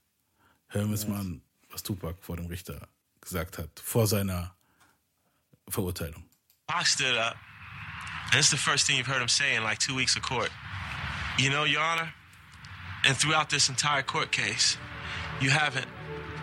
[0.69, 2.89] Hören wir uns mal an, was Tupac vor dem Richter
[3.21, 4.55] gesagt hat, vor seiner
[5.71, 6.23] Verurteilung.
[6.69, 7.37] Pac stood up,
[8.31, 10.51] and it's the first thing you've heard him say in like two weeks of court.
[11.39, 12.13] You know, Your Honor,
[13.07, 14.77] and throughout this entire court case,
[15.41, 15.87] you haven't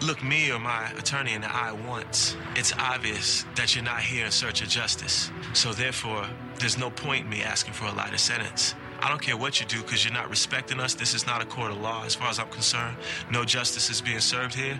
[0.01, 2.35] looked me or my attorney in the eye once.
[2.55, 5.31] It's obvious that you're not here in search of justice.
[5.53, 6.25] So therefore,
[6.59, 8.75] there's no point in me asking for a lighter sentence.
[9.01, 10.93] I don't care what you do because you're not respecting us.
[10.93, 12.97] This is not a court of law as far as I'm concerned.
[13.31, 14.79] No justice is being served here.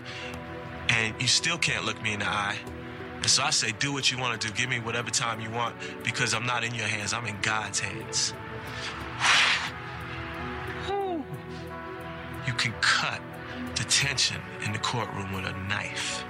[0.89, 2.57] And you still can't look me in the eye.
[3.21, 4.53] And so I say, do what you want to do.
[4.53, 7.13] Give me whatever time you want because I'm not in your hands.
[7.13, 8.33] I'm in God's hands.
[12.47, 13.21] You can cut
[13.75, 16.23] the tension in the courtroom with a knife.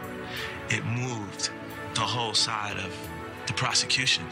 [0.70, 1.52] It moved
[1.94, 2.94] the whole side of
[3.48, 4.26] the prosecution.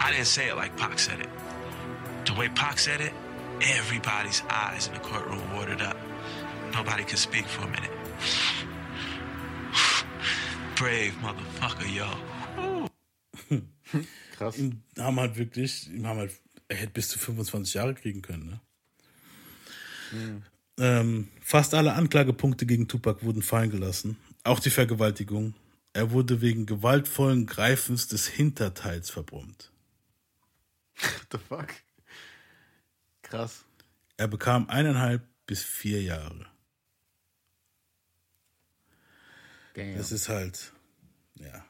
[0.00, 1.28] I didn't say it like Pac said it.
[2.26, 3.12] The way Pac said it,
[3.62, 5.96] everybody's eyes in the courtroom watered up.
[6.72, 7.90] Nobody could speak for a minute.
[10.76, 12.06] Brave motherfucker, yo.
[14.36, 14.58] Krass.
[14.58, 16.32] Ihm haben halt wirklich, haben halt,
[16.68, 18.60] er hätte bis zu 25 Jahre kriegen können, ne?
[20.78, 24.16] Ähm, fast alle Anklagepunkte gegen Tupac wurden fallen gelassen.
[24.42, 25.54] Auch die Vergewaltigung.
[25.92, 29.70] Er wurde wegen gewaltvollen Greifens des Hinterteils verbrummt.
[30.96, 31.68] What the fuck?
[33.22, 33.64] Krass.
[34.16, 36.46] Er bekam eineinhalb bis vier Jahre.
[39.74, 39.96] Damn.
[39.96, 40.72] Das ist halt,
[41.36, 41.64] ja,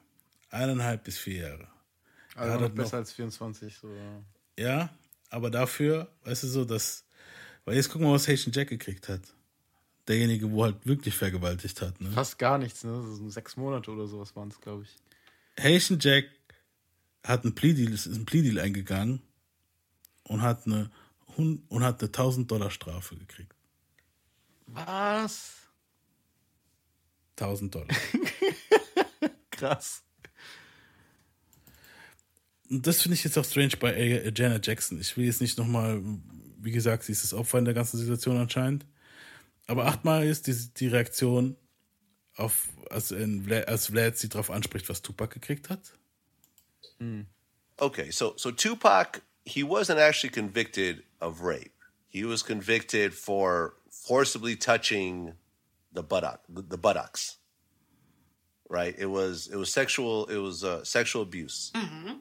[0.51, 1.69] eineinhalb bis vier Jahre.
[2.35, 3.77] Also hat noch halt besser als 24.
[3.77, 3.89] So.
[4.59, 4.91] Ja,
[5.31, 7.05] aber dafür, weißt du so, dass,
[7.65, 9.23] weil jetzt gucken wir, was Haitian Jack gekriegt hat.
[10.07, 11.99] Derjenige, wo halt wirklich vergewaltigt hat.
[12.01, 12.11] Ne?
[12.11, 13.03] Fast gar nichts, ne?
[13.07, 14.95] Das sind sechs Monate oder sowas waren es, glaube ich.
[15.63, 16.27] Haitian Jack
[17.25, 19.23] hat einen Plea-Deal, ist ein Plea-Deal eingegangen
[20.25, 20.91] und hat eine,
[21.37, 23.55] und hat eine 1000 Dollar Strafe gekriegt.
[24.67, 25.64] Was?
[27.39, 27.89] 1000 Dollar.
[29.51, 30.03] Krass.
[32.71, 35.01] Und das finde ich jetzt auch strange bei Janet Jackson.
[35.01, 36.03] Ich will jetzt nicht nochmal,
[36.59, 38.87] wie gesagt, sie ist das Opfer in der ganzen Situation anscheinend.
[39.67, 41.57] Aber achtmal ist die, die Reaktion
[42.37, 45.95] auf, als, in, als Vlad sie darauf anspricht, was Tupac gekriegt hat.
[47.77, 51.73] Okay, so so Tupac, he wasn't actually convicted of rape.
[52.09, 55.35] He was convicted for forcibly touching
[55.95, 57.39] the buttock, the, the buttocks.
[58.69, 58.95] Right?
[58.99, 60.27] It was it was sexual.
[60.27, 61.71] It was uh, sexual abuse.
[61.75, 62.15] Mm-hmm.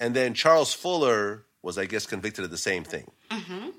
[0.00, 3.10] And then Charles Fuller was, I guess, convicted of the same thing.
[3.30, 3.70] Mm-hmm.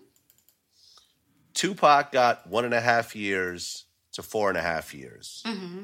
[1.53, 5.43] Tupac got one and a half years to four and a half years.
[5.45, 5.83] Mm-hmm.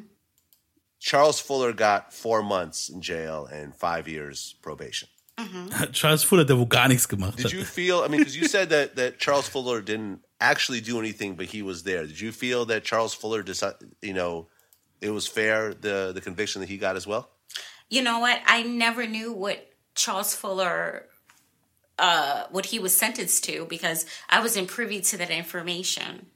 [0.99, 5.09] Charles Fuller got four months in jail and five years probation.
[5.91, 8.03] Charles Fuller, der wo gar nichts gemacht Did you feel?
[8.03, 11.61] I mean, because you said that that Charles Fuller didn't actually do anything, but he
[11.63, 12.05] was there.
[12.05, 14.47] Did you feel that Charles Fuller, decided, you know,
[15.01, 17.30] it was fair the the conviction that he got as well?
[17.89, 18.39] You know what?
[18.45, 19.57] I never knew what
[19.95, 21.05] Charles Fuller,
[21.97, 26.27] uh, what he was sentenced to because I wasn't privy to that information.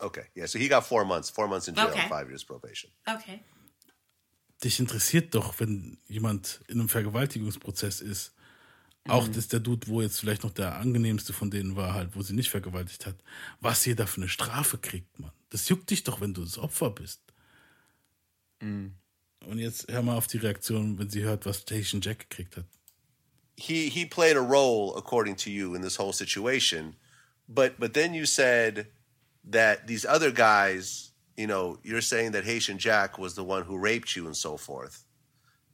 [0.00, 0.46] Okay, yeah.
[0.46, 2.00] So he got four months, four months in jail, Okay.
[2.00, 2.90] and five years probation.
[3.08, 3.40] Okay.
[4.62, 8.32] Dich interessiert doch, wenn jemand in einem Vergewaltigungsprozess ist,
[9.08, 9.32] auch Mhm.
[9.32, 12.34] das der Dude, wo jetzt vielleicht noch der angenehmste von denen war, halt, wo sie
[12.34, 13.16] nicht vergewaltigt hat,
[13.60, 15.32] was jeder für eine Strafe kriegt, Mann.
[15.50, 17.20] Das juckt dich doch, wenn du das Opfer bist.
[18.60, 18.94] Mhm.
[19.46, 22.64] Und jetzt hör mal auf die Reaktion, wenn sie hört, was Haitian Jack gekriegt hat.
[23.58, 26.96] He he played a role, according to you, in this whole situation.
[27.48, 28.88] But but then you said
[29.50, 33.78] that these other guys, you know, you're saying that Haitian Jack was the one who
[33.78, 35.04] raped you and so forth.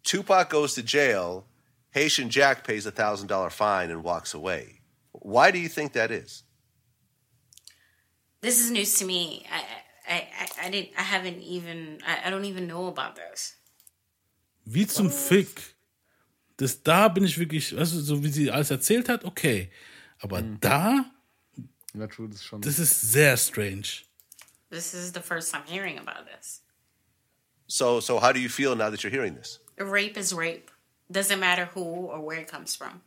[0.04, 1.46] Tupac goes to jail.
[1.94, 4.80] Haitian Jack pays a thousand dollar fine and walks away.
[5.12, 6.42] Why do you think that is?
[8.40, 9.46] This is news to me.
[9.52, 9.62] I
[10.08, 13.54] I, I, I didn't I haven't even I, I don't even know about this.
[14.66, 15.74] Wie zum Fick.
[16.56, 19.70] Das da bin ich wirklich, also so wie sie alles erzählt hat, okay.
[20.20, 20.58] Aber mhm.
[20.60, 21.04] da,
[21.94, 22.60] Ja, true, das ist schon.
[22.60, 24.04] das ist sehr strange.
[24.70, 26.62] This is the first time hearing about this.
[27.66, 29.60] So so how do you feel now that you're hearing this?
[29.78, 30.70] Rape is rape.
[31.12, 33.02] Doesn't matter who or where it comes from.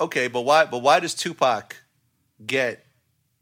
[0.00, 1.76] Okay, but why but why does Tupac
[2.44, 2.84] get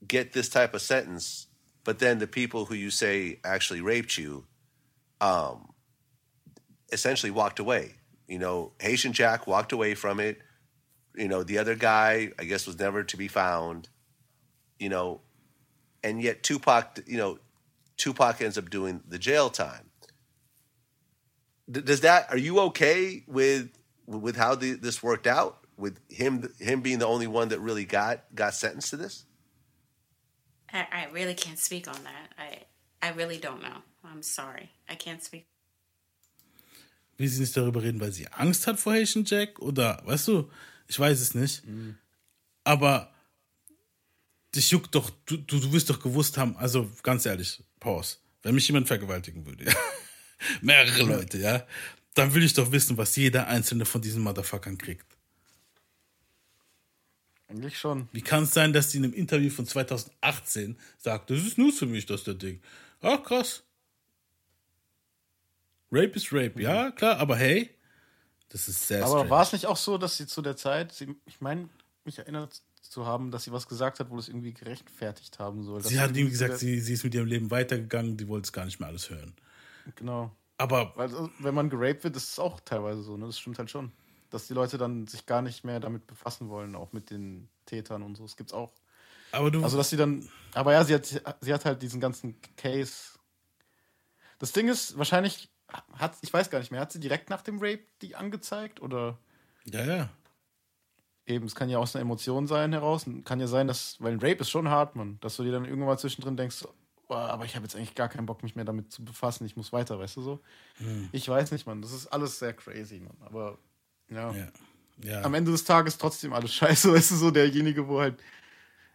[0.06, 1.46] get this type of sentence,
[1.84, 4.44] but then the people who you say actually raped you
[5.20, 5.72] um
[6.92, 7.94] essentially walked away?
[8.26, 10.38] You know, Haitian Jack walked away from it.
[11.14, 13.88] You know, the other guy, I guess, was never to be found.
[14.78, 15.22] You know,
[16.04, 17.38] and yet Tupac, you know,
[17.96, 19.90] Tupac ends up doing the jail time.
[21.70, 22.30] Does that?
[22.30, 23.77] Are you okay with
[24.08, 25.58] with how the, this worked out?
[25.76, 29.24] With him him being the only one that really got got sentenced to this?
[30.72, 32.32] I, I really can't speak on that.
[32.38, 32.64] I
[33.00, 33.82] I really don't know.
[34.04, 34.70] I'm sorry.
[34.88, 35.46] I can't speak.
[37.18, 39.58] Will sie nicht darüber reden, weil sie Angst hat vor Haitian Jack?
[39.60, 40.50] Oder, weißt du,
[40.86, 41.62] ich weiß es nicht.
[42.62, 43.12] Aber
[44.54, 48.54] dich juckt doch, du, du, du wirst doch gewusst haben, also ganz ehrlich, Pause, wenn
[48.54, 49.72] mich jemand vergewaltigen würde, ja,
[50.62, 51.66] mehrere Leute, ja,
[52.18, 55.06] dann will ich doch wissen, was jeder einzelne von diesen Motherfuckern kriegt.
[57.48, 58.08] Eigentlich schon.
[58.12, 61.72] Wie kann es sein, dass die in einem Interview von 2018 sagt, das ist nur
[61.72, 62.60] für mich, das der Ding.
[63.00, 63.62] Ach, krass.
[65.90, 67.70] Rape ist Rape, ja, klar, aber hey,
[68.50, 71.16] das ist sehr Aber war es nicht auch so, dass sie zu der Zeit, sie,
[71.24, 71.70] ich meine,
[72.04, 75.82] mich erinnert zu haben, dass sie was gesagt hat, wo das irgendwie gerechtfertigt haben soll.
[75.82, 78.66] Sie hat ihm gesagt, sie, sie ist mit ihrem Leben weitergegangen, die wollte es gar
[78.66, 79.34] nicht mehr alles hören.
[79.96, 80.34] Genau.
[80.58, 80.92] Aber.
[80.96, 83.26] Weil, also, wenn man geraped wird, ist es auch teilweise so, ne?
[83.26, 83.92] Das stimmt halt schon.
[84.30, 88.02] Dass die Leute dann sich gar nicht mehr damit befassen wollen, auch mit den Tätern
[88.02, 88.24] und so.
[88.24, 88.72] Das gibt's auch.
[89.32, 89.62] Aber du.
[89.62, 90.28] Also, dass sie dann.
[90.54, 93.18] Aber ja, sie hat, sie hat halt diesen ganzen Case.
[94.38, 95.48] Das Ding ist, wahrscheinlich
[95.92, 99.18] hat, ich weiß gar nicht mehr, hat sie direkt nach dem Rape die angezeigt oder?
[99.64, 100.08] Ja, ja.
[101.26, 103.04] Eben, es kann ja aus einer Emotion sein heraus.
[103.24, 105.66] Kann ja sein, dass, weil ein Rape ist schon hart, man, dass du dir dann
[105.66, 106.64] irgendwann mal zwischendrin denkst,
[107.16, 109.46] aber ich habe jetzt eigentlich gar keinen Bock, mich mehr damit zu befassen.
[109.46, 110.40] Ich muss weiter, weißt du so?
[110.78, 111.08] Hm.
[111.12, 111.80] Ich weiß nicht, man.
[111.82, 113.16] Das ist alles sehr crazy, man.
[113.26, 113.58] Aber
[114.10, 114.32] ja.
[114.32, 114.48] Ja.
[115.02, 115.22] ja.
[115.22, 118.18] Am Ende des Tages trotzdem alles scheiße, weißt du so, derjenige, wo halt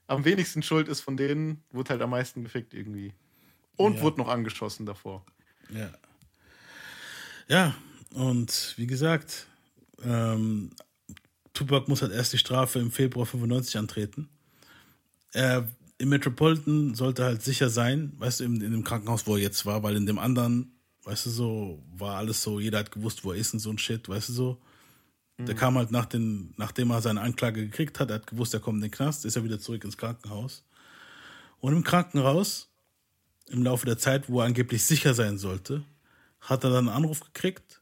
[0.08, 3.14] am wenigsten schuld ist von denen, wurde halt am meisten gefickt irgendwie.
[3.78, 4.02] Und Ja.
[4.02, 5.26] wurde noch angeschossen davor.
[5.70, 5.90] Ja.
[7.48, 7.76] Ja,
[8.14, 9.48] und wie gesagt,
[10.04, 10.72] ähm,
[11.54, 14.30] Tupac muss halt erst die Strafe im Februar 95 antreten.
[15.32, 15.68] Er
[16.04, 19.66] im Metropolitan sollte halt sicher sein, weißt du, in, in dem Krankenhaus, wo er jetzt
[19.66, 20.74] war, weil in dem anderen,
[21.04, 23.78] weißt du, so, war alles so, jeder hat gewusst, wo er ist und so ein
[23.78, 24.62] Shit, weißt du so.
[25.40, 25.60] Der Mhm.
[25.60, 28.80] kam halt nach den, nachdem er seine Anklage gekriegt hat, er hat gewusst, er kommt
[28.80, 30.66] in den Knast, ist er wieder zurück ins Krankenhaus.
[31.62, 32.70] Und im Krankenhaus,
[33.48, 35.86] im Laufe der Zeit, wo er angeblich sicher sein sollte,
[36.42, 37.82] hat er dann einen Anruf gekriegt,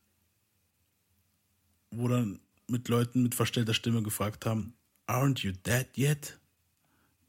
[1.89, 4.75] wo dann mit Leuten mit verstellter Stimme gefragt haben,
[5.07, 6.37] aren't you dead yet?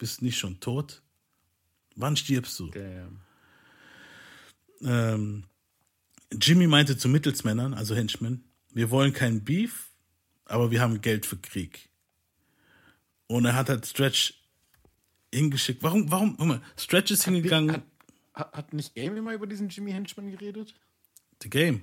[0.02, 1.00] Bist nicht schon tot?
[1.94, 2.72] Wann stirbst du?
[4.80, 5.44] Ähm,
[6.32, 9.90] Jimmy meinte zu Mittelsmännern, also Henchmen, wir wollen keinen Beef,
[10.44, 11.88] aber wir haben Geld für Krieg.
[13.28, 14.34] Und er hat halt Stretch
[15.32, 15.84] hingeschickt.
[15.84, 17.84] Warum, warum, guck mal, Stretch ist hingegangen.
[18.34, 20.74] Hat, hat nicht Game immer über diesen Jimmy Henchman geredet?
[21.40, 21.82] The Game.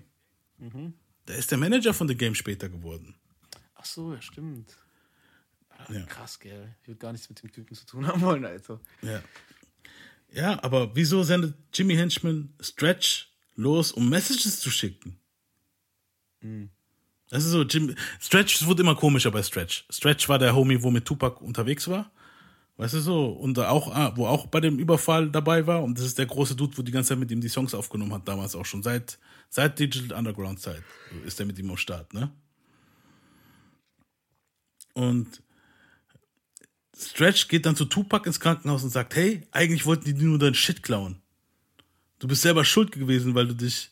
[0.57, 0.93] Mhm.
[1.29, 3.15] Der ist der Manager von The Game später geworden.
[3.75, 4.75] Ach so, ja, stimmt.
[5.79, 6.05] Ah, Ja.
[6.05, 6.75] Krass, gell.
[6.81, 8.79] Ich würde gar nichts mit dem Typen zu tun haben wollen, Alter.
[9.01, 9.21] Ja.
[10.31, 15.19] Ja, aber wieso sendet Jimmy Henchman Stretch los, um Messages zu schicken?
[16.41, 16.69] Mhm.
[17.29, 19.85] Das ist so, Jim, Stretch es wurde immer komischer bei Stretch.
[19.89, 22.11] Stretch war der Homie, wo mit Tupac unterwegs war.
[22.77, 23.27] Weißt du so?
[23.27, 25.83] Und da auch, ah, wo auch bei dem Überfall dabei war.
[25.83, 28.13] Und das ist der große Dude, wo die ganze Zeit mit ihm die Songs aufgenommen
[28.13, 28.83] hat, damals auch schon.
[28.83, 30.81] Seit, seit Digital Underground Zeit
[31.25, 32.31] ist er mit ihm am Start, ne?
[34.93, 35.41] Und
[36.99, 40.55] Stretch geht dann zu Tupac ins Krankenhaus und sagt, hey, eigentlich wollten die nur deinen
[40.55, 41.21] Shit klauen.
[42.19, 43.91] Du bist selber schuld gewesen, weil du dich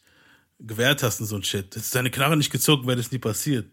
[0.60, 1.76] gewehrt hast und so ein Shit.
[1.76, 3.68] Hättest deine Knarre nicht gezogen, wäre das nie passiert.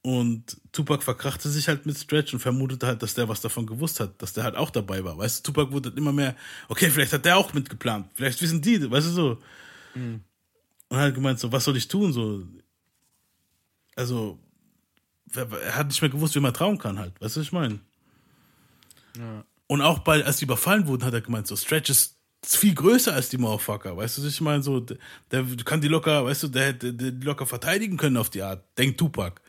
[0.00, 3.98] Und Tupac verkrachte sich halt mit Stretch und vermutete halt, dass der was davon gewusst
[3.98, 5.18] hat, dass der halt auch dabei war.
[5.18, 6.36] Weißt du, Tupac wurde halt immer mehr,
[6.68, 9.38] okay, vielleicht hat der auch mitgeplant, vielleicht wissen die, weißt du so.
[10.88, 12.12] Und halt gemeint, so, was soll ich tun?
[12.12, 12.46] So,
[13.96, 14.38] also,
[15.34, 17.20] er hat nicht mehr gewusst, wie man trauen kann halt.
[17.20, 17.80] Weißt du, was ich meine?
[19.18, 19.44] Ja.
[19.66, 23.12] Und auch bei, als die überfallen wurden, hat er gemeint, so Stretch ist viel größer
[23.12, 23.96] als die Motherfucker.
[23.96, 24.62] Weißt du, was ich meine?
[24.62, 24.98] So, der,
[25.30, 28.64] der kann die locker, weißt du, der hätte die locker verteidigen können auf die Art.
[28.78, 29.40] Denkt Tupac.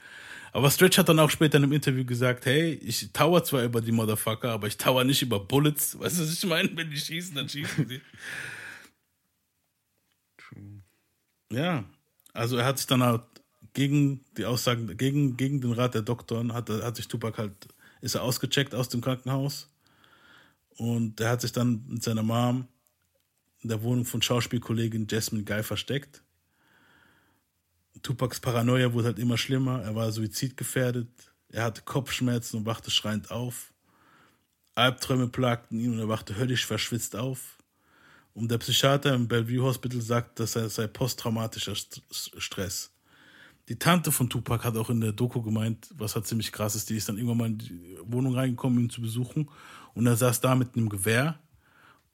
[0.53, 3.81] Aber Stretch hat dann auch später in einem Interview gesagt, hey, ich tower zwar über
[3.81, 5.99] die Motherfucker, aber ich tower nicht über Bullets.
[5.99, 6.75] Weißt du, was ich meine?
[6.75, 8.01] Wenn die schießen, dann schießen sie.
[11.51, 11.83] Ja,
[12.33, 13.21] also er hat sich dann halt
[13.77, 17.53] gegen die Aussagen, gegen, gegen den Rat der Doktoren, hat, hat sich Tupac halt,
[18.01, 19.69] ist er ausgecheckt aus dem Krankenhaus.
[20.77, 22.67] Und er hat sich dann mit seiner Mom
[23.61, 26.23] in der Wohnung von Schauspielkollegin Jasmine Guy versteckt.
[28.01, 29.83] Tupacs Paranoia wurde halt immer schlimmer.
[29.83, 31.09] Er war suizidgefährdet.
[31.49, 33.73] Er hatte Kopfschmerzen und wachte schreiend auf.
[34.73, 37.59] Albträume plagten ihn und er wachte höllisch verschwitzt auf.
[38.33, 42.01] Und der Psychiater im Bellevue Hospital sagt, dass er sei posttraumatischer St
[42.39, 42.96] Stress.
[43.69, 46.89] Die Tante von Tupac hat auch in der Doku gemeint, was halt ziemlich krass ist,
[46.89, 49.49] die ist dann irgendwann mal in die Wohnung reingekommen, ihn zu besuchen.
[49.93, 51.39] Und er saß da mit einem Gewehr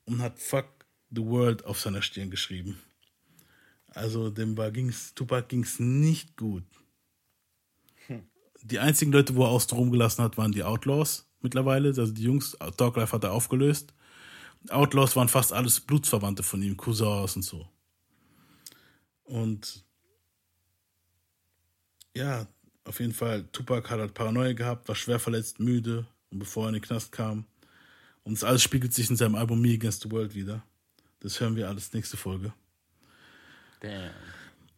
[0.06, 0.66] und hat Fuck
[1.12, 2.80] the World auf seiner Stirn geschrieben.
[3.88, 6.64] Also dem war ging's, Tupac ging's nicht gut.
[8.64, 11.90] Die einzigen Leute, wo er außen rumgelassen hat, waren die Outlaws mittlerweile.
[11.90, 13.94] Also die Jungs, Dog Life hat er aufgelöst.
[14.70, 17.68] Outlaws waren fast alles Blutsverwandte von ihm, Cousins und so.
[19.24, 19.86] Und
[22.16, 22.48] ja,
[22.86, 26.70] auf jeden Fall, Tupac hat halt Paranoia gehabt, war schwer verletzt, müde und bevor er
[26.70, 27.46] in den Knast kam.
[28.24, 30.64] Und das alles spiegelt sich in seinem Album Me Against the World wieder.
[31.20, 32.54] Das hören wir alles nächste Folge.
[33.80, 34.12] Damn.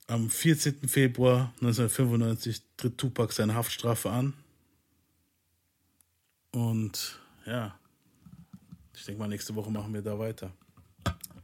[0.08, 0.88] Am 14.
[0.88, 4.34] Februar 1995 tritt Tupac seine Haftstrafe an.
[6.52, 7.78] Und ja,
[8.96, 10.52] ich denke mal, nächste Woche machen wir da weiter.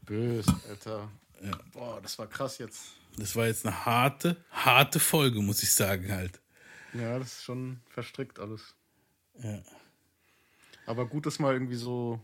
[0.06, 1.10] Böse, Alter.
[1.44, 1.52] Ja.
[1.74, 2.94] Boah, das war krass jetzt.
[3.18, 6.40] Das war jetzt eine harte, harte Folge, muss ich sagen halt.
[6.94, 8.76] Ja, das ist schon verstrickt alles.
[9.42, 9.62] Ja.
[10.86, 12.20] Aber gut, dass mal irgendwie so.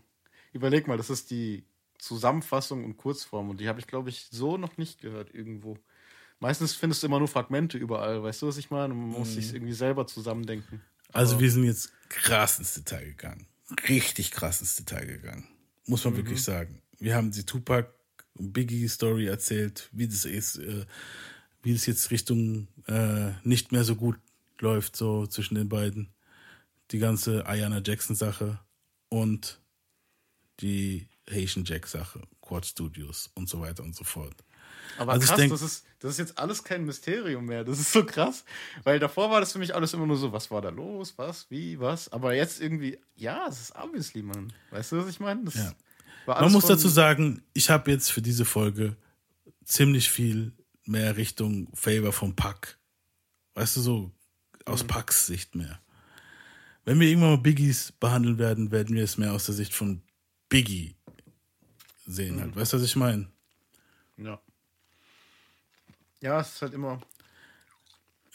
[0.52, 1.64] Überleg mal, das ist die
[1.98, 5.76] Zusammenfassung und Kurzform und die habe ich, glaube ich, so noch nicht gehört irgendwo.
[6.40, 8.94] Meistens findest du immer nur Fragmente überall, weißt du, was ich meine?
[8.94, 9.32] Man muss Mhm.
[9.34, 10.80] sich irgendwie selber zusammendenken.
[11.12, 13.46] Also Aber- wir sind jetzt krass ins Detail gegangen.
[13.88, 15.48] Richtig krass ins Detail gegangen.
[15.86, 16.18] Muss man Mhm.
[16.18, 16.80] wirklich sagen.
[16.98, 17.90] Wir haben die Tupac
[18.38, 20.84] und Biggie Story erzählt, wie das ist, äh,
[21.62, 24.18] wie das jetzt Richtung äh, nicht mehr so gut
[24.60, 26.08] läuft, so zwischen den beiden.
[26.90, 28.58] Die ganze Ayana Jackson Sache
[29.08, 29.60] und
[30.60, 34.34] die Haitian Jack Sache, Quad Studios und so weiter und so fort.
[34.96, 37.62] Aber Also ich krass, denk- das, ist, das ist jetzt alles kein Mysterium mehr.
[37.62, 38.44] Das ist so krass.
[38.82, 41.48] Weil davor war das für mich alles immer nur so, was war da los, was,
[41.50, 42.08] wie, was.
[42.10, 44.52] Aber jetzt irgendwie, ja, es ist obviously, Mann.
[44.70, 45.44] Weißt du, was ich meine?
[45.44, 45.72] Das Ja.
[46.28, 48.96] Man muss dazu sagen, ich habe jetzt für diese Folge
[49.64, 50.52] ziemlich viel
[50.84, 52.78] mehr Richtung Favor vom Pack.
[53.54, 54.10] Weißt du, so
[54.64, 54.88] aus Mhm.
[54.88, 55.80] Packs Sicht mehr.
[56.84, 60.02] Wenn wir irgendwann mal Biggies behandeln werden, werden wir es mehr aus der Sicht von
[60.48, 60.94] Biggie
[62.06, 62.40] sehen Mhm.
[62.40, 62.56] halt.
[62.56, 63.28] Weißt du, was ich meine?
[64.16, 64.40] Ja.
[66.20, 67.00] Ja, es ist halt immer.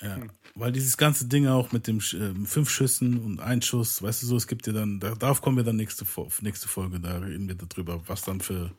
[0.03, 0.15] Ja.
[0.17, 0.31] Hm.
[0.55, 4.27] Weil dieses ganze Ding auch mit dem ähm, fünf Schüssen und ein Schuss, weißt du
[4.27, 6.05] so, es gibt ja dann, da, darauf kommen wir dann nächste,
[6.41, 8.71] nächste Folge, da reden wir darüber, was dann für,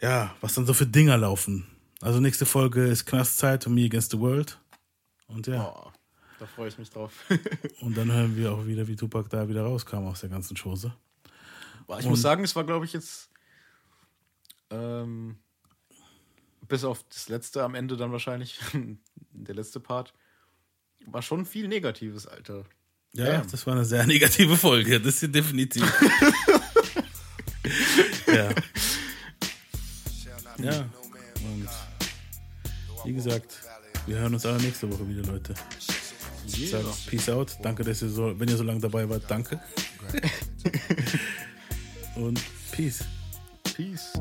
[0.00, 1.66] ja, was dann so für Dinger laufen.
[2.00, 4.60] Also nächste Folge ist Knastzeit und Me Against the World.
[5.28, 5.66] Und ja.
[5.66, 5.90] Oh,
[6.38, 7.12] da freue ich mich drauf.
[7.80, 10.94] Und dann hören wir auch wieder, wie Tupac da wieder rauskam aus der ganzen Chose.
[11.88, 13.30] Ich Und- muss sagen, es war, glaube ich, jetzt.
[14.68, 15.38] Ähm,
[16.68, 18.60] bis auf das letzte am Ende dann wahrscheinlich,
[19.32, 20.12] der letzte Part,
[21.06, 22.64] war schon viel Negatives, Alter.
[23.12, 23.50] Ja, Damn.
[23.50, 25.82] das war eine sehr negative Folge, das ist definitiv.
[28.26, 28.50] ja.
[30.58, 30.88] Ja.
[31.40, 31.68] Und
[33.04, 33.60] wie gesagt,
[34.06, 35.54] wir hören uns alle nächste Woche wieder, Leute.
[36.46, 37.56] Ich sage Peace out.
[37.62, 39.60] Danke, dass ihr so, wenn ihr so lange dabei wart, danke.
[42.14, 42.40] Und
[42.72, 43.04] Peace.
[43.74, 44.12] Peace.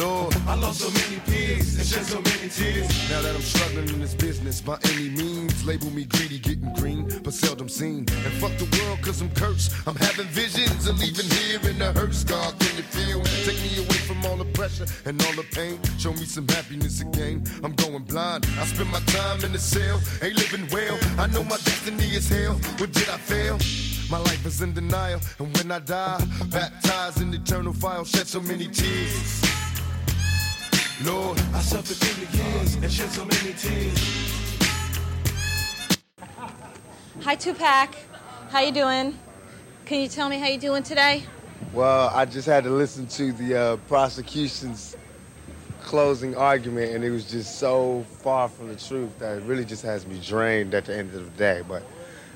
[0.00, 2.88] Lord, I lost so many peers and shed so many tears.
[3.10, 7.06] Now that I'm struggling in this business by any means, label me greedy, getting green,
[7.22, 8.06] but seldom seen.
[8.24, 9.74] And fuck the world, cause I'm cursed.
[9.86, 12.52] I'm having visions of leaving here in the hurt scar.
[12.60, 13.22] Can you feel?
[13.44, 15.78] Take me away from all the pressure and all the pain.
[15.98, 17.44] Show me some happiness again.
[17.62, 18.46] I'm going blind.
[18.58, 20.98] I spend my time in the cell, ain't living well.
[21.18, 22.54] I know my destiny is hell.
[22.78, 23.58] What did I fail?
[24.10, 28.40] My life is in denial, and when I die, baptized in eternal fire, shed so
[28.40, 29.49] many tears.
[31.04, 33.98] Lord, I suffered through the years and shed so many tears.
[37.22, 37.96] Hi, Tupac.
[38.50, 39.18] How you doing?
[39.86, 41.22] Can you tell me how you doing today?
[41.72, 44.94] Well, I just had to listen to the uh, prosecution's
[45.80, 49.82] closing argument, and it was just so far from the truth that it really just
[49.82, 51.62] has me drained at the end of the day.
[51.66, 51.82] But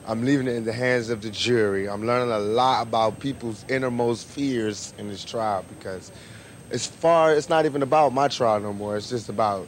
[0.06, 1.86] I'm leaving it in the hands of the jury.
[1.86, 6.10] I'm learning a lot about people's innermost fears in this trial because,
[6.74, 8.96] as far, it's not even about my trial no more.
[8.96, 9.66] It's just about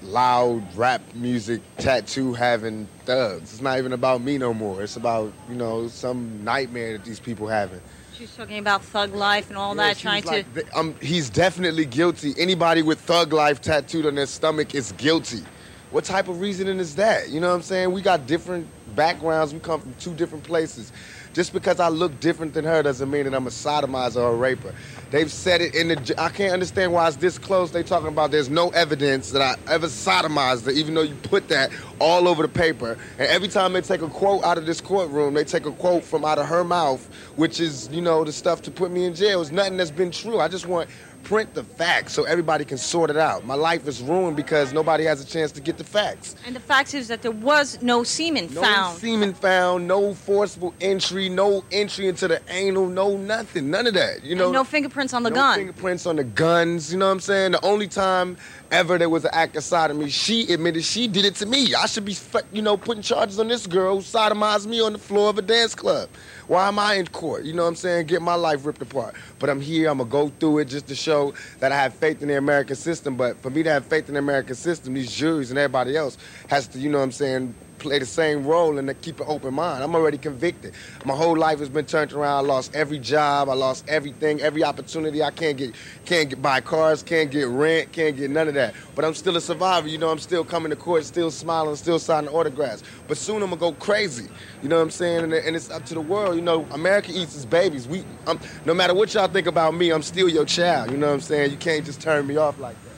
[0.00, 3.52] loud rap music, tattoo having thugs.
[3.52, 4.82] It's not even about me no more.
[4.82, 7.80] It's about you know some nightmare that these people having.
[8.16, 10.44] She's talking about thug life and all Yeah, that, trying was to.
[10.54, 12.34] like, um, he's definitely guilty.
[12.38, 15.42] Anybody with thug life tattooed on their stomach is guilty.
[15.90, 17.28] What type of reasoning is that?
[17.30, 17.92] You know what I'm saying?
[17.92, 19.52] We got different backgrounds.
[19.52, 20.92] We come from two different places.
[21.32, 24.36] Just because I look different than her doesn't mean that I'm a sodomizer or a
[24.36, 24.74] raper.
[25.10, 26.14] They've said it in the.
[26.18, 27.70] I can't understand why it's this close.
[27.70, 31.48] They talking about there's no evidence that I ever sodomized her, even though you put
[31.48, 32.98] that all over the paper.
[33.18, 36.04] And every time they take a quote out of this courtroom, they take a quote
[36.04, 39.14] from out of her mouth, which is you know the stuff to put me in
[39.14, 39.40] jail.
[39.40, 40.38] It's nothing that's been true.
[40.38, 40.88] I just want
[41.22, 43.44] print the facts so everybody can sort it out.
[43.44, 46.34] My life is ruined because nobody has a chance to get the facts.
[46.46, 48.94] And the fact is that there was no semen No found.
[48.94, 53.94] No semen found, no forcible entry, no entry into the anal, no nothing, none of
[53.94, 54.24] that.
[54.24, 55.36] You know, and no fingerprints on the gun.
[55.36, 55.58] no gun.
[55.58, 56.92] fingerprints on the guns.
[56.92, 57.52] You know what I'm saying?
[57.52, 58.36] The only time
[58.70, 61.74] ever there was an act of sodomy, she admitted she did it to me.
[61.74, 62.16] I should be,
[62.52, 65.42] you know, putting charges on this girl who sodomized me on the floor of a
[65.42, 66.08] dance club.
[66.48, 67.44] Why am I in court?
[67.44, 68.06] You know what I'm saying?
[68.06, 69.14] Get my life ripped apart.
[69.38, 69.88] But I'm here.
[69.88, 72.76] I'm gonna go through it just to show that I have faith in the American
[72.76, 73.16] system.
[73.16, 76.18] But for me to have faith in the American system, these juries and everybody else
[76.48, 79.26] has to, you know what I'm saying, play the same role and to keep an
[79.28, 79.82] open mind.
[79.82, 80.72] I'm already convicted.
[81.04, 82.44] My whole life has been turned around.
[82.44, 83.48] I lost every job.
[83.48, 85.22] I lost everything, every opportunity.
[85.22, 88.74] I can't get, can't get buy cars, can't get rent, can't get none of that.
[88.94, 89.88] But I'm still a survivor.
[89.88, 92.84] You know, I'm still coming to court, still smiling, still signing autographs.
[93.08, 94.28] But soon I'm gonna go crazy.
[94.62, 95.24] You know what I'm saying?
[95.24, 96.36] And, and it's up to the world.
[96.36, 97.88] You know, America eats its babies.
[97.88, 100.92] We, um, no matter what y'all think about me, I'm still your child.
[100.92, 101.50] You know what I'm saying?
[101.50, 102.91] You can't just turn me off like that.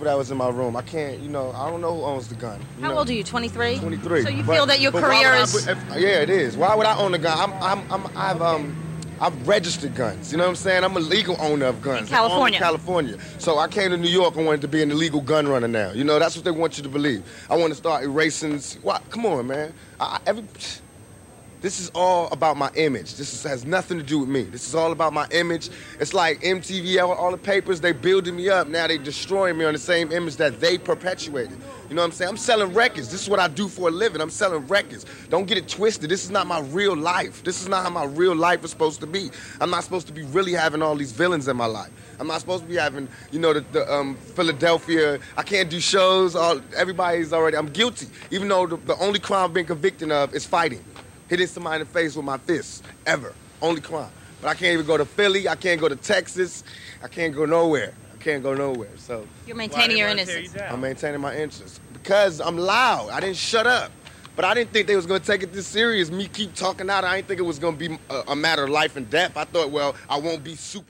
[0.00, 0.76] That was in my room.
[0.76, 2.60] I can't, you know, I don't know who owns the gun.
[2.80, 2.98] How know?
[2.98, 3.24] old are you?
[3.24, 3.78] 23.
[3.78, 4.22] 23.
[4.22, 5.52] So you But- feel that your career is.
[5.52, 6.56] put- if- yeah, it is.
[6.56, 7.38] Why would I own a gun?
[7.38, 8.76] I'm, I'm, I'm, I've, um,
[9.20, 10.32] I've registered guns.
[10.32, 10.82] You know what I'm saying?
[10.84, 12.02] I'm a legal owner of guns.
[12.02, 12.58] In California.
[12.58, 13.16] In California.
[13.38, 15.92] So I came to New York and wanted to be an illegal gun runner now.
[15.92, 17.22] You know, that's what they want you to believe.
[17.48, 18.58] I want to start erasing.
[18.82, 19.08] What?
[19.10, 19.72] Come on, man.
[20.00, 20.44] I- every.
[21.64, 23.14] This is all about my image.
[23.14, 24.42] This is, has nothing to do with me.
[24.42, 25.70] This is all about my image.
[25.98, 28.68] It's like MTV, all, the papers, they building me up.
[28.68, 31.56] Now they destroying me on the same image that they perpetuated.
[31.88, 32.28] You know what I'm saying?
[32.28, 33.10] I'm selling records.
[33.10, 34.20] This is what I do for a living.
[34.20, 35.06] I'm selling records.
[35.30, 36.10] Don't get it twisted.
[36.10, 37.42] This is not my real life.
[37.42, 39.30] This is not how my real life is supposed to be.
[39.58, 41.92] I'm not supposed to be really having all these villains in my life.
[42.20, 45.18] I'm not supposed to be having, you know, the, the um, Philadelphia.
[45.34, 46.36] I can't do shows.
[46.36, 47.56] All everybody's already.
[47.56, 50.84] I'm guilty, even though the, the only crime I've been convicted of is fighting,
[51.28, 52.82] hitting somebody in the face with my fists.
[53.06, 54.10] Ever, only crime.
[54.40, 55.48] But I can't even go to Philly.
[55.48, 56.64] I can't go to Texas.
[57.02, 57.94] I can't go nowhere.
[58.12, 58.90] I can't go nowhere.
[58.96, 60.54] So You're maintaining your innocence.
[60.68, 63.10] I'm maintaining my interest because I'm loud.
[63.10, 63.90] I didn't shut up.
[64.36, 66.10] But I didn't think they was gonna take it this serious.
[66.10, 67.04] Me keep talking out.
[67.04, 69.36] I didn't think it was gonna be a, a matter of life and death.
[69.36, 70.82] I thought, well, I won't be super.